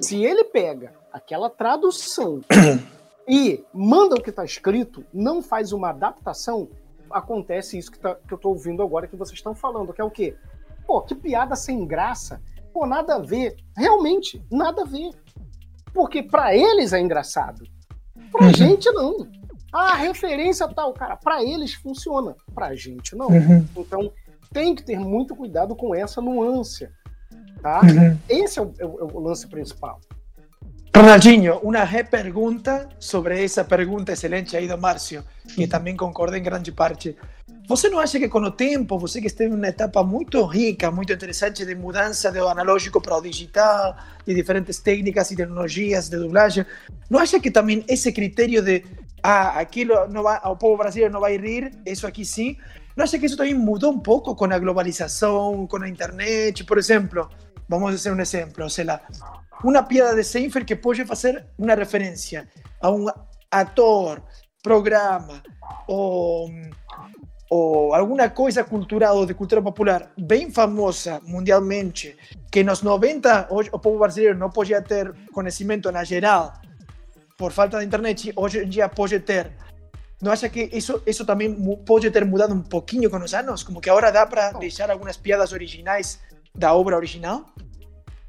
Se 0.00 0.24
ele 0.24 0.44
pega 0.44 0.92
aquela 1.12 1.48
tradução 1.48 2.40
e 3.28 3.64
manda 3.72 4.16
o 4.16 4.20
que 4.20 4.30
está 4.30 4.44
escrito, 4.44 5.04
não 5.12 5.40
faz 5.40 5.72
uma 5.72 5.90
adaptação, 5.90 6.68
acontece 7.10 7.78
isso 7.78 7.90
que, 7.90 7.98
tá, 7.98 8.14
que 8.14 8.32
eu 8.32 8.36
estou 8.36 8.52
ouvindo 8.52 8.82
agora 8.82 9.06
que 9.06 9.16
vocês 9.16 9.38
estão 9.38 9.54
falando, 9.54 9.92
que 9.92 10.00
é 10.00 10.04
o 10.04 10.10
quê? 10.10 10.36
Pô, 10.86 11.02
que 11.02 11.14
piada 11.14 11.54
sem 11.54 11.86
graça. 11.86 12.40
Pô, 12.72 12.86
nada 12.86 13.16
a 13.16 13.18
ver. 13.18 13.56
Realmente, 13.76 14.42
nada 14.50 14.82
a 14.82 14.84
ver. 14.84 15.10
Porque 15.92 16.22
para 16.22 16.54
eles 16.54 16.92
é 16.92 17.00
engraçado. 17.00 17.64
Pra 18.30 18.46
uhum. 18.46 18.54
gente 18.54 18.90
não. 18.92 19.28
Ah, 19.72 19.94
referência 19.96 20.66
tal, 20.68 20.92
cara, 20.94 21.16
para 21.16 21.42
eles 21.42 21.74
funciona, 21.74 22.34
pra 22.54 22.74
gente 22.74 23.14
não. 23.14 23.28
Uhum. 23.28 23.66
Então, 23.76 24.12
tem 24.52 24.74
que 24.74 24.82
ter 24.82 24.98
muito 24.98 25.36
cuidado 25.36 25.76
com 25.76 25.94
essa 25.94 26.22
nuance, 26.22 26.88
tá? 27.60 27.80
Uhum. 27.82 28.18
Esse 28.28 28.58
é 28.58 28.62
o, 28.62 28.72
é 28.78 28.86
o, 28.86 29.00
é 29.00 29.04
o 29.12 29.18
lance 29.20 29.46
principal. 29.46 30.00
Ronaldinho, 30.94 31.60
una 31.62 31.84
repergunta 31.84 32.88
sobre 32.98 33.44
essa 33.44 33.64
pergunta 33.64 34.12
excelente 34.12 34.56
aí 34.56 34.66
do 34.66 34.76
Márcio, 34.76 35.22
que 35.54 35.66
também 35.66 35.96
concorda 35.96 36.36
em 36.36 36.42
grande 36.42 36.72
parte. 36.72 37.16
Você 37.68 37.88
não 37.88 38.00
acha 38.00 38.18
que 38.18 38.28
com 38.28 38.40
o 38.40 38.50
tempo, 38.50 38.98
você 38.98 39.20
que 39.20 39.26
esteve 39.26 39.50
numa 39.50 39.68
etapa 39.68 40.02
muito 40.02 40.44
rica, 40.44 40.90
muito 40.90 41.12
interessante 41.12 41.64
de 41.64 41.74
mudança 41.74 42.32
do 42.32 42.48
analógico 42.48 43.00
para 43.00 43.16
o 43.16 43.20
digital, 43.20 43.96
de 44.26 44.34
diferentes 44.34 44.78
técnicas 44.78 45.30
e 45.30 45.36
tecnologias 45.36 46.08
de 46.08 46.16
dublagem, 46.16 46.64
não 47.08 47.20
acha 47.20 47.38
que 47.38 47.50
também 47.50 47.84
esse 47.86 48.10
critério 48.10 48.62
de 48.62 48.84
ah, 49.22 49.60
aquilo 49.60 50.08
não 50.08 50.22
vai, 50.22 50.40
o 50.44 50.56
povo 50.56 50.78
brasileiro 50.78 51.12
não 51.12 51.20
vai 51.20 51.36
rir, 51.36 51.72
isso 51.84 52.06
aqui 52.06 52.24
sim, 52.24 52.56
não 52.96 53.04
acha 53.04 53.18
que 53.18 53.26
isso 53.26 53.36
também 53.36 53.54
mudou 53.54 53.92
um 53.92 54.00
pouco 54.00 54.34
com 54.34 54.46
a 54.46 54.58
globalização, 54.58 55.66
com 55.66 55.76
a 55.76 55.88
internet, 55.88 56.64
por 56.64 56.78
exemplo? 56.78 57.28
Vamos 57.68 57.92
fazer 57.92 58.12
um 58.12 58.20
exemplo, 58.20 58.68
sei 58.70 58.84
lá, 58.84 59.00
una 59.64 59.86
piada 59.86 60.14
de 60.14 60.24
Seinfeld 60.24 60.66
que 60.66 60.76
puede 60.76 61.04
hacer 61.08 61.48
una 61.58 61.74
referencia 61.74 62.48
a 62.80 62.90
un 62.90 63.10
actor, 63.50 64.22
programa 64.62 65.42
o, 65.86 66.50
o 67.50 67.94
alguna 67.94 68.34
cosa 68.34 68.64
cultural 68.64 69.16
o 69.16 69.26
de 69.26 69.34
cultura 69.34 69.62
popular 69.62 70.12
bem 70.16 70.50
famosa 70.50 71.20
mundialmente 71.24 72.16
que 72.50 72.62
nos 72.62 72.82
90 72.82 73.48
hoje, 73.50 73.70
o 73.72 73.78
povo 73.78 73.98
brasileiro 73.98 74.38
não 74.38 74.50
podia 74.50 74.82
ter 74.82 75.14
conhecimento 75.32 75.90
na 75.90 76.04
geral 76.04 76.52
por 77.38 77.52
falta 77.52 77.78
de 77.78 77.86
internet, 77.86 78.32
hoje 78.34 78.64
em 78.64 78.68
dia 78.68 78.88
pode 78.88 79.20
ter. 79.20 79.52
não 80.20 80.32
acha 80.32 80.48
que 80.48 80.68
isso, 80.72 81.00
isso 81.06 81.24
também 81.24 81.54
pode 81.86 82.10
ter 82.10 82.24
mudado 82.24 82.52
um 82.52 82.62
pouquinho 82.62 83.08
com 83.08 83.18
os 83.18 83.32
anos? 83.32 83.62
Como 83.62 83.80
que 83.80 83.88
agora 83.88 84.10
dá 84.10 84.26
para 84.26 84.50
deixar 84.52 84.90
algumas 84.90 85.16
piadas 85.16 85.52
originais 85.52 86.18
da 86.52 86.74
obra 86.74 86.96
original? 86.96 87.46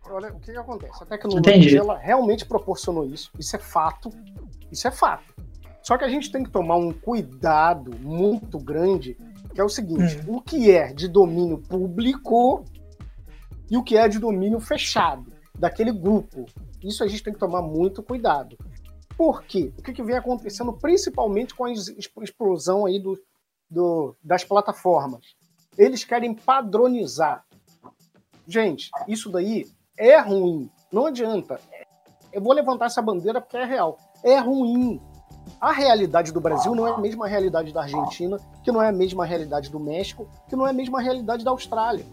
Olha, 0.10 0.34
o 0.34 0.40
que, 0.40 0.52
que 0.52 0.58
acontece? 0.58 0.92
A 0.94 1.06
Entendi. 1.06 1.10
tecnologia 1.10 1.80
ela 1.80 1.98
realmente 1.98 2.46
proporcionou 2.46 3.06
isso. 3.06 3.32
Isso 3.38 3.56
é 3.56 3.60
fato. 3.60 4.10
Isso 4.72 4.88
é 4.88 4.92
fato. 4.92 5.34
Só 5.84 5.98
que 5.98 6.04
a 6.04 6.10
gente 6.10 6.32
tem 6.32 6.44
que 6.44 6.50
tomar 6.52 6.76
um 6.76 6.92
cuidado 6.92 7.92
muito 8.00 8.60
grande, 8.60 9.18
que 9.54 9.62
é 9.62 9.64
o 9.64 9.70
seguinte: 9.70 10.20
o 10.28 10.42
que 10.42 10.72
é 10.72 10.94
de 10.94 11.08
domínio 11.08 11.58
público 11.58 12.64
e 13.70 13.78
o 13.78 13.84
que 13.84 13.98
é 13.98 14.08
de 14.08 14.20
domínio 14.20 14.60
fechado, 14.60 15.32
daquele 15.58 15.92
grupo. 15.92 16.46
Isso 16.84 17.04
a 17.04 17.08
gente 17.08 17.24
tem 17.24 17.34
que 17.34 17.40
tomar 17.40 17.62
muito 17.62 18.02
cuidado. 18.02 18.58
Por 19.18 19.44
quê? 19.44 19.74
O 19.78 19.82
que, 19.84 19.94
que 19.94 20.02
vem 20.04 20.16
acontecendo 20.16 20.72
principalmente 20.74 21.54
com 21.54 21.66
a 21.66 21.72
explosão 22.24 22.86
aí 22.86 23.00
do, 23.00 23.20
do- 23.70 24.16
das 24.24 24.44
plataformas? 24.44 25.36
Eles 25.78 26.04
querem 26.04 26.34
padronizar. 26.34 27.46
Gente, 28.48 28.90
isso 29.08 29.30
daí 29.30 29.66
é 30.00 30.18
ruim. 30.20 30.72
Não 30.92 31.06
adianta. 31.06 31.60
Eu 32.32 32.42
vou 32.42 32.54
levantar 32.54 32.86
essa 32.86 33.02
bandeira 33.02 33.42
porque 33.42 33.58
é 33.58 33.66
real. 33.66 33.98
É 34.24 34.40
ruim. 34.40 35.02
A 35.60 35.72
realidade 35.72 36.32
do 36.32 36.40
Brasil 36.40 36.74
não 36.74 36.88
é 36.88 36.92
a 36.92 36.98
mesma 36.98 37.28
realidade 37.28 37.74
da 37.74 37.82
Argentina, 37.82 38.38
que 38.64 38.72
não 38.72 38.82
é 38.82 38.88
a 38.88 38.92
mesma 38.92 39.26
realidade 39.26 39.70
do 39.70 39.80
México, 39.80 40.28
que 40.48 40.56
não 40.56 40.66
é 40.66 40.70
a 40.70 40.74
mesma 40.74 41.02
realidade 41.02 41.44
da 41.44 41.52
Austrália. 41.52 42.06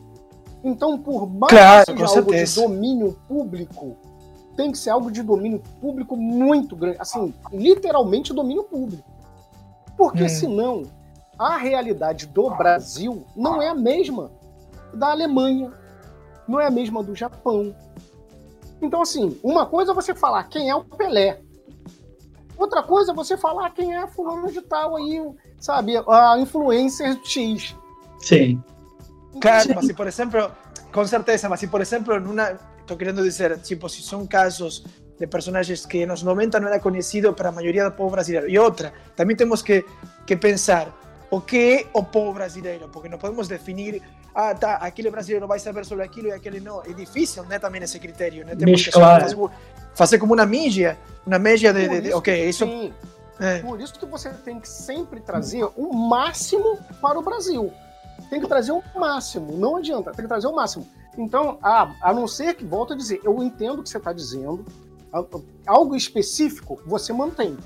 Então, 0.64 0.98
por 0.98 1.28
mais 1.28 1.52
Claro, 1.52 1.94
que 1.94 2.00
seja 2.00 2.18
algo 2.18 2.32
de 2.34 2.54
domínio 2.54 3.18
público, 3.28 3.96
tem 4.56 4.72
que 4.72 4.78
ser 4.78 4.90
algo 4.90 5.12
de 5.12 5.22
domínio 5.22 5.62
público 5.80 6.16
muito 6.16 6.74
grande. 6.74 6.96
Assim, 6.98 7.32
literalmente 7.52 8.32
domínio 8.32 8.64
público. 8.64 9.04
Porque 9.96 10.24
Hum. 10.24 10.28
senão, 10.28 10.82
a 11.38 11.56
realidade 11.56 12.26
do 12.26 12.50
Brasil 12.50 13.24
não 13.36 13.60
é 13.62 13.68
a 13.68 13.74
mesma 13.74 14.30
da 14.94 15.10
Alemanha, 15.10 15.70
não 16.48 16.60
é 16.60 16.66
a 16.66 16.70
mesma 16.70 17.02
do 17.02 17.14
Japão. 17.14 17.74
Então, 18.80 19.02
assim, 19.02 19.38
uma 19.42 19.66
coisa 19.66 19.92
é 19.92 19.94
você 19.94 20.14
falar 20.14 20.44
quem 20.44 20.70
é 20.70 20.74
o 20.74 20.84
Pelé. 20.84 21.40
Outra 22.56 22.82
coisa 22.82 23.12
é 23.12 23.14
você 23.14 23.36
falar 23.36 23.70
quem 23.70 23.94
é 23.94 24.06
fulano 24.06 24.50
de 24.50 24.62
tal 24.62 24.96
aí, 24.96 25.22
sabe? 25.58 25.96
A 26.08 26.38
influencer 26.38 27.18
X. 27.24 27.74
Sim. 28.18 28.62
Claro, 29.40 29.74
mas 29.74 29.86
se 29.86 29.94
por 29.94 30.06
exemplo, 30.06 30.50
com 30.92 31.06
certeza, 31.06 31.48
mas 31.48 31.60
se 31.60 31.66
por 31.66 31.80
exemplo, 31.80 32.18
numa, 32.18 32.58
estou 32.80 32.96
querendo 32.96 33.22
dizer, 33.22 33.58
tipo, 33.58 33.88
se 33.88 34.02
são 34.02 34.26
casos 34.26 34.84
de 35.18 35.26
personagens 35.26 35.84
que 35.84 36.06
nos 36.06 36.22
90 36.22 36.60
não 36.60 36.68
era 36.68 36.80
conhecido 36.80 37.32
para 37.32 37.48
a 37.48 37.52
maioria 37.52 37.84
do 37.84 37.92
povo 37.92 38.10
brasileiro. 38.10 38.48
E 38.48 38.58
outra, 38.58 38.92
também 39.14 39.36
temos 39.36 39.62
que, 39.62 39.84
que 40.26 40.36
pensar 40.36 40.94
o 41.36 41.40
que 41.40 41.56
é 41.74 41.86
o 41.92 42.02
povo 42.02 42.32
brasileiro, 42.32 42.88
porque 42.88 43.08
não 43.08 43.18
podemos 43.18 43.46
definir, 43.48 44.02
ah, 44.34 44.54
tá, 44.54 44.76
aquele 44.76 45.10
brasileiro 45.10 45.46
vai 45.46 45.58
saber 45.58 45.84
sobre 45.84 46.04
aquilo 46.04 46.28
e 46.28 46.32
aquele 46.32 46.60
não. 46.60 46.82
É 46.82 46.92
difícil, 46.92 47.44
né, 47.44 47.58
também 47.58 47.82
esse 47.82 47.98
critério, 47.98 48.44
né? 48.44 48.56
Temos 48.56 48.84
que 48.84 48.90
fazer, 48.90 49.36
fazer 49.94 50.18
como 50.18 50.34
uma 50.34 50.46
mídia, 50.46 50.98
uma 51.26 51.38
média 51.38 51.72
de, 51.72 51.88
de, 51.88 52.00
de 52.00 52.08
isso 52.08 52.18
ok, 52.18 52.48
isso... 52.48 52.64
É. 53.38 53.58
Por 53.58 53.78
isso 53.78 53.92
que 53.98 54.06
você 54.06 54.30
tem 54.30 54.58
que 54.58 54.66
sempre 54.66 55.20
trazer 55.20 55.68
o 55.76 55.92
máximo 55.92 56.78
para 57.02 57.18
o 57.18 57.22
Brasil. 57.22 57.70
Tem 58.30 58.40
que 58.40 58.46
trazer 58.46 58.72
o 58.72 58.82
máximo, 58.94 59.58
não 59.58 59.76
adianta, 59.76 60.10
tem 60.12 60.22
que 60.22 60.28
trazer 60.28 60.46
o 60.46 60.54
máximo. 60.54 60.88
Então, 61.18 61.58
a, 61.62 61.94
a 62.00 62.14
não 62.14 62.26
ser 62.26 62.54
que, 62.54 62.64
volto 62.64 62.94
a 62.94 62.96
dizer, 62.96 63.20
eu 63.22 63.42
entendo 63.42 63.80
o 63.80 63.82
que 63.82 63.90
você 63.90 63.98
está 63.98 64.10
dizendo, 64.10 64.64
algo 65.66 65.94
específico 65.94 66.80
você 66.86 67.12
mantém. 67.12 67.58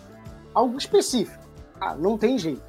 Algo 0.53 0.77
específico, 0.77 1.45
ah, 1.81 1.95
não 1.95 2.19
tem 2.19 2.37
jeito, 2.37 2.61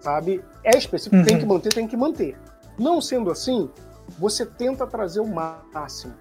sabe? 0.00 0.42
É 0.64 0.76
específico, 0.76 1.24
tem 1.24 1.34
Uhum. 1.34 1.40
que 1.40 1.46
manter, 1.46 1.68
tem 1.72 1.86
que 1.88 1.96
manter. 1.96 2.36
Não 2.78 3.00
sendo 3.00 3.30
assim, 3.30 3.68
você 4.18 4.44
tenta 4.46 4.86
trazer 4.86 5.20
o 5.20 5.26
máximo, 5.26 6.14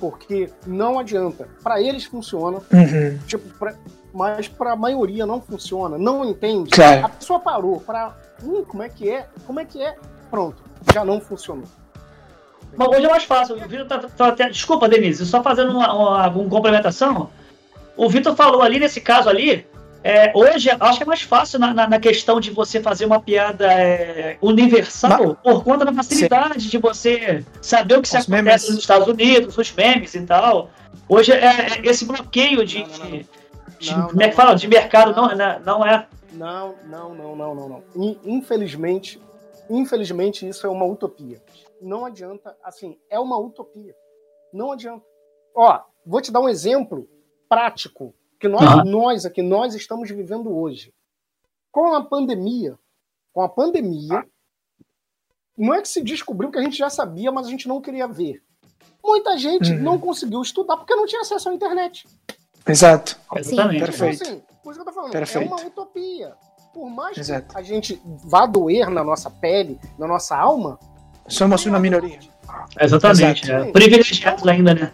porque 0.00 0.50
não 0.66 0.98
adianta. 0.98 1.48
Para 1.62 1.80
eles 1.80 2.04
funciona, 2.04 2.58
Uhum. 2.72 3.18
Tipo, 3.26 3.48
pra- 3.58 3.74
mas 4.12 4.48
para 4.48 4.72
a 4.72 4.76
maioria 4.76 5.26
não 5.26 5.40
funciona, 5.40 5.98
não 5.98 6.24
entende. 6.24 6.70
Claro. 6.70 7.06
A 7.06 7.08
pessoa 7.10 7.38
parou 7.40 7.80
para, 7.80 8.16
hum, 8.42 8.64
como 8.66 8.82
é 8.82 8.88
que 8.88 9.08
é? 9.10 9.28
Como 9.46 9.60
é 9.60 9.64
que 9.64 9.82
é? 9.82 9.96
Pronto, 10.30 10.62
já 10.92 11.04
não 11.04 11.20
funcionou. 11.20 11.64
Mas 12.76 12.88
hoje 12.88 13.04
é 13.06 13.08
mais 13.10 13.24
fácil. 13.24 13.56
O 13.56 13.68
Vitor 13.68 13.86
tá, 13.86 13.98
tá 13.98 14.28
até- 14.28 14.48
Desculpa, 14.48 14.88
Denise, 14.88 15.24
só 15.26 15.42
fazendo 15.42 15.72
uma, 15.72 15.92
uma, 15.92 16.28
uma 16.28 16.48
complementação. 16.50 17.30
O 17.96 18.08
Vitor 18.08 18.36
falou 18.36 18.62
ali 18.62 18.78
nesse 18.78 19.00
caso 19.00 19.28
ali. 19.28 19.66
É, 20.04 20.32
hoje 20.34 20.70
acho 20.70 20.98
que 20.98 21.02
é 21.02 21.06
mais 21.06 21.22
fácil 21.22 21.58
na, 21.58 21.74
na, 21.74 21.88
na 21.88 21.98
questão 22.00 22.38
de 22.40 22.50
você 22.50 22.80
fazer 22.80 23.04
uma 23.04 23.20
piada 23.20 23.72
é, 23.72 24.38
universal 24.40 25.34
por 25.36 25.64
conta 25.64 25.84
da 25.84 25.92
facilidade 25.92 26.70
de 26.70 26.78
você 26.78 27.44
saber 27.60 27.98
o 27.98 28.02
que 28.02 28.08
se 28.08 28.16
acontece 28.16 28.42
memes. 28.44 28.68
nos 28.68 28.78
Estados 28.78 29.08
Unidos, 29.08 29.58
os 29.58 29.72
memes 29.72 30.14
e 30.14 30.22
tal. 30.24 30.70
Hoje 31.08 31.32
é, 31.32 31.78
é 31.78 31.86
esse 31.86 32.04
bloqueio 32.04 32.64
de, 32.64 32.80
Não, 32.80 32.88
não, 32.88 32.98
não, 32.98 33.18
de- 33.78 33.94
como 34.10 34.22
é 34.22 34.28
que 34.28 34.36
não, 34.36 34.44
fala? 34.44 34.54
De 34.54 34.68
mercado 34.68 35.14
não, 35.14 35.34
não- 35.34 35.60
não 35.60 35.86
é. 35.86 36.06
Não, 36.32 36.74
não, 36.86 37.14
não, 37.14 37.36
não, 37.36 37.54
não, 37.54 37.68
não. 37.68 37.84
In- 37.96 38.18
Infelizmente, 38.24 39.20
infelizmente 39.68 40.46
isso 40.48 40.66
é 40.66 40.70
uma 40.70 40.84
utopia. 40.84 41.42
Não 41.80 42.04
adianta, 42.04 42.56
assim, 42.62 42.96
é 43.10 43.18
uma 43.18 43.38
utopia. 43.38 43.94
Não 44.52 44.72
adianta. 44.72 45.04
Ó, 45.54 45.80
vou 46.06 46.20
te 46.20 46.30
dar 46.30 46.40
um 46.40 46.48
exemplo 46.48 47.08
prático 47.48 48.14
que 48.38 48.48
nós, 48.48 48.62
Aham. 48.62 48.84
nós 48.84 49.24
aqui, 49.26 49.42
nós 49.42 49.74
estamos 49.74 50.08
vivendo 50.10 50.54
hoje. 50.56 50.92
Com 51.72 51.94
a 51.94 52.04
pandemia, 52.04 52.78
com 53.32 53.42
a 53.42 53.48
pandemia, 53.48 54.24
não 55.56 55.74
é 55.74 55.82
que 55.82 55.88
se 55.88 56.02
descobriu 56.02 56.50
que 56.50 56.58
a 56.58 56.62
gente 56.62 56.76
já 56.78 56.88
sabia, 56.88 57.32
mas 57.32 57.46
a 57.46 57.50
gente 57.50 57.66
não 57.68 57.80
queria 57.80 58.06
ver. 58.06 58.42
Muita 59.04 59.36
gente 59.36 59.72
Uhum. 59.72 59.80
não 59.82 59.98
conseguiu 59.98 60.40
estudar 60.42 60.76
porque 60.76 60.94
não 60.94 61.06
tinha 61.06 61.20
acesso 61.22 61.48
à 61.48 61.54
internet. 61.54 62.06
Exato. 62.66 63.18
Exatamente. 63.36 63.80
Perfeito. 63.84 64.22
Então, 64.22 64.32
assim, 64.36 64.42
por 64.62 64.70
isso 64.72 64.78
que 64.78 64.80
eu 64.80 64.84
tô 64.84 64.92
falando, 64.92 65.12
Perfeito. 65.12 65.44
é 65.52 65.56
uma 65.56 65.66
utopia. 65.66 66.34
Por 66.74 66.90
mais 66.90 67.16
Exato. 67.16 67.48
que 67.54 67.58
a 67.58 67.62
gente 67.62 68.00
vá 68.24 68.46
doer 68.46 68.90
na 68.90 69.02
nossa 69.02 69.30
pele, 69.30 69.80
na 69.98 70.06
nossa 70.06 70.36
alma, 70.36 70.78
Somos 71.26 71.64
uma 71.66 71.78
minoria. 71.78 72.18
Exatamente. 72.80 73.44
Exato. 73.44 73.68
É. 73.68 73.72
Privilegiados 73.72 74.46
ainda, 74.48 74.74
né? 74.74 74.92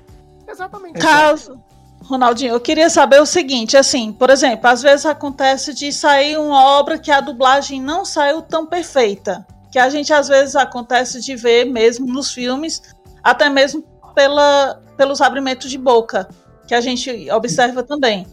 exatamente. 0.48 0.98
Caso, 1.00 1.62
Ronaldinho, 2.04 2.52
eu 2.52 2.60
queria 2.60 2.90
saber 2.90 3.20
o 3.20 3.26
seguinte, 3.26 3.76
assim, 3.78 4.12
por 4.12 4.28
exemplo, 4.28 4.68
às 4.68 4.82
vezes 4.82 5.06
acontece 5.06 5.72
de 5.72 5.90
sair 5.90 6.36
uma 6.38 6.62
obra 6.78 6.98
que 6.98 7.10
a 7.10 7.20
dublagem 7.20 7.80
não 7.80 8.04
saiu 8.04 8.42
tão 8.42 8.66
perfeita, 8.66 9.46
que 9.72 9.78
a 9.78 9.88
gente 9.88 10.12
às 10.12 10.28
vezes 10.28 10.54
acontece 10.54 11.20
de 11.20 11.34
ver 11.34 11.64
mesmo 11.64 12.06
nos 12.06 12.30
filmes, 12.30 12.82
até 13.22 13.48
mesmo 13.48 13.82
pela, 14.14 14.82
pelos 14.98 15.22
abrimentos 15.22 15.70
de 15.70 15.78
boca, 15.78 16.28
que 16.68 16.74
a 16.74 16.80
gente 16.80 17.30
observa 17.30 17.82
também. 17.82 18.26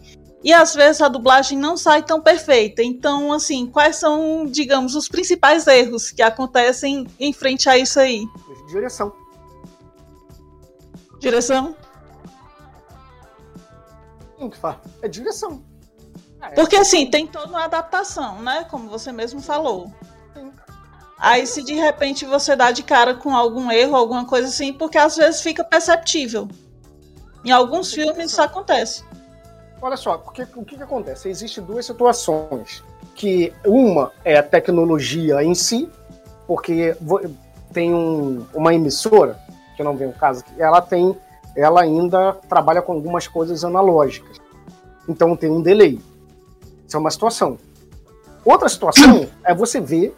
E 0.44 0.52
às 0.52 0.74
vezes 0.74 1.00
a 1.00 1.08
dublagem 1.08 1.56
não 1.56 1.76
sai 1.76 2.02
tão 2.02 2.20
perfeita. 2.20 2.82
Então, 2.82 3.32
assim, 3.32 3.66
quais 3.66 3.96
são, 3.96 4.44
digamos, 4.44 4.94
os 4.94 5.08
principais 5.08 5.66
erros 5.66 6.10
que 6.10 6.20
acontecem 6.20 7.06
em 7.18 7.32
frente 7.32 7.68
a 7.68 7.78
isso 7.78 7.98
aí? 7.98 8.24
Direção. 8.68 9.12
Direção? 11.20 11.76
Tem 14.42 14.50
que 14.50 14.56
falar. 14.56 14.80
É 15.00 15.06
direção. 15.08 15.62
É- 16.40 16.48
Porque 16.50 16.74
assim, 16.76 17.08
tem 17.08 17.28
toda 17.28 17.46
uma 17.48 17.64
adaptação, 17.64 18.42
né? 18.42 18.66
Como 18.68 18.88
você 18.88 19.12
mesmo 19.12 19.40
falou. 19.40 19.92
Aí 21.16 21.46
se 21.46 21.62
de 21.62 21.74
repente 21.74 22.24
você 22.26 22.56
dá 22.56 22.72
de 22.72 22.82
cara 22.82 23.14
com 23.14 23.36
algum 23.36 23.70
erro, 23.70 23.94
alguma 23.94 24.24
coisa 24.24 24.48
assim, 24.48 24.72
porque 24.72 24.98
às 24.98 25.14
vezes 25.16 25.40
fica 25.40 25.62
perceptível. 25.62 26.48
Em 27.44 27.52
alguns 27.52 27.92
filmes 27.94 28.32
isso 28.32 28.42
acontece. 28.42 29.04
Olha 29.80 29.96
só, 29.96 30.18
porque, 30.18 30.42
o 30.56 30.64
que, 30.64 30.76
que 30.76 30.82
acontece? 30.82 31.28
Existem 31.28 31.62
duas 31.62 31.86
situações. 31.86 32.82
Que 33.14 33.52
uma 33.64 34.10
é 34.24 34.36
a 34.38 34.42
tecnologia 34.42 35.42
em 35.44 35.54
si, 35.54 35.88
porque 36.48 36.96
tem 37.72 37.94
um- 37.94 38.44
uma 38.52 38.74
emissora, 38.74 39.38
que 39.76 39.82
não 39.84 39.96
vem 39.96 40.08
o 40.08 40.12
caso, 40.12 40.40
aqui, 40.40 40.60
ela 40.60 40.80
tem, 40.80 41.16
ela 41.56 41.82
ainda 41.82 42.34
trabalha 42.48 42.82
com 42.82 42.92
algumas 42.92 43.26
coisas 43.26 43.64
analógicas. 43.64 44.40
Então 45.08 45.36
tem 45.36 45.50
um 45.50 45.60
delay. 45.60 46.00
Isso 46.86 46.96
é 46.96 47.00
uma 47.00 47.10
situação. 47.10 47.58
Outra 48.44 48.68
situação 48.68 49.28
é 49.44 49.54
você 49.54 49.80
ver 49.80 50.16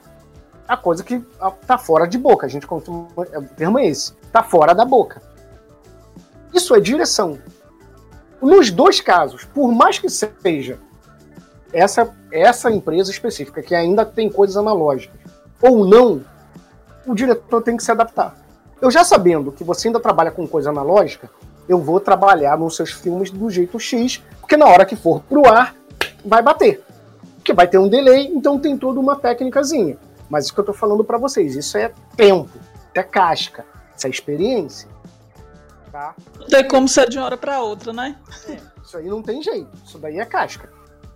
a 0.66 0.76
coisa 0.76 1.04
que 1.04 1.22
ah, 1.40 1.50
tá 1.50 1.76
fora 1.78 2.06
de 2.06 2.18
boca. 2.18 2.46
A 2.46 2.48
gente 2.48 2.66
costuma, 2.66 3.06
é, 3.32 3.38
o 3.38 3.42
termo 3.42 3.78
é 3.78 3.86
esse, 3.86 4.12
tá 4.32 4.42
fora 4.42 4.74
da 4.74 4.84
boca. 4.84 5.22
Isso 6.52 6.74
é 6.74 6.80
direção. 6.80 7.38
Nos 8.40 8.70
dois 8.70 9.00
casos, 9.00 9.44
por 9.44 9.72
mais 9.72 9.98
que 9.98 10.08
seja 10.08 10.78
essa, 11.72 12.14
essa 12.30 12.70
empresa 12.70 13.10
específica, 13.10 13.62
que 13.62 13.74
ainda 13.74 14.04
tem 14.04 14.30
coisas 14.30 14.56
analógicas, 14.56 15.18
ou 15.60 15.86
não, 15.86 16.24
o 17.06 17.14
diretor 17.14 17.62
tem 17.62 17.76
que 17.76 17.82
se 17.82 17.90
adaptar. 17.90 18.36
Eu 18.80 18.90
já 18.90 19.04
sabendo 19.04 19.52
que 19.52 19.64
você 19.64 19.88
ainda 19.88 20.00
trabalha 20.00 20.30
com 20.30 20.46
coisa 20.46 20.70
analógica, 20.70 21.30
eu 21.68 21.78
vou 21.78 22.00
trabalhar 22.00 22.58
nos 22.58 22.76
seus 22.76 22.90
filmes 22.92 23.30
do 23.30 23.48
jeito 23.50 23.78
X, 23.78 24.22
porque 24.40 24.56
na 24.56 24.66
hora 24.66 24.84
que 24.84 24.96
for 24.96 25.20
pro 25.22 25.48
ar, 25.48 25.74
vai 26.24 26.42
bater. 26.42 26.82
que 27.42 27.52
vai 27.52 27.68
ter 27.68 27.78
um 27.78 27.88
delay, 27.88 28.26
então 28.28 28.58
tem 28.58 28.76
toda 28.76 28.98
uma 28.98 29.16
técnicazinha. 29.16 29.98
Mas 30.30 30.44
isso 30.44 30.54
que 30.54 30.60
eu 30.60 30.64
tô 30.64 30.72
falando 30.72 31.04
para 31.04 31.18
vocês, 31.18 31.54
isso 31.54 31.76
é 31.76 31.92
tempo, 32.16 32.58
é 32.94 33.02
casca, 33.02 33.66
isso 33.94 34.06
é 34.06 34.10
experiência. 34.10 34.88
Tá? 35.92 36.14
Não 36.40 36.46
tem 36.46 36.66
como 36.66 36.88
ser 36.88 37.08
de 37.08 37.18
uma 37.18 37.26
hora 37.26 37.36
para 37.36 37.60
outra, 37.60 37.92
né? 37.92 38.16
É, 38.48 38.58
isso 38.82 38.96
aí 38.96 39.06
não 39.06 39.22
tem 39.22 39.42
jeito, 39.42 39.68
isso 39.84 39.98
daí 39.98 40.18
é 40.18 40.24
casca. 40.24 40.70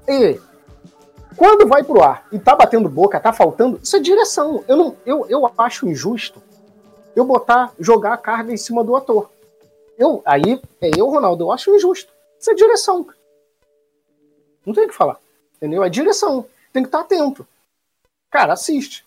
E 0.07 0.39
quando 1.35 1.67
vai 1.67 1.83
pro 1.83 2.03
ar 2.03 2.27
e 2.31 2.39
tá 2.39 2.55
batendo 2.55 2.89
boca, 2.89 3.19
tá 3.19 3.33
faltando, 3.33 3.81
isso 3.83 3.97
é 3.97 4.01
direção. 4.01 4.63
Eu 4.69 4.77
não, 4.77 4.97
eu, 5.07 5.27
eu 5.29 5.51
acho 5.57 5.89
injusto 5.89 6.43
eu 7.15 7.25
botar, 7.25 7.73
jogar 7.79 8.13
a 8.13 8.19
carga 8.19 8.53
em 8.53 8.57
cima 8.57 8.85
do 8.85 8.95
ator. 8.97 9.31
Eu, 9.97 10.23
aí, 10.25 10.61
é 10.81 10.91
eu, 10.97 11.09
Ronaldo, 11.09 11.45
eu 11.45 11.53
acho 11.53 11.75
injusto. 11.75 12.13
Isso 12.39 12.51
é 12.51 12.55
direção. 12.55 13.07
Não 14.65 14.73
tem 14.73 14.85
o 14.85 14.89
que 14.89 14.95
falar. 14.95 15.19
Entendeu? 15.57 15.83
É 15.83 15.89
direção. 15.89 16.47
Tem 16.73 16.83
que 16.83 16.89
estar 16.89 17.01
atento. 17.01 17.47
Cara, 18.31 18.53
assiste. 18.53 19.05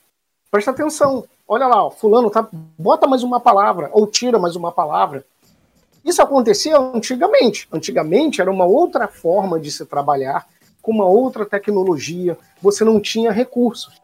Presta 0.50 0.72
atenção. 0.72 1.24
Olha 1.48 1.68
lá, 1.68 1.86
ó, 1.86 1.90
fulano 1.90 2.30
tá. 2.30 2.48
Bota 2.78 3.08
mais 3.08 3.24
uma 3.24 3.40
palavra, 3.40 3.90
ou 3.94 4.08
tira 4.08 4.38
mais 4.38 4.56
uma 4.56 4.72
palavra. 4.72 5.26
Isso 6.04 6.22
acontecia 6.22 6.78
antigamente. 6.78 7.68
Antigamente 7.72 8.42
era 8.42 8.52
uma 8.52 8.66
outra 8.66 9.08
forma 9.08 9.60
de 9.60 9.72
se 9.72 9.86
trabalhar, 9.86 10.48
com 10.82 10.92
uma 10.92 11.06
outra 11.06 11.46
tecnologia. 11.46 12.38
Você 12.62 12.84
não 12.84 13.00
tinha 13.00 13.32
recursos. 13.32 14.02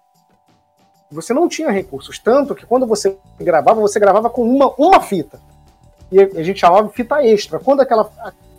Você 1.12 1.34
não 1.34 1.48
tinha 1.48 1.72
recursos. 1.72 2.20
Tanto 2.20 2.54
que 2.54 2.66
quando 2.66 2.86
você 2.86 3.18
gravava, 3.40 3.80
você 3.80 4.00
gravava 4.00 4.30
com 4.30 4.44
uma, 4.44 4.74
uma 4.78 5.02
fita. 5.02 5.40
E 6.12 6.20
a 6.20 6.44
gente 6.44 6.60
chamava 6.60 6.88
de 6.88 6.94
fita 6.94 7.24
extra. 7.24 7.60
Quando 7.60 7.82
aquela. 7.82 8.10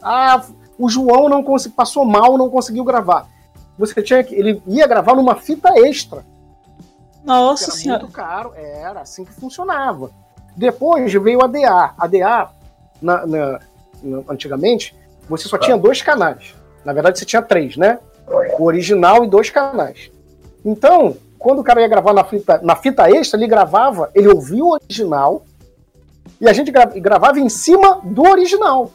Ah, 0.02 0.44
o 0.78 0.88
João 0.88 1.28
não 1.28 1.42
consegui, 1.42 1.74
passou 1.74 2.04
mal, 2.04 2.38
não 2.38 2.48
conseguiu 2.48 2.84
gravar. 2.84 3.26
Você 3.78 4.02
tinha 4.02 4.22
que. 4.22 4.34
Ele 4.34 4.62
ia 4.66 4.86
gravar 4.86 5.14
numa 5.14 5.34
fita 5.34 5.70
extra. 5.78 6.24
Nossa 7.24 7.64
era 7.64 7.72
senhora. 7.72 8.02
muito 8.02 8.12
caro, 8.12 8.52
era 8.54 9.00
assim 9.00 9.24
que 9.24 9.32
funcionava. 9.32 10.10
Depois 10.56 11.12
veio 11.12 11.42
a 11.42 11.46
DA. 11.46 11.94
A 11.98 12.06
DA, 12.06 12.50
na, 13.00 13.26
na, 13.26 13.60
na, 14.02 14.22
antigamente, 14.28 14.96
você 15.28 15.48
só 15.48 15.58
tinha 15.58 15.76
dois 15.76 16.00
canais. 16.02 16.54
Na 16.84 16.92
verdade, 16.92 17.18
você 17.18 17.24
tinha 17.24 17.42
três, 17.42 17.76
né? 17.76 17.98
O 18.58 18.64
original 18.64 19.24
e 19.24 19.28
dois 19.28 19.50
canais. 19.50 20.10
Então, 20.64 21.16
quando 21.38 21.60
o 21.60 21.64
cara 21.64 21.80
ia 21.80 21.88
gravar 21.88 22.12
na 22.12 22.24
fita, 22.24 22.60
na 22.62 22.74
fita 22.76 23.08
extra, 23.10 23.38
ele 23.38 23.46
gravava, 23.46 24.10
ele 24.14 24.28
ouvia 24.28 24.64
o 24.64 24.72
original 24.72 25.44
e 26.40 26.48
a 26.48 26.52
gente 26.52 26.70
gra 26.70 26.84
gravava 26.86 27.38
em 27.38 27.48
cima 27.48 28.00
do 28.04 28.22
original, 28.22 28.90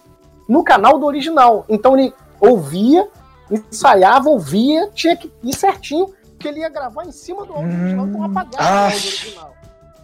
no 0.48 0.64
canal 0.64 0.98
do 1.00 1.06
original. 1.06 1.66
Então 1.70 1.98
ele 1.98 2.14
ouvia, 2.40 3.08
ensaiava, 3.50 4.30
ouvia, 4.30 4.90
tinha 4.94 5.16
que 5.16 5.32
ir 5.44 5.56
certinho, 5.56 6.14
que 6.38 6.48
ele 6.48 6.60
ia 6.60 6.70
gravar 6.70 7.06
em 7.06 7.12
cima 7.12 7.46
do 7.46 7.58
original, 7.58 8.08
então 8.08 8.24
apagava 8.24 8.58
Ah. 8.58 8.82
o 8.82 8.84
áudio 8.86 8.98
original. 8.98 9.54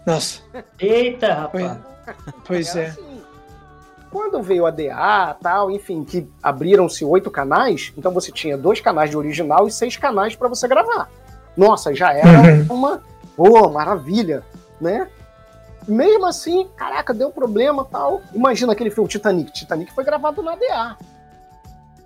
Nossa, 0.05 0.41
Eita, 0.79 1.33
rapaz. 1.33 1.77
pois, 2.05 2.15
pois 2.45 2.75
Era 2.75 2.85
é. 2.85 2.89
assim. 2.89 3.21
Quando 4.11 4.41
veio 4.41 4.65
a 4.65 4.71
DA 4.71 5.35
tal, 5.39 5.69
enfim, 5.69 6.03
que 6.03 6.27
abriram-se 6.41 7.05
oito 7.05 7.29
canais, 7.29 7.93
então 7.95 8.11
você 8.11 8.31
tinha 8.31 8.57
dois 8.57 8.81
canais 8.81 9.09
de 9.11 9.17
original 9.17 9.67
e 9.67 9.71
seis 9.71 9.95
canais 9.97 10.35
para 10.35 10.47
você 10.47 10.67
gravar. 10.67 11.09
Nossa, 11.59 11.93
já 11.93 12.13
era 12.13 12.53
Uhum. 12.53 12.65
uma 12.69 13.03
boa 13.37 13.69
maravilha, 13.69 14.43
né? 14.79 15.07
Mesmo 15.87 16.25
assim, 16.25 16.67
caraca, 16.77 17.13
deu 17.13 17.29
problema 17.31 17.83
tal. 17.83 18.21
Imagina 18.33 18.71
aquele 18.73 18.89
filme 18.91 19.09
Titanic. 19.09 19.51
Titanic 19.51 19.91
foi 19.93 20.03
gravado 20.05 20.41
na 20.41 20.55
DA, 20.55 20.95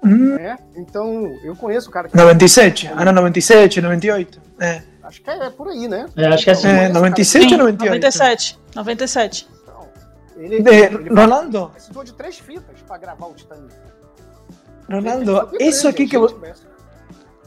Hum, 0.04 0.36
né? 0.36 0.58
Então, 0.76 1.34
eu 1.44 1.56
conheço 1.56 1.90
o 1.90 1.92
cara 1.92 2.10
que. 2.10 2.18
97, 2.18 2.88
ano 2.88 3.12
97, 3.14 3.80
98. 3.82 4.42
É, 4.60 4.82
Acho 5.04 5.22
que 5.22 5.30
é 5.30 5.50
por 5.50 5.68
aí, 5.68 5.88
né? 5.88 6.08
É, 6.18 6.28
acho 6.28 6.44
que 6.46 6.50
é 6.50 6.54
assim. 6.54 6.68
é 6.68 6.90
97 6.90 7.44
Sim, 7.48 7.52
ou 7.54 7.58
98? 7.60 7.94
97. 8.02 8.60
97. 8.76 9.48
Então, 9.62 9.88
ele, 10.38 10.62
De, 10.62 10.70
ele 10.72 11.10
Ronaldo, 11.10 11.70
precisou 11.74 12.04
de 12.04 12.14
três 12.14 12.38
fitas 12.40 12.82
para 12.88 12.98
gravar 12.98 13.28
o 13.28 13.34
Titanic. 13.34 13.74
Ronaldo, 14.90 15.50
isso 15.60 15.88
aqui 15.88 16.06
que 16.08 16.18
vo- 16.18 16.38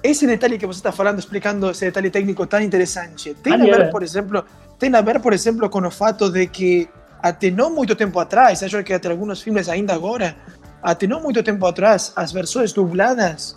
esse 0.07 0.27
detalhe 0.27 0.59
que 0.59 0.67
você 0.67 0.79
está 0.79 0.93
falando, 0.93 1.19
explicando 1.19 1.71
esse 1.71 1.85
detalhe 1.87 2.11
técnico 2.11 2.47
tão 2.47 2.61
interessante, 2.61 3.35
tem 3.35 3.55
a 3.55 3.57
ver, 3.57 3.91
por 3.91 4.03
exemplo, 4.03 4.45
tem 4.79 4.95
a 4.95 5.01
ver, 5.01 5.21
por 5.21 5.33
exemplo, 5.33 5.69
com 5.69 5.87
o 5.87 5.91
fato 5.91 6.31
de 6.31 6.47
que 6.47 6.89
até 7.23 7.51
não 7.51 7.75
muito 7.75 7.95
tempo 7.97 8.19
atrás, 8.19 8.63
acho 8.63 8.83
que 8.85 8.93
até 8.93 9.09
alguns 9.09 9.43
filmes 9.43 9.69
ainda 9.69 9.95
agora, 9.95 10.37
até 10.83 11.07
não 11.07 11.21
muito 11.23 11.43
tempo 11.43 11.65
atrás, 11.67 12.13
as 12.15 12.33
versões 12.33 12.73
dubladas, 12.73 13.57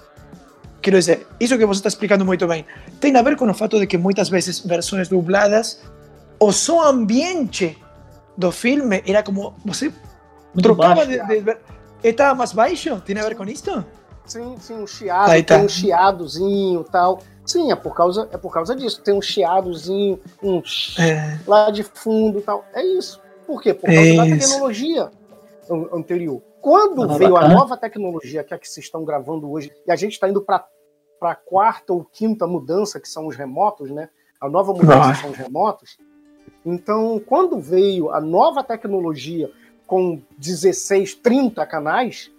quero 0.82 0.98
dizer, 0.98 1.28
isso 1.40 1.58
que 1.58 1.66
você 1.66 1.80
está 1.80 1.90
explicando 1.90 2.26
muito 2.26 2.48
bem, 2.48 2.66
tem 3.00 3.16
a 3.16 3.22
ver 3.22 3.36
com 3.36 3.50
o 3.50 3.54
fato 3.54 3.80
de 3.80 3.86
que 3.86 3.98
muitas 3.98 4.30
vezes 4.30 4.60
versões 4.60 5.08
dubladas, 5.10 5.82
o 6.40 6.52
som 6.52 6.82
ambiente 6.82 7.78
do 8.38 8.52
filme 8.52 9.04
era 9.06 9.22
como 9.22 9.54
você 9.66 9.92
Muito 10.54 10.64
trocava 10.64 11.06
baixo. 11.06 11.28
de, 11.28 11.42
de, 11.42 11.58
estava 12.04 12.34
mais 12.34 12.54
baixo, 12.54 13.02
tem 13.02 13.20
a 13.20 13.24
ver 13.24 13.36
com 13.36 13.44
isso? 13.44 13.86
Sim, 14.30 14.56
sim, 14.60 14.74
um 14.76 14.88
chiado, 14.88 15.32
Aí 15.32 15.44
tá. 15.44 15.56
tem 15.56 15.66
um 15.66 15.70
chiadozinho 15.70 16.84
tal. 16.86 17.20
Sim, 17.46 17.72
é 17.72 17.76
por 17.76 17.96
causa, 17.96 18.30
é 18.32 18.38
por 18.38 18.54
causa 18.54 18.76
disso. 18.76 19.02
Tem 19.02 19.14
um 19.14 19.22
chiadozinho, 19.22 20.20
um 20.44 20.62
É. 21.00 21.40
lá 21.48 21.72
de 21.72 21.84
fundo 21.84 22.42
tal. 22.42 22.64
É 22.74 22.84
isso. 22.86 23.20
Por 23.48 23.62
quê? 23.62 23.74
Por 23.74 23.88
causa 23.88 24.16
da 24.16 24.28
Isso. 24.28 24.48
tecnologia 24.50 25.12
an- 25.70 25.88
anterior. 25.98 26.42
Quando 26.62 27.04
Ah, 27.04 27.18
veio 27.18 27.36
a 27.36 27.48
nova 27.48 27.76
tecnologia, 27.76 28.44
que 28.44 28.54
é 28.54 28.58
a 28.58 28.60
que 28.60 28.70
vocês 28.70 28.86
estão 28.86 29.04
gravando 29.04 29.50
hoje, 29.50 29.72
e 29.88 29.92
a 29.92 29.96
gente 29.96 30.12
está 30.14 30.30
indo 30.30 30.42
para 30.42 30.64
a 31.24 31.34
quarta 31.36 31.92
ou 31.94 32.04
quinta 32.06 32.46
mudança, 32.46 33.00
que 33.00 33.10
são 33.10 33.26
os 33.26 33.36
remotos, 33.36 33.90
né? 33.90 34.10
A 34.40 34.48
nova 34.48 34.72
mudança 34.74 35.10
Ah. 35.10 35.16
são 35.16 35.32
os 35.32 35.38
remotos. 35.38 35.98
Então, 36.66 37.20
quando 37.26 37.60
veio 37.60 38.12
a 38.12 38.22
nova 38.22 38.64
tecnologia 38.64 39.50
com 39.88 40.22
16, 40.38 41.16
30 41.16 41.66
canais, 41.66 42.30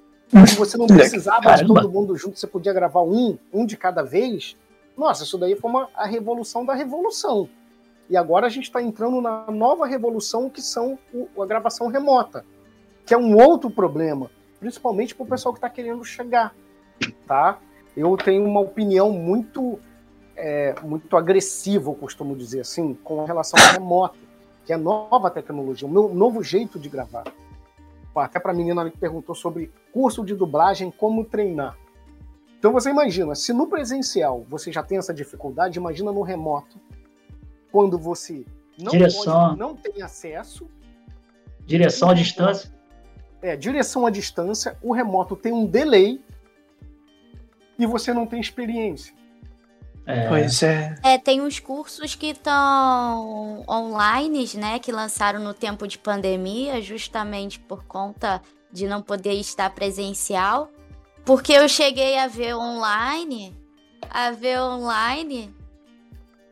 você 0.57 0.77
não 0.79 0.87
precisava 0.87 1.41
de 1.57 1.67
todo 1.67 1.91
mundo 1.91 2.17
junto, 2.17 2.39
você 2.39 2.47
podia 2.47 2.73
gravar 2.73 3.03
um, 3.03 3.37
um 3.53 3.67
de 3.67 3.77
cada 3.77 4.03
vez. 4.03 4.57
Nossa, 4.97 5.25
isso 5.25 5.37
daí 5.39 5.57
foi 5.57 5.71
uma, 5.71 5.89
a 5.95 6.07
revolução 6.07 6.65
da 6.65 6.75
revolução. 6.75 7.49
E 8.09 8.17
agora 8.17 8.47
a 8.47 8.51
gente 8.51 8.65
está 8.65 8.83
entrando 8.83 9.21
na 9.21 9.47
nova 9.51 9.87
revolução 9.87 10.49
que 10.51 10.61
são 10.61 10.99
o- 11.15 11.43
a 11.43 11.47
gravação 11.47 11.87
remota, 11.89 12.45
que 13.07 13.15
é 13.15 13.19
um 13.19 13.37
outro 13.37 13.71
problema, 13.71 14.31
principalmente 14.59 15.15
para 15.15 15.25
o 15.25 15.27
pessoal 15.29 15.53
que 15.53 15.59
está 15.59 15.71
querendo 15.71 16.05
chegar, 16.05 16.55
tá? 17.27 17.59
Eu 17.97 18.17
tenho 18.17 18.45
uma 18.45 18.61
opinião 18.61 19.11
muito 19.11 19.79
é, 20.43 20.75
muito 20.83 21.15
agressiva, 21.19 21.91
eu 21.91 21.95
costumo 21.95 22.35
dizer 22.35 22.61
assim, 22.61 22.95
com 23.05 23.25
relação 23.27 23.61
ao 23.63 23.73
remoto, 23.75 24.17
que 24.65 24.73
é 24.73 24.75
a 24.75 24.79
nova 24.79 25.31
tecnologia, 25.31 25.87
o 25.87 25.91
meu 25.91 26.09
novo 26.09 26.43
jeito 26.43 26.79
de 26.79 26.89
gravar. 26.89 27.25
Até 28.15 28.41
para 28.41 28.53
a 28.53 28.55
menina 28.55 28.81
ali 28.81 28.91
que 28.91 28.99
perguntou 28.99 29.35
sobre 29.35 29.71
curso 29.93 30.25
de 30.25 30.35
dublagem, 30.35 30.91
como 30.91 31.25
treinar. 31.25 31.77
Então 32.59 32.73
você 32.73 32.91
imagina, 32.91 33.35
se 33.35 33.53
no 33.53 33.67
presencial 33.67 34.45
você 34.49 34.71
já 34.71 34.83
tem 34.83 34.99
essa 34.99 35.15
dificuldade, 35.15 35.79
imagina 35.79 36.13
no 36.13 36.23
remoto, 36.23 36.79
quando 37.73 37.99
você 37.99 38.45
não, 38.79 38.93
pode, 38.93 39.59
não 39.59 39.77
tem 39.77 40.03
acesso, 40.03 40.69
Direção 41.65 42.11
à 42.11 42.15
distância. 42.15 42.73
é, 43.41 43.57
direção 43.57 44.05
à 44.05 44.11
distância, 44.11 44.77
o 44.83 44.93
remoto 44.93 45.37
tem 45.37 45.53
um 45.53 45.65
delay 45.65 46.21
e 47.79 47.87
você 47.87 48.13
não 48.13 48.27
tem 48.27 48.41
experiência. 48.41 49.15
É, 50.07 50.29
Pois 50.29 50.63
é. 50.63 50.95
É, 51.03 51.19
tem 51.19 51.41
uns 51.41 51.61
cursos 51.61 52.15
que 52.15 52.29
estão 52.29 53.65
online, 53.69 54.49
né? 54.55 54.79
Que 54.79 54.91
lançaram 54.91 55.41
no 55.41 55.55
tempo 55.55 55.87
de 55.87 55.99
pandemia, 55.99 56.81
justamente 56.81 57.61
por 57.61 57.85
conta 57.85 58.41
de 58.73 58.87
não 58.87 59.03
poder 59.03 59.35
estar 59.35 59.71
presencial. 59.71 60.71
Porque 61.25 61.53
eu 61.53 61.69
cheguei 61.69 62.19
a 62.19 62.27
ver 62.27 62.55
online, 62.55 63.57
a 64.11 64.31
ver 64.31 64.61
online, 64.61 65.55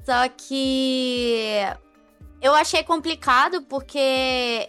só 0.05 0.29
que 0.29 1.53
eu 2.41 2.55
achei 2.55 2.83
complicado 2.83 3.63
porque 3.63 3.99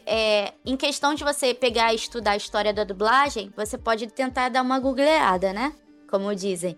é, 0.06 0.54
em 0.66 0.76
questão 0.76 1.14
de 1.14 1.24
você 1.24 1.54
pegar 1.54 1.94
e 1.94 1.96
estudar 1.96 2.32
a 2.32 2.38
história 2.38 2.74
da 2.74 2.84
dublagem, 2.84 3.54
você 3.56 3.78
pode 3.78 4.08
tentar 4.08 4.50
dar 4.50 4.62
uma 4.62 4.80
googleada, 4.80 5.54
né? 5.54 5.74
Como 6.10 6.34
dizem. 6.36 6.78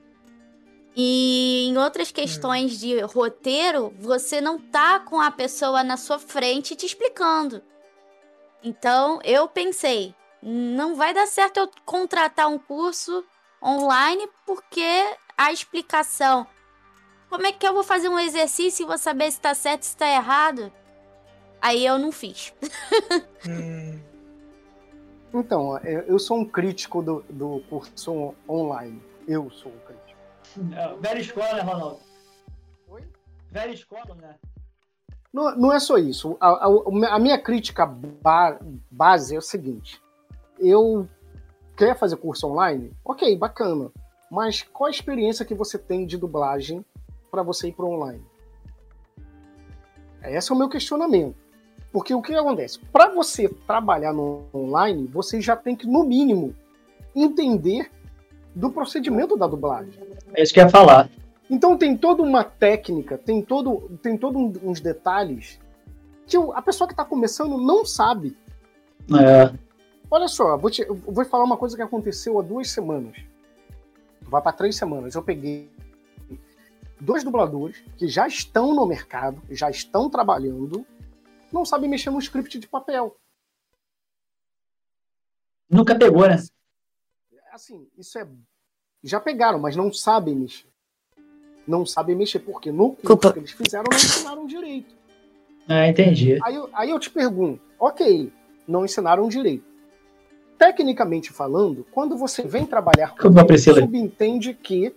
E 0.95 1.67
em 1.69 1.77
outras 1.77 2.11
questões 2.11 2.77
de 2.79 2.99
roteiro, 3.01 3.93
você 3.97 4.41
não 4.41 4.59
tá 4.59 4.99
com 4.99 5.19
a 5.21 5.31
pessoa 5.31 5.83
na 5.83 5.95
sua 5.95 6.19
frente 6.19 6.75
te 6.75 6.85
explicando. 6.85 7.61
Então, 8.63 9.19
eu 9.23 9.47
pensei, 9.47 10.13
não 10.43 10.95
vai 10.95 11.13
dar 11.13 11.27
certo 11.27 11.57
eu 11.57 11.69
contratar 11.85 12.47
um 12.49 12.59
curso 12.59 13.23
online 13.63 14.27
porque 14.45 14.85
a 15.37 15.51
explicação. 15.51 16.45
Como 17.29 17.47
é 17.47 17.53
que 17.53 17.65
eu 17.65 17.73
vou 17.73 17.83
fazer 17.83 18.09
um 18.09 18.19
exercício 18.19 18.83
e 18.83 18.87
vou 18.87 18.97
saber 18.97 19.31
se 19.31 19.39
tá 19.39 19.53
certo, 19.55 19.83
se 19.83 19.95
tá 19.95 20.07
errado? 20.07 20.71
Aí 21.61 21.85
eu 21.85 21.97
não 21.97 22.11
fiz. 22.11 22.53
Hum, 23.47 23.99
Então, 25.33 25.77
é, 25.77 26.03
eu 26.09 26.19
sou 26.19 26.37
um 26.39 26.45
crítico 26.45 27.01
do, 27.01 27.23
do 27.29 27.61
curso 27.69 28.11
on- 28.11 28.35
online. 28.49 29.01
Eu 29.25 29.49
sou 29.49 29.71
um 29.71 29.79
crítico. 29.79 30.10
É, 30.75 30.95
velha 30.99 31.19
escola, 31.19 31.53
né, 31.53 31.61
Ronaldo? 31.61 31.99
Oi? 32.89 33.03
Velha 33.49 33.71
escola, 33.71 34.15
né? 34.15 34.35
Não, 35.31 35.55
não 35.55 35.73
é 35.73 35.79
só 35.79 35.97
isso. 35.97 36.35
A, 36.39 36.67
a, 36.67 37.15
a 37.15 37.19
minha 37.19 37.39
crítica 37.39 37.85
ba- 37.85 38.59
base 38.89 39.35
é 39.35 39.37
o 39.37 39.41
seguinte: 39.41 40.01
eu 40.59 41.07
quer 41.77 41.97
fazer 41.97 42.17
curso 42.17 42.47
online? 42.47 42.93
Ok, 43.03 43.37
bacana. 43.37 43.91
Mas 44.29 44.61
qual 44.63 44.87
a 44.87 44.91
experiência 44.91 45.45
que 45.45 45.53
você 45.53 45.77
tem 45.77 46.05
de 46.05 46.17
dublagem 46.17 46.85
para 47.29 47.43
você 47.43 47.69
ir 47.69 47.73
para 47.73 47.85
online? 47.85 48.23
Esse 50.23 50.51
é 50.51 50.55
o 50.55 50.57
meu 50.57 50.69
questionamento. 50.69 51.35
Porque 51.91 52.13
o 52.13 52.21
que 52.21 52.33
acontece? 52.33 52.79
Para 52.79 53.09
você 53.09 53.49
trabalhar 53.49 54.13
no 54.13 54.45
online, 54.53 55.07
você 55.07 55.41
já 55.41 55.57
tem 55.57 55.75
que, 55.75 55.85
no 55.85 56.05
mínimo, 56.05 56.55
entender 57.13 57.91
do 58.55 58.71
procedimento 58.71 59.37
da 59.37 59.47
dublagem. 59.47 59.93
É 60.33 60.41
isso 60.43 60.53
que 60.53 60.59
eu 60.59 60.65
ia 60.65 60.69
falar. 60.69 61.09
Então 61.49 61.77
tem 61.77 61.97
toda 61.97 62.21
uma 62.23 62.43
técnica, 62.43 63.17
tem 63.17 63.41
todo, 63.41 63.97
tem 64.01 64.17
todo 64.17 64.37
um- 64.37 64.53
uns 64.63 64.79
detalhes 64.79 65.59
que 66.25 66.37
a 66.53 66.61
pessoa 66.61 66.87
que 66.87 66.93
está 66.93 67.03
começando 67.03 67.57
não 67.57 67.85
sabe. 67.85 68.37
É, 69.19 69.53
Olha 70.09 70.27
só, 70.27 70.57
vou, 70.57 70.69
te, 70.69 70.85
vou 70.85 71.23
falar 71.25 71.43
uma 71.45 71.55
coisa 71.57 71.75
que 71.75 71.81
aconteceu 71.81 72.37
há 72.37 72.41
duas 72.41 72.69
semanas. 72.69 73.17
Vai 74.21 74.41
para 74.41 74.51
três 74.51 74.75
semanas. 74.75 75.15
Eu 75.15 75.23
peguei 75.23 75.69
dois 76.99 77.23
dubladores 77.23 77.81
que 77.97 78.07
já 78.07 78.27
estão 78.27 78.75
no 78.75 78.85
mercado, 78.85 79.41
já 79.49 79.69
estão 79.69 80.09
trabalhando, 80.09 80.85
não 81.51 81.63
sabem 81.65 81.89
mexer 81.89 82.09
no 82.11 82.19
script 82.19 82.59
de 82.59 82.67
papel. 82.67 83.15
nunca 85.69 85.95
pegou, 85.97 86.27
né? 86.27 86.35
Assim, 87.51 87.85
isso 87.97 88.17
é. 88.17 88.27
Já 89.03 89.19
pegaram, 89.19 89.59
mas 89.59 89.75
não 89.75 89.91
sabem 89.91 90.35
mexer. 90.35 90.67
Não 91.67 91.85
sabem 91.85 92.15
mexer, 92.15 92.39
porque 92.39 92.71
no 92.71 92.91
curso 92.93 93.33
que 93.33 93.39
eles 93.39 93.51
fizeram 93.51 93.85
não 93.89 93.97
ensinaram 93.97 94.45
direito. 94.47 94.95
É, 95.67 95.89
entendi. 95.89 96.39
Aí, 96.43 96.55
eu- 96.55 96.69
aí 96.73 96.89
eu 96.89 96.99
te 96.99 97.09
pergunto, 97.09 97.61
ok, 97.79 98.31
não 98.67 98.85
ensinaram 98.85 99.27
direito. 99.27 99.65
Tecnicamente 100.57 101.31
falando, 101.33 101.85
quando 101.91 102.15
você 102.17 102.43
vem 102.43 102.65
trabalhar 102.65 103.15
Como 103.15 103.39
a 103.39 103.45
Priscila. 103.45 103.81
subentende 103.81 104.53
que. 104.53 104.93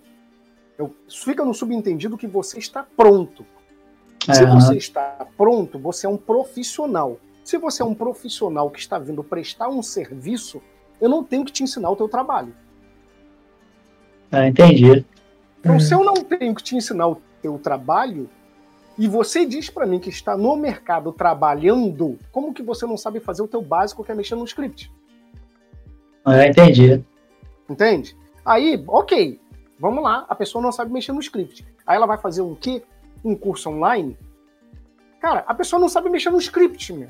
eu- 0.77 0.93
fica 1.09 1.43
no 1.45 1.53
subentendido 1.53 2.17
que 2.17 2.27
você 2.27 2.59
está 2.59 2.83
pronto. 2.83 3.45
Se 4.31 4.43
É, 4.43 4.45
você 4.45 4.75
está 4.77 5.25
pronto, 5.37 5.79
você 5.79 6.05
é 6.05 6.09
um 6.09 6.17
profissional. 6.17 7.19
Se 7.43 7.57
você 7.57 7.81
é 7.81 7.85
um 7.85 7.93
profissional 7.95 8.69
que 8.69 8.79
está 8.79 8.97
vindo 8.99 9.23
prestar 9.23 9.69
um 9.69 9.81
serviço, 9.83 10.61
eu 10.99 11.09
não 11.09 11.23
tenho 11.23 11.45
que 11.45 11.51
te 11.51 11.63
ensinar 11.63 11.89
o 11.89 11.95
teu 11.95 12.07
trabalho. 12.07 12.53
é, 14.31 14.47
entendi. 14.47 15.05
Então, 15.59 15.79
se 15.79 15.93
eu 15.93 16.03
não 16.03 16.15
tenho 16.15 16.53
que 16.53 16.61
te 16.61 16.75
ensinar 16.75 17.07
o 17.07 17.21
teu 17.41 17.57
trabalho, 17.57 18.29
e 18.97 19.07
você 19.07 19.45
diz 19.45 19.69
pra 19.69 19.85
mim 19.85 19.99
que 19.99 20.09
está 20.09 20.37
no 20.37 20.55
mercado 20.55 21.11
trabalhando, 21.11 22.17
como 22.31 22.53
que 22.53 22.63
você 22.63 22.85
não 22.85 22.97
sabe 22.97 23.19
fazer 23.19 23.41
o 23.41 23.47
teu 23.47 23.61
básico 23.61 24.03
que 24.03 24.11
é 24.11 24.15
mexer 24.15 24.35
no 24.35 24.45
script? 24.45 24.91
É, 26.25 26.47
entendi. 26.47 27.03
Entende? 27.69 28.15
Aí, 28.45 28.83
ok, 28.87 29.39
vamos 29.79 30.03
lá, 30.03 30.25
a 30.29 30.35
pessoa 30.35 30.61
não 30.61 30.71
sabe 30.71 30.93
mexer 30.93 31.11
no 31.11 31.19
script. 31.19 31.65
Aí 31.85 31.95
ela 31.95 32.05
vai 32.05 32.17
fazer 32.17 32.41
um 32.41 32.55
quê? 32.55 32.83
Um 33.23 33.35
curso 33.35 33.69
online? 33.69 34.17
Cara, 35.19 35.43
a 35.47 35.53
pessoa 35.53 35.79
não 35.79 35.89
sabe 35.89 36.09
mexer 36.09 36.29
no 36.29 36.37
script, 36.37 36.93
meu. 36.93 37.09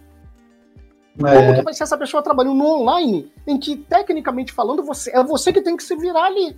Como 1.17 1.29
É, 1.29 1.55
que 1.55 1.61
vai 1.61 1.73
ser 1.73 1.83
essa 1.83 1.97
pessoa 1.97 2.21
trabalhando 2.21 2.55
no 2.57 2.65
online, 2.65 3.31
em 3.47 3.57
que, 3.57 3.77
tecnicamente 3.77 4.51
falando, 4.51 4.83
você, 4.83 5.11
é 5.11 5.23
você 5.23 5.53
que 5.53 5.61
tem 5.61 5.77
que 5.77 5.83
se 5.83 5.95
virar 5.95 6.25
ali? 6.25 6.57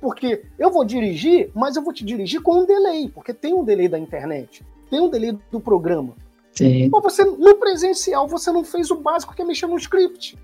Porque 0.00 0.44
eu 0.58 0.70
vou 0.70 0.84
dirigir, 0.84 1.50
mas 1.54 1.76
eu 1.76 1.82
vou 1.82 1.92
te 1.92 2.04
dirigir 2.04 2.42
com 2.42 2.60
um 2.60 2.66
delay, 2.66 3.08
porque 3.08 3.32
tem 3.32 3.54
um 3.54 3.64
delay 3.64 3.88
da 3.88 3.98
internet, 3.98 4.62
tem 4.90 5.00
um 5.00 5.08
delay 5.08 5.38
do 5.50 5.58
programa. 5.58 6.14
sim. 6.52 6.90
Mas 6.92 7.02
você, 7.02 7.24
no 7.24 7.54
presencial, 7.56 8.28
você 8.28 8.52
não 8.52 8.62
fez 8.62 8.90
o 8.90 8.96
básico 8.96 9.34
que 9.34 9.40
é 9.40 9.44
mexer 9.44 9.66
no 9.66 9.76
script. 9.78 10.36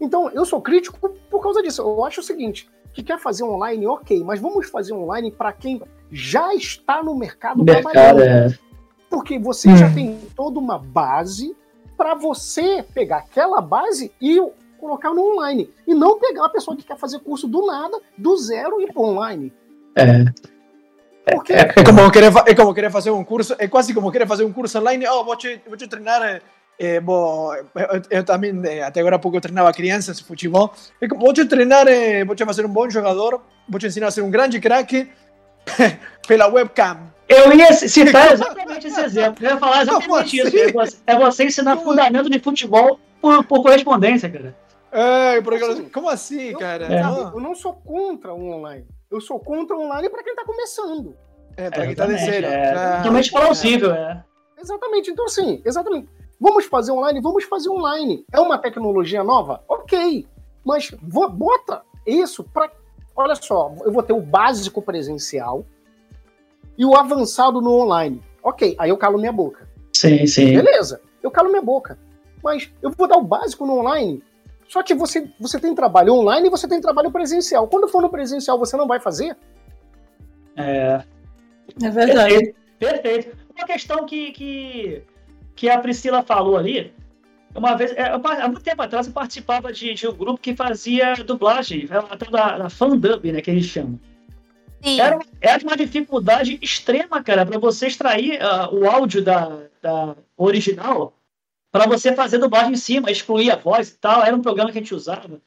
Então, 0.00 0.30
eu 0.30 0.44
sou 0.44 0.60
crítico 0.60 1.10
por 1.28 1.42
causa 1.42 1.60
disso. 1.62 1.82
Eu 1.82 2.04
acho 2.04 2.20
o 2.20 2.22
seguinte, 2.22 2.70
que 2.92 3.02
quer 3.02 3.18
fazer 3.18 3.42
online, 3.42 3.86
ok, 3.86 4.22
mas 4.22 4.38
vamos 4.40 4.68
fazer 4.70 4.92
online 4.92 5.32
para 5.32 5.52
quem 5.52 5.82
já 6.10 6.54
está 6.54 7.02
no 7.02 7.16
mercado, 7.16 7.64
Mercado, 7.64 7.92
trabalhando. 7.92 8.22
é. 8.22 8.58
Porque 9.10 9.38
você 9.38 9.74
já 9.76 9.92
tem 9.92 10.16
toda 10.36 10.58
uma 10.58 10.78
base 10.78 11.56
para 11.98 12.14
você 12.14 12.84
pegar 12.94 13.18
aquela 13.18 13.60
base 13.60 14.12
e 14.22 14.40
colocar 14.78 15.12
no 15.12 15.34
online. 15.34 15.68
E 15.84 15.92
não 15.92 16.18
pegar 16.20 16.42
uma 16.42 16.48
pessoa 16.48 16.76
que 16.76 16.84
quer 16.84 16.96
fazer 16.96 17.18
curso 17.18 17.48
do 17.48 17.66
nada, 17.66 18.00
do 18.16 18.36
zero, 18.36 18.80
e 18.80 18.84
ir 18.84 18.92
para 18.92 19.02
online. 19.02 19.52
É. 19.96 20.24
Porque 21.34 21.52
É 21.52 21.84
como, 21.84 22.10
querer, 22.10 22.32
é 22.46 22.54
como 22.54 22.72
querer 22.72 22.90
fazer 22.90 23.10
um 23.10 23.24
curso, 23.24 23.56
é 23.58 23.66
quase 23.66 23.92
como 23.92 24.12
querer 24.12 24.28
fazer 24.28 24.44
um 24.44 24.52
curso 24.52 24.78
online. 24.78 25.06
Oh, 25.08 25.24
vou 25.24 25.36
te, 25.36 25.60
vou 25.66 25.76
te 25.76 25.88
treinar. 25.88 26.40
vou, 27.02 27.54
eu, 27.54 27.64
eu 28.08 28.24
também, 28.24 28.54
eh, 28.64 28.82
até 28.82 29.00
agora 29.00 29.16
há 29.16 29.18
pouco, 29.18 29.36
eu 29.36 29.40
treinava 29.40 29.72
crianças 29.72 30.18
de 30.18 30.24
futebol. 30.24 30.72
É 31.00 31.08
vou 31.08 31.34
te 31.34 31.44
treinar, 31.44 31.86
vou 32.24 32.36
te 32.36 32.44
fazer 32.44 32.64
um 32.64 32.72
bom 32.72 32.88
jogador, 32.88 33.42
vou 33.68 33.80
te 33.80 33.88
ensinar 33.88 34.06
a 34.06 34.10
ser 34.12 34.22
um 34.22 34.30
grande 34.30 34.60
craque 34.60 35.10
pela 36.26 36.46
webcam. 36.46 37.17
Eu 37.28 37.52
ia 37.52 37.72
citar 37.72 38.32
exatamente 38.32 38.86
esse 38.86 39.00
exemplo. 39.00 39.44
Eu 39.44 39.50
ia 39.50 39.56
falar 39.58 39.82
exatamente 39.82 40.08
Como 40.08 40.20
isso. 40.22 40.46
assim? 40.48 40.58
É 40.58 40.72
você, 40.72 40.96
é 41.06 41.18
você 41.18 41.44
ensinar 41.44 41.76
Como- 41.76 41.90
fundamento 41.90 42.30
de 42.30 42.38
futebol 42.38 42.98
por, 43.20 43.44
por 43.44 43.62
correspondência, 43.62 44.30
cara. 44.30 44.56
É, 44.90 45.40
porque, 45.42 45.62
Assim, 45.62 45.88
como 45.90 46.08
assim, 46.08 46.42
eu, 46.52 46.58
cara? 46.58 46.86
É. 46.86 47.02
Não. 47.02 47.34
eu 47.34 47.40
não 47.40 47.54
sou 47.54 47.74
contra 47.74 48.32
o 48.32 48.42
online. 48.52 48.86
Eu 49.10 49.20
sou 49.20 49.38
contra 49.38 49.76
o 49.76 49.82
online 49.82 50.08
para 50.08 50.22
quem 50.22 50.32
está 50.32 50.44
começando. 50.44 51.14
É, 51.56 51.68
pra 51.70 51.86
quem 51.86 51.94
tá 51.94 52.06
de 52.06 52.12
Exatamente, 52.14 52.32
sério. 52.42 52.48
É 52.48 52.70
Ah, 52.72 52.96
totalmente 52.98 53.30
plausível, 53.30 53.92
é. 53.92 54.24
Exatamente. 54.58 55.10
Então, 55.10 55.24
assim, 55.26 55.60
exatamente. 55.64 56.08
Vamos 56.40 56.64
fazer 56.64 56.92
online? 56.92 57.20
Vamos 57.20 57.44
fazer 57.44 57.68
online. 57.68 58.24
É 58.32 58.40
uma 58.40 58.56
tecnologia 58.58 59.22
nova? 59.22 59.62
Ok. 59.68 60.26
Mas 60.64 60.90
bota 61.02 61.82
isso 62.06 62.42
para. 62.44 62.70
Olha 63.14 63.34
só, 63.34 63.74
eu 63.84 63.92
vou 63.92 64.02
ter 64.02 64.12
o 64.12 64.20
básico 64.20 64.80
presencial 64.80 65.66
e 66.78 66.84
o 66.84 66.96
avançado 66.96 67.60
no 67.60 67.72
online. 67.72 68.22
Ok, 68.42 68.76
aí 68.78 68.88
eu 68.88 68.96
calo 68.96 69.18
minha 69.18 69.32
boca. 69.32 69.68
Sim, 69.92 70.24
sim. 70.26 70.54
Beleza, 70.54 71.00
eu 71.22 71.30
calo 71.30 71.50
minha 71.50 71.60
boca. 71.60 71.98
Mas 72.42 72.72
eu 72.80 72.92
vou 72.92 73.08
dar 73.08 73.18
o 73.18 73.24
básico 73.24 73.66
no 73.66 73.80
online. 73.80 74.22
Só 74.68 74.82
que 74.82 74.94
você, 74.94 75.28
você 75.40 75.58
tem 75.58 75.74
trabalho 75.74 76.14
online 76.14 76.46
e 76.46 76.50
você 76.50 76.68
tem 76.68 76.80
trabalho 76.80 77.10
presencial. 77.10 77.66
Quando 77.66 77.88
for 77.88 78.00
no 78.00 78.08
presencial, 78.08 78.58
você 78.58 78.76
não 78.76 78.86
vai 78.86 79.00
fazer? 79.00 79.36
É. 80.56 81.02
É 81.82 81.90
verdade. 81.90 82.34
Perfeito. 82.34 82.58
Perfeito. 82.78 83.36
Uma 83.56 83.66
questão 83.66 84.06
que, 84.06 84.30
que, 84.30 85.02
que 85.56 85.68
a 85.68 85.78
Priscila 85.80 86.22
falou 86.22 86.56
ali. 86.56 86.92
Uma 87.54 87.74
vez, 87.74 87.92
é, 87.96 88.12
eu 88.12 88.20
há 88.24 88.46
muito 88.46 88.62
tempo 88.62 88.82
atrás, 88.82 89.06
eu 89.06 89.12
participava 89.12 89.72
de, 89.72 89.94
de 89.94 90.06
um 90.06 90.12
grupo 90.12 90.38
que 90.38 90.54
fazia 90.54 91.14
dublagem, 91.14 91.88
a 91.90 92.16
tal 92.16 92.30
da, 92.30 92.58
da 92.58 92.70
fandub, 92.70 93.32
né, 93.32 93.40
que 93.40 93.50
eles 93.50 93.64
chamam. 93.64 93.98
Sim. 94.82 95.00
Era, 95.00 95.18
era 95.40 95.62
uma 95.64 95.76
dificuldade 95.76 96.58
extrema, 96.62 97.22
cara, 97.22 97.44
para 97.44 97.58
você 97.58 97.86
extrair 97.88 98.40
ah, 98.42 98.68
o 98.72 98.88
áudio 98.88 99.22
da, 99.22 99.58
da 99.82 100.14
original 100.36 101.12
para 101.70 101.86
você 101.86 102.14
fazer 102.14 102.38
dublagem 102.38 102.72
em 102.72 102.76
cima, 102.76 103.10
excluir 103.10 103.50
a 103.50 103.56
voz 103.56 103.90
e 103.90 103.98
tal. 103.98 104.22
Era 104.24 104.34
um 104.34 104.40
programa 104.42 104.72
que 104.72 104.78
a 104.78 104.80
gente 104.80 104.94
usava. 104.94 105.40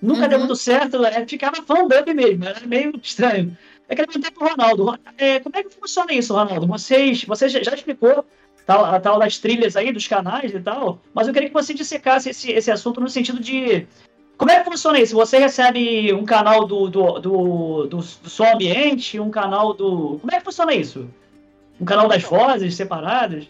Nunca 0.00 0.22
Uhum. 0.22 0.28
deu 0.28 0.38
muito 0.38 0.56
certo, 0.56 1.04
é, 1.04 1.26
ficava 1.26 1.56
fandub 1.62 2.12
mesmo, 2.14 2.44
era 2.44 2.66
meio 2.66 2.92
estranho. 3.02 3.56
Eu 3.88 3.96
queria 3.96 4.06
perguntar 4.06 4.30
pro 4.32 4.48
Ronaldo, 4.48 4.84
Ron- 4.84 4.98
é, 5.18 5.40
como 5.40 5.56
é 5.56 5.62
que 5.62 5.70
funciona 5.70 6.12
isso, 6.12 6.34
Ronaldo? 6.34 6.66
Vocês, 6.66 7.24
você 7.24 7.48
já, 7.48 7.62
já 7.62 7.74
explicou 7.74 8.24
tal, 8.66 8.84
a 8.84 9.00
tal 9.00 9.18
das 9.18 9.38
trilhas 9.38 9.76
aí, 9.76 9.92
dos 9.92 10.06
canais 10.06 10.54
e 10.54 10.60
tal, 10.60 11.00
mas 11.14 11.26
eu 11.26 11.32
queria 11.34 11.48
que 11.48 11.54
você 11.54 11.72
dissecasse 11.74 12.28
esse, 12.30 12.50
esse 12.50 12.70
assunto 12.70 13.00
no 13.00 13.08
sentido 13.08 13.40
de 13.40 13.86
como 14.36 14.50
é 14.50 14.62
que 14.62 14.70
funciona 14.70 14.98
isso? 14.98 15.14
Você 15.14 15.38
recebe 15.38 16.12
um 16.12 16.24
canal 16.24 16.66
do, 16.66 16.88
do, 16.88 17.20
do, 17.20 17.86
do, 17.86 17.86
do 17.86 18.02
som 18.02 18.52
ambiente, 18.52 19.20
um 19.20 19.30
canal 19.30 19.72
do. 19.72 20.18
Como 20.18 20.32
é 20.32 20.38
que 20.38 20.44
funciona 20.44 20.74
isso? 20.74 21.08
Um 21.80 21.84
canal 21.84 22.08
das 22.08 22.22
vozes 22.22 22.74
separadas? 22.74 23.48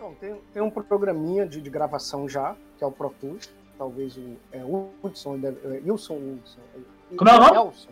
Não, 0.00 0.14
tem, 0.14 0.34
tem 0.52 0.62
um 0.62 0.70
programinha 0.70 1.46
de, 1.46 1.60
de 1.60 1.70
gravação 1.70 2.28
já, 2.28 2.56
que 2.78 2.84
é 2.84 2.86
o 2.86 2.92
Pro 2.92 3.10
Tools. 3.20 3.48
Talvez 3.78 4.16
o 4.16 4.36
é, 4.52 4.62
Hudson, 5.02 5.40
é, 5.42 5.80
Wilson 5.84 6.14
Hudson. 6.14 6.60
Como 7.16 7.30
é 7.30 7.34
o 7.34 7.40
nome? 7.40 7.56
Elson. 7.56 7.88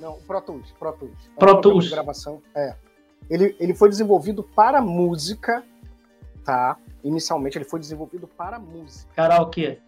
Não, 0.00 0.12
o 0.12 0.22
Pro 0.22 0.40
Tools. 0.40 0.74
Pro 0.78 0.92
Tools. 0.92 1.30
É 1.36 1.38
Pro 1.38 1.60
Tools. 1.60 1.84
De 1.84 1.90
gravação, 1.90 2.42
é. 2.54 2.74
Ele, 3.28 3.54
ele 3.58 3.74
foi 3.74 3.88
desenvolvido 3.88 4.42
para 4.42 4.80
música, 4.80 5.64
tá? 6.44 6.78
Inicialmente 7.02 7.58
ele 7.58 7.64
foi 7.64 7.80
desenvolvido 7.80 8.26
para 8.26 8.58
música. 8.58 9.10
Karaokê. 9.14 9.78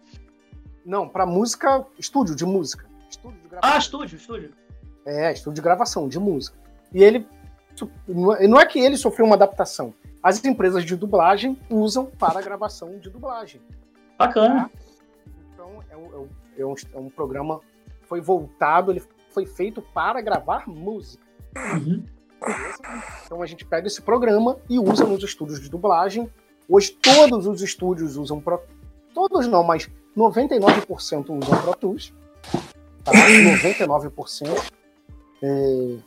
Não, 0.85 1.07
para 1.07 1.25
música, 1.25 1.85
estúdio 1.97 2.35
de 2.35 2.45
música. 2.45 2.85
Estúdio 3.09 3.39
de 3.41 3.47
gravação. 3.49 3.75
Ah, 3.75 3.77
estúdio, 3.77 4.15
estúdio. 4.17 4.51
É, 5.05 5.31
estúdio 5.31 5.55
de 5.55 5.61
gravação, 5.61 6.07
de 6.07 6.19
música. 6.19 6.57
E 6.93 7.03
ele. 7.03 7.27
Não 8.07 8.33
é 8.35 8.47
não 8.47 8.59
é 8.59 8.65
que 8.65 8.79
ele 8.79 8.97
sofreu 8.97 9.25
uma 9.25 9.35
adaptação. 9.35 9.93
As 10.21 10.43
empresas 10.43 10.83
de 10.85 10.95
dublagem 10.95 11.57
usam 11.69 12.05
para 12.05 12.41
gravação 12.41 12.97
de 12.99 13.09
dublagem. 13.09 13.61
Bacana. 14.17 14.69
Então, 15.53 15.83
é 15.89 15.97
um, 15.97 16.05
é 16.13 16.17
um- 16.17 16.29
é 16.57 16.65
um, 16.99 17.07
é 17.07 17.09
programa. 17.09 17.61
Foi 18.03 18.21
voltado, 18.21 18.91
ele 18.91 19.01
foi 19.29 19.45
feito 19.45 19.81
para 19.81 20.21
gravar 20.21 20.67
música. 20.67 21.23
Uhum. 21.55 22.03
Então 23.25 23.41
a 23.41 23.45
gente 23.45 23.65
pega 23.65 23.87
esse 23.87 24.01
programa 24.01 24.57
e 24.69 24.79
usa 24.79 25.05
nos 25.05 25.23
estúdios 25.23 25.59
de 25.59 25.69
dublagem. 25.69 26.29
Hoje 26.67 26.91
todos 26.91 27.47
os 27.47 27.61
estúdios 27.61 28.17
usam 28.17 28.41
Todos 29.13 29.47
não, 29.47 29.63
mas 29.63 29.89
99% 30.15 31.41
usam 31.43 31.61
Pro 31.61 31.75
Tools. 31.75 32.13
Tá? 33.03 33.11
99% 33.11 34.71
é, 35.43 35.97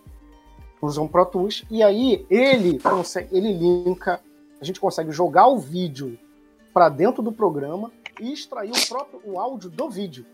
usam 0.80 1.08
Pro 1.08 1.26
Tools. 1.26 1.64
E 1.70 1.82
aí 1.82 2.26
ele 2.30 2.78
consegue, 2.78 3.36
ele 3.36 3.52
linka, 3.52 4.20
a 4.60 4.64
gente 4.64 4.80
consegue 4.80 5.10
jogar 5.10 5.46
o 5.46 5.58
vídeo 5.58 6.18
para 6.72 6.88
dentro 6.88 7.22
do 7.22 7.32
programa 7.32 7.90
e 8.20 8.32
extrair 8.32 8.70
o 8.70 8.88
próprio 8.88 9.20
o 9.24 9.38
áudio 9.38 9.70
do 9.70 9.88
vídeo. 9.88 10.26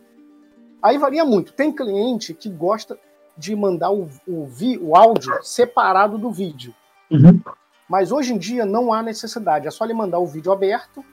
Aí 0.82 0.96
varia 0.96 1.24
muito. 1.24 1.52
Tem 1.52 1.72
cliente 1.72 2.32
que 2.32 2.48
gosta 2.48 2.98
de 3.36 3.54
mandar 3.54 3.90
o, 3.90 4.08
o, 4.26 4.46
vi, 4.46 4.78
o 4.78 4.96
áudio 4.96 5.32
separado 5.42 6.18
do 6.18 6.30
vídeo. 6.30 6.74
Uhum. 7.10 7.40
Mas 7.88 8.12
hoje 8.12 8.32
em 8.32 8.38
dia 8.38 8.64
não 8.64 8.92
há 8.92 9.02
necessidade. 9.02 9.66
É 9.66 9.70
só 9.70 9.84
ele 9.84 9.94
mandar 9.94 10.18
o 10.18 10.26
vídeo 10.26 10.52
aberto 10.52 11.04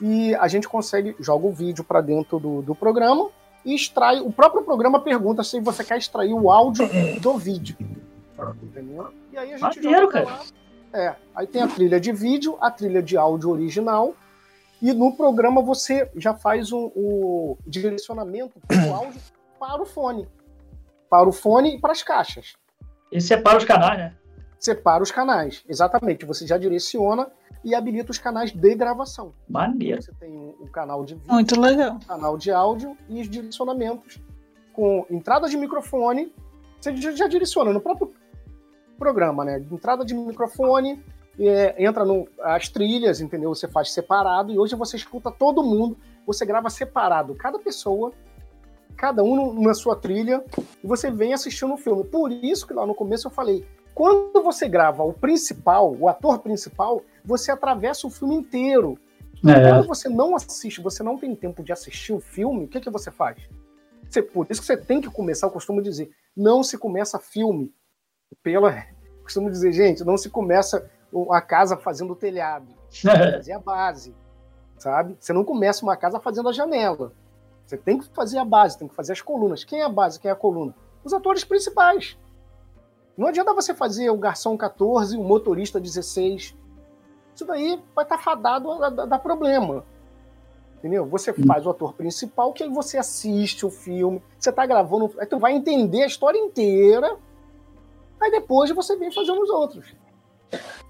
e 0.00 0.34
a 0.34 0.48
gente 0.48 0.68
consegue, 0.68 1.14
joga 1.20 1.46
o 1.46 1.52
vídeo 1.52 1.84
para 1.84 2.00
dentro 2.00 2.38
do, 2.38 2.62
do 2.62 2.74
programa 2.74 3.30
e 3.64 3.74
extrai. 3.74 4.20
O 4.20 4.32
próprio 4.32 4.62
programa 4.62 5.00
pergunta 5.00 5.42
se 5.42 5.60
você 5.60 5.84
quer 5.84 5.98
extrair 5.98 6.32
o 6.32 6.50
áudio 6.50 6.88
do 7.20 7.38
vídeo. 7.38 7.76
Entendeu? 8.62 9.12
E 9.32 9.38
aí 9.38 9.52
a 9.52 9.58
gente 9.58 9.82
Maneiro, 9.82 10.06
joga 10.06 10.24
lá. 10.24 10.42
É, 10.92 11.14
aí 11.34 11.46
tem 11.46 11.62
a 11.62 11.68
trilha 11.68 12.00
de 12.00 12.12
vídeo, 12.12 12.58
a 12.60 12.70
trilha 12.70 13.02
de 13.02 13.16
áudio 13.16 13.50
original. 13.50 14.14
E 14.80 14.92
no 14.92 15.16
programa 15.16 15.62
você 15.62 16.10
já 16.16 16.34
faz 16.34 16.72
o, 16.72 16.92
o 16.96 17.58
direcionamento 17.66 18.60
do 18.68 18.74
áudio 18.92 19.20
para 19.58 19.80
o 19.80 19.86
fone. 19.86 20.28
Para 21.08 21.28
o 21.28 21.32
fone 21.32 21.76
e 21.76 21.80
para 21.80 21.92
as 21.92 22.02
caixas. 22.02 22.54
E 23.10 23.20
separa 23.20 23.58
os 23.58 23.64
canais, 23.64 23.98
né? 23.98 24.16
Separa 24.62 25.02
os 25.02 25.10
canais, 25.10 25.64
exatamente. 25.68 26.24
Você 26.24 26.46
já 26.46 26.56
direciona 26.56 27.26
e 27.64 27.74
habilita 27.74 28.12
os 28.12 28.18
canais 28.18 28.52
de 28.52 28.74
gravação. 28.76 29.32
Maneiro. 29.48 30.00
Você 30.00 30.12
tem 30.20 30.30
o, 30.36 30.54
o 30.60 30.68
canal 30.70 31.04
de 31.04 31.14
vídeo, 31.16 31.32
Muito 31.32 31.60
legal. 31.60 31.98
canal 32.06 32.38
de 32.38 32.52
áudio 32.52 32.96
e 33.08 33.20
os 33.20 33.28
direcionamentos 33.28 34.20
com 34.72 35.04
entrada 35.10 35.48
de 35.48 35.56
microfone. 35.56 36.32
Você 36.80 36.96
já, 36.96 37.26
direciona 37.26 37.72
no 37.72 37.80
próprio 37.80 38.12
programa, 38.96 39.44
né? 39.44 39.58
Entrada 39.70 40.04
de 40.04 40.14
microfone, 40.14 41.02
é, 41.40 41.84
entra 41.84 42.04
no, 42.04 42.28
as 42.40 42.68
trilhas, 42.68 43.20
entendeu? 43.20 43.52
Você 43.52 43.66
faz 43.66 43.90
separado 43.92 44.52
e 44.52 44.58
hoje 44.60 44.76
você 44.76 44.96
escuta 44.96 45.30
todo 45.32 45.64
mundo, 45.64 45.96
você 46.24 46.46
grava 46.46 46.70
separado, 46.70 47.34
cada 47.34 47.58
pessoa, 47.58 48.12
cada 48.96 49.24
um 49.24 49.34
no- 49.34 49.60
na 49.60 49.74
sua 49.74 49.96
trilha, 49.96 50.44
e 50.82 50.86
você 50.86 51.10
vem 51.10 51.34
assistindo 51.34 51.74
o 51.74 51.76
filme. 51.76 52.04
Por 52.04 52.30
isso 52.30 52.64
que 52.64 52.72
lá 52.74 52.86
no 52.86 52.94
começo 52.94 53.26
eu 53.26 53.30
falei, 53.32 53.66
quando 53.94 54.42
você 54.42 54.68
grava 54.68 55.02
o 55.02 55.12
principal, 55.12 55.94
o 55.94 56.08
ator 56.08 56.38
principal, 56.40 57.02
você 57.24 57.50
atravessa 57.50 58.06
o 58.06 58.10
filme 58.10 58.34
inteiro. 58.36 58.98
É. 59.44 59.68
Quando 59.70 59.86
você 59.88 60.08
não 60.08 60.36
assiste, 60.36 60.80
você 60.80 61.02
não 61.02 61.18
tem 61.18 61.34
tempo 61.34 61.62
de 61.62 61.72
assistir 61.72 62.12
o 62.12 62.20
filme, 62.20 62.64
o 62.64 62.68
que, 62.68 62.80
que 62.80 62.90
você 62.90 63.10
faz? 63.10 63.38
Você- 64.08 64.22
por 64.22 64.46
isso 64.48 64.60
que 64.60 64.66
você 64.66 64.76
tem 64.76 65.00
que 65.00 65.10
começar, 65.10 65.46
eu 65.46 65.50
costumo 65.50 65.82
dizer, 65.82 66.10
não 66.36 66.62
se 66.62 66.78
começa 66.78 67.18
filme 67.18 67.72
pela. 68.42 68.72
Costumo 69.22 69.48
dizer, 69.50 69.72
gente, 69.72 70.02
não 70.04 70.16
se 70.16 70.28
começa 70.28 70.90
a 71.30 71.40
casa 71.40 71.76
fazendo 71.76 72.12
o 72.12 72.16
telhado. 72.16 72.66
Fazer 73.36 73.52
a 73.52 73.58
base. 73.58 74.14
Sabe? 74.78 75.16
Você 75.20 75.32
não 75.32 75.44
começa 75.44 75.84
uma 75.84 75.96
casa 75.96 76.18
fazendo 76.18 76.48
a 76.48 76.52
janela. 76.52 77.12
Você 77.64 77.76
tem 77.76 77.98
que 77.98 78.06
fazer 78.12 78.38
a 78.38 78.44
base, 78.44 78.76
tem 78.76 78.88
que 78.88 78.94
fazer 78.94 79.12
as 79.12 79.20
colunas. 79.22 79.62
Quem 79.62 79.80
é 79.80 79.84
a 79.84 79.88
base, 79.88 80.18
quem 80.18 80.28
é 80.28 80.32
a 80.32 80.36
coluna? 80.36 80.74
Os 81.04 81.12
atores 81.12 81.44
principais. 81.44 82.18
Não 83.16 83.28
adianta 83.28 83.52
você 83.54 83.74
fazer 83.74 84.10
o 84.10 84.16
garçom 84.16 84.56
14, 84.56 85.16
o 85.16 85.22
motorista 85.22 85.78
16. 85.80 86.56
Isso 87.34 87.44
daí 87.46 87.80
vai 87.94 88.04
estar 88.04 88.18
fadado 88.18 88.70
a 88.70 88.84
a- 88.84 88.86
a 88.86 88.90
dar 89.06 89.18
problema. 89.18 89.84
Entendeu? 90.78 91.06
Você 91.06 91.32
faz 91.32 91.64
o 91.64 91.70
ator 91.70 91.92
principal, 91.94 92.52
que 92.52 92.62
aí 92.64 92.68
você 92.68 92.98
assiste 92.98 93.64
o 93.64 93.70
filme, 93.70 94.20
você 94.38 94.50
tá 94.50 94.66
gravando, 94.66 95.14
aí 95.18 95.26
tu 95.26 95.38
vai 95.38 95.52
entender 95.52 96.02
a 96.02 96.06
história 96.06 96.38
inteira, 96.38 97.16
aí 98.20 98.30
depois 98.32 98.70
você 98.72 98.96
vem 98.96 99.12
fazendo 99.12 99.40
os 99.42 99.50
outros. 99.50 99.94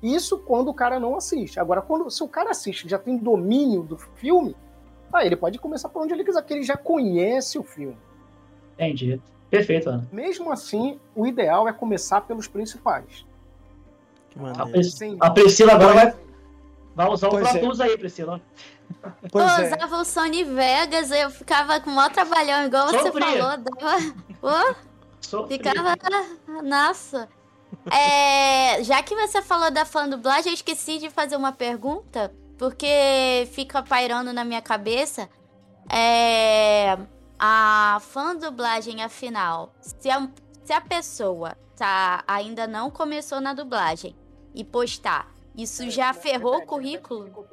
Isso 0.03 0.39
quando 0.39 0.69
o 0.69 0.75
cara 0.75 0.99
não 0.99 1.15
assiste. 1.15 1.61
Agora, 1.61 1.83
quando 1.83 2.11
se 2.11 2.23
o 2.23 2.29
cara 2.29 2.51
assiste, 2.51 2.89
já 2.89 2.99
tem 2.99 3.17
domínio 3.19 3.83
do 3.83 3.97
filme, 3.99 4.57
aí 5.13 5.27
ele 5.27 5.37
pode 5.37 5.59
começar 5.59 5.89
por 5.91 6.03
onde 6.03 6.15
ele 6.15 6.25
quiser, 6.25 6.41
porque 6.41 6.55
ele 6.55 6.63
já 6.65 6.77
conhece 6.77 7.59
o 7.59 7.63
filme. 7.63 7.97
Entendi. 8.75 9.21
Perfeito, 9.53 9.91
Ana. 9.91 10.09
Mesmo 10.11 10.51
assim, 10.51 10.99
o 11.15 11.27
ideal 11.27 11.69
é 11.69 11.75
começar 11.75 12.23
pelos 12.23 12.49
principais. 12.49 13.27
Que 14.31 14.39
A. 14.41 14.65
Pris- 14.65 14.95
Sim. 14.95 15.19
a 15.21 15.31
Priscila 15.31 15.75
agora 15.75 15.93
vai, 15.93 16.15
vai 16.95 17.09
usar 17.11 17.29
o 17.29 17.33
Pro 17.33 17.47
é. 17.47 17.59
Tools 17.59 17.79
aí, 17.79 17.99
Priscila. 17.99 18.41
Pois 19.31 19.59
eu 19.59 19.65
é. 19.65 19.67
usava 19.67 19.97
o 19.97 20.05
Sony 20.07 20.43
Vegas, 20.43 21.11
eu 21.11 21.29
ficava 21.29 21.79
com 21.81 21.91
o 21.91 21.95
maior 21.95 22.11
trabalhão, 22.11 22.65
igual 22.65 22.89
você 22.89 23.01
Sofria. 23.01 23.27
falou. 23.27 23.59
Dava... 23.59 24.77
Ficava. 25.49 25.99
Nossa. 26.65 27.29
É, 27.91 28.83
já 28.83 29.03
que 29.03 29.15
você 29.15 29.43
falou 29.43 29.71
da 29.71 29.85
fã 29.85 30.09
dublagem, 30.09 30.51
eu 30.51 30.55
esqueci 30.55 30.99
de 30.99 31.11
fazer 31.11 31.37
uma 31.37 31.53
pergunta, 31.53 32.33
porque 32.57 33.47
fica 33.53 33.83
pairando 33.83 34.33
na 34.33 34.45
minha 34.45 34.63
cabeça. 34.63 35.29
É, 35.91 36.97
a 37.45 37.99
fã 37.99 38.37
dublagem, 38.37 39.03
afinal, 39.03 39.75
se 39.81 40.09
a, 40.09 40.31
se 40.63 40.73
a 40.73 40.81
pessoa 40.81 41.57
tá, 41.77 42.23
ainda 42.25 42.69
não 42.69 42.89
começou 42.89 43.41
na 43.41 43.53
dublagem 43.53 44.15
e 44.55 44.63
postar, 44.63 45.29
isso 45.57 45.91
já 45.91 46.15
ferrou 46.15 46.59
o 46.59 46.67
currículo? 46.67 47.45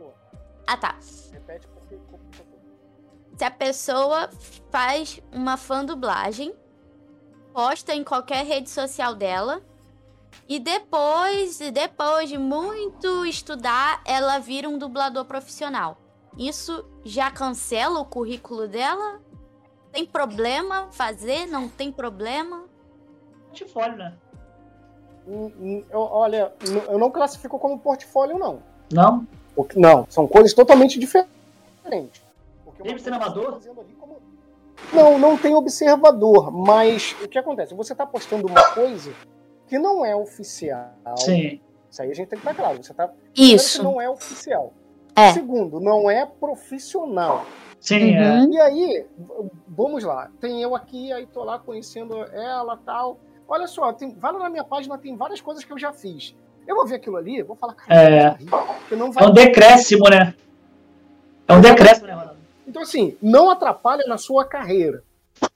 Ah, 0.68 0.78
tá. 0.78 0.96
Repete 1.32 1.68
porque 1.70 1.98
se 3.36 3.44
a 3.44 3.50
pessoa 3.50 4.30
faz 4.70 5.20
uma 5.32 5.58
fã 5.58 5.84
dublagem, 5.84 6.54
posta 7.52 7.96
em 7.96 8.04
qualquer 8.04 8.46
rede 8.46 8.70
social 8.70 9.16
dela 9.16 9.60
e 10.48 10.60
depois, 10.60 11.58
depois 11.74 12.30
de 12.30 12.38
muito 12.38 13.26
estudar, 13.26 14.04
ela 14.06 14.38
vira 14.38 14.70
um 14.70 14.78
dublador 14.78 15.26
profissional. 15.26 15.98
Isso 16.38 16.86
já 17.04 17.32
cancela 17.32 18.00
o 18.00 18.06
currículo 18.06 18.68
dela? 18.68 19.20
Tem 19.92 20.06
problema 20.06 20.88
fazer? 20.92 21.46
Não 21.48 21.68
tem 21.68 21.92
problema? 21.92 22.64
portfólio, 23.50 23.98
né? 23.98 24.14
Hum, 25.28 25.52
hum, 25.60 25.84
eu- 25.90 26.00
olha, 26.00 26.54
eu 26.88 26.98
não 27.00 27.10
classifico 27.12 27.58
como 27.60 27.80
portfólio, 27.80 28.38
não. 28.38 28.60
Não? 28.94 29.28
Porque- 29.56 29.80
Não, 29.80 30.06
são 30.10 30.28
coisas 30.28 30.54
totalmente 30.54 31.00
diferentes. 31.00 31.30
Tem 31.92 32.08
tá 32.86 32.92
observador? 32.92 33.54
fazendo 33.54 33.82
ali 33.82 33.94
como- 34.00 34.18
Não, 34.94 35.18
não 35.18 35.38
tem 35.38 35.54
observador, 35.56 36.52
mas 36.52 37.16
o 37.24 37.28
que 37.28 37.38
acontece? 37.38 37.74
Você 37.74 37.94
está 37.94 38.06
postando 38.06 38.48
uma 38.48 38.72
coisa 38.72 39.12
que 39.68 39.78
não 39.78 40.06
é 40.06 40.16
oficial. 40.16 40.92
Sim. 41.18 41.60
Isso 41.92 42.02
aí 42.02 42.12
a 42.12 42.14
gente 42.14 42.28
tem 42.30 42.40
que 42.40 42.48
estar 42.48 42.54
claro. 42.56 42.82
Você 42.82 42.92
está 42.92 43.12
Isso. 43.36 43.84
não 43.84 44.00
é 44.00 44.10
oficial. 44.10 44.72
É. 45.16 45.34
Segundo, 45.34 45.80
não 45.80 46.10
é 46.10 46.26
profissional. 46.26 47.46
Sim, 47.80 48.16
é. 48.16 48.32
Uhum. 48.34 48.54
E 48.54 48.60
aí, 48.60 49.06
vamos 49.68 50.04
lá. 50.04 50.30
Tem 50.40 50.62
eu 50.62 50.76
aqui, 50.76 51.12
aí 51.14 51.26
tô 51.26 51.44
lá 51.44 51.58
conhecendo 51.60 52.16
ela 52.34 52.78
tal. 52.78 53.20
Olha 53.48 53.68
só, 53.68 53.94
tem, 53.94 54.14
vai 54.14 54.32
lá 54.34 54.40
na 54.40 54.50
minha 54.50 54.64
página, 54.64 54.98
tem 54.98 55.16
várias 55.16 55.42
coisas 55.42 55.64
que 55.64 55.72
eu 55.72 55.78
já 55.80 55.92
fiz. 55.92 56.36
Eu 56.68 56.76
vou 56.76 56.86
ver 56.86 56.96
aquilo 56.96 57.18
ali, 57.18 57.42
vou 57.42 57.56
falar, 57.56 57.74
cara, 57.74 57.96
É. 58.00 58.38
não 58.96 59.08
É 59.08 59.12
vai. 59.12 59.28
um 59.28 59.32
decréscimo, 59.34 60.08
né? 60.10 60.36
É 61.48 61.54
um 61.54 61.62
decréscimo, 61.62 62.06
né, 62.06 62.14
Ronaldo? 62.14 62.40
Então, 62.68 62.82
assim, 62.84 63.18
não 63.22 63.50
atrapalha 63.50 64.06
na 64.08 64.18
sua 64.18 64.46
carreira. 64.46 65.04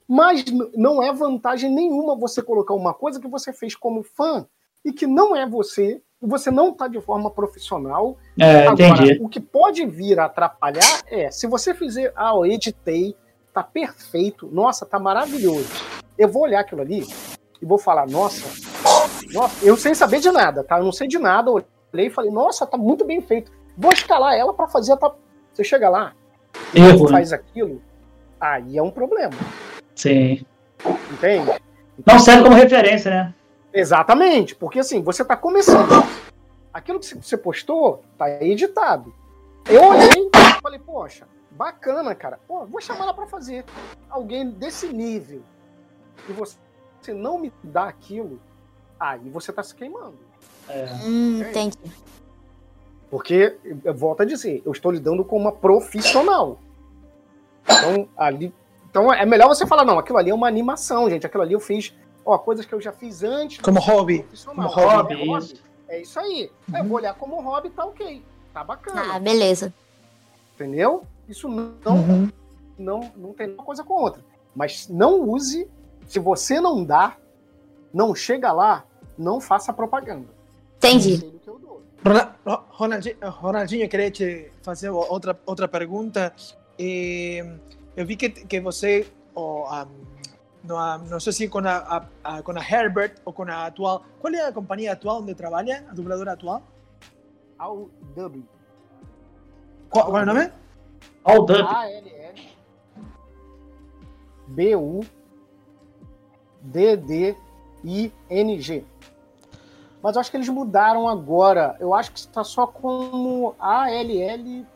Mas 0.08 0.44
não 0.74 1.02
é 1.02 1.12
vantagem 1.12 1.70
nenhuma 1.70 2.16
você 2.16 2.42
colocar 2.42 2.74
uma 2.74 2.92
coisa 2.92 3.20
que 3.20 3.28
você 3.28 3.52
fez 3.52 3.76
como 3.76 4.02
fã 4.02 4.46
e 4.84 4.92
que 4.92 5.06
não 5.06 5.36
é 5.36 5.46
você, 5.48 6.02
você 6.26 6.50
não 6.50 6.70
está 6.70 6.88
de 6.88 7.00
forma 7.00 7.30
profissional. 7.30 8.16
É, 8.38 8.66
Agora, 8.66 8.72
entendi. 9.04 9.18
o 9.22 9.28
que 9.28 9.40
pode 9.40 9.84
vir 9.86 10.18
a 10.18 10.24
atrapalhar 10.26 11.02
é, 11.06 11.30
se 11.30 11.46
você 11.46 11.74
fizer, 11.74 12.12
ah, 12.16 12.32
eu 12.34 12.46
editei, 12.46 13.14
tá 13.52 13.62
perfeito, 13.62 14.48
nossa, 14.52 14.84
tá 14.86 14.98
maravilhoso. 14.98 15.68
Eu 16.18 16.28
vou 16.28 16.42
olhar 16.42 16.60
aquilo 16.60 16.80
ali 16.80 17.06
e 17.60 17.66
vou 17.66 17.78
falar, 17.78 18.06
nossa, 18.06 18.46
nossa, 19.32 19.64
eu 19.64 19.76
sem 19.76 19.94
saber 19.94 20.20
de 20.20 20.30
nada, 20.30 20.62
tá? 20.64 20.78
Eu 20.78 20.84
não 20.84 20.92
sei 20.92 21.06
de 21.08 21.18
nada, 21.18 21.50
eu 21.50 21.64
olhei 21.92 22.06
e 22.06 22.10
falei, 22.10 22.30
nossa, 22.30 22.66
tá 22.66 22.76
muito 22.76 23.04
bem 23.04 23.20
feito. 23.20 23.50
Vou 23.76 23.92
escalar 23.92 24.34
ela 24.34 24.52
para 24.54 24.68
fazer 24.68 24.92
a 24.92 24.96
ta- 24.96 25.14
Você 25.52 25.64
chega 25.64 25.88
lá, 25.88 26.12
Erro, 26.74 27.04
né? 27.06 27.10
faz 27.10 27.32
aquilo, 27.32 27.80
aí 28.40 28.78
é 28.78 28.82
um 28.82 28.90
problema, 28.90 29.32
Sim. 29.94 30.44
entende? 31.12 31.50
Não 32.06 32.18
serve 32.18 32.42
como 32.44 32.54
referência, 32.56 33.10
né? 33.10 33.34
Exatamente, 33.74 34.54
porque 34.54 34.78
assim, 34.78 35.02
você 35.02 35.22
está 35.22 35.36
começando. 35.36 35.90
Aquilo 36.72 37.00
que 37.00 37.14
você 37.14 37.36
postou 37.36 38.02
tá 38.16 38.42
editado. 38.42 39.12
Eu 39.66 39.84
olhei 39.84 40.30
e 40.34 40.60
falei, 40.62 40.78
poxa, 40.78 41.26
bacana, 41.50 42.14
cara. 42.14 42.38
Pô, 42.46 42.64
vou 42.66 42.80
chamar 42.80 43.04
ela 43.04 43.14
para 43.14 43.26
fazer. 43.26 43.64
Alguém 44.08 44.48
desse 44.50 44.86
nível. 44.88 45.42
E 46.28 46.32
você 46.32 46.56
você 47.04 47.12
não 47.12 47.38
me 47.38 47.52
dá 47.62 47.84
aquilo, 47.84 48.40
aí 48.98 49.28
você 49.28 49.52
tá 49.52 49.62
se 49.62 49.74
queimando. 49.74 50.16
É. 50.66 50.86
Hum, 51.04 51.42
É 51.42 51.50
entendi. 51.50 51.76
Porque, 53.10 53.58
eu 53.84 53.94
volto 53.94 54.22
a 54.22 54.24
dizer, 54.24 54.62
eu 54.64 54.72
estou 54.72 54.90
lidando 54.90 55.22
com 55.24 55.36
uma 55.36 55.52
profissional. 55.52 56.58
Então, 57.62 58.08
ali. 58.16 58.54
Então 58.88 59.12
é 59.12 59.26
melhor 59.26 59.48
você 59.48 59.66
falar, 59.66 59.84
não, 59.84 59.98
aquilo 59.98 60.18
ali 60.18 60.30
é 60.30 60.34
uma 60.34 60.48
animação, 60.48 61.10
gente. 61.10 61.26
Aquilo 61.26 61.42
ali 61.42 61.52
eu 61.52 61.60
fiz, 61.60 61.94
ó, 62.24 62.38
coisas 62.38 62.64
que 62.66 62.74
eu 62.74 62.80
já 62.80 62.92
fiz 62.92 63.22
antes. 63.22 63.58
Como 63.58 63.80
hobby. 63.80 64.24
como 64.46 64.66
hobby, 64.68 65.14
é, 65.14 65.38
isso. 65.38 65.54
É 65.88 66.00
isso 66.02 66.18
aí. 66.18 66.50
Aí 66.72 66.80
Eu 66.80 66.88
vou 66.88 66.96
olhar 66.96 67.14
como 67.14 67.40
hobby, 67.40 67.70
tá 67.70 67.84
ok. 67.84 68.22
Tá 68.52 68.64
bacana. 68.64 69.14
Ah, 69.14 69.18
beleza. 69.18 69.72
Entendeu? 70.54 71.02
Isso 71.28 71.48
não, 71.48 71.74
Uhum. 71.86 72.30
não, 72.78 73.12
não 73.16 73.32
tem 73.32 73.48
uma 73.52 73.62
coisa 73.64 73.82
com 73.82 73.94
outra. 73.94 74.22
Mas 74.54 74.88
não 74.88 75.20
use, 75.28 75.68
se 76.06 76.18
você 76.18 76.60
não 76.60 76.84
dá, 76.84 77.16
não 77.92 78.14
chega 78.14 78.52
lá, 78.52 78.84
não 79.18 79.40
faça 79.40 79.72
propaganda. 79.72 80.26
Entendi. 80.76 81.32
Eu 81.46 81.82
Ronaldinho, 82.68 83.16
Ronaldinho, 83.22 83.88
queria 83.88 84.10
te 84.10 84.52
fazer 84.62 84.90
outra, 84.90 85.38
outra 85.46 85.66
pergunta. 85.66 86.34
Eu 86.78 88.04
vi 88.04 88.16
que, 88.16 88.28
que 88.28 88.60
você, 88.60 89.06
ah, 89.36 89.86
no, 90.64 90.98
não 90.98 91.20
sei 91.20 91.32
se 91.32 91.48
com 91.48 91.58
a, 91.58 91.76
a- 91.76 92.06
a- 92.24 92.42
com 92.42 92.52
a 92.52 92.60
Herbert 92.60 93.14
ou 93.24 93.32
com 93.32 93.42
a 93.44 93.66
atual. 93.66 94.04
Qual 94.20 94.32
é 94.34 94.46
a 94.46 94.52
companhia 94.52 94.92
atual 94.92 95.20
onde 95.20 95.34
trabalha? 95.34 95.84
A 95.88 95.94
dubladora 95.94 96.32
atual? 96.32 96.62
Ao 97.58 97.88
dub. 98.14 98.42
Qual, 99.90 100.06
qual 100.06 100.18
é 100.18 100.22
o 100.22 100.26
nome? 100.26 100.50
All 101.22 101.44
Dump. 101.46 101.68
A-L-L 101.68 102.54
B-U 104.48 105.00
D-D-I-N-G. 107.82 108.84
Mas 110.02 110.16
eu 110.16 110.20
acho 110.20 110.30
que 110.30 110.36
eles 110.36 110.48
mudaram 110.48 111.08
agora. 111.08 111.76
Eu 111.80 111.94
acho 111.94 112.12
que 112.12 112.18
está 112.18 112.44
só 112.44 112.66
como 112.66 113.54
A-L-L 113.58 114.66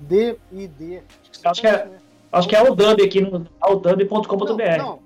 D-I-D. 0.00 1.02
Acho 1.44 1.60
que 1.60 1.66
é- 1.66 1.98
Acho 2.32 2.48
que 2.48 2.56
é 2.56 2.64
Dub 2.64 2.80
aqui 3.02 3.20
no. 3.20 3.46
Não, 4.78 4.86
não. 4.86 5.02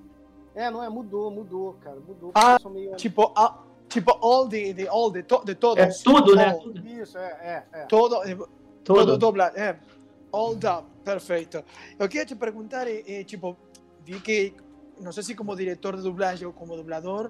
É, 0.55 0.71
não 0.71 0.83
é, 0.83 0.89
mudou, 0.89 1.29
mudou, 1.29 1.73
cara. 1.81 1.97
Mudou. 2.07 2.31
Ah, 2.33 2.57
meio- 2.69 2.95
Tipo, 2.95 3.31
ah, 3.35 3.59
tipo 3.89 4.11
all 4.25 4.47
de, 4.47 4.73
de 4.73 4.87
all 4.87 5.11
de, 5.11 5.21
to, 5.23 5.43
de 5.45 5.53
todos. 5.53 5.83
É 5.83 6.03
tudo, 6.03 6.35
né? 6.35 6.53
Tudo. 6.53 6.87
Isso, 6.87 7.17
é, 7.17 7.63
é, 7.73 7.79
é. 7.81 7.85
Todo, 7.85 8.23
eh, 8.23 8.35
todo 8.83 8.99
Tudo. 9.05 9.17
dobla, 9.17 9.51
é. 9.55 9.77
All 10.31 10.55
dub, 10.55 10.85
perfeito. 11.03 11.63
Eu 11.99 12.07
queria 12.09 12.25
te 12.25 12.35
perguntar, 12.35 12.87
eh, 12.87 13.03
eh, 13.05 13.23
tipo, 13.23 13.55
vi 14.03 14.19
que, 14.19 14.53
não 14.99 15.11
sei 15.11 15.21
se 15.23 15.35
como 15.35 15.55
diretor 15.55 15.95
de 15.95 16.01
dublagem 16.01 16.47
ou 16.47 16.53
como 16.53 16.75
dublador, 16.75 17.29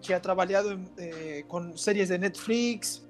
tinha 0.00 0.20
trabalhado 0.20 0.78
eh, 0.98 1.44
com 1.48 1.76
séries 1.76 2.08
de 2.08 2.18
Netflix, 2.18 3.04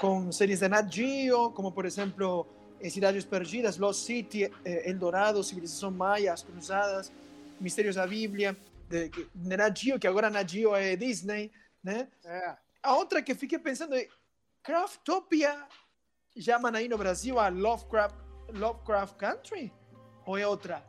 com 0.00 0.32
séries 0.32 0.60
de 0.60 0.68
Nat 0.68 0.90
Geo, 0.92 1.50
como 1.52 1.70
por 1.70 1.84
exemplo 1.86 2.46
eh, 2.82 2.90
Cidades 2.90 3.24
Perdidas, 3.24 3.78
Lost 3.78 4.04
City, 4.06 4.44
eh, 4.64 4.90
El 4.90 4.98
Dorado, 4.98 5.42
Civilização 5.42 5.90
Maia, 5.90 6.32
As 6.32 6.42
Cruzadas, 6.42 7.12
Mistérios 7.60 7.94
da 7.96 8.06
Bíblia, 8.06 8.56
de, 8.88 9.08
de 9.08 9.56
Nat 9.56 9.76
Geo, 9.78 9.98
que 9.98 10.06
agora 10.06 10.28
Nat 10.28 10.48
Geo 10.50 10.74
é 10.74 10.96
Disney, 10.96 11.50
né? 11.82 12.08
é. 12.24 12.56
A 12.82 12.96
outra 12.96 13.22
que 13.22 13.32
fiquei 13.34 13.58
pensando 13.60 13.94
é 13.94 14.08
Craftopia 14.62 15.66
chamam 16.36 16.74
aí 16.74 16.88
no 16.88 16.98
Brasil 16.98 17.38
a 17.38 17.48
Lovecraft, 17.48 18.16
Lovecraft 18.54 19.16
Country? 19.16 19.72
Ou 20.26 20.36
é 20.36 20.46
outra? 20.46 20.82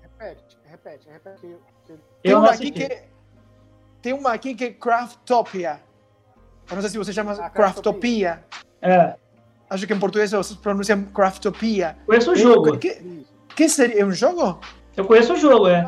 Repete, 0.00 0.56
repete, 0.64 1.08
repete. 1.10 1.40
que- 1.40 1.58
que- 1.86 2.00
Tem 2.22 2.34
uma 2.34 2.50
aqui 2.50 2.70
que 2.70 3.02
tem 4.00 4.12
uma 4.12 4.32
aqui 4.32 4.54
que 4.54 4.64
é 4.64 4.72
Craftopia. 4.72 5.80
Eu 6.70 6.74
não 6.76 6.80
sei 6.82 6.90
se 6.90 6.98
você 6.98 7.12
chama 7.12 7.32
Ah, 7.32 7.50
Craftopia. 7.50 8.44
É. 8.80 9.16
Acho 9.74 9.86
que 9.88 9.92
em 9.92 9.98
português 9.98 10.30
vocês 10.30 10.56
pronunciam 10.58 11.02
Craftopia. 11.06 11.96
Conheço 12.06 12.30
o 12.30 12.36
jogo. 12.36 12.78
Que, 12.78 13.26
que 13.56 13.68
seria? 13.68 14.02
É 14.02 14.04
um 14.04 14.12
jogo? 14.12 14.60
Eu 14.96 15.04
conheço 15.04 15.32
o 15.32 15.36
jogo, 15.36 15.66
é. 15.66 15.84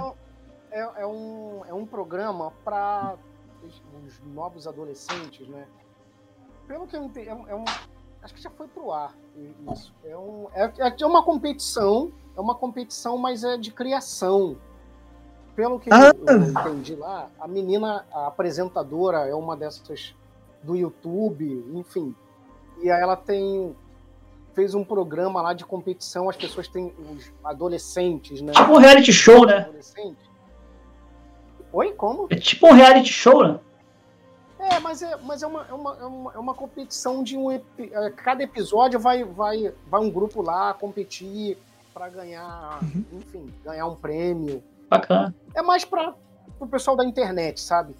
É, 0.72 1.02
é 1.02 1.06
um, 1.06 1.62
é 1.68 1.72
um 1.72 1.86
programa 1.86 2.52
para 2.64 3.14
os, 3.64 3.80
os 4.04 4.20
novos 4.34 4.66
adolescentes, 4.66 5.46
né? 5.48 5.66
Pelo 6.66 6.86
que 6.88 6.96
eu 6.96 7.04
entendi, 7.04 7.28
é, 7.28 7.34
um- 7.34 7.48
é 7.48 7.54
um, 7.54 7.64
acho 8.22 8.34
que 8.34 8.42
já 8.42 8.50
foi 8.50 8.66
pro 8.66 8.90
ar 8.90 9.14
isso. 9.72 9.94
É, 10.04 10.16
um, 10.16 10.48
é, 10.52 10.72
é 11.00 11.06
uma 11.06 11.22
competição, 11.24 12.10
é 12.36 12.40
uma 12.40 12.56
competição, 12.56 13.16
mas 13.16 13.44
é 13.44 13.56
de 13.56 13.70
criação. 13.70 14.56
Pelo 15.54 15.78
que 15.78 15.88
Ah. 15.92 16.12
eu, 16.26 16.26
eu 16.26 16.42
entendi 16.42 16.96
lá, 16.96 17.30
a 17.40 17.46
menina, 17.46 18.04
a 18.12 18.26
apresentadora 18.26 19.28
é 19.28 19.34
uma 19.34 19.56
dessas 19.56 20.12
do 20.62 20.74
YouTube, 20.74 21.64
enfim. 21.72 22.14
E 22.82 22.90
aí 22.90 23.00
ela 23.00 23.16
tem 23.16 23.74
fez 24.54 24.74
um 24.74 24.82
programa 24.82 25.42
lá 25.42 25.52
de 25.52 25.66
competição, 25.66 26.30
as 26.30 26.36
pessoas 26.36 26.66
têm 26.66 26.90
os 27.14 27.30
adolescentes, 27.44 28.40
né? 28.40 28.52
Tipo 28.52 28.72
um 28.72 28.78
reality 28.78 29.12
show, 29.12 29.44
né? 29.44 29.68
Oi, 31.70 31.92
como? 31.92 32.26
É 32.30 32.36
tipo 32.36 32.68
um 32.68 32.72
reality 32.72 33.12
show, 33.12 33.46
né? 33.46 33.60
É, 34.58 34.80
mas 34.80 35.02
é, 35.02 35.14
mas 35.22 35.42
é, 35.42 35.46
uma, 35.46 35.66
é, 35.68 35.72
uma, 35.74 35.96
é, 36.00 36.04
uma, 36.04 36.32
é 36.32 36.38
uma 36.38 36.54
competição 36.54 37.22
de 37.22 37.36
um. 37.36 37.52
é, 37.52 37.60
Cada 38.16 38.42
episódio 38.42 38.98
vai, 38.98 39.22
vai, 39.22 39.72
vai 39.86 40.00
um 40.00 40.10
grupo 40.10 40.40
lá 40.40 40.72
competir 40.72 41.58
para 41.92 42.08
ganhar, 42.08 42.80
enfim, 43.12 43.52
ganhar 43.62 43.86
um 43.86 43.94
prêmio. 43.94 44.62
Bacana. 44.88 45.34
É 45.54 45.60
mais 45.60 45.84
para 45.84 46.14
o 46.58 46.66
pessoal 46.66 46.96
da 46.96 47.04
internet, 47.04 47.60
sabe? 47.60 47.94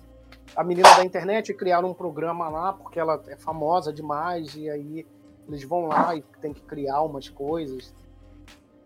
A 0.56 0.64
menina 0.64 0.88
da 0.96 1.04
internet 1.04 1.52
criaram 1.52 1.90
um 1.90 1.94
programa 1.94 2.48
lá 2.48 2.72
porque 2.72 2.98
ela 2.98 3.22
é 3.28 3.36
famosa 3.36 3.92
demais 3.92 4.54
e 4.56 4.70
aí 4.70 5.06
eles 5.48 5.62
vão 5.64 5.86
lá 5.86 6.16
e 6.16 6.24
tem 6.40 6.52
que 6.52 6.62
criar 6.62 7.02
umas 7.02 7.28
coisas. 7.28 7.94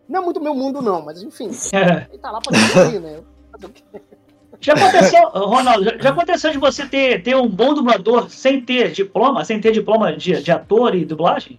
Não 0.08 0.20
é 0.20 0.24
muito 0.24 0.40
meu 0.40 0.52
mundo, 0.54 0.82
não, 0.82 1.00
mas 1.04 1.22
enfim, 1.22 1.50
É. 1.72 2.06
ele 2.10 2.18
tá 2.18 2.30
lá 2.32 2.40
pra 2.40 2.52
divertir, 2.52 3.00
né? 3.00 3.20
Já 4.60 4.74
aconteceu, 4.74 5.28
Ronaldo, 5.28 5.84
já- 5.84 5.96
já 5.98 6.10
aconteceu 6.10 6.50
de 6.50 6.58
você 6.58 6.86
ter, 6.86 7.22
ter 7.22 7.34
um 7.36 7.48
bom 7.48 7.72
dublador 7.72 8.28
sem 8.28 8.60
ter 8.60 8.90
diploma, 8.90 9.44
sem 9.44 9.60
ter 9.60 9.70
diploma 9.72 10.14
de, 10.14 10.42
de 10.42 10.50
ator 10.50 10.94
e 10.94 11.04
dublagem? 11.04 11.58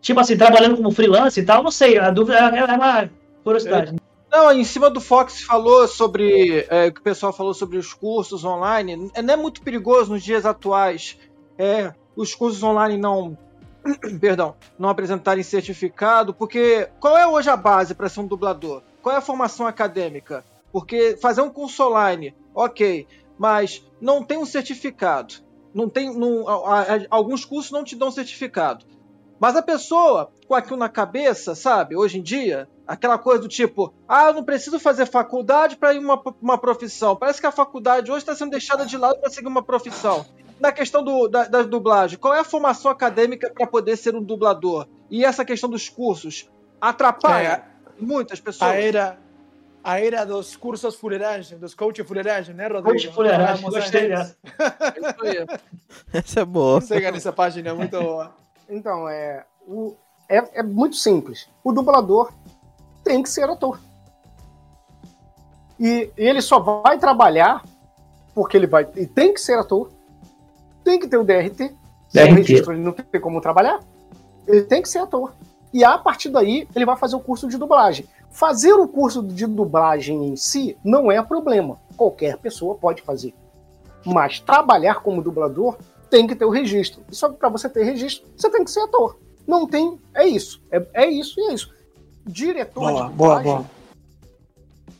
Tipo 0.00 0.20
assim, 0.20 0.36
trabalhando 0.38 0.76
como 0.76 0.90
freelance 0.92 1.38
e 1.38 1.44
tal, 1.44 1.62
não 1.62 1.70
sei, 1.70 1.98
a 1.98 2.10
dúvida 2.10 2.38
é, 2.38 2.58
é 2.60 2.64
uma 2.64 3.10
curiosidade. 3.44 3.94
Não, 4.30 4.52
em 4.52 4.64
cima 4.64 4.88
do 4.88 5.00
Fox 5.00 5.42
falou 5.42 5.88
sobre 5.88 6.64
é, 6.68 6.86
o 6.86 6.92
que 6.92 7.00
o 7.00 7.02
pessoal 7.02 7.32
falou 7.32 7.52
sobre 7.52 7.78
os 7.78 7.92
cursos 7.92 8.44
online. 8.44 9.10
É, 9.14 9.22
Não 9.22 9.34
é 9.34 9.36
muito 9.36 9.60
perigoso 9.62 10.12
nos 10.12 10.22
dias 10.22 10.46
atuais 10.46 11.18
é, 11.58 11.92
os 12.16 12.34
cursos 12.34 12.62
online 12.62 12.96
não, 12.96 13.36
perdão, 14.20 14.54
não 14.78 14.88
apresentarem 14.88 15.42
certificado, 15.42 16.32
porque 16.32 16.88
qual 17.00 17.16
é 17.18 17.26
hoje 17.26 17.50
a 17.50 17.56
base 17.56 17.94
para 17.94 18.08
ser 18.08 18.20
um 18.20 18.26
dublador? 18.26 18.82
Qual 19.02 19.14
é 19.14 19.18
a 19.18 19.22
formação 19.22 19.66
acadêmica? 19.66 20.44
Porque 20.72 21.16
fazer 21.20 21.40
um 21.40 21.50
curso 21.50 21.82
online, 21.88 22.34
ok, 22.54 23.06
mas 23.38 23.84
não 24.00 24.22
tem 24.22 24.38
um 24.38 24.46
certificado. 24.46 25.34
Não 25.74 25.88
tem, 25.88 26.14
não, 26.16 26.48
a- 26.48 26.82
a- 26.82 27.06
alguns 27.10 27.44
cursos 27.44 27.72
não 27.72 27.82
te 27.84 27.96
dão 27.96 28.10
certificado. 28.10 28.84
Mas 29.40 29.56
a 29.56 29.62
pessoa 29.62 30.30
com 30.50 30.56
aquilo 30.56 30.76
na 30.76 30.88
cabeça, 30.88 31.54
sabe, 31.54 31.94
hoje 31.94 32.18
em 32.18 32.22
dia, 32.22 32.68
aquela 32.84 33.16
coisa 33.16 33.40
do 33.40 33.46
tipo, 33.46 33.94
ah, 34.08 34.24
eu 34.26 34.34
não 34.34 34.42
preciso 34.42 34.80
fazer 34.80 35.06
faculdade 35.06 35.76
para 35.76 35.94
ir 35.94 36.00
uma, 36.00 36.20
uma 36.42 36.58
profissão. 36.58 37.14
Parece 37.14 37.40
que 37.40 37.46
a 37.46 37.52
faculdade 37.52 38.10
hoje 38.10 38.22
está 38.22 38.34
sendo 38.34 38.50
deixada 38.50 38.84
de 38.84 38.96
lado 38.96 39.20
para 39.20 39.30
seguir 39.30 39.46
uma 39.46 39.62
profissão. 39.62 40.26
Na 40.58 40.72
questão 40.72 41.04
do, 41.04 41.28
da, 41.28 41.44
da 41.44 41.62
dublagem, 41.62 42.18
qual 42.18 42.34
é 42.34 42.40
a 42.40 42.44
formação 42.44 42.90
acadêmica 42.90 43.48
para 43.48 43.64
poder 43.64 43.96
ser 43.96 44.16
um 44.16 44.22
dublador? 44.24 44.88
E 45.08 45.24
essa 45.24 45.44
questão 45.44 45.70
dos 45.70 45.88
cursos 45.88 46.50
atrapalha 46.80 47.64
muitas 47.96 48.40
pessoas. 48.40 48.72
A 48.72 48.74
era, 48.74 49.18
a 49.84 50.00
era 50.00 50.24
dos 50.24 50.56
cursos 50.56 50.96
fuleiragem, 50.96 51.58
dos 51.58 51.74
coaches 51.74 52.04
fuleiragem, 52.04 52.56
né, 52.56 52.64
Rodrigo? 52.64 52.90
Coach 52.90 53.08
fuleiragem, 53.14 53.70
gostei 53.70 54.08
dessa. 54.08 54.36
É 54.42 54.98
isso 54.98 55.24
aí. 55.24 55.60
Essa 56.12 56.40
é 56.40 56.44
boa. 56.44 56.80
Siga 56.80 57.12
nessa 57.12 57.32
página, 57.32 57.72
muito 57.72 57.96
boa. 58.00 58.34
Então, 58.68 59.08
é, 59.08 59.44
o, 59.64 59.96
é, 60.30 60.60
é 60.60 60.62
muito 60.62 60.94
simples. 60.94 61.48
O 61.64 61.72
dublador 61.72 62.32
tem 63.02 63.20
que 63.22 63.28
ser 63.28 63.50
ator. 63.50 63.80
E 65.78 66.10
ele 66.16 66.40
só 66.40 66.60
vai 66.60 66.98
trabalhar 66.98 67.64
porque 68.32 68.56
ele 68.56 68.68
vai. 68.68 68.88
E 68.96 69.06
tem 69.06 69.34
que 69.34 69.40
ser 69.40 69.58
ator. 69.58 69.90
Tem 70.84 71.00
que 71.00 71.08
ter 71.08 71.16
o 71.16 71.24
DRT. 71.24 71.74
Sem 72.08 72.26
DRT. 72.26 72.34
registro 72.34 72.72
ele 72.72 72.82
não 72.82 72.92
tem 72.92 73.20
como 73.20 73.40
trabalhar. 73.40 73.80
Ele 74.46 74.62
tem 74.62 74.80
que 74.80 74.88
ser 74.88 74.98
ator. 74.98 75.34
E 75.72 75.84
a 75.84 75.98
partir 75.98 76.28
daí, 76.28 76.68
ele 76.74 76.84
vai 76.84 76.96
fazer 76.96 77.16
o 77.16 77.20
curso 77.20 77.48
de 77.48 77.58
dublagem. 77.58 78.06
Fazer 78.30 78.72
o 78.72 78.86
curso 78.86 79.22
de 79.22 79.46
dublagem 79.46 80.28
em 80.28 80.36
si 80.36 80.78
não 80.84 81.10
é 81.10 81.20
problema. 81.22 81.80
Qualquer 81.96 82.36
pessoa 82.38 82.76
pode 82.76 83.02
fazer. 83.02 83.34
Mas 84.04 84.38
trabalhar 84.38 85.02
como 85.02 85.22
dublador 85.22 85.76
tem 86.08 86.26
que 86.26 86.36
ter 86.36 86.44
o 86.44 86.50
registro. 86.50 87.02
E 87.10 87.14
só 87.14 87.28
para 87.30 87.48
você 87.48 87.68
ter 87.68 87.82
registro, 87.84 88.28
você 88.36 88.48
tem 88.50 88.64
que 88.64 88.70
ser 88.70 88.80
ator. 88.80 89.18
Não 89.50 89.66
tem. 89.66 89.98
É 90.14 90.24
isso. 90.26 90.62
É, 90.70 90.86
é 90.94 91.10
isso 91.10 91.40
e 91.40 91.50
é 91.50 91.54
isso. 91.54 91.74
Diretor 92.24 92.80
Boa, 92.80 92.92
de 92.92 92.98
boa, 92.98 93.08
dublagem. 93.38 93.52
boa. 93.52 93.66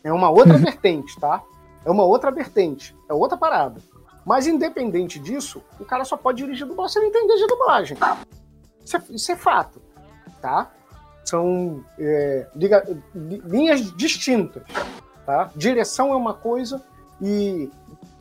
É 0.03 0.13
uma 0.13 0.29
outra 0.29 0.59
vertente, 0.59 1.19
tá? 1.21 1.41
É 1.85 1.91
uma 1.91 2.03
outra 2.05 2.33
vertente. 2.33 2.97
É 3.09 3.15
outra 3.15 3.39
parada. 3.39 3.81
Mas 4.27 4.47
independente 4.49 5.19
disso, 5.21 5.63
o 5.79 5.85
cara 5.85 6.05
só 6.05 6.17
pode 6.17 6.43
dirigir 6.43 6.67
dublagem 6.67 6.93
se 6.93 6.99
ele 6.99 7.07
entender 7.07 7.37
de 7.37 7.47
dublagem. 7.47 7.97
Isso 8.85 8.97
é, 8.97 9.03
isso 9.11 9.33
é 9.33 9.37
fato, 9.37 9.81
tá? 10.43 10.71
São 11.25 11.85
é, 11.99 12.47
liga, 12.57 12.85
li- 13.15 13.43
linhas 13.47 13.93
distintas, 13.97 14.63
tá? 15.25 15.51
Direção 15.55 16.13
é 16.13 16.17
uma 16.17 16.35
coisa 16.35 16.83
e 17.23 17.71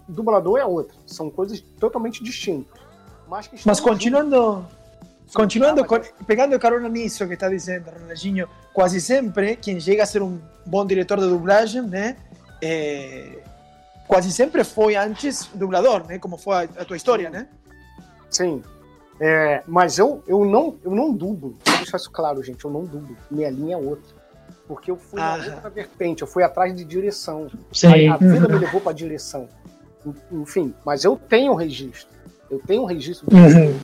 dublador 0.07 0.60
é 0.60 0.65
outra. 0.65 0.95
São 1.07 1.30
coisas 1.30 1.60
totalmente 1.80 2.23
distintas. 2.23 2.80
Mas, 3.27 3.49
Mas 3.65 3.80
continuando, 3.80 4.65
continuando 5.34 5.84
con- 5.85 6.01
pegando 6.26 6.57
carona 6.60 6.89
nisso 6.89 7.27
que 7.27 7.34
está 7.34 7.49
dizendo, 7.49 7.89
Ronaldinho, 7.91 8.47
quase 8.73 8.99
sempre 9.01 9.56
quem 9.56 9.80
chega 9.80 10.03
a 10.03 10.06
ser 10.06 10.22
um 10.22 10.39
bom 10.65 10.85
diretor 10.85 11.19
de 11.19 11.27
dublagem, 11.27 11.81
né? 11.81 12.15
é, 12.61 13.39
quase 14.07 14.31
sempre 14.31 14.64
foi 14.64 14.95
antes 14.95 15.49
dublador, 15.53 16.06
né? 16.07 16.19
Como 16.19 16.38
foi 16.38 16.56
a, 16.56 16.61
a 16.81 16.85
tua 16.85 16.97
história, 16.97 17.30
né? 17.30 17.47
Sim. 18.30 18.61
É, 19.22 19.64
mas 19.68 19.97
eu, 19.97 20.23
eu, 20.27 20.45
não, 20.45 20.77
eu 20.84 20.91
não 20.91 21.14
dublo. 21.14 21.57
Deixar 21.77 21.97
isso 21.97 22.10
claro, 22.11 22.41
gente. 22.43 22.64
Eu 22.64 22.72
não 22.72 22.85
dublo. 22.85 23.15
Minha 23.30 23.49
linha 23.49 23.76
é 23.76 23.77
outra. 23.77 24.15
Porque 24.68 24.91
eu 24.91 24.95
fui 24.97 25.19
na 25.19 25.34
Ah. 25.34 25.56
outra 25.56 25.69
vertente. 25.69 26.22
Eu 26.22 26.27
fui 26.27 26.41
atrás 26.43 26.73
de 26.76 26.84
direção. 26.85 27.49
Sim. 27.72 28.07
A, 28.07 28.14
a 28.14 28.18
vida 28.18 28.47
me 28.47 28.60
levou 28.60 28.80
para 28.81 28.93
direção. 28.93 29.47
Enfim, 30.31 30.73
mas 30.85 31.03
eu 31.03 31.15
tenho 31.18 31.53
registro. 31.53 32.07
Eu 32.49 32.60
tenho 32.65 32.84
um 32.84 32.85
registro 32.85 33.27
Uhum. 33.31 33.80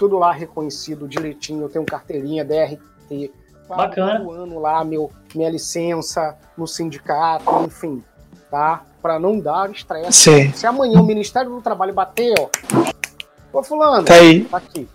Tudo 0.00 0.16
lá 0.16 0.32
reconhecido 0.32 1.06
direitinho. 1.06 1.60
Eu 1.60 1.68
tenho 1.68 1.84
carteirinha, 1.84 2.42
DRT. 2.42 3.30
Bacana. 3.68 4.18
todo 4.18 4.30
ano 4.32 4.58
lá 4.58 4.82
meu, 4.82 5.12
minha 5.32 5.48
licença 5.48 6.36
no 6.56 6.66
sindicato, 6.66 7.44
enfim, 7.64 8.02
tá? 8.50 8.84
Para 9.00 9.18
não 9.20 9.38
dar 9.38 9.70
estresse. 9.70 10.52
Se 10.54 10.66
amanhã 10.66 10.98
o 11.00 11.04
Ministério 11.04 11.50
do 11.50 11.60
Trabalho 11.60 11.92
bater, 11.92 12.34
ó. 12.40 12.48
Ô, 13.52 13.62
Fulano, 13.62 14.04
tá 14.04 14.14
aí. 14.14 14.44
tá 14.44 14.56
aqui. 14.56 14.88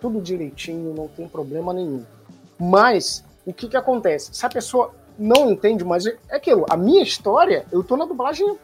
Tudo 0.00 0.20
direitinho, 0.20 0.92
não 0.92 1.06
tem 1.06 1.28
problema 1.28 1.72
nenhum. 1.72 2.02
Mas, 2.58 3.22
o 3.46 3.52
que 3.52 3.68
que 3.68 3.76
acontece? 3.76 4.30
Se 4.32 4.44
a 4.44 4.48
pessoa 4.48 4.92
não 5.16 5.50
entende, 5.50 5.84
mas 5.84 6.06
é 6.06 6.16
é 6.28 6.36
aquilo, 6.36 6.66
a 6.68 6.76
minha 6.76 7.02
história, 7.02 7.64
eu 7.70 7.84
tô 7.84 7.96
na 7.96 8.06
dublagem 8.06 8.58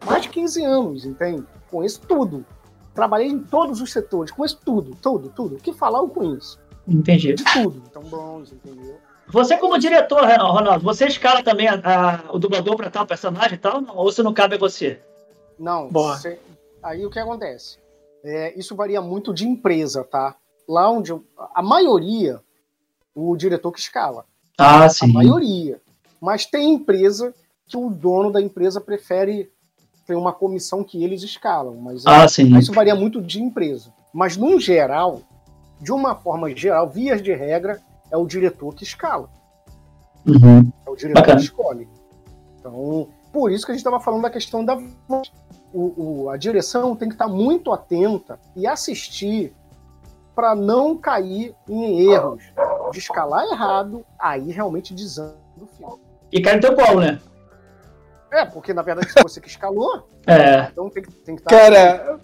há 0.00 0.06
mais 0.06 0.22
de 0.22 0.28
15 0.30 0.64
anos, 0.64 1.04
entende? 1.04 1.44
Conheço 1.70 2.00
tudo. 2.00 2.44
Trabalhei 2.98 3.28
em 3.28 3.38
todos 3.38 3.80
os 3.80 3.92
setores, 3.92 4.32
conheço 4.32 4.58
tudo, 4.64 4.96
tudo, 5.00 5.28
tudo. 5.28 5.54
O 5.54 5.58
que 5.60 5.72
falar 5.72 6.00
eu 6.00 6.08
conheço. 6.08 6.58
Entendi. 6.84 7.32
De 7.32 7.44
tudo. 7.44 7.80
Então, 7.88 8.02
bons, 8.02 8.50
entendeu? 8.52 8.98
Você, 9.28 9.56
como 9.56 9.78
diretor, 9.78 10.24
Ronaldo, 10.26 10.82
você 10.84 11.06
escala 11.06 11.40
também 11.40 11.68
a- 11.68 11.80
a- 11.84 12.32
o 12.34 12.40
dublador 12.40 12.76
para 12.76 12.90
tal 12.90 13.06
personagem 13.06 13.54
e 13.54 13.58
tal? 13.58 13.80
Não? 13.80 13.96
Ou 13.96 14.10
se 14.10 14.20
não 14.20 14.34
cabe 14.34 14.56
a 14.56 14.58
você? 14.58 15.00
Não, 15.56 15.88
você- 15.90 16.40
aí 16.82 17.06
o 17.06 17.10
que 17.10 17.20
acontece? 17.20 17.78
É, 18.24 18.58
isso 18.58 18.74
varia 18.74 19.00
muito 19.00 19.32
de 19.32 19.46
empresa, 19.46 20.02
tá? 20.02 20.34
Lá 20.68 20.90
onde 20.90 21.12
eu- 21.12 21.22
a 21.54 21.62
maioria, 21.62 22.40
o 23.14 23.36
diretor 23.36 23.70
que 23.70 23.78
escala. 23.78 24.24
Ah, 24.58 24.88
A 25.02 25.06
maioria. 25.06 25.80
Mas 26.20 26.44
tem 26.46 26.74
empresa 26.74 27.32
que 27.64 27.76
o 27.76 27.90
dono 27.90 28.32
da 28.32 28.42
empresa 28.42 28.80
prefere 28.80 29.52
ter 30.08 30.16
uma 30.16 30.32
comissão 30.32 30.82
que 30.82 31.04
eles 31.04 31.22
escalam. 31.22 31.76
Mas 31.76 32.04
Ah, 32.06 32.26
sim. 32.26 32.56
isso 32.58 32.72
varia 32.72 32.94
muito 32.94 33.20
de 33.20 33.42
empresa. 33.42 33.92
Mas, 34.12 34.38
no 34.38 34.58
geral, 34.58 35.20
de 35.78 35.92
uma 35.92 36.14
forma 36.16 36.50
geral, 36.56 36.88
vias 36.88 37.22
de 37.22 37.32
regra, 37.34 37.78
é 38.10 38.16
o 38.16 38.26
diretor 38.26 38.74
que 38.74 38.82
escala. 38.84 39.28
Uhum. 40.26 40.72
É 40.86 40.90
o 40.90 40.96
diretor 40.96 41.20
Bacana. 41.20 41.36
que 41.38 41.44
escolhe. 41.44 41.86
Então, 42.58 43.08
por 43.30 43.52
isso 43.52 43.66
que 43.66 43.70
a 43.72 43.74
gente 43.74 43.80
estava 43.80 44.00
falando 44.00 44.22
da 44.22 44.30
questão 44.30 44.64
da 44.64 44.74
voz. 45.06 45.30
O, 45.74 46.22
o- 46.24 46.30
a 46.30 46.38
direção 46.38 46.96
tem 46.96 47.08
que 47.10 47.14
estar 47.14 47.28
muito 47.28 47.70
atenta 47.70 48.40
e 48.56 48.66
assistir 48.66 49.52
para 50.34 50.54
não 50.54 50.96
cair 50.96 51.54
em 51.68 52.10
erros 52.10 52.42
de 52.92 52.98
escalar 52.98 53.44
errado, 53.52 54.02
aí 54.18 54.50
realmente 54.50 54.94
desanda 54.94 55.36
o 55.60 55.66
filme. 55.66 56.00
E 56.32 56.40
cai 56.40 56.54
no 56.54 56.60
teu 56.62 56.74
colo, 56.74 57.00
né? 57.00 57.20
É, 58.30 58.44
porque 58.44 58.74
na 58.74 58.82
verdade 58.82 59.10
se 59.10 59.22
você 59.22 59.40
que 59.40 59.48
escalou, 59.48 60.08
É. 60.26 60.68
então 60.70 60.90
tem 60.90 61.02
que 61.02 61.10
tem 61.10 61.34
que 61.36 61.42
estar 61.42 61.50
Cara, 61.56 62.18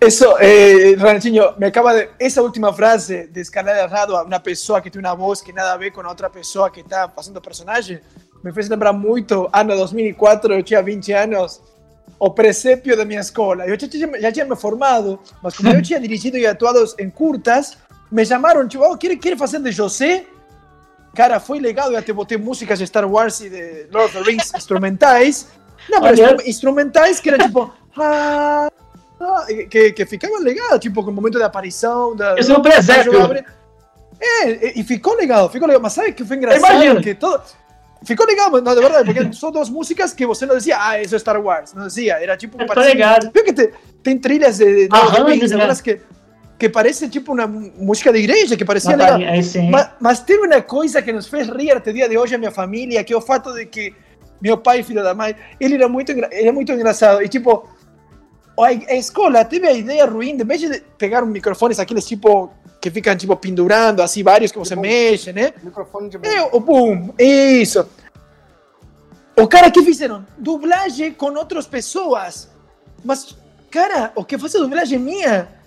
eso, 0.00 0.36
eh, 0.40 0.94
Ronaldinho, 0.98 1.54
me 1.58 1.66
acaba 1.66 1.94
de. 1.94 2.08
Esa 2.18 2.42
última 2.42 2.72
frase 2.72 3.28
de 3.28 3.40
escalar 3.40 3.76
errado 3.76 4.16
a 4.16 4.24
una 4.24 4.40
pessoa 4.42 4.80
que 4.80 4.90
tiene 4.90 5.06
una 5.06 5.14
voz 5.14 5.40
que 5.42 5.52
nada 5.52 5.72
a 5.72 5.76
ver 5.76 5.92
con 5.92 6.04
a 6.06 6.08
outra 6.08 6.28
pessoa 6.30 6.70
que 6.72 6.80
está 6.80 7.08
fazendo 7.08 7.40
personagem, 7.40 8.00
me 8.42 8.52
fez 8.52 8.68
lembrar 8.68 8.92
muito, 8.92 9.48
ano 9.52 9.76
2004, 9.76 10.54
eu 10.54 10.62
tinha 10.62 10.82
20 10.82 11.12
anos, 11.12 11.60
o 12.18 12.30
presépio 12.30 12.96
da 12.96 13.04
minha 13.04 13.20
escola. 13.20 13.66
Eu 13.66 13.78
já 13.78 13.86
tinha, 13.88 14.20
já 14.20 14.32
tinha 14.32 14.44
me 14.44 14.56
formado, 14.56 15.20
mas 15.42 15.56
como 15.56 15.70
eu 15.70 15.82
tinha 15.82 16.00
dirigido 16.00 16.36
e 16.36 16.46
atuado 16.46 16.82
em 16.98 17.08
curtas, 17.10 17.76
me 18.10 18.24
chamaram, 18.24 18.66
tipo, 18.66 18.82
oh, 18.84 18.96
¿quiere, 18.96 19.16
¿quiere 19.18 19.36
fazer 19.36 19.60
de 19.60 19.72
José? 19.72 20.26
Cara, 21.14 21.40
foi 21.40 21.58
legal, 21.58 21.90
eu 21.90 21.98
até 21.98 22.12
botei 22.12 22.38
músicas 22.38 22.78
de 22.78 22.86
Star 22.86 23.10
Wars 23.10 23.40
e 23.40 23.50
de 23.50 23.86
Lord 23.92 24.16
of 24.16 24.18
the 24.18 24.30
Rings 24.30 24.52
instrumentais. 24.56 25.48
Não, 25.88 26.00
mas 26.00 26.18
instrumentais 26.46 27.18
que 27.20 27.30
eram 27.30 27.44
tipo. 27.46 27.72
ah, 27.96 28.70
ah, 29.20 29.46
que, 29.68 29.92
que 29.92 30.06
ficavam 30.06 30.40
legal, 30.40 30.78
tipo, 30.78 31.02
com 31.02 31.10
o 31.10 31.14
momento 31.14 31.38
da 31.38 31.46
aparição. 31.46 32.14
Da, 32.14 32.38
Isso 32.38 32.52
é 32.52 32.58
um 32.58 32.62
presépio. 32.62 33.12
É, 34.22 34.50
e, 34.50 34.80
e 34.80 34.84
ficou 34.84 35.16
legal, 35.16 35.50
ficou 35.50 35.66
legal. 35.66 35.82
Mas 35.82 35.94
sabe 35.94 36.12
que 36.12 36.24
foi 36.24 36.36
engraçado? 36.36 36.70
Imagino. 36.70 37.00
Que 37.00 37.14
todo, 37.14 37.42
ficou 38.04 38.26
legal, 38.26 38.50
não, 38.50 38.74
de 38.74 38.80
verdade, 38.80 39.12
porque 39.12 39.32
são 39.34 39.50
duas 39.50 39.68
músicas 39.68 40.12
que 40.12 40.26
você 40.26 40.46
não 40.46 40.56
dizia, 40.56 40.76
ah, 40.78 41.00
isso 41.00 41.14
é 41.14 41.18
Star 41.18 41.40
Wars. 41.40 41.74
Não 41.74 41.86
dizia, 41.86 42.22
era 42.22 42.36
tipo. 42.36 42.56
Parecia- 42.66 42.92
ligado. 42.92 43.30
Viu 43.32 43.44
que 43.44 43.52
tem, 43.52 43.70
tem 44.02 44.18
trilhas 44.18 44.58
de. 44.58 44.88
de 44.88 44.96
Arranjos, 44.96 45.28
Rings, 45.28 45.50
né? 45.52 45.74
que, 45.82 46.00
que 46.60 46.68
parece 46.68 47.08
tipo 47.08 47.32
uma 47.32 47.46
música 47.46 48.12
de 48.12 48.18
igreja, 48.18 48.54
que 48.54 48.66
parecia 48.66 48.94
legal. 48.94 49.18
Sim. 49.42 49.70
Mas, 49.70 49.88
mas 49.98 50.20
teve 50.20 50.46
uma 50.46 50.60
coisa 50.60 51.00
que 51.00 51.10
nos 51.10 51.26
fez 51.26 51.48
rir 51.48 51.72
até 51.72 51.90
o 51.90 51.94
dia 51.94 52.06
de 52.06 52.18
hoje 52.18 52.34
a 52.34 52.38
minha 52.38 52.50
família, 52.50 53.02
que 53.02 53.14
é 53.14 53.16
o 53.16 53.20
fato 53.22 53.50
de 53.54 53.64
que 53.64 53.94
meu 54.42 54.58
pai, 54.58 54.82
filho 54.82 55.02
da 55.02 55.14
mãe, 55.14 55.34
ele 55.58 55.76
era 55.76 55.88
muito, 55.88 56.12
ele 56.12 56.48
é 56.48 56.52
muito 56.52 56.70
engraçado. 56.70 57.22
E 57.22 57.28
tipo, 57.28 57.66
a, 58.58 58.72
escola 58.94 59.42
teve 59.42 59.66
a 59.66 59.72
ideia 59.72 60.04
ruim, 60.04 60.36
de 60.36 60.44
vez 60.44 60.60
de 60.60 60.82
pegar 60.98 61.24
um 61.24 61.28
microfones, 61.28 61.78
aqueles 61.80 62.04
tipo, 62.06 62.50
que 62.78 62.90
ficam 62.90 63.16
tipo 63.16 63.34
pendurando, 63.36 64.02
assim, 64.02 64.22
vários 64.22 64.52
que 64.52 64.58
você 64.58 64.74
Tipo- 64.74 64.82
mexe, 64.82 65.32
né? 65.32 65.54
microfone 65.62 66.10
de 66.10 66.18
É, 66.22 66.42
o 66.42 66.60
boom, 66.60 67.14
isso. 67.18 67.88
O 69.34 69.48
cara 69.48 69.70
que 69.70 69.82
fizeram 69.82 70.26
dublagem 70.36 71.10
com 71.14 71.32
outras 71.32 71.66
pessoas. 71.66 72.50
Mas, 73.02 73.34
cara, 73.70 74.12
o 74.14 74.22
que 74.22 74.36
faz 74.36 74.54
a 74.54 74.58
dublagem 74.58 74.98
minha? 74.98 75.58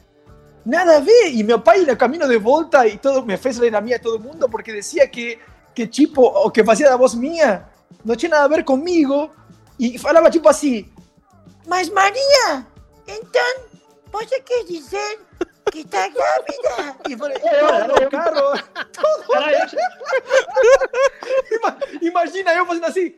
Nada 0.65 0.97
a 0.97 0.99
ver. 0.99 1.31
E 1.33 1.43
meu 1.43 1.59
pai, 1.59 1.79
no 1.81 1.95
caminho 1.97 2.27
de 2.27 2.37
volta, 2.37 2.87
e 2.87 2.97
todo, 2.97 3.25
me 3.25 3.37
fez 3.37 3.57
ler 3.57 3.75
a 3.75 3.81
minha 3.81 3.99
todo 3.99 4.19
mundo, 4.19 4.47
porque 4.49 4.71
dizia 4.73 5.07
que, 5.07 5.39
que 5.75 5.85
tipo, 5.87 6.21
o 6.21 6.49
que 6.51 6.63
fazia 6.63 6.89
da 6.89 6.97
voz 6.97 7.13
minha 7.13 7.67
não 8.05 8.15
tinha 8.15 8.29
nada 8.29 8.45
a 8.45 8.47
ver 8.47 8.63
comigo. 8.63 9.29
E 9.79 9.97
falava 9.97 10.29
tipo 10.29 10.47
assim, 10.47 10.89
mas 11.67 11.89
Maria, 11.89 12.65
então, 13.07 13.55
você 14.11 14.39
quer 14.41 14.63
dizer 14.65 15.19
que 15.71 15.79
está 15.79 16.07
grávida? 16.07 16.95
E 17.09 17.17
falei, 17.17 17.39
todo 17.39 18.05
o 18.05 18.09
carro, 18.09 18.63
Ima- 21.51 21.77
Imagina 22.01 22.53
eu 22.53 22.65
fazendo 22.65 22.85
assim. 22.85 23.15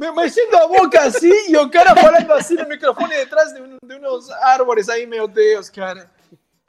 Me 0.00 0.12
mexendo 0.12 0.54
a 0.54 0.66
boca 0.68 1.00
assim 1.02 1.50
e 1.50 1.56
o 1.56 1.68
cara 1.70 1.94
falando 1.96 2.30
assim 2.32 2.54
no 2.54 2.68
microfone 2.68 3.14
detrás 3.16 3.52
de, 3.52 3.60
de 3.60 4.06
uns 4.06 4.30
árvores 4.30 4.88
aí, 4.88 5.06
meu 5.06 5.26
Deus, 5.26 5.68
cara. 5.68 6.08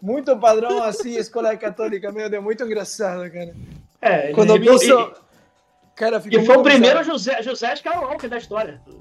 Muito 0.02 0.36
padrão 0.38 0.82
assim, 0.84 1.16
escola 1.18 1.56
católica, 1.56 2.12
meu 2.12 2.30
Deus, 2.30 2.44
muito 2.44 2.64
engraçado, 2.64 3.30
cara. 3.32 3.54
É, 4.02 4.32
Quando 4.34 4.54
eu 4.56 4.60
vi 4.60 4.68
e- 4.70 4.76
isso, 4.76 5.14
cara, 5.96 6.22
E, 6.30 6.38
e 6.38 6.46
foi 6.46 6.58
o 6.58 6.64
primeiro. 6.64 7.04
José, 7.04 7.42
José 7.42 7.74
Skywalker 7.76 8.30
da 8.30 8.38
história. 8.38 8.82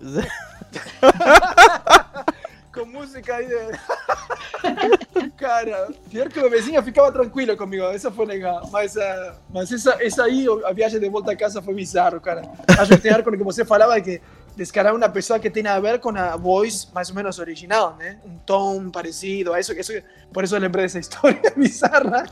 música 2.93 3.37
aí. 3.37 3.49
Cara, 5.37 5.89
pior 6.11 6.29
que 6.29 6.39
o 6.39 6.51
vizinho 6.51 6.83
ficava 6.83 7.11
tranquilo 7.11 7.57
comigo, 7.57 7.91
isso 7.91 8.11
foi 8.13 8.27
legal. 8.27 8.69
Mas, 8.71 8.97
ah, 8.97 9.37
mas 9.51 9.73
essa, 9.73 9.97
essa 10.01 10.25
aí, 10.25 10.47
a 10.65 10.73
viagem 10.73 11.01
de 11.01 11.09
volta 11.09 11.33
a 11.33 11.37
casa 11.37 11.63
foi 11.63 11.75
bizarro, 11.75 12.21
cara. 12.21 12.43
Acho 12.79 12.95
que 12.95 13.01
tem 13.01 13.13
a 13.13 13.17
ver 13.17 13.25
com 13.25 13.31
o 13.31 13.39
que 13.39 13.43
você 13.43 13.65
falava, 13.65 13.99
que 14.01 14.21
descarar 14.55 14.95
uma 14.95 15.09
pessoa 15.09 15.39
que 15.39 15.51
tem 15.51 15.67
a 15.67 15.81
ver 15.81 15.99
com 15.99 16.11
a 16.11 16.37
voz 16.37 16.89
mais 16.95 17.09
ou 17.09 17.17
menos 17.17 17.39
original, 17.39 17.97
né? 17.97 18.21
Um 18.25 18.37
tom 18.39 18.91
parecido, 18.91 19.57
isso, 19.57 19.73
isso, 19.73 19.93
por 20.33 20.45
isso 20.45 20.55
eu 20.55 20.61
lembrei 20.61 20.85
dessa 20.85 20.99
história 20.99 21.41
bizarra. 21.57 22.27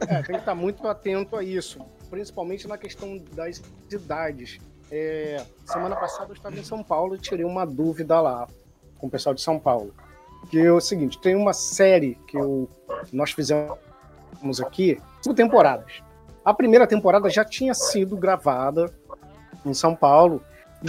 É, 0.00 0.22
tem 0.22 0.36
que 0.36 0.36
estar 0.36 0.54
muito 0.54 0.86
atento 0.86 1.36
a 1.36 1.42
isso, 1.42 1.80
principalmente 2.08 2.68
na 2.68 2.78
questão 2.78 3.18
das 3.32 3.60
idades. 3.90 4.58
É, 4.90 5.44
semana 5.64 5.96
passada 5.96 6.30
eu 6.30 6.34
estava 6.34 6.56
em 6.56 6.62
São 6.62 6.82
Paulo 6.82 7.16
e 7.16 7.18
tirei 7.18 7.44
uma 7.44 7.66
dúvida 7.66 8.20
lá 8.20 8.46
com 8.98 9.06
o 9.06 9.10
pessoal 9.10 9.34
de 9.34 9.42
São 9.42 9.58
Paulo. 9.58 9.94
Que 10.50 10.60
é 10.60 10.72
o 10.72 10.80
seguinte, 10.80 11.18
tem 11.18 11.34
uma 11.34 11.52
série 11.52 12.16
que 12.26 12.36
eu, 12.36 12.68
nós 13.12 13.32
fizemos 13.32 13.76
aqui, 14.64 15.00
cinco 15.20 15.34
temporadas. 15.34 16.02
A 16.44 16.54
primeira 16.54 16.86
temporada 16.86 17.28
já 17.28 17.44
tinha 17.44 17.74
sido 17.74 18.16
gravada 18.16 18.92
em 19.64 19.74
São 19.74 19.96
Paulo, 19.96 20.40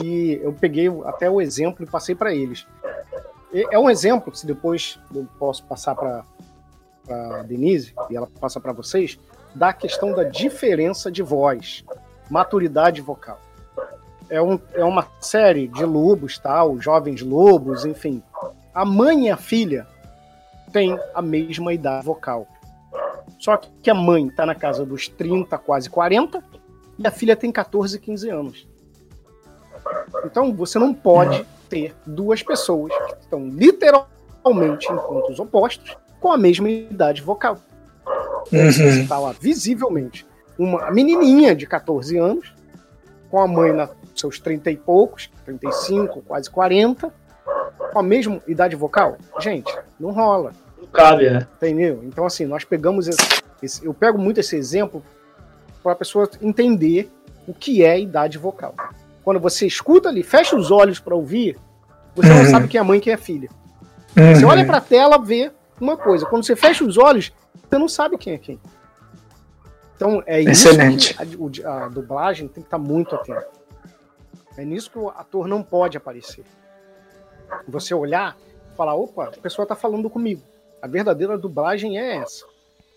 e 0.04 0.40
eu 0.44 0.54
peguei 0.54 0.88
até 1.06 1.30
o 1.30 1.42
exemplo 1.42 1.84
e 1.84 1.90
passei 1.90 2.14
para 2.14 2.34
eles. 2.34 2.68
É 3.72 3.80
um 3.80 3.90
exemplo, 3.90 4.36
se 4.36 4.46
depois 4.46 5.00
eu 5.16 5.28
posso 5.40 5.64
passar 5.64 5.96
para 5.96 6.24
a 7.10 7.44
Denise, 7.44 7.96
e 8.10 8.16
ela 8.16 8.28
passa 8.40 8.60
para 8.60 8.74
vocês, 8.74 9.18
da 9.56 9.74
questão 9.74 10.14
da 10.14 10.24
diferença 10.24 11.10
de 11.10 11.24
voz, 11.24 11.84
maturidade 12.30 13.02
vocal. 13.02 13.40
É, 14.30 14.42
um, 14.42 14.60
é 14.74 14.84
uma 14.84 15.08
série 15.22 15.68
de 15.68 15.86
lobos, 15.86 16.38
tal, 16.38 16.80
jovens 16.80 17.22
lobos, 17.22 17.86
enfim. 17.86 18.22
A 18.74 18.84
mãe 18.84 19.28
e 19.28 19.30
a 19.30 19.38
filha 19.38 19.88
têm 20.72 21.00
a 21.14 21.22
mesma 21.22 21.74
idade 21.74 22.06
vocal. 22.06 22.48
Só 23.40 23.58
que 23.58 23.90
a 23.90 23.94
mãe 23.94 24.28
está 24.28 24.46
na 24.46 24.56
casa 24.56 24.86
dos 24.86 25.08
30, 25.08 25.58
quase 25.58 25.90
40, 25.90 26.44
e 26.98 27.08
a 27.08 27.12
filha 27.12 27.36
tem 27.36 27.52
14, 27.52 28.00
15 28.00 28.30
anos. 28.30 28.68
Então 30.26 30.54
você 30.54 30.80
não 30.80 30.94
pode 30.94 31.46
ter 31.70 31.96
duas 32.06 32.42
pessoas 32.42 32.94
que 32.94 33.22
estão 33.22 33.48
literalmente 33.48 34.92
em 34.92 34.98
pontos 34.98 35.40
opostos 35.40 35.96
com 36.20 36.32
a 36.32 36.38
mesma 36.38 36.70
idade 36.70 37.22
vocal. 37.22 37.58
Uhum. 38.52 38.72
Você 38.72 39.02
está 39.02 39.20
lá 39.20 39.34
visivelmente 39.40 40.26
uma 40.58 40.90
menininha 40.92 41.56
de 41.56 41.68
14 41.68 42.18
anos, 42.18 42.54
com 43.30 43.40
a 43.40 43.48
mãe 43.48 43.72
nos 43.72 43.90
seus 44.20 44.40
30 44.40 44.72
e 44.72 44.78
poucos, 44.78 45.30
35, 45.46 46.22
quase 46.22 46.50
40, 46.50 47.14
com 47.92 48.00
a 48.00 48.04
mesma 48.04 48.42
idade 48.48 48.76
vocal. 48.76 49.18
Gente, 49.40 49.74
não 50.00 50.12
rola. 50.12 50.52
Não 50.78 50.88
cabe, 50.88 51.30
né? 51.30 51.48
Entendeu? 51.56 52.02
Então, 52.04 52.26
assim, 52.26 52.46
nós 52.46 52.64
pegamos 52.64 53.08
esse, 53.08 53.44
esse 53.62 53.86
eu 53.86 53.94
pego 53.94 54.18
muito 54.18 54.40
esse 54.40 54.56
exemplo 54.56 55.04
para 55.82 55.94
a 55.94 55.96
pessoa 55.96 56.30
entender 56.42 57.12
o 57.48 57.54
que 57.54 57.84
é 57.84 58.00
idade 58.00 58.38
vocal. 58.38 58.76
Quando 59.24 59.40
você 59.40 59.66
escuta 59.66 60.10
ali, 60.10 60.24
fecha 60.24 60.56
os 60.56 60.72
olhos 60.72 61.00
para 61.00 61.16
ouvir, 61.16 61.58
você 62.16 62.30
uhum. 62.30 62.38
não 62.44 62.46
sabe 62.46 62.68
quem 62.68 62.80
é 62.80 62.84
mãe 62.84 62.98
e 62.98 63.02
quem 63.02 63.14
é 63.14 63.18
filha. 63.18 63.50
Uhum. 64.18 64.36
Você 64.36 64.46
olha 64.46 64.66
para 64.66 64.78
a 64.78 64.82
tela, 64.82 65.18
vê 65.18 65.52
uma 65.80 65.96
coisa. 65.96 66.26
Quando 66.26 66.46
você 66.46 66.56
fecha 66.56 66.84
os 66.84 66.98
olhos, 66.98 67.32
você 67.70 67.78
não 67.78 67.88
sabe 67.88 68.18
quem 68.18 68.34
é 68.34 68.38
quem. 68.38 68.60
Então 69.96 70.22
é 70.26 70.42
Excelente. 70.42 71.12
isso 71.12 71.52
que 71.52 71.66
a, 71.66 71.86
a, 71.86 71.90
dublagem 71.90 72.48
tem 72.48 72.62
que 72.62 72.68
estar 72.68 72.78
tá 72.78 72.84
muito 72.84 73.16
atento. 73.16 73.57
É 74.58 74.66
nisso 74.66 74.90
que 74.90 74.98
o 74.98 75.10
ator 75.10 75.48
não 75.48 75.62
pode 75.62 75.96
aparecer. 75.96 76.44
Você 77.68 77.94
olhar 77.94 78.36
e 78.74 78.76
falar, 78.76 78.96
opa, 78.96 79.26
a 79.26 79.40
pessoa 79.40 79.64
está 79.64 79.76
falando 79.76 80.10
comigo. 80.10 80.42
A 80.82 80.88
verdadeira 80.88 81.38
dublagem 81.38 82.00
é 82.00 82.18
essa. 82.18 82.46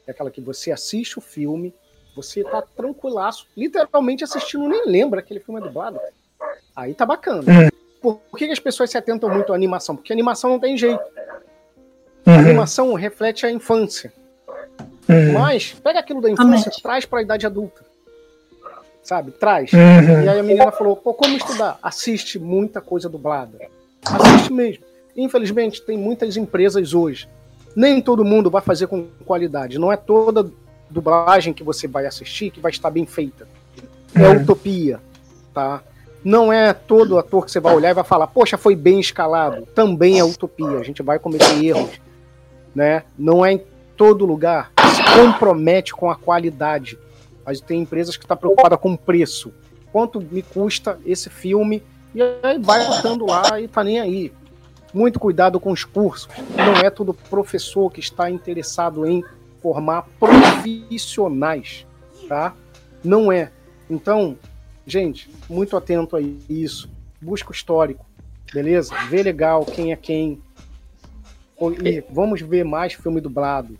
É 0.06 0.10
aquela 0.10 0.30
que 0.30 0.40
você 0.40 0.72
assiste 0.72 1.18
o 1.18 1.20
filme, 1.20 1.74
você 2.16 2.42
tá 2.42 2.62
tranquilaço, 2.62 3.46
literalmente 3.56 4.24
assistindo, 4.24 4.68
nem 4.68 4.86
lembra 4.86 5.20
que 5.20 5.26
aquele 5.26 5.40
filme 5.40 5.60
é 5.60 5.64
dublado. 5.64 6.00
Aí 6.74 6.94
tá 6.94 7.04
bacana. 7.04 7.42
Uhum. 7.42 7.68
Por, 8.00 8.16
por 8.30 8.38
que, 8.38 8.46
as 8.46 8.58
pessoas 8.58 8.90
se 8.90 8.96
atentam 8.96 9.28
muito 9.28 9.52
à 9.52 9.54
animação? 9.54 9.94
Porque 9.94 10.12
a 10.12 10.16
animação 10.16 10.50
não 10.50 10.58
tem 10.58 10.76
jeito. 10.76 11.02
Uhum. 12.26 12.34
A 12.34 12.38
animação 12.38 12.94
reflete 12.94 13.44
a 13.44 13.50
infância. 13.50 14.12
Uhum. 15.08 15.32
Mas 15.34 15.72
pega 15.74 16.00
aquilo 16.00 16.20
da 16.20 16.30
infância, 16.30 16.72
traz 16.82 17.04
para 17.04 17.18
a 17.18 17.22
idade 17.22 17.46
adulta. 17.46 17.89
Sabe? 19.10 19.32
Traz. 19.32 19.72
Uhum. 19.72 20.22
E 20.22 20.28
aí 20.28 20.38
a 20.38 20.42
menina 20.42 20.70
falou: 20.70 20.94
pô, 20.94 21.12
como 21.12 21.36
estudar? 21.36 21.80
Assiste 21.82 22.38
muita 22.38 22.80
coisa 22.80 23.08
dublada. 23.08 23.58
Assiste 24.04 24.52
mesmo. 24.52 24.84
Infelizmente, 25.16 25.82
tem 25.82 25.98
muitas 25.98 26.36
empresas 26.36 26.94
hoje. 26.94 27.28
Nem 27.74 28.00
todo 28.00 28.24
mundo 28.24 28.48
vai 28.48 28.62
fazer 28.62 28.86
com 28.86 29.08
qualidade. 29.26 29.80
Não 29.80 29.90
é 29.90 29.96
toda 29.96 30.48
dublagem 30.88 31.52
que 31.52 31.64
você 31.64 31.88
vai 31.88 32.06
assistir 32.06 32.52
que 32.52 32.60
vai 32.60 32.70
estar 32.70 32.88
bem 32.88 33.04
feita. 33.04 33.48
É 34.14 34.28
uhum. 34.28 34.42
utopia, 34.42 35.00
tá? 35.52 35.82
Não 36.22 36.52
é 36.52 36.72
todo 36.72 37.18
ator 37.18 37.44
que 37.44 37.50
você 37.50 37.58
vai 37.58 37.74
olhar 37.74 37.90
e 37.90 37.94
vai 37.94 38.04
falar, 38.04 38.28
poxa, 38.28 38.56
foi 38.56 38.76
bem 38.76 39.00
escalado. 39.00 39.66
Também 39.74 40.20
é 40.20 40.24
utopia, 40.24 40.78
a 40.78 40.84
gente 40.84 41.02
vai 41.02 41.18
cometer 41.18 41.64
erros, 41.64 42.00
né? 42.72 43.02
Não 43.18 43.44
é 43.44 43.54
em 43.54 43.62
todo 43.96 44.24
lugar 44.24 44.70
se 44.94 45.02
compromete 45.02 45.92
com 45.92 46.08
a 46.08 46.14
qualidade. 46.14 46.96
Mas 47.44 47.60
tem 47.60 47.80
empresas 47.80 48.16
que 48.16 48.24
estão 48.24 48.36
tá 48.36 48.40
preocupadas 48.40 48.78
com 48.78 48.96
preço. 48.96 49.52
Quanto 49.92 50.20
me 50.20 50.42
custa 50.42 50.98
esse 51.04 51.28
filme? 51.28 51.82
E 52.14 52.22
aí 52.22 52.58
vai 52.58 52.86
botando 52.86 53.26
lá 53.26 53.60
e 53.60 53.68
tá 53.68 53.82
nem 53.84 54.00
aí. 54.00 54.32
Muito 54.92 55.20
cuidado 55.20 55.60
com 55.60 55.70
os 55.70 55.84
cursos. 55.84 56.28
Não 56.56 56.74
é 56.74 56.90
todo 56.90 57.14
professor 57.14 57.90
que 57.90 58.00
está 58.00 58.30
interessado 58.30 59.06
em 59.06 59.24
formar 59.60 60.06
profissionais, 60.18 61.86
tá? 62.28 62.54
Não 63.04 63.30
é. 63.30 63.52
Então, 63.88 64.36
gente, 64.86 65.30
muito 65.48 65.76
atento 65.76 66.16
a 66.16 66.20
isso. 66.20 66.90
Busca 67.20 67.50
o 67.50 67.54
histórico, 67.54 68.04
beleza? 68.52 68.94
Vê 69.08 69.22
legal 69.22 69.64
quem 69.64 69.92
é 69.92 69.96
quem. 69.96 70.40
E 71.84 72.02
vamos 72.10 72.40
ver 72.40 72.64
mais 72.64 72.94
filme 72.94 73.20
dublado. 73.20 73.78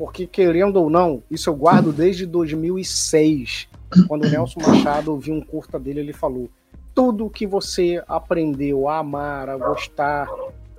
Porque, 0.00 0.26
querendo 0.26 0.76
ou 0.76 0.88
não, 0.88 1.22
isso 1.30 1.50
eu 1.50 1.54
guardo 1.54 1.92
desde 1.92 2.24
2006. 2.24 3.68
Quando 4.08 4.24
o 4.24 4.30
Nelson 4.30 4.58
Machado 4.66 5.14
viu 5.18 5.34
um 5.34 5.42
curta 5.42 5.78
dele, 5.78 6.00
ele 6.00 6.14
falou: 6.14 6.48
tudo 6.94 7.28
que 7.28 7.46
você 7.46 8.02
aprendeu 8.08 8.88
a 8.88 8.96
amar, 8.96 9.50
a 9.50 9.58
gostar, 9.58 10.26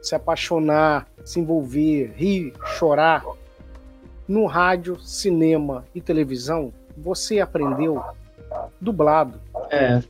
se 0.02 0.16
apaixonar, 0.16 1.08
se 1.24 1.40
envolver, 1.40 2.12
rir, 2.16 2.52
chorar, 2.80 3.24
no 4.28 4.48
rádio, 4.48 5.00
cinema 5.00 5.86
e 5.94 6.02
televisão, 6.02 6.74
você 6.98 7.40
aprendeu 7.40 8.02
dublado. 8.82 9.40
É. 9.70 10.02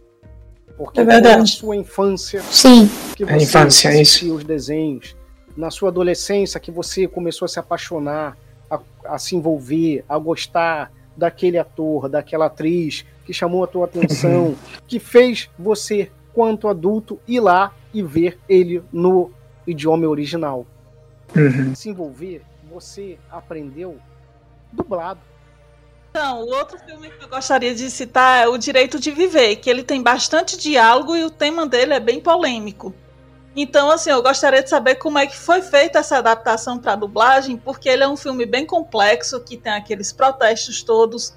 Porque 0.78 1.02
é 1.02 1.04
verdade. 1.04 1.38
na 1.38 1.46
sua 1.46 1.76
infância 1.76 2.42
Sim. 2.44 2.90
que 3.14 3.26
você 3.26 3.34
a 3.34 3.38
infância, 3.38 3.90
é 3.90 3.92
assistia 3.92 4.34
os 4.34 4.46
desenhos, 4.46 5.18
na 5.58 5.70
sua 5.70 5.90
adolescência 5.90 6.62
que 6.62 6.72
você 6.72 7.10
começou 7.10 7.46
a 7.46 7.50
se 7.50 7.60
apaixonar, 7.60 8.38
a, 8.72 8.80
a 9.06 9.19
se 9.19 9.35
envolver, 9.35 10.03
a 10.07 10.18
gostar 10.18 10.91
daquele 11.15 11.57
ator, 11.57 12.07
daquela 12.07 12.45
atriz 12.45 13.06
que 13.26 13.34
chamou 13.34 13.64
a 13.64 13.68
tua 13.68 13.85
atenção, 13.85 14.56
que 14.88 14.99
fez 14.99 15.49
você, 15.60 16.10
quanto 16.34 16.68
adulto, 16.68 17.19
ir 17.27 17.41
lá 17.41 17.73
e 17.93 18.02
ver 18.02 18.39
ele 18.48 18.81
no 18.91 19.31
idioma 19.68 20.07
original. 20.07 20.65
Uhum. 21.35 21.76
Se 21.76 21.89
envolver 21.89 22.41
você 22.72 23.18
aprendeu 23.30 23.98
dublado. 24.72 25.19
Então, 26.10 26.41
o 26.41 26.49
outro 26.49 26.77
filme 26.80 27.10
que 27.10 27.23
eu 27.23 27.30
gostaria 27.30 27.76
de 27.76 27.89
citar 27.89 28.43
é 28.43 28.48
O 28.48 28.57
Direito 28.57 28.99
de 28.99 29.11
Viver, 29.11 29.57
que 29.57 29.69
ele 29.69 29.84
tem 29.84 30.02
bastante 30.02 30.57
diálogo 30.57 31.15
e 31.15 31.23
o 31.23 31.30
tema 31.30 31.65
dele 31.65 31.93
é 31.93 31.99
bem 31.99 32.19
polêmico. 32.19 32.93
Então, 33.56 33.91
assim, 33.91 34.10
eu 34.10 34.23
gostaria 34.23 34.64
de 34.64 34.69
saber 34.69 34.95
como 34.95 35.18
é 35.18 35.28
que 35.28 35.36
foi 35.36 35.61
feita 35.61 35.99
essa 35.99 36.18
adaptação 36.18 36.80
para 36.80 36.95
dublagem, 36.95 37.57
porque 37.57 37.90
ele 37.90 38.03
é 38.03 38.07
um 38.07 38.15
filme 38.15 38.45
bem 38.45 38.65
complexo, 38.65 39.41
que 39.41 39.57
tem 39.57 39.73
aqueles 39.73 40.14
protestos 40.14 40.82
todos 40.82 41.34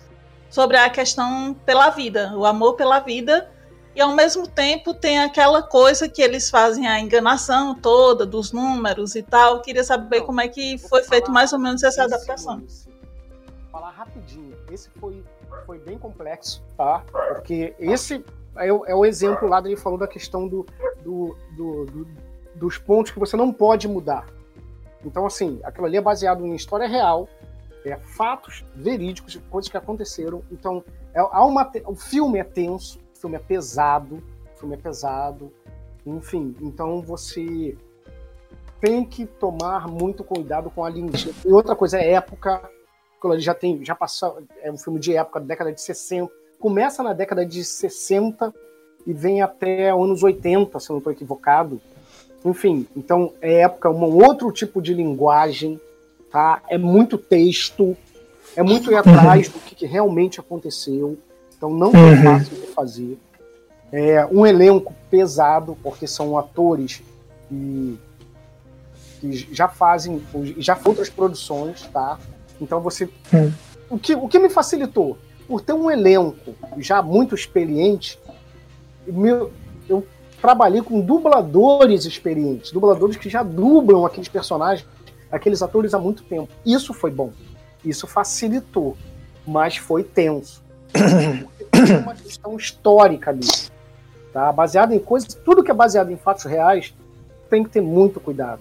sobre 0.48 0.76
a 0.76 0.88
questão 0.88 1.54
pela 1.66 1.90
vida, 1.90 2.32
o 2.36 2.46
amor 2.46 2.74
pela 2.74 3.00
vida, 3.00 3.50
e 3.96 4.00
ao 4.00 4.14
mesmo 4.14 4.46
tempo 4.46 4.94
tem 4.94 5.18
aquela 5.18 5.62
coisa 5.62 6.08
que 6.08 6.22
eles 6.22 6.50
fazem 6.50 6.86
a 6.86 7.00
enganação 7.00 7.74
toda 7.74 8.24
dos 8.24 8.52
números 8.52 9.14
e 9.14 9.22
tal. 9.22 9.62
Queria 9.62 9.84
saber 9.84 10.22
como 10.22 10.40
é 10.40 10.48
que 10.48 10.78
foi 10.78 11.02
feito 11.04 11.30
mais 11.30 11.52
ou 11.52 11.58
menos 11.58 11.82
essa 11.82 12.04
adaptação. 12.04 12.58
Vou 12.58 13.70
falar 13.70 13.90
rapidinho. 13.90 14.56
Esse 14.70 14.88
foi, 15.00 15.24
foi 15.64 15.78
bem 15.78 15.96
complexo, 15.96 16.62
tá? 16.76 17.04
Porque 17.28 17.74
esse 17.78 18.24
é 18.56 18.72
o, 18.72 18.84
é 18.86 18.94
o 18.94 19.04
exemplo 19.04 19.48
lá 19.48 19.60
dele 19.60 19.76
falou 19.76 19.98
da 19.98 20.06
questão 20.06 20.46
do, 20.48 20.66
do, 21.02 21.36
do, 21.56 21.84
do, 21.86 22.06
dos 22.54 22.78
pontos 22.78 23.12
que 23.12 23.18
você 23.18 23.36
não 23.36 23.52
pode 23.52 23.88
mudar. 23.88 24.26
Então, 25.04 25.26
assim, 25.26 25.60
aquilo 25.62 25.86
ali 25.86 25.96
é 25.96 26.00
baseado 26.00 26.46
em 26.46 26.54
história 26.54 26.88
real, 26.88 27.28
é 27.84 27.96
fatos 27.96 28.64
verídicos 28.74 29.38
coisas 29.50 29.70
que 29.70 29.76
aconteceram. 29.76 30.42
Então, 30.50 30.82
é, 31.12 31.20
há 31.20 31.44
uma, 31.44 31.70
o 31.86 31.94
filme 31.94 32.38
é 32.38 32.44
tenso, 32.44 32.98
filme 33.14 33.36
é 33.36 33.40
pesado, 33.40 34.22
o 34.54 34.58
filme 34.58 34.74
é 34.74 34.78
pesado, 34.78 35.52
enfim, 36.06 36.54
então 36.60 37.00
você 37.00 37.76
tem 38.80 39.04
que 39.04 39.24
tomar 39.24 39.88
muito 39.88 40.22
cuidado 40.22 40.70
com 40.70 40.84
a 40.84 40.90
linguagem. 40.90 41.34
E 41.44 41.52
outra 41.52 41.74
coisa 41.74 41.98
é 41.98 42.12
época, 42.12 42.68
ele 43.24 43.40
já 43.40 43.54
tem, 43.54 43.82
já 43.82 43.94
passou, 43.94 44.42
é 44.60 44.70
um 44.70 44.76
filme 44.76 45.00
de 45.00 45.16
época, 45.16 45.40
da 45.40 45.46
década 45.46 45.72
de 45.72 45.80
60, 45.80 46.30
começa 46.64 47.02
na 47.02 47.12
década 47.12 47.44
de 47.44 47.62
60 47.62 48.50
e 49.06 49.12
vem 49.12 49.42
até 49.42 49.90
anos 49.90 50.22
80, 50.22 50.80
se 50.80 50.88
eu 50.88 50.94
não 50.94 50.98
estou 50.98 51.12
equivocado. 51.12 51.78
Enfim, 52.42 52.86
então 52.96 53.34
é 53.42 53.60
época, 53.60 53.90
um 53.90 54.02
outro 54.02 54.50
tipo 54.50 54.80
de 54.80 54.94
linguagem, 54.94 55.78
tá? 56.32 56.62
É 56.70 56.78
muito 56.78 57.18
texto, 57.18 57.94
é 58.56 58.62
muito 58.62 58.90
ir 58.90 58.94
atrás 58.94 59.46
do 59.50 59.58
que, 59.58 59.74
que 59.74 59.84
realmente 59.84 60.40
aconteceu. 60.40 61.18
Então 61.54 61.68
não 61.68 61.90
foi 61.90 62.00
uhum. 62.00 62.22
fácil 62.22 62.56
de 62.56 62.66
fazer. 62.68 63.18
É 63.92 64.24
um 64.24 64.46
elenco 64.46 64.94
pesado, 65.10 65.76
porque 65.82 66.06
são 66.06 66.38
atores 66.38 67.02
que, 67.46 67.98
que 69.20 69.54
já 69.54 69.68
fazem, 69.68 70.22
já 70.56 70.80
outras 70.82 71.10
produções, 71.10 71.82
tá? 71.92 72.18
Então 72.58 72.80
você. 72.80 73.04
Uhum. 73.34 73.52
O, 73.90 73.98
que, 73.98 74.14
o 74.14 74.26
que 74.28 74.38
me 74.38 74.48
facilitou? 74.48 75.18
Por 75.46 75.60
ter 75.60 75.72
um 75.72 75.90
elenco 75.90 76.54
já 76.78 77.02
muito 77.02 77.34
experiente, 77.34 78.18
meu, 79.06 79.52
eu 79.88 80.06
trabalhei 80.40 80.82
com 80.82 81.00
dubladores 81.00 82.04
experientes, 82.04 82.70
dubladores 82.70 83.16
que 83.16 83.28
já 83.28 83.42
dublam 83.42 84.04
aqueles 84.04 84.28
personagens, 84.28 84.86
aqueles 85.30 85.62
atores 85.62 85.94
há 85.94 85.98
muito 85.98 86.22
tempo. 86.24 86.48
Isso 86.64 86.94
foi 86.94 87.10
bom. 87.10 87.32
Isso 87.84 88.06
facilitou, 88.06 88.96
mas 89.46 89.76
foi 89.76 90.02
tenso. 90.02 90.62
Tem 90.92 91.98
uma 91.98 92.14
questão 92.14 92.56
histórica 92.56 93.30
ali, 93.30 93.46
tá? 94.32 94.52
Baseado 94.52 94.92
em 94.92 94.98
coisas, 94.98 95.34
tudo 95.34 95.62
que 95.62 95.70
é 95.70 95.74
baseado 95.74 96.10
em 96.10 96.16
fatos 96.16 96.44
reais 96.44 96.94
tem 97.50 97.64
que 97.64 97.70
ter 97.70 97.80
muito 97.80 98.20
cuidado. 98.20 98.60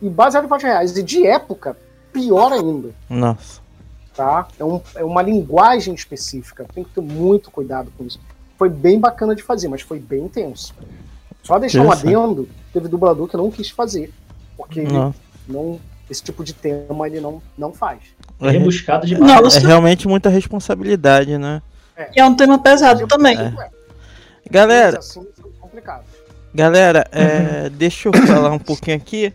E 0.00 0.08
baseado 0.08 0.44
em 0.44 0.48
fatos 0.48 0.64
reais 0.64 0.96
e 0.96 1.02
de 1.02 1.26
época, 1.26 1.76
pior 2.12 2.52
ainda. 2.52 2.90
Nossa. 3.08 3.61
Tá? 4.14 4.46
É, 4.58 4.64
um, 4.64 4.80
é 4.94 5.04
uma 5.04 5.22
linguagem 5.22 5.94
específica, 5.94 6.66
tem 6.74 6.84
que 6.84 6.90
ter 6.90 7.00
muito 7.00 7.50
cuidado 7.50 7.90
com 7.96 8.04
isso. 8.04 8.20
Foi 8.58 8.68
bem 8.68 9.00
bacana 9.00 9.34
de 9.34 9.42
fazer, 9.42 9.68
mas 9.68 9.80
foi 9.80 9.98
bem 9.98 10.24
intenso. 10.24 10.74
Só 11.42 11.58
deixar 11.58 11.80
um 11.80 11.86
Interessante. 11.86 12.14
adendo, 12.14 12.48
teve 12.72 12.88
dublador 12.88 13.26
que 13.26 13.36
não 13.36 13.50
quis 13.50 13.70
fazer, 13.70 14.12
porque 14.56 14.80
ele 14.80 14.92
Não. 14.92 15.14
não, 15.48 15.80
esse 16.08 16.22
tipo 16.22 16.44
de 16.44 16.52
tema 16.52 17.06
ele 17.06 17.20
não, 17.20 17.42
não 17.56 17.72
faz. 17.72 18.00
É, 18.40 18.50
Rebuscado 18.50 19.06
demais. 19.06 19.32
é 19.32 19.40
Nossa, 19.42 19.60
realmente 19.60 20.06
muita 20.06 20.28
responsabilidade, 20.28 21.38
né? 21.38 21.62
e 22.14 22.20
é 22.20 22.24
um 22.24 22.34
tema 22.34 22.58
pesado 22.58 23.06
também. 23.06 23.36
É. 23.38 23.52
Galera. 24.50 25.00
Galera, 26.54 27.06
é, 27.10 27.70
deixa 27.74 28.08
eu 28.08 28.12
falar 28.26 28.50
um 28.50 28.58
pouquinho 28.58 28.96
aqui. 28.96 29.32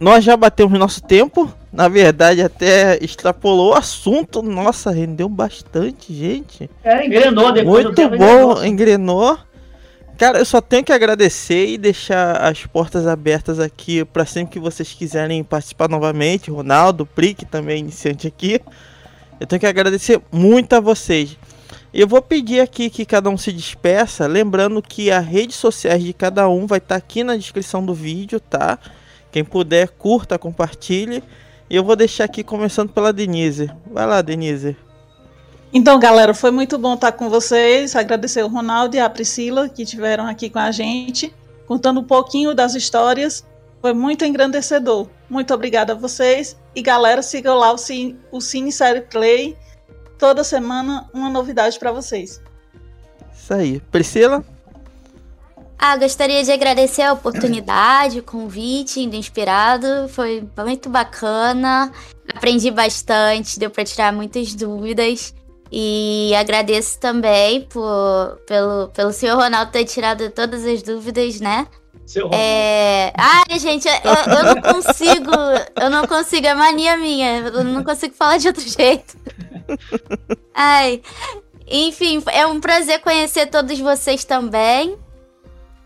Nós 0.00 0.24
já 0.24 0.36
batemos 0.36 0.78
nosso 0.78 1.02
tempo. 1.02 1.52
Na 1.72 1.88
verdade, 1.88 2.42
até 2.42 2.98
extrapolou 3.02 3.72
o 3.72 3.74
assunto. 3.74 4.42
Nossa, 4.42 4.90
rendeu 4.90 5.28
bastante, 5.28 6.14
gente. 6.14 6.70
É, 6.84 7.04
engrenou 7.04 7.52
depois 7.52 7.84
Muito 7.84 8.08
bom, 8.10 8.64
engrenou. 8.64 9.38
Cara, 10.16 10.38
eu 10.38 10.44
só 10.44 10.60
tenho 10.60 10.82
que 10.82 10.92
agradecer 10.92 11.66
e 11.66 11.78
deixar 11.78 12.42
as 12.42 12.66
portas 12.66 13.06
abertas 13.06 13.60
aqui 13.60 14.04
para 14.04 14.24
sempre 14.24 14.54
que 14.54 14.58
vocês 14.58 14.92
quiserem 14.92 15.44
participar 15.44 15.88
novamente. 15.88 16.50
Ronaldo, 16.50 17.06
Prick 17.06 17.44
também 17.44 17.78
iniciante 17.78 18.26
aqui. 18.26 18.60
Eu 19.38 19.46
tenho 19.46 19.60
que 19.60 19.66
agradecer 19.66 20.20
muito 20.32 20.72
a 20.74 20.80
vocês. 20.80 21.36
E 21.92 22.00
eu 22.00 22.08
vou 22.08 22.20
pedir 22.20 22.60
aqui 22.60 22.90
que 22.90 23.04
cada 23.04 23.30
um 23.30 23.36
se 23.36 23.52
despeça, 23.52 24.26
lembrando 24.26 24.82
que 24.82 25.10
as 25.10 25.24
redes 25.24 25.56
sociais 25.56 26.02
de 26.02 26.12
cada 26.12 26.48
um 26.48 26.66
vai 26.66 26.78
estar 26.78 26.96
aqui 26.96 27.22
na 27.22 27.36
descrição 27.36 27.84
do 27.84 27.94
vídeo, 27.94 28.40
tá? 28.40 28.78
Quem 29.30 29.44
puder, 29.44 29.88
curta, 29.88 30.38
compartilhe. 30.38 31.22
E 31.70 31.76
eu 31.76 31.84
vou 31.84 31.94
deixar 31.94 32.24
aqui 32.24 32.42
começando 32.42 32.90
pela 32.90 33.12
Denise. 33.12 33.70
Vai 33.90 34.06
lá, 34.06 34.22
Denise. 34.22 34.76
Então, 35.72 35.98
galera, 35.98 36.32
foi 36.32 36.50
muito 36.50 36.78
bom 36.78 36.94
estar 36.94 37.12
com 37.12 37.28
vocês. 37.28 37.94
Agradecer 37.94 38.42
o 38.42 38.48
Ronaldo 38.48 38.96
e 38.96 39.00
a 39.00 39.10
Priscila 39.10 39.68
que 39.68 39.82
estiveram 39.82 40.26
aqui 40.26 40.48
com 40.48 40.58
a 40.58 40.70
gente, 40.70 41.34
contando 41.66 42.00
um 42.00 42.04
pouquinho 42.04 42.54
das 42.54 42.74
histórias. 42.74 43.44
Foi 43.82 43.92
muito 43.92 44.24
engrandecedor. 44.24 45.08
Muito 45.28 45.52
obrigada 45.52 45.92
a 45.92 45.96
vocês. 45.96 46.56
E 46.74 46.80
galera, 46.80 47.22
sigam 47.22 47.56
lá 47.56 47.70
o 47.70 47.78
Cine, 47.78 48.18
o 48.32 48.40
Cine 48.40 48.72
Série 48.72 49.02
Play. 49.02 49.56
Toda 50.18 50.42
semana 50.42 51.08
uma 51.12 51.28
novidade 51.28 51.78
para 51.78 51.92
vocês. 51.92 52.40
Isso 53.32 53.52
aí. 53.52 53.80
Priscila? 53.92 54.42
Ah, 55.78 55.96
gostaria 55.96 56.42
de 56.42 56.50
agradecer 56.50 57.02
a 57.02 57.12
oportunidade, 57.12 58.18
o 58.18 58.22
convite 58.22 59.06
do 59.06 59.14
Inspirado. 59.14 60.08
Foi 60.08 60.44
muito 60.56 60.88
bacana. 60.88 61.92
Aprendi 62.34 62.70
bastante, 62.70 63.58
deu 63.58 63.70
para 63.70 63.84
tirar 63.84 64.12
muitas 64.12 64.54
dúvidas. 64.54 65.32
E 65.70 66.32
agradeço 66.34 66.98
também 66.98 67.62
por, 67.62 68.38
pelo, 68.46 68.88
pelo 68.88 69.12
senhor 69.12 69.36
Ronaldo 69.36 69.70
ter 69.70 69.84
tirado 69.84 70.30
todas 70.30 70.64
as 70.64 70.82
dúvidas, 70.82 71.40
né? 71.40 71.66
Seu 72.04 72.30
É... 72.32 73.12
Ai, 73.16 73.58
gente, 73.58 73.86
eu, 73.86 74.34
eu 74.34 74.54
não 74.54 74.62
consigo. 74.62 75.30
Eu 75.80 75.90
não 75.90 76.06
consigo, 76.06 76.46
é 76.46 76.54
mania 76.54 76.96
minha. 76.96 77.38
Eu 77.40 77.62
não 77.62 77.84
consigo 77.84 78.14
falar 78.14 78.38
de 78.38 78.48
outro 78.48 78.66
jeito. 78.66 79.16
Ai. 80.54 81.02
Enfim, 81.70 82.22
é 82.32 82.46
um 82.46 82.60
prazer 82.60 83.00
conhecer 83.00 83.46
todos 83.46 83.78
vocês 83.78 84.24
também. 84.24 84.96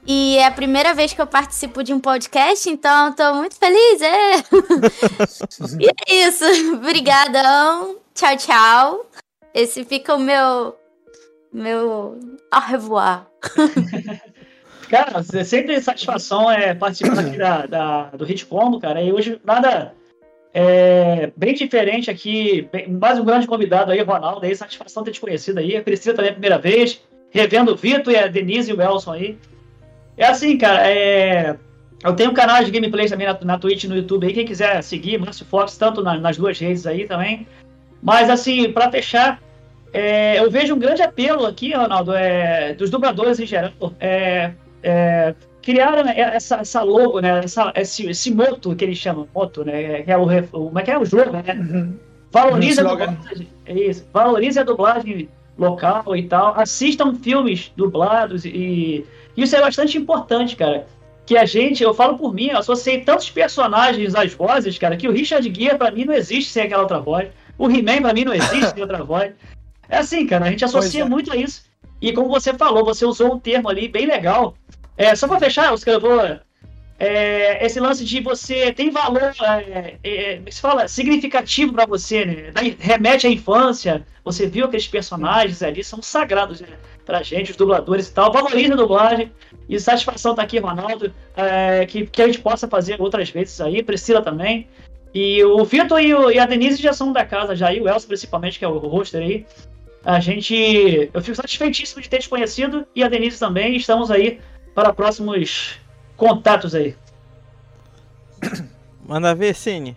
E 0.06 0.36
é 0.36 0.46
a 0.46 0.50
primeira 0.50 0.92
vez 0.94 1.12
que 1.12 1.20
eu 1.20 1.26
participo 1.26 1.82
de 1.82 1.94
um 1.94 2.00
podcast, 2.00 2.68
então 2.68 3.06
eu 3.08 3.12
tô 3.14 3.34
muito 3.34 3.54
feliz. 3.56 4.02
É. 4.02 4.36
e 5.80 5.86
é 5.86 6.26
isso. 6.28 6.44
Obrigadão. 6.74 7.96
Tchau, 8.14 8.36
tchau. 8.36 9.06
Esse 9.54 9.84
fica 9.84 10.14
o 10.14 10.18
meu. 10.18 10.76
Meu. 11.52 12.18
Au 12.50 12.60
revoir. 12.60 13.26
Cara, 14.90 15.24
é 15.34 15.44
sempre 15.44 15.80
satisfação 15.80 16.50
é 16.50 16.74
participar 16.74 17.20
aqui 17.20 17.38
da, 17.38 17.64
da- 17.66 18.10
do 18.10 18.26
Hit 18.26 18.44
Combo, 18.44 18.78
cara. 18.78 19.00
E 19.00 19.10
hoje 19.10 19.40
nada 19.42 19.94
é, 20.52 21.32
bem 21.34 21.54
diferente 21.54 22.10
aqui. 22.10 22.68
bem- 22.70 22.88
mais 22.90 23.18
um 23.18 23.24
grande 23.24 23.46
convidado 23.46 23.90
aí, 23.90 24.02
Ronaldo. 24.02 24.44
Aí, 24.44 24.54
satisfação 24.54 25.02
ter 25.02 25.12
te 25.12 25.20
conhecido 25.20 25.60
aí. 25.60 25.76
A 25.76 25.82
Priscila 25.82 26.14
também 26.14 26.28
é 26.28 26.32
a 26.32 26.34
primeira 26.34 26.58
vez. 26.58 27.00
Revendo 27.30 27.72
o 27.72 27.76
Vitor 27.76 28.12
e 28.12 28.18
a 28.18 28.26
Denise 28.26 28.70
e 28.70 28.74
o 28.74 28.82
Elson 28.82 29.12
aí. 29.12 29.38
É 30.22 30.28
assim, 30.28 30.56
cara. 30.56 30.88
É, 30.88 31.56
eu 32.04 32.14
tenho 32.14 32.30
um 32.30 32.34
canal 32.34 32.62
de 32.62 32.70
gameplays 32.70 33.10
também 33.10 33.26
na, 33.26 33.36
na 33.42 33.58
Twitch 33.58 33.84
no 33.84 33.96
YouTube 33.96 34.26
aí. 34.26 34.32
Quem 34.32 34.46
quiser 34.46 34.82
seguir, 34.82 35.18
Márcio 35.18 35.44
Fox, 35.46 35.76
tanto 35.76 36.02
na- 36.02 36.18
nas 36.18 36.36
duas 36.36 36.58
redes 36.58 36.86
aí 36.86 37.06
também. 37.06 37.46
Mas 38.02 38.30
assim, 38.30 38.70
pra 38.72 38.90
fechar, 38.90 39.40
é, 39.92 40.38
eu 40.38 40.50
vejo 40.50 40.74
um 40.74 40.78
grande 40.78 41.02
apelo 41.02 41.46
aqui, 41.46 41.72
Ronaldo, 41.74 42.12
é, 42.14 42.72
dos 42.74 42.88
dubladores 42.90 43.40
em 43.40 43.46
geral. 43.46 43.72
É, 44.00 44.52
é, 44.82 45.34
criaram 45.60 46.04
né, 46.04 46.14
essa, 46.16 46.56
essa 46.56 46.82
logo, 46.82 47.20
né? 47.20 47.40
Essa, 47.44 47.72
esse, 47.74 48.08
esse 48.08 48.32
moto 48.32 48.74
que 48.76 48.84
eles 48.84 48.98
chamam, 48.98 49.28
moto, 49.34 49.64
né? 49.64 50.02
Que 50.02 50.10
é 50.12 50.16
o, 50.16 50.26
como 50.50 50.78
é 50.78 50.82
que 50.82 50.90
é 50.90 50.98
o 50.98 51.04
jogo, 51.04 51.30
né? 51.32 51.42
Valorize 52.30 52.80
a 52.80 52.82
Slogan. 52.84 53.12
dublagem. 53.12 53.48
É 53.66 53.72
isso. 53.74 54.06
Valorize 54.12 54.58
a 54.58 54.62
dublagem 54.64 55.28
local 55.58 56.16
e 56.16 56.22
tal. 56.24 56.58
Assistam 56.58 57.14
filmes 57.14 57.70
dublados 57.76 58.44
e 58.44 59.04
isso 59.36 59.56
é 59.56 59.60
bastante 59.60 59.96
importante, 59.96 60.56
cara. 60.56 60.86
Que 61.24 61.36
a 61.36 61.44
gente, 61.44 61.82
eu 61.82 61.94
falo 61.94 62.18
por 62.18 62.34
mim, 62.34 62.48
eu 62.48 62.58
associei 62.58 63.00
tantos 63.02 63.30
personagens 63.30 64.14
às 64.14 64.34
vozes, 64.34 64.76
cara, 64.78 64.96
que 64.96 65.08
o 65.08 65.12
Richard 65.12 65.52
Gere 65.54 65.78
pra 65.78 65.90
mim 65.90 66.04
não 66.04 66.14
existe 66.14 66.50
sem 66.50 66.64
aquela 66.64 66.82
outra 66.82 67.00
voz. 67.00 67.28
O 67.56 67.70
He-Man 67.70 68.02
pra 68.02 68.12
mim 68.12 68.24
não 68.24 68.34
existe 68.34 68.70
sem 68.70 68.82
outra 68.82 69.04
voz. 69.04 69.32
É 69.88 69.98
assim, 69.98 70.26
cara, 70.26 70.46
a 70.46 70.50
gente 70.50 70.64
associa 70.64 71.02
é. 71.02 71.08
muito 71.08 71.32
a 71.32 71.36
isso. 71.36 71.64
E 72.00 72.12
como 72.12 72.28
você 72.28 72.52
falou, 72.54 72.84
você 72.84 73.04
usou 73.04 73.34
um 73.34 73.38
termo 73.38 73.68
ali 73.68 73.88
bem 73.88 74.06
legal. 74.06 74.56
É, 74.96 75.14
só 75.14 75.28
pra 75.28 75.38
fechar, 75.38 75.72
Oscar, 75.72 75.94
eu 75.94 76.00
vou. 76.00 76.20
É, 77.04 77.66
esse 77.66 77.80
lance 77.80 78.04
de 78.04 78.20
você 78.20 78.72
tem 78.72 78.88
valor, 78.88 79.34
é, 79.42 79.96
é, 80.04 80.36
como 80.36 80.52
se 80.52 80.60
fala, 80.60 80.86
significativo 80.86 81.72
pra 81.72 81.84
você, 81.84 82.24
né? 82.24 82.52
Remete 82.78 83.26
à 83.26 83.30
infância. 83.30 84.06
Você 84.24 84.46
viu 84.46 84.66
aqueles 84.66 84.86
personagens 84.86 85.64
ali, 85.64 85.82
são 85.82 86.00
sagrados 86.00 86.60
né? 86.60 86.68
pra 87.04 87.20
gente, 87.20 87.50
os 87.50 87.56
dubladores 87.56 88.06
e 88.06 88.14
tal. 88.14 88.32
Valoriza 88.32 88.74
a 88.74 88.76
dublagem. 88.76 89.32
E 89.68 89.80
satisfação 89.80 90.36
tá 90.36 90.42
aqui, 90.42 90.60
Ronaldo, 90.60 91.12
é, 91.36 91.84
que, 91.86 92.06
que 92.06 92.22
a 92.22 92.26
gente 92.26 92.38
possa 92.38 92.68
fazer 92.68 93.00
outras 93.00 93.30
vezes 93.30 93.60
aí, 93.60 93.82
Priscila 93.82 94.22
também. 94.22 94.68
E 95.12 95.42
o 95.42 95.64
Vitor 95.64 96.00
e, 96.00 96.10
e 96.10 96.38
a 96.38 96.46
Denise 96.46 96.80
já 96.80 96.92
são 96.92 97.12
da 97.12 97.24
casa 97.24 97.56
já, 97.56 97.74
e 97.74 97.80
o 97.80 97.88
Elcio 97.88 98.06
principalmente, 98.06 98.60
que 98.60 98.64
é 98.64 98.68
o 98.68 98.78
roster 98.78 99.22
aí. 99.22 99.44
A 100.04 100.20
gente. 100.20 101.10
Eu 101.12 101.20
fico 101.20 101.34
satisfeitíssimo 101.34 102.00
de 102.00 102.08
ter 102.08 102.18
te 102.18 102.28
conhecido 102.28 102.86
e 102.94 103.02
a 103.02 103.08
Denise 103.08 103.40
também. 103.40 103.74
Estamos 103.74 104.08
aí 104.08 104.38
para 104.72 104.92
próximos 104.92 105.81
contatos 106.22 106.72
aí. 106.72 106.94
Manda 109.04 109.34
ver, 109.34 109.56
Cine. 109.56 109.96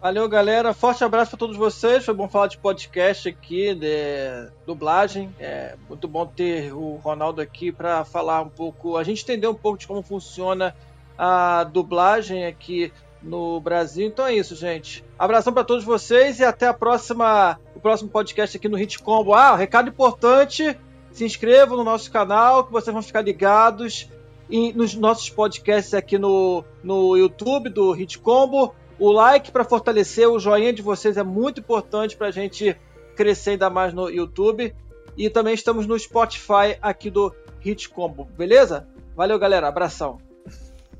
Valeu, 0.00 0.28
galera. 0.28 0.72
Forte 0.72 1.02
abraço 1.02 1.32
para 1.32 1.40
todos 1.40 1.56
vocês. 1.56 2.04
Foi 2.04 2.14
bom 2.14 2.28
falar 2.28 2.46
de 2.46 2.56
podcast 2.56 3.28
aqui, 3.28 3.74
de 3.74 4.48
dublagem. 4.64 5.34
É 5.40 5.74
muito 5.88 6.06
bom 6.06 6.24
ter 6.24 6.72
o 6.72 6.94
Ronaldo 7.02 7.40
aqui 7.40 7.72
para 7.72 8.04
falar 8.04 8.42
um 8.42 8.48
pouco, 8.48 8.96
a 8.96 9.02
gente 9.02 9.24
entender 9.24 9.48
um 9.48 9.54
pouco 9.54 9.76
de 9.76 9.88
como 9.88 10.02
funciona 10.02 10.72
a 11.18 11.64
dublagem 11.64 12.46
aqui 12.46 12.92
no 13.20 13.58
Brasil. 13.58 14.06
Então 14.06 14.24
é 14.24 14.36
isso, 14.36 14.54
gente. 14.54 15.04
Abração 15.18 15.52
para 15.52 15.64
todos 15.64 15.82
vocês 15.82 16.38
e 16.38 16.44
até 16.44 16.68
a 16.68 16.74
próxima, 16.74 17.58
o 17.74 17.80
próximo 17.80 18.08
podcast 18.08 18.56
aqui 18.56 18.68
no 18.68 18.76
Hit 18.76 19.00
Combo. 19.00 19.34
Ah, 19.34 19.56
recado 19.56 19.88
importante: 19.88 20.78
se 21.10 21.24
inscrevam 21.24 21.76
no 21.76 21.82
nosso 21.82 22.08
canal, 22.12 22.62
que 22.62 22.70
vocês 22.70 22.94
vão 22.94 23.02
ficar 23.02 23.22
ligados 23.22 24.08
em- 24.50 24.72
nos 24.72 24.94
nossos 24.94 25.28
podcasts 25.30 25.94
aqui 25.94 26.18
no, 26.18 26.64
no 26.82 27.16
YouTube 27.16 27.68
do 27.70 27.92
Hit 27.92 28.18
Combo. 28.18 28.74
O 28.98 29.10
like 29.12 29.50
para 29.52 29.64
fortalecer, 29.64 30.28
o 30.28 30.38
joinha 30.38 30.72
de 30.72 30.80
vocês 30.82 31.16
é 31.16 31.22
muito 31.22 31.60
importante 31.60 32.16
para 32.16 32.28
a 32.28 32.30
gente 32.30 32.76
crescer 33.14 33.50
ainda 33.50 33.68
mais 33.68 33.92
no 33.92 34.08
YouTube. 34.08 34.74
E 35.16 35.28
também 35.30 35.54
estamos 35.54 35.86
no 35.86 35.98
Spotify 35.98 36.76
aqui 36.80 37.10
do 37.10 37.34
Hit 37.60 37.88
Combo, 37.88 38.24
beleza? 38.36 38.86
Valeu, 39.14 39.38
galera. 39.38 39.68
Abração. 39.68 40.18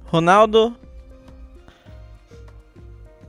Ronaldo, 0.07 0.75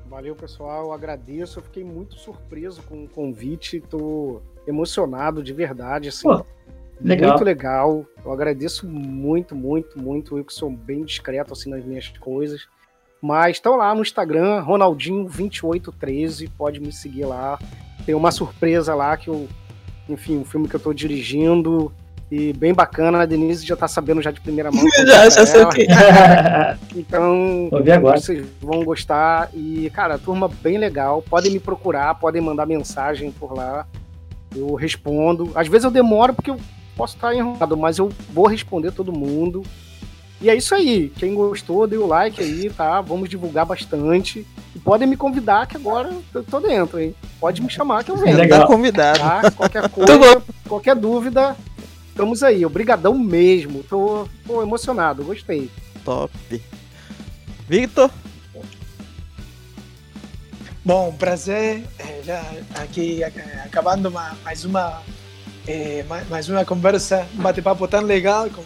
Valeu, 0.09 0.35
pessoal. 0.35 0.85
Eu 0.85 0.93
agradeço. 0.93 1.59
Eu 1.59 1.63
fiquei 1.63 1.83
muito 1.83 2.15
surpreso 2.15 2.81
com 2.83 3.03
o 3.03 3.07
convite. 3.09 3.81
Tô 3.81 4.41
emocionado 4.65 5.43
de 5.43 5.53
verdade. 5.53 6.07
Assim. 6.09 6.23
Pô. 6.27 6.45
Legal. 7.01 7.31
Muito 7.31 7.43
legal. 7.43 8.05
Eu 8.23 8.31
agradeço 8.31 8.87
muito, 8.87 9.55
muito, 9.55 9.99
muito. 9.99 10.37
Eu 10.37 10.43
que 10.43 10.53
sou 10.53 10.69
bem 10.69 11.03
discreto 11.03 11.53
assim 11.53 11.69
nas 11.69 11.83
minhas 11.83 12.07
coisas. 12.19 12.67
Mas 13.21 13.57
estão 13.57 13.75
lá 13.75 13.93
no 13.93 14.01
Instagram, 14.01 14.63
Ronaldinho2813. 14.63 16.49
Pode 16.57 16.79
me 16.79 16.91
seguir 16.91 17.25
lá. 17.25 17.59
Tem 18.05 18.15
uma 18.15 18.31
surpresa 18.31 18.93
lá 18.95 19.15
que 19.17 19.29
eu. 19.29 19.47
Enfim, 20.09 20.37
um 20.37 20.45
filme 20.45 20.67
que 20.67 20.75
eu 20.75 20.79
tô 20.79 20.93
dirigindo. 20.93 21.91
E 22.29 22.51
bem 22.51 22.73
bacana, 22.73 23.21
a 23.21 23.25
Denise 23.25 23.65
já 23.65 23.75
tá 23.75 23.87
sabendo 23.87 24.21
já 24.21 24.31
de 24.31 24.41
primeira 24.41 24.69
mão. 24.69 24.83
Já, 25.07 25.29
já 25.29 25.45
sei 25.45 25.63
o 25.63 25.69
que. 25.69 25.87
Então, 26.93 27.69
vocês 28.01 28.45
vão 28.59 28.83
gostar. 28.83 29.49
E, 29.53 29.89
cara, 29.91 30.17
turma 30.17 30.49
bem 30.61 30.77
legal. 30.77 31.21
Podem 31.21 31.53
me 31.53 31.59
procurar, 31.59 32.15
podem 32.15 32.41
mandar 32.41 32.65
mensagem 32.65 33.31
por 33.31 33.53
lá. 33.53 33.87
Eu 34.53 34.75
respondo. 34.75 35.51
Às 35.55 35.69
vezes 35.69 35.85
eu 35.85 35.91
demoro 35.91 36.33
porque 36.33 36.51
eu 36.51 36.59
posso 36.97 37.15
estar 37.15 37.33
enrolado, 37.35 37.77
mas 37.77 37.97
eu 37.99 38.09
vou 38.33 38.47
responder 38.47 38.91
todo 38.91 39.13
mundo. 39.13 39.63
E 40.41 40.49
é 40.49 40.55
isso 40.55 40.75
aí. 40.75 41.09
Quem 41.17 41.33
gostou, 41.33 41.87
dê 41.87 41.97
o 41.97 42.05
like 42.05 42.41
aí, 42.41 42.69
tá? 42.69 42.99
Vamos 43.01 43.29
divulgar 43.29 43.65
bastante. 43.65 44.45
E 44.75 44.79
podem 44.79 45.07
me 45.07 45.15
convidar, 45.17 45.65
que 45.67 45.77
agora 45.77 46.13
eu 46.33 46.43
tô 46.43 46.59
dentro, 46.59 46.99
hein? 46.99 47.15
Pode 47.39 47.61
me 47.61 47.69
chamar 47.69 48.03
que 48.03 48.11
eu 48.11 48.17
venho. 48.17 48.37
Legal. 48.37 48.61
Tá 48.61 48.67
convidado. 48.67 49.19
Tá? 49.19 49.51
Qualquer 49.51 49.89
coisa, 49.89 50.43
qualquer 50.67 50.95
dúvida, 50.95 51.55
estamos 52.09 52.43
aí. 52.43 52.63
Obrigadão 52.65 53.17
mesmo. 53.17 53.81
Tô, 53.83 54.27
tô 54.45 54.61
emocionado, 54.61 55.23
gostei. 55.23 55.71
Top. 56.05 56.31
Victor, 57.67 58.11
Bom, 60.85 61.11
prazer. 61.17 61.83
eh, 61.99 62.21
já 62.23 62.41
aqui 62.81 63.21
eh, 63.23 63.61
acabando 63.65 64.09
ma- 64.09 64.37
mais 64.45 64.63
uma 64.63 65.01
eh, 65.67 66.03
ma- 66.07 66.23
mais 66.29 66.47
uma 66.49 66.63
conversa, 66.65 67.27
um 67.37 67.41
bate-papo 67.41 67.87
tão 67.87 68.01
legal 68.01 68.49
com 68.49 68.63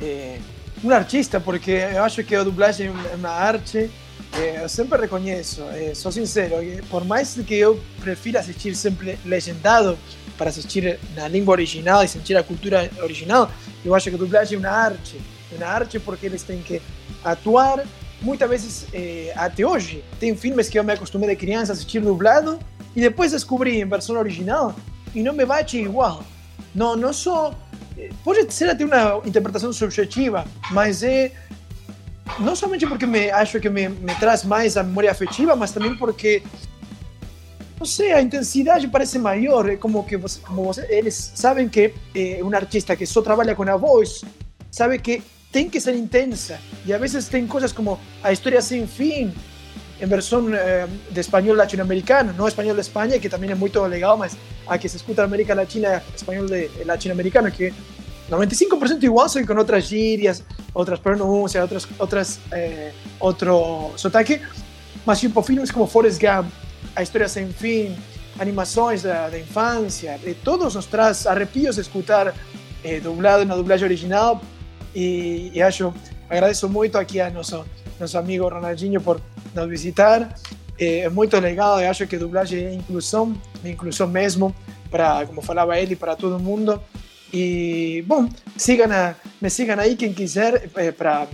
eh, 0.00 0.38
um 0.82 0.90
artista, 0.90 1.40
porque 1.40 1.70
eu 1.70 2.02
acho 2.02 2.22
que 2.24 2.34
a 2.34 2.42
dublagem 2.42 2.88
é 2.88 3.14
uma 3.14 3.30
arte. 3.30 3.90
eh, 4.34 4.60
eu 4.62 4.68
sempre 4.68 4.98
reconheço, 5.00 5.62
eh, 5.74 5.92
sou 5.94 6.10
sincero, 6.10 6.60
que 6.60 6.82
por 6.88 7.04
mais 7.04 7.34
que 7.46 7.54
eu 7.54 7.80
prefira 8.00 8.40
assistir 8.40 8.74
sempre 8.74 9.18
legendado 9.24 9.98
para 10.38 10.48
assistir 10.48 10.98
na 11.14 11.28
língua 11.28 11.52
original 11.52 12.02
e 12.02 12.08
sentir 12.08 12.36
a 12.36 12.42
cultura 12.42 12.90
original, 13.02 13.50
eu 13.84 13.94
acho 13.94 14.08
que 14.08 14.16
a 14.16 14.18
dublagem 14.18 14.56
é 14.56 14.58
uma 14.58 14.70
arte. 14.70 15.20
Uma 15.52 15.66
arte 15.66 15.98
porque 16.00 16.24
eles 16.26 16.42
têm 16.42 16.62
que 16.62 16.80
atuar 17.22 17.84
muitas 18.22 18.48
vezes, 18.48 18.86
eh, 18.92 19.32
até 19.36 19.66
hoje, 19.66 20.02
tem 20.18 20.34
filmes 20.34 20.68
que 20.68 20.78
eu 20.78 20.84
me 20.84 20.92
acostumei 20.92 21.28
de 21.28 21.36
criança 21.36 21.72
a 21.72 21.74
assistir 21.74 22.00
dublado 22.00 22.58
e 22.96 23.00
depois 23.00 23.32
descobri 23.32 23.80
em 23.80 23.84
versão 23.84 24.16
original 24.16 24.74
e 25.14 25.22
não 25.22 25.32
me 25.34 25.44
bate 25.44 25.76
igual. 25.78 26.24
Não, 26.74 26.96
não 26.96 27.12
só. 27.12 27.54
eh, 27.98 28.10
Pode 28.24 28.52
ser 28.52 28.70
até 28.70 28.84
uma 28.84 29.20
interpretação 29.26 29.72
subjetiva, 29.72 30.44
mas 30.70 31.02
é. 31.02 31.32
Não 32.38 32.54
somente 32.54 32.86
porque 32.86 33.04
me 33.04 33.30
acho 33.30 33.60
que 33.60 33.68
me, 33.68 33.88
traz 34.18 34.44
mais 34.44 34.76
a 34.76 34.82
memória 34.82 35.10
afetiva, 35.10 35.54
mas 35.56 35.72
também 35.72 35.94
porque. 35.96 36.42
Não 37.78 37.86
sei, 37.86 38.12
a 38.12 38.22
intensidade 38.22 38.86
parece 38.88 39.18
maior. 39.18 39.68
É 39.68 39.76
como 39.76 40.04
que 40.04 40.16
você, 40.16 40.40
como 40.40 40.64
você, 40.64 40.86
eles 40.88 41.32
que 41.70 41.92
eh, 42.14 42.40
um 42.42 42.54
artista 42.54 42.94
que 42.96 43.04
só 43.04 43.20
trabalha 43.22 43.54
com 43.54 43.64
a 43.64 43.76
voz 43.76 44.22
sabe 44.70 44.98
que 44.98 45.22
tem 45.50 45.68
que 45.68 45.80
ser 45.80 45.94
intensa. 45.94 46.58
E 46.86 46.92
a 46.94 46.98
vezes 46.98 47.28
tem 47.28 47.46
coisas 47.46 47.72
como 47.72 48.00
a 48.22 48.32
história 48.32 48.62
sem 48.62 48.86
fim, 48.86 49.34
em 50.02 50.06
versão 50.06 50.52
eh, 50.52 50.88
de 51.10 51.20
espanhol 51.20 51.54
latino-americano, 51.54 52.34
não 52.36 52.48
espanhol 52.48 52.74
de 52.74 52.80
Espanha, 52.80 53.20
que 53.20 53.28
também 53.28 53.50
é 53.50 53.54
muito 53.54 53.80
legal, 53.82 54.16
mas 54.16 54.36
a 54.66 54.76
que 54.76 54.88
se 54.88 54.96
escuta 54.96 55.22
na 55.22 55.26
América 55.26 55.54
Latina 55.54 55.88
é 55.88 56.02
espanhol 56.16 56.46
de 56.46 56.68
latino-americano, 56.84 57.48
que 57.52 57.72
95% 58.28 59.00
igual, 59.04 59.28
só 59.28 59.38
que 59.38 59.46
com 59.46 59.54
outras 59.54 59.84
gírias, 59.84 60.42
outras 60.74 60.98
pronúncias, 60.98 61.62
outras, 61.62 61.88
outras, 62.00 62.40
eh, 62.50 62.90
outro 63.20 63.92
sotaque. 63.96 64.40
Mas 65.06 65.20
tipo, 65.20 65.40
filmes 65.40 65.70
como 65.70 65.86
Forrest 65.86 66.20
Gump, 66.20 66.50
A 66.96 67.02
História 67.02 67.28
Sem 67.28 67.52
Fim, 67.52 67.96
animações 68.40 69.02
da, 69.02 69.28
da 69.28 69.38
infância, 69.38 70.18
eh, 70.24 70.34
todos 70.42 70.74
nos 70.74 70.86
traz 70.86 71.28
arrepios 71.28 71.76
de 71.76 71.82
escutar 71.82 72.34
eh, 72.82 72.98
dublado 72.98 73.44
na 73.44 73.54
dublagem 73.54 73.84
original. 73.84 74.40
E, 74.94 75.52
e 75.54 75.62
acho, 75.62 75.94
agradeço 76.28 76.66
a 76.66 77.30
nosso, 77.30 77.64
nosso 78.02 78.18
amigo 78.18 78.46
Ronaldinho 78.48 79.00
por 79.00 79.22
nos 79.54 79.68
visitar. 79.68 80.36
Eh, 80.78 81.00
é 81.00 81.08
muito 81.08 81.38
legal, 81.38 81.80
eu 81.80 81.88
acho 81.88 82.06
que 82.06 82.18
dublagem 82.18 82.66
é 82.66 82.74
inclusão, 82.74 83.34
é 83.64 83.70
inclusão 83.70 84.06
mesmo, 84.08 84.54
para, 84.90 85.24
como 85.26 85.40
falava 85.40 85.78
ele, 85.78 85.96
para 85.96 86.14
todo 86.16 86.38
mundo. 86.38 86.82
E, 87.32 88.04
bom, 88.06 88.28
sigam 88.56 88.88
me 89.40 89.48
sigam 89.48 89.78
aí 89.78 89.96
quem 89.96 90.12
quiser 90.12 90.68
eh, 90.76 90.92
para 90.92 91.26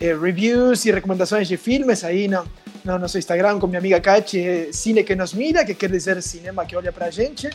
eh, 0.00 0.14
reviews 0.14 0.84
e 0.84 0.92
recomendações 0.92 1.48
de 1.48 1.56
filmes 1.56 2.04
aí 2.04 2.28
no, 2.28 2.44
no 2.84 2.96
nosso 2.98 3.18
Instagram 3.18 3.58
com 3.58 3.66
minha 3.66 3.80
amiga 3.80 4.00
Kachi, 4.00 4.38
é 4.38 4.68
Cine 4.72 5.02
que 5.02 5.16
nos 5.16 5.34
mira, 5.34 5.64
que 5.64 5.74
quer 5.74 5.90
dizer 5.90 6.22
cinema 6.22 6.64
que 6.66 6.76
olha 6.76 6.92
para 6.92 7.06
a 7.06 7.10
gente. 7.10 7.50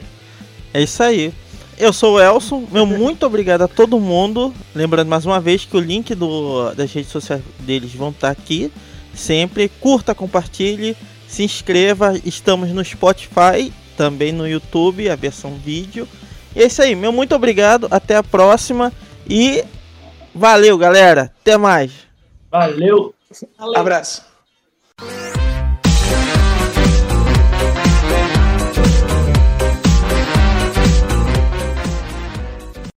é 0.72 0.82
isso 0.82 1.02
aí. 1.02 1.32
Eu 1.78 1.92
sou 1.92 2.14
o 2.14 2.20
Elson, 2.20 2.66
meu 2.70 2.86
muito 2.86 3.26
obrigado 3.26 3.62
a 3.62 3.68
todo 3.68 3.98
mundo. 3.98 4.54
Lembrando 4.74 5.08
mais 5.08 5.26
uma 5.26 5.40
vez 5.40 5.64
que 5.64 5.76
o 5.76 5.80
link 5.80 6.14
do, 6.14 6.72
das 6.74 6.92
redes 6.92 7.10
sociais 7.10 7.42
deles 7.60 7.94
vão 7.94 8.10
estar 8.10 8.30
aqui. 8.30 8.72
Sempre 9.14 9.68
curta, 9.68 10.14
compartilhe, 10.14 10.96
se 11.26 11.42
inscreva. 11.42 12.14
Estamos 12.24 12.70
no 12.70 12.84
Spotify, 12.84 13.72
também 13.96 14.32
no 14.32 14.46
YouTube, 14.46 15.08
a 15.08 15.16
versão 15.16 15.54
vídeo. 15.54 16.06
E 16.54 16.62
é 16.62 16.66
isso 16.66 16.82
aí, 16.82 16.94
meu 16.94 17.12
muito 17.12 17.34
obrigado. 17.34 17.88
Até 17.90 18.16
a 18.16 18.22
próxima 18.22 18.92
e 19.28 19.64
valeu, 20.34 20.76
galera. 20.78 21.32
Até 21.40 21.56
mais. 21.56 21.92
Valeu! 22.50 23.14
Valeu. 23.58 23.80
Abraço. 23.80 24.22